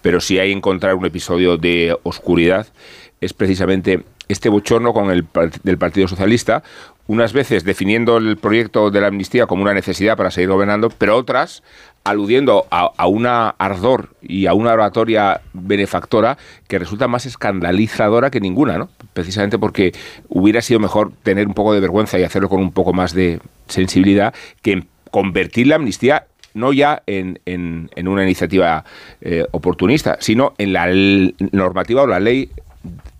Pero 0.00 0.20
si 0.20 0.38
hay 0.38 0.52
encontrar 0.52 0.94
un 0.94 1.04
episodio 1.04 1.58
de 1.58 1.94
oscuridad 2.02 2.66
es 3.24 3.32
precisamente 3.32 4.04
este 4.28 4.48
bochorno 4.48 4.92
con 4.92 5.10
el 5.10 5.26
del 5.62 5.78
Partido 5.78 6.08
Socialista, 6.08 6.62
unas 7.06 7.32
veces 7.34 7.64
definiendo 7.64 8.16
el 8.16 8.36
proyecto 8.38 8.90
de 8.90 9.00
la 9.00 9.08
amnistía 9.08 9.46
como 9.46 9.62
una 9.62 9.74
necesidad 9.74 10.16
para 10.16 10.30
seguir 10.30 10.48
gobernando, 10.50 10.88
pero 10.90 11.16
otras 11.16 11.62
aludiendo 12.04 12.66
a, 12.70 12.90
a 12.96 13.06
una 13.06 13.50
ardor 13.58 14.10
y 14.22 14.46
a 14.46 14.54
una 14.54 14.72
oratoria 14.72 15.40
benefactora 15.52 16.36
que 16.68 16.78
resulta 16.78 17.08
más 17.08 17.24
escandalizadora 17.26 18.30
que 18.30 18.40
ninguna, 18.40 18.76
¿no? 18.78 18.88
Precisamente 19.12 19.58
porque 19.58 19.92
hubiera 20.28 20.60
sido 20.62 20.80
mejor 20.80 21.12
tener 21.22 21.46
un 21.46 21.54
poco 21.54 21.72
de 21.74 21.80
vergüenza 21.80 22.18
y 22.18 22.22
hacerlo 22.24 22.48
con 22.48 22.60
un 22.60 22.72
poco 22.72 22.92
más 22.92 23.14
de 23.14 23.40
sensibilidad 23.68 24.34
que 24.62 24.84
convertir 25.10 25.66
la 25.66 25.76
amnistía 25.76 26.26
no 26.54 26.72
ya 26.72 27.02
en, 27.06 27.40
en- 27.46 27.88
una 28.08 28.22
iniciativa 28.22 28.84
eh, 29.20 29.44
oportunista, 29.50 30.16
sino 30.20 30.54
en 30.56 30.72
la 30.72 30.86
normativa 31.52 32.02
o 32.02 32.06
la 32.06 32.20
ley 32.20 32.48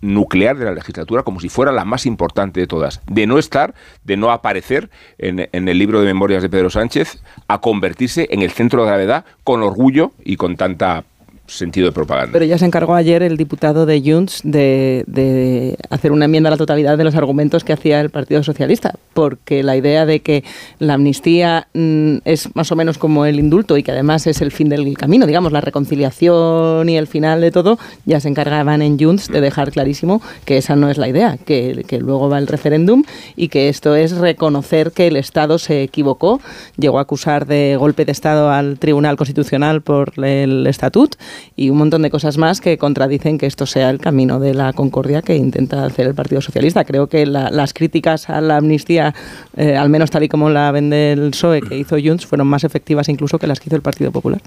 nuclear 0.01 0.57
de 0.57 0.65
la 0.65 0.71
legislatura 0.71 1.23
como 1.23 1.39
si 1.39 1.49
fuera 1.49 1.71
la 1.71 1.85
más 1.85 2.05
importante 2.05 2.59
de 2.59 2.67
todas, 2.67 3.01
de 3.07 3.27
no 3.27 3.39
estar, 3.39 3.73
de 4.03 4.17
no 4.17 4.31
aparecer 4.31 4.89
en, 5.17 5.39
el 5.51 5.77
libro 5.77 5.99
de 5.99 6.07
memorias 6.07 6.43
de 6.43 6.49
Pedro 6.49 6.69
Sánchez, 6.69 7.21
a 7.47 7.59
convertirse 7.59 8.27
en 8.31 8.41
el 8.41 8.51
centro 8.51 8.81
de 8.81 8.87
gravedad 8.87 9.25
con 9.43 9.63
orgullo 9.63 10.11
y 10.23 10.37
con 10.37 10.57
tanta 10.57 11.05
sentido 11.47 11.87
de 11.87 11.91
propaganda. 11.91 12.31
Pero 12.33 12.45
ya 12.45 12.57
se 12.57 12.65
encargó 12.65 12.95
ayer 12.95 13.21
el 13.23 13.37
diputado 13.37 13.85
de 13.85 14.01
Junts 14.01 14.41
de, 14.43 15.03
de 15.07 15.77
hacer 15.89 16.11
una 16.11 16.25
enmienda 16.25 16.49
a 16.49 16.51
la 16.51 16.57
totalidad 16.57 16.97
de 16.97 17.03
los 17.03 17.15
argumentos 17.15 17.63
que 17.63 17.73
hacía 17.73 18.01
el 18.01 18.09
Partido 18.09 18.43
Socialista, 18.43 18.95
porque 19.13 19.63
la 19.63 19.75
idea 19.75 20.05
de 20.05 20.21
que 20.21 20.43
la 20.79 20.95
amnistía 20.95 21.67
mm, 21.73 22.17
es 22.25 22.55
más 22.55 22.71
o 22.71 22.75
menos 22.75 22.97
como 22.97 23.25
el 23.25 23.39
indulto 23.39 23.77
y 23.77 23.83
que 23.83 23.91
además 23.91 24.27
es 24.27 24.41
el 24.41 24.51
fin 24.51 24.69
del 24.69 24.97
camino, 24.97 25.27
digamos, 25.27 25.51
la 25.51 25.61
reconciliación 25.61 26.89
y 26.89 26.97
el 26.97 27.07
final 27.07 27.41
de 27.41 27.51
todo, 27.51 27.77
ya 28.05 28.19
se 28.19 28.29
encargaban 28.29 28.81
en 28.81 28.99
Junts 28.99 29.27
de 29.27 29.41
dejar 29.41 29.71
clarísimo 29.71 30.21
que 30.45 30.57
esa 30.57 30.75
no 30.75 30.89
es 30.89 30.97
la 30.97 31.07
idea, 31.07 31.37
que, 31.37 31.85
que 31.87 31.99
luego 31.99 32.29
va 32.29 32.39
el 32.39 32.47
referéndum 32.47 33.03
y 33.35 33.49
que 33.49 33.69
esto 33.69 33.95
es 33.95 34.17
reconocer 34.17 34.91
que 34.91 35.07
el 35.07 35.15
Estado 35.15 35.59
se 35.59 35.83
equivocó, 35.83 36.41
llegó 36.77 36.99
a 36.99 37.03
acusar 37.03 37.45
de 37.45 37.75
golpe 37.77 38.05
de 38.05 38.11
Estado 38.11 38.49
al 38.51 38.79
Tribunal 38.79 39.17
Constitucional 39.17 39.81
por 39.81 40.13
el 40.23 40.65
estatut 40.67 41.15
y 41.55 41.69
un 41.69 41.77
montón 41.77 42.01
de 42.01 42.09
cosas 42.09 42.37
más 42.37 42.61
que 42.61 42.77
contradicen 42.77 43.37
que 43.37 43.45
esto 43.45 43.65
sea 43.65 43.89
el 43.89 43.99
camino 43.99 44.39
de 44.39 44.53
la 44.53 44.73
concordia 44.73 45.21
que 45.21 45.35
intenta 45.35 45.85
hacer 45.85 46.07
el 46.07 46.15
Partido 46.15 46.41
Socialista. 46.41 46.83
Creo 46.85 47.07
que 47.07 47.25
las 47.25 47.73
críticas 47.73 48.29
a 48.29 48.41
la 48.41 48.57
amnistía, 48.57 49.13
eh, 49.55 49.75
al 49.75 49.89
menos 49.89 50.11
tal 50.11 50.23
y 50.23 50.29
como 50.29 50.49
la 50.49 50.71
vende 50.71 51.13
el 51.13 51.31
PSOE 51.31 51.61
que 51.61 51.77
hizo 51.77 51.97
Junts, 52.03 52.25
fueron 52.25 52.47
más 52.47 52.63
efectivas 52.63 53.09
incluso 53.09 53.39
que 53.39 53.47
las 53.47 53.59
que 53.59 53.69
hizo 53.69 53.75
el 53.75 53.81
Partido 53.81 54.11
Popular. 54.11 54.41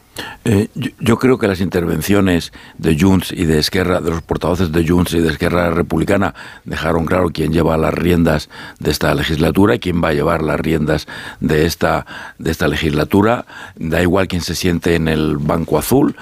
Eh, 0.44 0.68
yo, 1.00 1.18
creo 1.18 1.38
que 1.38 1.48
las 1.48 1.60
intervenciones 1.60 2.52
de 2.78 2.98
Junts 2.98 3.32
y 3.32 3.46
de 3.46 3.58
Esquerra, 3.58 4.00
de 4.00 4.10
los 4.10 4.22
portavoces 4.22 4.72
de 4.72 4.86
Junts 4.86 5.14
y 5.14 5.20
de 5.20 5.30
Esquerra 5.30 5.70
Republicana, 5.70 6.34
dejaron 6.64 7.06
claro 7.06 7.30
quién 7.30 7.52
lleva 7.52 7.76
las 7.76 7.94
riendas 7.94 8.48
de 8.78 8.90
esta 8.90 9.14
legislatura 9.14 9.74
y 9.74 9.78
quién 9.78 10.02
va 10.02 10.08
a 10.08 10.14
llevar 10.14 10.42
las 10.42 10.60
riendas 10.60 11.06
de 11.40 11.66
esta, 11.66 12.06
de 12.38 12.50
esta 12.50 12.68
legislatura. 12.68 13.46
Da 13.76 14.02
igual 14.02 14.28
quién 14.28 14.42
se 14.42 14.54
siente 14.54 14.94
en 14.94 15.08
el 15.08 15.36
banco 15.38 15.78
azul, 15.78 16.16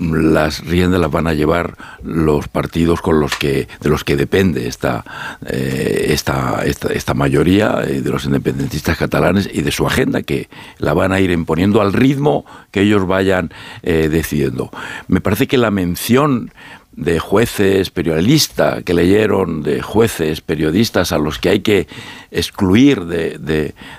las 0.00 0.64
riendas 0.64 1.00
las 1.00 1.10
van 1.10 1.26
a 1.26 1.34
llevar 1.34 1.76
los 2.02 2.48
partidos 2.48 3.00
con 3.00 3.20
los 3.20 3.36
que 3.36 3.68
de 3.80 3.88
los 3.88 4.04
que 4.04 4.16
depende 4.16 4.66
esta 4.66 5.04
eh, 5.46 6.06
esta, 6.10 6.62
esta, 6.64 7.14
mayoría 7.14 7.82
eh, 7.84 8.00
de 8.00 8.10
los 8.10 8.24
independentistas 8.24 8.96
catalanes 8.96 9.48
y 9.52 9.62
de 9.62 9.70
su 9.70 9.86
agenda 9.86 10.22
que 10.22 10.48
la 10.78 10.94
van 10.94 11.12
a 11.12 11.20
ir 11.20 11.30
imponiendo 11.30 11.80
al 11.80 11.92
ritmo 11.92 12.44
que 12.70 12.82
ellos 12.82 13.06
vayan 13.06 13.50
eh, 13.82 14.08
decidiendo. 14.10 14.70
Me 15.08 15.20
parece 15.20 15.46
que 15.46 15.58
la 15.58 15.70
mención 15.70 16.52
de 16.94 17.18
jueces 17.18 17.90
periodistas 17.90 18.82
que 18.84 18.92
leyeron 18.92 19.62
de 19.62 19.80
jueces 19.80 20.42
periodistas 20.42 21.12
a 21.12 21.18
los 21.18 21.38
que 21.38 21.48
hay 21.48 21.60
que 21.60 21.88
excluir 22.30 23.06
de, 23.06 23.38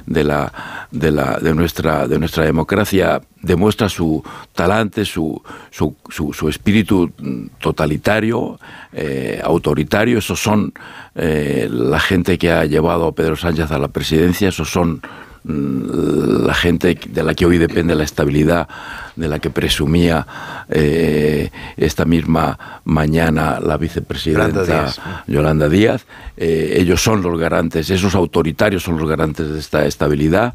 de, 0.06 0.24
la, 0.24 0.88
de, 0.92 1.12
la, 1.12 1.40
de, 1.40 1.56
nuestra, 1.56 2.08
de 2.08 2.20
nuestra 2.20 2.46
democracia 2.46 3.22
demuestra 3.42 3.90
su 3.90 4.24
talante, 4.54 5.06
su, 5.06 5.42
su, 5.72 5.96
su, 6.10 6.48
espíritu 6.48 7.12
totalitario, 7.60 8.60
eh, 8.94 9.42
autoritario. 9.44 10.20
Esos 10.20 10.42
son 10.42 10.72
eh, 11.16 11.68
la 11.70 12.00
gente 12.00 12.38
que 12.38 12.52
ha 12.52 12.66
llevado 12.66 13.08
a 13.08 13.12
Pedro 13.12 13.36
Sánchez 13.36 13.72
a 13.72 13.80
la 13.80 13.90
presidencia, 13.90 14.50
esos 14.50 14.70
son 14.70 15.02
Mm, 15.02 15.33
la 15.46 16.54
gente 16.54 16.98
de 17.10 17.24
la 17.24 17.34
que 17.34 17.46
hoy 17.46 17.58
depende 17.58 17.96
la 17.96 18.04
estabilidad, 18.04 18.68
de 19.16 19.28
la 19.28 19.40
que 19.40 19.50
presumía 19.50 20.26
eh, 20.70 21.50
esta 21.76 22.06
misma 22.06 22.82
mañana 22.86 23.60
la 23.60 23.78
vicepresidenta 23.78 24.94
Yolanda 25.28 25.68
Díaz. 25.68 26.06
Eh, 26.38 26.76
ellos 26.78 27.04
son 27.04 27.22
los 27.22 27.38
garantes, 27.38 27.90
esos 27.90 28.16
autoritarios 28.16 28.84
son 28.84 28.98
los 28.98 29.08
garantes 29.08 29.50
de 29.50 29.60
esta 29.60 29.86
estabilidad 29.86 30.54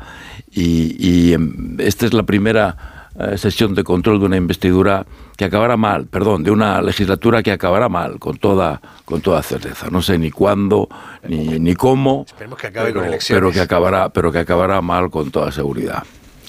y, 0.51 0.97
y 0.99 1.37
esta 1.79 2.07
es 2.07 2.15
la 2.15 2.23
primera 2.23 2.98
sesión 3.37 3.75
de 3.75 3.85
control 3.85 4.21
de 4.21 4.27
una 4.27 4.37
investidura 4.37 5.07
que 5.37 5.45
acabará 5.45 5.77
mal, 5.77 6.07
perdón, 6.07 6.43
de 6.45 6.51
una 6.51 6.81
legislatura 6.83 7.43
que 7.43 7.53
acabará 7.53 7.89
mal, 7.89 8.19
con 8.19 8.39
toda, 8.39 8.81
con 9.05 9.21
toda 9.21 9.43
certeza. 9.43 9.89
No 9.91 10.03
sé 10.03 10.19
ni 10.19 10.31
cuándo, 10.31 10.89
ni, 11.27 11.59
ni 11.59 11.75
cómo, 11.75 12.27
que 12.57 12.69
acabe 12.69 12.93
pero, 12.93 13.01
con 13.01 13.19
pero 13.29 13.53
que 13.53 13.61
acabará, 13.61 14.09
pero 14.09 14.33
que 14.33 14.39
acabará 14.39 14.81
mal 14.81 15.11
con 15.11 15.31
toda 15.31 15.51
seguridad. 15.53 16.05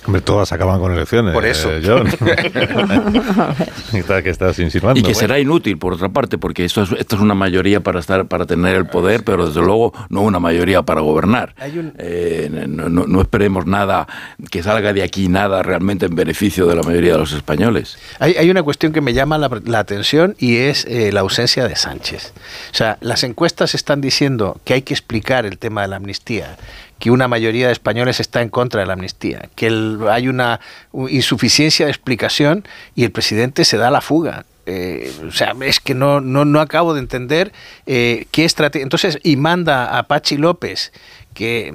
Hombre, 0.06 0.22
todas 0.22 0.52
acaban 0.52 0.80
con 0.80 0.92
elecciones. 0.92 1.34
Por 1.34 1.46
eso. 1.46 1.72
Eh, 1.72 1.82
John. 1.86 2.08
que 4.24 4.30
estás 4.30 4.58
insinuando. 4.60 5.00
Y 5.00 5.04
que 5.04 5.14
será 5.14 5.40
inútil, 5.40 5.78
por 5.78 5.94
otra 5.94 6.10
parte, 6.10 6.38
porque 6.38 6.66
esto 6.66 6.84
es, 6.84 6.92
esto 6.94 7.16
es 7.16 7.22
una 7.22 7.36
mayoría 7.36 7.82
para 7.82 8.00
estar 8.00 8.28
para 8.28 8.46
tener 8.46 8.76
el 8.76 8.88
poder, 8.88 9.24
pero 9.24 9.48
desde 9.48 9.62
luego 9.62 9.94
no 10.10 10.22
una 10.22 10.40
mayoría 10.40 10.82
para 10.84 11.02
gobernar. 11.02 11.56
Eh, 11.98 12.50
no, 12.50 13.22
esperemos 13.22 13.66
nada, 13.66 14.08
que 14.50 14.64
salga 14.64 14.94
de 14.94 15.04
aquí 15.04 15.28
nada 15.28 15.64
realmente 15.64 16.08
en 16.08 16.16
beneficio 16.16 16.66
de 16.68 16.76
la 16.76 16.84
mayoría 16.84 17.14
de 17.14 17.20
los 17.20 17.34
españoles. 17.34 17.98
Hay, 18.20 18.36
hay 18.36 18.50
una 18.50 18.64
cuestión 18.64 18.94
que 18.94 19.02
me 19.02 19.14
llama 19.14 19.38
la, 19.38 19.80
atención 19.80 20.36
y 20.40 20.58
es 20.58 20.86
eh, 20.86 21.12
la 21.12 21.22
ausencia 21.22 21.68
de 21.68 21.76
Sánchez. 21.76 22.34
O 22.72 22.76
sea, 22.76 22.98
las 23.02 23.24
encuestas 23.24 23.76
están 23.76 24.02
diciendo 24.02 24.60
que 24.64 24.74
hay 24.74 24.82
que 24.82 24.94
explicar 24.94 25.46
el 25.46 25.58
tema 25.58 25.82
de 25.82 25.90
la 25.90 25.98
amnistía 25.98 26.58
que 27.00 27.12
una 27.12 27.28
mayoría 27.28 27.68
de 27.68 27.74
españoles 27.74 28.20
está 28.20 28.42
en 28.42 28.50
contra 28.50 28.82
de 28.82 28.88
la 28.88 28.94
amnistía, 28.94 29.50
que 29.56 29.68
hay 30.10 30.28
una 30.28 30.60
insuficiencia 31.10 31.86
de 31.86 31.92
explicación 31.92 32.68
y 32.94 33.06
el 33.06 33.12
presidente 33.12 33.66
se 33.66 33.78
da 33.78 33.90
la 33.90 34.02
fuga. 34.02 34.46
Eh, 34.66 35.12
o 35.28 35.32
sea, 35.32 35.56
es 35.62 35.80
que 35.80 35.96
no, 35.96 36.22
no, 36.22 36.46
no 36.46 36.60
acabo 36.60 36.94
de 36.94 37.00
entender 37.00 37.52
eh, 37.88 38.28
qué 38.30 38.46
estrategia. 38.46 38.84
Entonces, 38.84 39.18
y 39.24 39.36
manda 39.36 39.98
a 39.98 40.04
Pachi 40.04 40.38
López, 40.38 40.92
que 41.34 41.74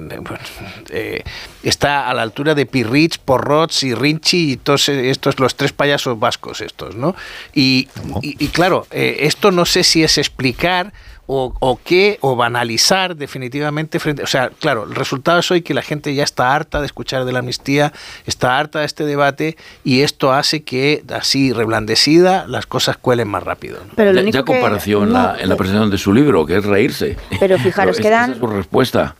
eh, 0.91 1.23
está 1.63 2.09
a 2.09 2.13
la 2.13 2.21
altura 2.21 2.55
de 2.55 2.65
Pirrich, 2.65 3.19
Porrots 3.19 3.83
y 3.83 3.93
Rinchi 3.93 4.51
y 4.51 4.57
todos 4.57 4.87
estos, 4.87 5.39
los 5.41 5.55
tres 5.55 5.73
payasos 5.73 6.17
vascos 6.19 6.61
estos, 6.61 6.95
¿no? 6.95 7.15
Y, 7.53 7.89
y 8.21 8.47
claro, 8.49 8.87
esto 8.91 9.51
no 9.51 9.65
sé 9.65 9.83
si 9.83 10.03
es 10.03 10.17
explicar 10.17 10.93
o, 11.27 11.53
o 11.59 11.79
qué, 11.83 12.17
o 12.21 12.35
banalizar 12.35 13.15
definitivamente 13.15 13.99
frente. 13.99 14.23
O 14.23 14.27
sea, 14.27 14.49
claro, 14.49 14.83
el 14.83 14.95
resultado 14.95 15.39
es 15.39 15.49
hoy 15.51 15.61
que 15.61 15.73
la 15.73 15.81
gente 15.81 16.13
ya 16.13 16.23
está 16.23 16.55
harta 16.55 16.79
de 16.79 16.85
escuchar 16.85 17.25
de 17.25 17.31
la 17.31 17.39
amnistía, 17.39 17.93
está 18.25 18.57
harta 18.57 18.79
de 18.79 18.85
este 18.85 19.05
debate 19.05 19.57
y 19.83 20.01
esto 20.01 20.31
hace 20.31 20.63
que, 20.63 21.03
así 21.13 21.53
reblandecida, 21.53 22.45
las 22.47 22.65
cosas 22.65 22.97
cuelen 22.97 23.27
más 23.27 23.43
rápido. 23.43 23.79
Pero 23.95 24.13
lo 24.13 24.21
ya, 24.21 24.43
comparación 24.43 25.07
en, 25.07 25.13
la, 25.13 25.35
en 25.39 25.49
la 25.49 25.55
presentación 25.55 25.91
de 25.91 25.97
su 25.97 26.13
libro, 26.13 26.45
que 26.45 26.57
es 26.57 26.65
reírse. 26.65 27.17
Pero 27.39 27.57
fijaros, 27.57 27.97
quedan. 27.97 28.31
Esa 28.31 28.33
es 28.33 28.39
su 28.39 28.47
respuesta. 28.47 29.15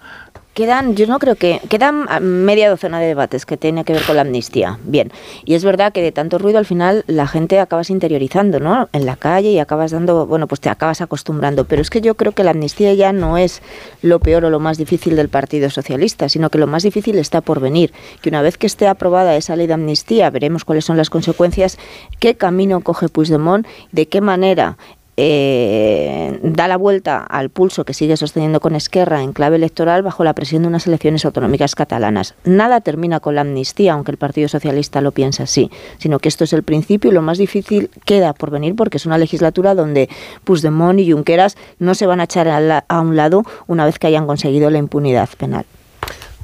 Quedan, 0.56 0.96
yo 0.96 1.06
no 1.06 1.20
creo 1.20 1.36
que, 1.36 1.60
quedan 1.68 2.06
media 2.22 2.70
docena 2.70 3.02
de 3.02 3.08
debates 3.08 3.46
que 3.46 3.58
tienen 3.58 3.84
que 3.84 3.92
ver 3.92 4.04
con 4.04 4.16
la 4.16 4.22
amnistía. 4.22 4.80
Bien, 4.86 5.12
y 5.44 5.54
es 5.54 5.66
verdad 5.66 5.92
que 5.92 6.02
de 6.02 6.14
tanto 6.14 6.38
ruido 6.38 6.60
al 6.60 6.66
final 6.66 7.04
la 7.08 7.28
gente 7.28 7.60
acabas 7.60 7.90
interiorizando, 7.90 8.62
¿no? 8.62 8.88
En 8.94 9.06
la 9.06 9.18
calle 9.18 9.50
y 9.50 9.60
acabas 9.60 9.92
dando, 9.92 10.26
bueno, 10.26 10.48
pues 10.48 10.62
te 10.62 10.70
acabas 10.70 11.02
acostumbrando. 11.02 11.66
Pero 11.66 11.82
es 11.82 11.90
que 11.90 12.00
yo 12.00 12.16
creo 12.16 12.32
que 12.32 12.46
la 12.46 12.52
amnistía 12.52 12.94
ya 12.94 13.12
no 13.12 13.38
es 13.38 13.62
lo 14.02 14.22
peor 14.22 14.46
o 14.46 14.50
lo 14.50 14.62
más 14.62 14.78
difícil 14.78 15.18
del 15.18 15.28
Partido 15.28 15.70
Socialista, 15.70 16.30
sino 16.30 16.50
que 16.50 16.58
lo 16.58 16.68
más 16.68 16.84
difícil 16.84 17.18
está 17.18 17.42
por 17.42 17.60
venir. 17.60 17.92
Que 18.22 18.30
una 18.30 18.42
vez 18.42 18.58
que 18.58 18.68
esté 18.68 18.88
aprobada 18.88 19.36
esa 19.36 19.58
ley 19.58 19.68
de 19.68 19.74
amnistía, 19.74 20.30
veremos 20.30 20.64
cuáles 20.64 20.86
son 20.86 20.96
las 20.96 21.10
consecuencias, 21.10 21.78
qué 22.22 22.36
camino 22.36 22.80
coge 22.80 23.10
Puigdemont, 23.10 23.68
de 23.92 24.08
qué 24.08 24.22
manera 24.22 24.78
eh, 25.18 26.40
da 26.44 26.68
la 26.68 26.78
vuelta 26.78 27.24
al 27.24 27.50
pulso 27.50 27.86
que 27.86 27.94
sigue 27.94 28.18
sosteniendo 28.18 28.60
con 28.60 28.76
Esquerra 28.76 29.22
en 29.22 29.34
clave 29.34 29.56
electoral 29.56 30.04
bajo 30.04 30.24
la 30.24 30.34
presión 30.34 30.64
de 30.64 30.68
unas 30.68 30.88
elecciones 30.88 31.26
autonómicas 31.26 31.76
catalanas. 31.76 32.36
Nada 32.44 32.82
termina 32.82 33.20
con 33.20 33.36
la 33.36 33.42
amnistía, 33.42 33.94
aunque 33.94 34.12
el 34.12 34.18
Partido 34.18 34.48
Socialista 34.48 35.02
lo 35.02 35.12
piensa 35.12 35.44
así, 35.44 35.72
sino 35.98 36.20
que 36.20 36.30
esto 36.30 36.44
es 36.44 36.54
el 36.54 36.64
principio 36.64 37.12
y 37.12 37.14
lo 37.14 37.22
más 37.22 37.38
difícil 37.38 37.90
queda 38.06 38.34
por 38.34 38.52
venir 38.52 38.76
porque 38.76 38.98
es 38.98 39.06
una 39.06 39.18
legislatura 39.18 39.76
donde 39.76 40.10
Puigdemont 40.44 41.00
y 41.00 41.12
Junqueras 41.12 41.58
no 41.80 41.96
se 41.96 42.06
van 42.06 42.20
a 42.20 42.26
echar 42.26 42.48
a 42.88 43.02
un 43.02 43.16
lado 43.16 43.44
una 43.68 43.86
vez 43.86 44.00
que 44.00 44.08
hayan 44.08 44.28
conseguido 44.28 44.70
la 44.70 44.78
impunidad 44.80 45.30
penal. 45.38 45.66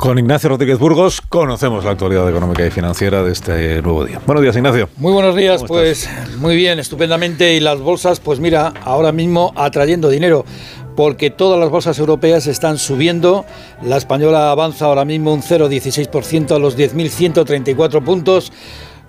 Con 0.02 0.18
Ignacio 0.18 0.50
Rodríguez 0.50 0.80
Burgos 0.80 1.22
conocemos 1.22 1.86
la 1.86 1.92
actualidad 1.92 2.28
económica 2.28 2.66
y 2.66 2.72
financiera 2.72 3.22
de 3.22 3.32
este 3.32 3.84
nuevo 3.84 4.04
día. 4.04 4.20
Buenos 4.26 4.42
días, 4.42 4.56
Ignacio. 4.56 4.90
Muy 4.98 5.14
buenos 5.14 5.36
días, 5.36 5.64
pues 5.68 6.10
muy 6.40 6.56
bien, 6.56 6.80
estupendamente. 6.80 7.54
Y 7.54 7.60
las 7.60 7.80
bolsas, 7.80 8.20
pues 8.20 8.40
mira, 8.40 8.74
ahora 8.84 9.12
mismo 9.12 9.54
atrayendo 9.56 10.10
dinero 10.10 10.44
porque 10.96 11.30
todas 11.30 11.60
las 11.60 11.70
bolsas 11.70 12.00
europeas 12.00 12.48
están 12.48 12.80
subiendo. 12.80 13.46
La 13.84 13.98
española 13.98 14.50
avanza 14.50 14.86
ahora 14.86 15.06
mismo 15.06 15.36
un 15.36 15.44
0,16% 15.44 16.56
a 16.56 16.58
los 16.58 16.76
10.134 16.76 18.04
puntos 18.04 18.52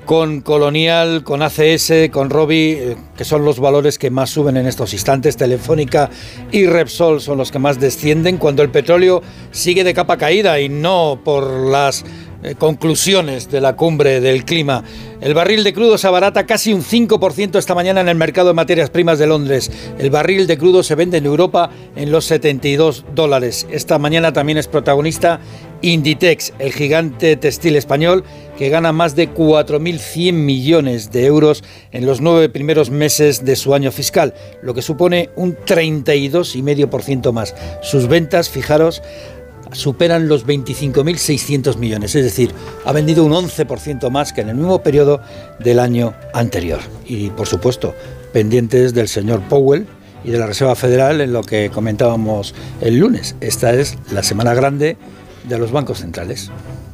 con 0.05 0.41
Colonial, 0.41 1.25
con 1.25 1.43
ACS, 1.43 2.11
con 2.11 2.31
Robi, 2.31 2.73
eh, 2.73 2.97
que 3.17 3.25
son 3.25 3.45
los 3.45 3.61
valores 3.61 3.99
que 3.99 4.11
más 4.11 4.31
suben 4.31 4.57
en 4.57 4.67
estos 4.67 4.93
instantes. 4.93 5.37
Telefónica 5.37 6.11
y 6.51 6.67
Repsol 6.67 7.21
son 7.21 7.39
los 7.39 7.51
que 7.51 7.59
más 7.59 7.81
descienden 7.81 8.39
cuando 8.39 8.63
el 8.63 8.71
petróleo 8.71 9.23
sigue 9.51 9.85
de 9.85 9.95
capa 9.95 10.17
caída 10.17 10.61
y 10.61 10.69
no 10.69 11.21
por 11.25 11.49
las 11.71 12.05
eh, 12.43 12.55
conclusiones 12.57 13.51
de 13.51 13.61
la 13.61 13.77
cumbre 13.77 14.21
del 14.21 14.45
clima. 14.45 14.85
El 15.21 15.35
barril 15.35 15.63
de 15.63 15.73
crudo 15.73 15.97
se 15.97 16.09
abarata 16.09 16.47
casi 16.47 16.73
un 16.73 16.83
5% 16.83 17.57
esta 17.57 17.75
mañana 17.75 18.01
en 18.01 18.09
el 18.09 18.17
mercado 18.17 18.49
de 18.49 18.55
materias 18.55 18.91
primas 18.91 19.19
de 19.19 19.29
Londres. 19.29 19.71
El 19.99 20.11
barril 20.11 20.47
de 20.47 20.59
crudo 20.59 20.83
se 20.83 20.97
vende 20.97 21.19
en 21.19 21.27
Europa 21.27 21.71
en 21.95 22.11
los 22.11 22.25
72 22.25 23.05
dólares. 23.15 23.67
Esta 23.71 23.99
mañana 23.99 24.33
también 24.33 24.59
es 24.59 24.67
protagonista 24.67 25.41
Inditex, 25.83 26.53
el 26.59 26.73
gigante 26.73 27.37
textil 27.37 27.77
español, 27.77 28.25
que 28.57 28.69
gana 28.69 28.93
más 28.93 29.17
de 29.17 29.33
4.100 29.33 30.33
millones 30.33 31.11
de 31.11 31.27
euros 31.27 31.65
en 31.91 32.07
los 32.07 32.21
nueve 32.21 32.49
primeros 32.49 32.91
meses 32.91 33.45
de 33.45 33.57
su 33.57 33.75
año 33.75 33.91
fiscal, 33.91 34.35
lo 34.63 34.75
que 34.75 34.83
supone 34.83 35.31
un 35.37 35.57
32,5% 35.57 37.33
más. 37.33 37.55
Sus 37.83 38.09
ventas, 38.09 38.49
fijaros, 38.49 39.03
superan 39.73 40.29
los 40.29 40.47
25.600 40.47 41.77
millones, 41.77 42.15
es 42.15 42.25
decir, 42.25 42.53
ha 42.85 42.93
vendido 42.93 43.25
un 43.25 43.33
11% 43.33 44.11
más 44.11 44.33
que 44.33 44.43
en 44.43 44.51
el 44.51 44.57
mismo 44.57 44.83
periodo 44.83 45.21
del 45.59 45.79
año 45.79 46.15
anterior. 46.35 46.81
Y 47.07 47.31
por 47.31 47.47
supuesto, 47.47 47.95
pendientes 48.33 48.95
del 48.95 49.09
señor 49.09 49.41
Powell 49.49 49.87
y 50.25 50.31
de 50.31 50.39
la 50.39 50.47
Reserva 50.47 50.75
Federal 50.75 51.21
en 51.21 51.33
lo 51.33 51.43
que 51.43 51.71
comentábamos 51.71 52.55
el 52.81 52.99
lunes. 52.99 53.37
Esta 53.41 53.73
es 53.75 53.99
la 54.11 54.23
semana 54.23 54.55
grande 54.55 54.97
de 55.49 55.59
los 55.59 55.73
bancos 55.73 55.99
centrales. 55.99 56.51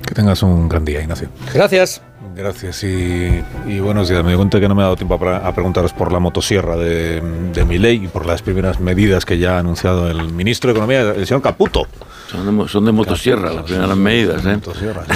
Que 0.07 0.15
tengas 0.15 0.43
un 0.43 0.69
gran 0.69 0.85
día, 0.85 1.03
Ignacio. 1.03 1.29
Gracias. 1.53 2.01
Gracias 2.39 2.85
y, 2.85 3.43
y 3.67 3.81
buenos 3.81 4.09
días. 4.09 4.23
Me 4.23 4.31
di 4.31 4.37
cuenta 4.37 4.61
que 4.61 4.69
no 4.69 4.77
me 4.77 4.83
ha 4.83 4.85
dado 4.85 4.95
tiempo 4.97 5.19
a, 5.27 5.39
a 5.39 5.53
preguntaros 5.53 5.93
por 5.93 6.13
la 6.13 6.21
motosierra 6.21 6.77
de, 6.77 7.21
de 7.53 7.65
mi 7.65 7.79
ley 7.79 8.05
y 8.05 8.07
por 8.07 8.27
las 8.27 8.43
primeras 8.43 8.79
medidas 8.79 9.25
que 9.25 9.39
ya 9.39 9.57
ha 9.57 9.59
anunciado 9.59 10.09
el 10.09 10.33
ministro 10.33 10.69
de 10.69 10.73
Economía, 10.79 11.01
el 11.01 11.27
señor 11.27 11.43
Caputo. 11.43 11.89
Son 12.31 12.47
de, 12.47 12.53
mo- 12.53 12.69
son 12.69 12.85
de 12.85 12.93
motosierra 12.93 13.53
las 13.53 13.65
primeras 13.65 13.97
medidas, 13.97 14.47
¿eh? 14.47 14.57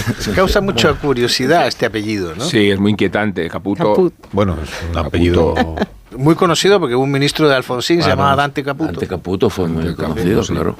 Causa 0.35 0.61
mucha 0.61 0.95
curiosidad 0.95 1.69
este 1.69 1.87
apellido, 1.87 2.35
¿no? 2.35 2.45
Sí, 2.45 2.71
es 2.71 2.81
muy 2.81 2.91
inquietante. 2.91 3.49
Caputo. 3.49 3.91
Caput. 3.93 4.15
Bueno, 4.33 4.57
es 4.61 4.71
un 4.91 4.99
apellido. 4.99 5.55
Muy 6.17 6.35
conocido 6.35 6.79
porque 6.81 6.95
un 6.95 7.11
ministro 7.11 7.49
de 7.49 7.55
Alfonsín 7.55 8.01
se 8.03 8.07
Ah, 8.07 8.11
llamaba. 8.11 8.37
Dante 8.37 8.63
Caputo. 8.63 8.93
Dante 8.93 9.07
Caputo 9.07 9.49
fue 9.51 9.69
muy 9.69 9.95
conocido, 9.95 10.43
claro. 10.43 10.77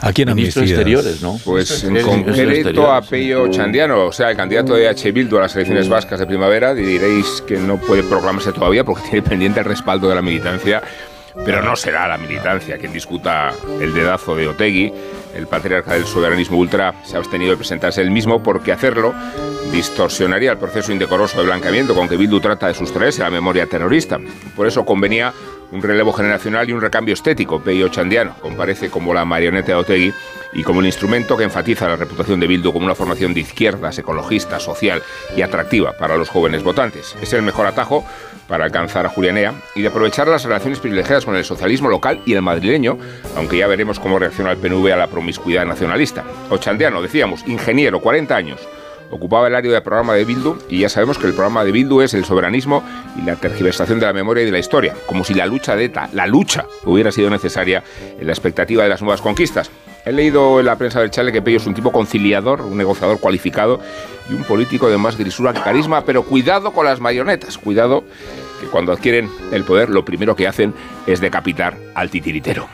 Aquí 0.00 0.22
en 0.22 0.34
Ministro 0.34 0.62
de. 0.62 0.68
Exteriores, 0.68 1.22
¿no? 1.22 1.38
Pues 1.44 1.84
en 1.84 2.00
concreto 2.02 2.92
a 2.92 3.02
Pello 3.02 3.48
Chandiano, 3.48 4.06
o 4.06 4.12
sea, 4.12 4.30
el 4.30 4.36
candidato 4.36 4.74
de 4.74 4.88
H. 4.88 5.12
Bildu 5.12 5.38
a 5.38 5.42
las 5.42 5.54
elecciones 5.56 5.88
vascas 5.88 6.18
de 6.20 6.26
primavera, 6.26 6.74
diréis 6.74 7.42
que 7.46 7.56
no 7.58 7.76
puede 7.78 8.02
proclamarse 8.02 8.52
todavía 8.52 8.84
porque 8.84 9.02
tiene 9.10 9.22
pendiente 9.22 9.60
el 9.60 9.66
respaldo 9.66 10.08
de 10.08 10.14
la 10.14 10.22
militancia, 10.22 10.82
pero 11.44 11.62
no 11.62 11.76
será 11.76 12.08
la 12.08 12.16
militancia 12.16 12.78
quien 12.78 12.92
discuta 12.92 13.52
el 13.80 13.92
dedazo 13.92 14.34
de 14.36 14.48
Otegui. 14.48 14.92
El 15.36 15.46
patriarca 15.46 15.92
del 15.92 16.06
soberanismo 16.06 16.56
ultra 16.56 16.94
se 17.04 17.14
ha 17.14 17.18
abstenido 17.18 17.50
de 17.50 17.58
presentarse 17.58 18.00
él 18.00 18.10
mismo 18.10 18.42
porque 18.42 18.72
hacerlo 18.72 19.14
distorsionaría 19.70 20.52
el 20.52 20.56
proceso 20.56 20.92
indecoroso 20.92 21.38
de 21.38 21.44
blanqueamiento 21.44 21.94
con 21.94 22.08
que 22.08 22.16
Bildu 22.16 22.40
trata 22.40 22.68
de 22.68 22.74
sustraerse 22.74 23.20
a 23.20 23.26
la 23.26 23.32
memoria 23.32 23.66
terrorista. 23.66 24.18
Por 24.54 24.66
eso 24.66 24.86
convenía 24.86 25.34
un 25.72 25.82
relevo 25.82 26.12
generacional 26.14 26.70
y 26.70 26.72
un 26.72 26.80
recambio 26.80 27.12
estético. 27.12 27.60
Peyo 27.60 27.88
Chandiano 27.88 28.34
comparece 28.40 28.88
como 28.88 29.12
la 29.12 29.26
marioneta 29.26 29.72
de 29.72 29.74
Otegui 29.74 30.14
y 30.52 30.62
como 30.62 30.80
el 30.80 30.86
instrumento 30.86 31.36
que 31.36 31.44
enfatiza 31.44 31.88
la 31.88 31.96
reputación 31.96 32.40
de 32.40 32.46
Bildu 32.46 32.72
como 32.72 32.86
una 32.86 32.94
formación 32.94 33.34
de 33.34 33.40
izquierdas, 33.40 33.98
ecologista, 33.98 34.60
social 34.60 35.02
y 35.36 35.42
atractiva 35.42 35.92
para 35.92 36.16
los 36.16 36.28
jóvenes 36.28 36.62
votantes. 36.62 37.16
Es 37.20 37.32
el 37.32 37.42
mejor 37.42 37.66
atajo 37.66 38.04
para 38.48 38.64
alcanzar 38.64 39.06
a 39.06 39.08
Julianea 39.08 39.54
y 39.74 39.82
de 39.82 39.88
aprovechar 39.88 40.28
las 40.28 40.44
relaciones 40.44 40.78
privilegiadas 40.78 41.24
con 41.24 41.36
el 41.36 41.44
socialismo 41.44 41.88
local 41.88 42.20
y 42.24 42.34
el 42.34 42.42
madrileño, 42.42 42.98
aunque 43.36 43.58
ya 43.58 43.66
veremos 43.66 43.98
cómo 43.98 44.18
reacciona 44.18 44.52
el 44.52 44.58
PNV 44.58 44.92
a 44.92 44.96
la 44.96 45.08
promiscuidad 45.08 45.66
nacionalista. 45.66 46.24
Ochandiano, 46.50 47.02
decíamos, 47.02 47.46
ingeniero, 47.46 48.00
40 48.00 48.36
años, 48.36 48.60
ocupaba 49.10 49.48
el 49.48 49.54
área 49.54 49.72
de 49.72 49.80
programa 49.80 50.14
de 50.14 50.24
Bildu 50.24 50.58
y 50.68 50.80
ya 50.80 50.88
sabemos 50.88 51.18
que 51.18 51.26
el 51.26 51.32
programa 51.32 51.64
de 51.64 51.72
Bildu 51.72 52.00
es 52.00 52.14
el 52.14 52.24
soberanismo 52.24 52.82
y 53.16 53.22
la 53.22 53.36
tergiversación 53.36 54.00
de 54.00 54.06
la 54.06 54.12
memoria 54.12 54.42
y 54.42 54.46
de 54.46 54.52
la 54.52 54.58
historia, 54.58 54.94
como 55.06 55.24
si 55.24 55.34
la 55.34 55.46
lucha 55.46 55.76
de 55.76 55.84
ETA, 55.84 56.10
la 56.12 56.26
lucha, 56.26 56.66
hubiera 56.84 57.12
sido 57.12 57.30
necesaria 57.30 57.82
en 58.18 58.26
la 58.26 58.32
expectativa 58.32 58.82
de 58.82 58.88
las 58.88 59.02
nuevas 59.02 59.20
conquistas. 59.20 59.70
He 60.06 60.12
leído 60.12 60.60
en 60.60 60.66
la 60.66 60.78
prensa 60.78 61.00
del 61.00 61.10
Chale 61.10 61.32
que 61.32 61.42
Pello 61.42 61.56
es 61.56 61.66
un 61.66 61.74
tipo 61.74 61.90
conciliador, 61.90 62.62
un 62.62 62.76
negociador 62.76 63.18
cualificado 63.18 63.80
y 64.30 64.34
un 64.34 64.44
político 64.44 64.88
de 64.88 64.96
más 64.96 65.18
grisura 65.18 65.52
que 65.52 65.60
carisma, 65.60 66.04
pero 66.04 66.22
cuidado 66.22 66.72
con 66.72 66.86
las 66.86 67.00
marionetas, 67.00 67.58
cuidado 67.58 68.04
que 68.60 68.68
cuando 68.68 68.92
adquieren 68.92 69.28
el 69.50 69.64
poder 69.64 69.90
lo 69.90 70.04
primero 70.04 70.36
que 70.36 70.46
hacen 70.46 70.72
es 71.08 71.20
decapitar 71.20 71.76
al 71.96 72.08
titiritero. 72.08 72.68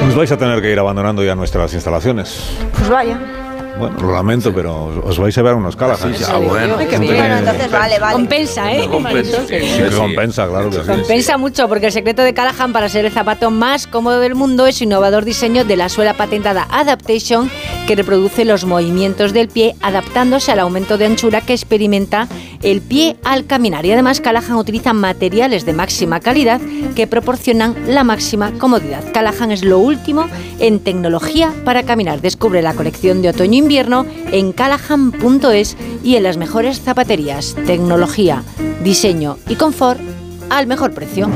Pues 0.00 0.14
vais 0.14 0.32
a 0.32 0.38
tener 0.38 0.62
que 0.62 0.72
ir 0.72 0.78
abandonando 0.78 1.22
ya 1.22 1.34
nuestras 1.34 1.74
instalaciones. 1.74 2.56
Pues 2.72 2.88
vaya. 2.88 3.39
Bueno, 3.80 3.96
lo 4.00 4.12
lamento, 4.12 4.52
pero 4.54 4.84
os- 4.84 5.04
os 5.04 5.18
vais 5.18 5.36
a 5.38 5.42
ver 5.42 5.54
unos 5.54 5.74
Callahan. 5.74 6.14
Sí, 6.14 6.22
sí, 6.24 6.30
bueno. 6.46 6.76
Ay, 6.78 6.86
qué 6.86 6.98
bien. 6.98 7.16
Bueno, 7.16 7.36
entonces 7.38 7.70
vale, 7.70 7.98
vale. 7.98 8.12
Compensa, 8.12 8.72
¿eh? 8.72 8.86
Marisol? 9.00 9.46
Sí, 9.48 9.54
que 9.56 9.90
compensa, 9.96 10.46
claro 10.46 10.70
que 10.70 10.76
sí. 10.76 10.86
Compensa 10.86 11.38
mucho 11.38 11.66
porque 11.68 11.86
el 11.86 11.92
secreto 11.92 12.22
de 12.22 12.34
Callahan 12.34 12.72
para 12.72 12.88
ser 12.88 13.06
el 13.06 13.10
zapato 13.12 13.50
más 13.50 13.86
cómodo 13.86 14.20
del 14.20 14.34
mundo 14.34 14.66
es 14.66 14.76
su 14.76 14.84
innovador 14.84 15.24
diseño 15.24 15.64
de 15.64 15.76
la 15.76 15.88
suela 15.88 16.14
patentada 16.14 16.68
Adaptation 16.70 17.50
que 17.86 17.96
reproduce 17.96 18.44
los 18.44 18.64
movimientos 18.66 19.32
del 19.32 19.48
pie 19.48 19.74
adaptándose 19.80 20.52
al 20.52 20.60
aumento 20.60 20.98
de 20.98 21.06
anchura 21.06 21.40
que 21.40 21.54
experimenta 21.54 22.28
el 22.62 22.82
pie 22.82 23.16
al 23.24 23.46
caminar. 23.46 23.86
Y 23.86 23.92
además 23.92 24.20
Callahan 24.20 24.56
utiliza 24.56 24.92
materiales 24.92 25.64
de 25.64 25.72
máxima 25.72 26.20
calidad 26.20 26.60
que 26.94 27.06
proporcionan 27.06 27.74
la 27.88 28.04
máxima 28.04 28.52
comodidad. 28.58 29.02
Callahan 29.14 29.50
es 29.50 29.64
lo 29.64 29.78
último 29.78 30.26
en 30.58 30.80
tecnología 30.80 31.52
para 31.64 31.84
caminar. 31.84 32.20
Descubre 32.20 32.60
la 32.60 32.74
colección 32.74 33.22
de 33.22 33.30
otoño-invierno 33.70 34.04
en 34.32 34.52
callahan.es 34.52 35.76
y 36.02 36.16
en 36.16 36.22
las 36.24 36.36
mejores 36.36 36.80
zapaterías. 36.80 37.54
Tecnología, 37.66 38.42
diseño 38.82 39.38
y 39.48 39.54
confort 39.54 40.00
al 40.48 40.66
mejor 40.66 40.92
precio. 40.92 41.28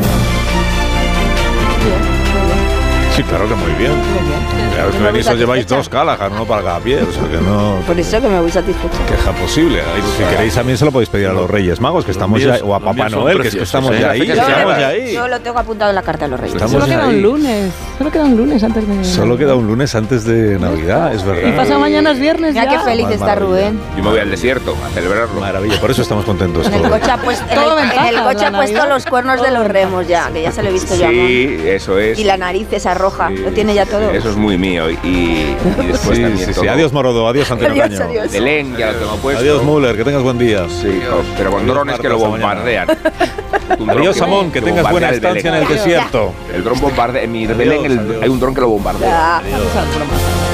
Sí, 3.15 3.23
claro 3.23 3.48
que 3.48 3.55
muy 3.55 3.73
bien. 3.78 4.64
Voy 4.75 5.03
venís, 5.13 5.27
os 5.29 5.39
lleváis 5.39 5.67
dos 5.67 5.89
Callahan, 5.89 6.33
uno 6.33 6.45
para 6.45 6.63
cada 6.63 6.81
pie, 6.81 7.01
o 7.03 7.13
sea 7.13 7.23
que 7.29 7.37
no 7.39 7.77
Por 7.87 7.99
eso 7.99 8.21
que 8.21 8.29
me 8.29 8.41
voy 8.41 8.51
satisfecha. 8.51 8.99
queja 9.07 9.33
posible. 9.33 9.81
Ahí, 9.81 10.03
Si 10.17 10.25
queréis 10.25 10.55
también 10.55 10.77
se 10.79 10.85
lo 10.85 10.93
podéis 10.93 11.09
pedir 11.09 11.29
a 11.29 11.33
los 11.33 11.49
Reyes 11.51 11.81
Magos, 11.81 12.05
que 12.05 12.11
estamos 12.11 12.39
míos- 12.39 12.59
ya, 12.59 12.65
o 12.65 12.75
a 12.75 12.81
Papá 12.81 13.09
Noel, 13.09 13.41
que 13.41 13.49
es 13.49 13.55
que 13.57 13.63
estamos 13.63 13.95
¿eh? 13.95 14.01
ya 14.01 14.11
ahí, 14.11 14.21
fecha 14.21 14.33
estamos 14.35 14.79
ya 14.79 14.89
ahí. 14.89 15.13
Yo 15.15 15.29
lo 15.29 15.41
tengo 15.41 15.59
apuntado 15.59 15.91
en 15.91 15.95
la 15.97 16.03
carta 16.03 16.25
de 16.25 16.31
los 16.33 16.41
reyes. 16.41 16.55
Estamos 16.55 16.73
Solo 16.73 16.85
queda 16.87 17.05
ahí. 17.09 17.15
un 17.17 17.23
lunes. 17.23 17.73
Solo 17.99 18.11
queda 18.11 18.25
un 18.25 18.37
lunes 18.37 18.63
antes 18.65 18.89
de. 18.89 19.05
Solo 19.05 19.37
queda 19.39 19.55
un 19.55 19.67
lunes 19.67 19.95
antes 19.95 20.25
de 20.25 20.59
Navidad, 20.59 21.15
es 21.15 21.23
Y 21.23 21.27
verdad. 21.27 21.57
pasado 21.57 21.81
mañana 21.81 22.11
es 22.13 22.19
viernes. 22.19 22.53
Mira 22.55 22.65
ya. 22.65 22.71
qué 22.71 22.79
feliz 22.81 23.07
está 23.11 23.27
maravilla. 23.27 23.47
Rubén. 23.47 23.81
Yo 23.97 24.03
me 24.03 24.11
voy 24.11 24.19
al 24.19 24.31
desierto 24.31 24.77
a 24.85 24.89
celebrarlo. 24.91 25.41
Maravilla, 25.41 25.81
por 25.81 25.91
eso 25.91 26.03
estamos 26.03 26.25
contentos 26.25 26.67
En 26.67 26.75
el 26.75 26.83
coche 26.91 27.11
ha 27.11 27.17
puesto, 27.19 27.45
en 27.51 27.59
el, 27.59 28.23
coche 28.23 28.45
ha 28.47 28.53
puesto 28.53 28.87
los 28.87 29.07
cuernos 29.07 29.41
de 29.43 29.51
los 29.51 29.67
remos 29.67 30.07
ya, 30.09 30.31
que 30.33 30.43
ya 30.43 30.53
se 30.53 30.63
lo 30.63 30.69
he 30.71 30.73
visto 30.73 30.95
yo. 30.97 31.09
Sí, 31.09 31.59
eso 31.65 31.99
es. 31.99 32.19
Y 32.19 32.25
la 32.25 32.37
nariz 32.37 32.67
esa 32.73 32.95
roja, 32.95 33.29
Sí, 33.29 33.37
lo 33.37 33.51
tiene 33.53 33.75
ya 33.75 33.87
todo. 33.87 34.11
Eso 34.11 34.31
es 34.31 34.37
muy 34.37 34.57
mío. 34.66 34.91
Y, 34.91 34.97
y 35.05 35.57
después 35.89 36.16
Sí, 36.16 36.23
también 36.23 36.39
sí, 36.47 36.55
sí. 36.55 36.66
Adiós 36.69 36.93
Morodo, 36.93 37.28
adiós 37.28 37.51
Antonio 37.51 37.82
Adiós, 37.85 37.99
Caño. 37.99 38.11
adiós. 38.11 38.32
Belén, 38.32 38.77
ya 38.77 38.93
lo 38.93 38.99
tengo 38.99 39.16
puesto. 39.16 39.41
Adiós 39.43 39.62
Müller, 39.65 39.97
que 39.97 40.05
tengas 40.05 40.23
buen 40.23 40.39
día. 40.39 40.66
Sí, 40.69 41.01
pero 41.36 41.51
con 41.51 41.61
Adiós, 41.61 41.74
drones 41.74 42.01
que 42.01 42.09
lo 42.09 42.19
bombardean. 42.19 42.89
Adiós 43.89 44.16
Samón, 44.16 44.51
que 44.51 44.61
tengas 44.61 44.91
buena 44.91 45.11
estancia 45.11 45.51
en 45.57 45.62
el 45.62 45.69
desierto. 45.69 46.32
El 46.55 46.65
dron 46.65 46.81
bombardea. 46.81 47.23
En 47.23 47.32
mi 47.32 47.47
Belén 47.47 47.85
el- 47.85 47.99
adiós. 47.99 48.23
hay 48.23 48.28
un 48.28 48.41
dron 48.41 48.55
que 48.55 48.61
lo 48.61 48.69
bombardea. 48.69 49.41
Programa. 49.43 50.54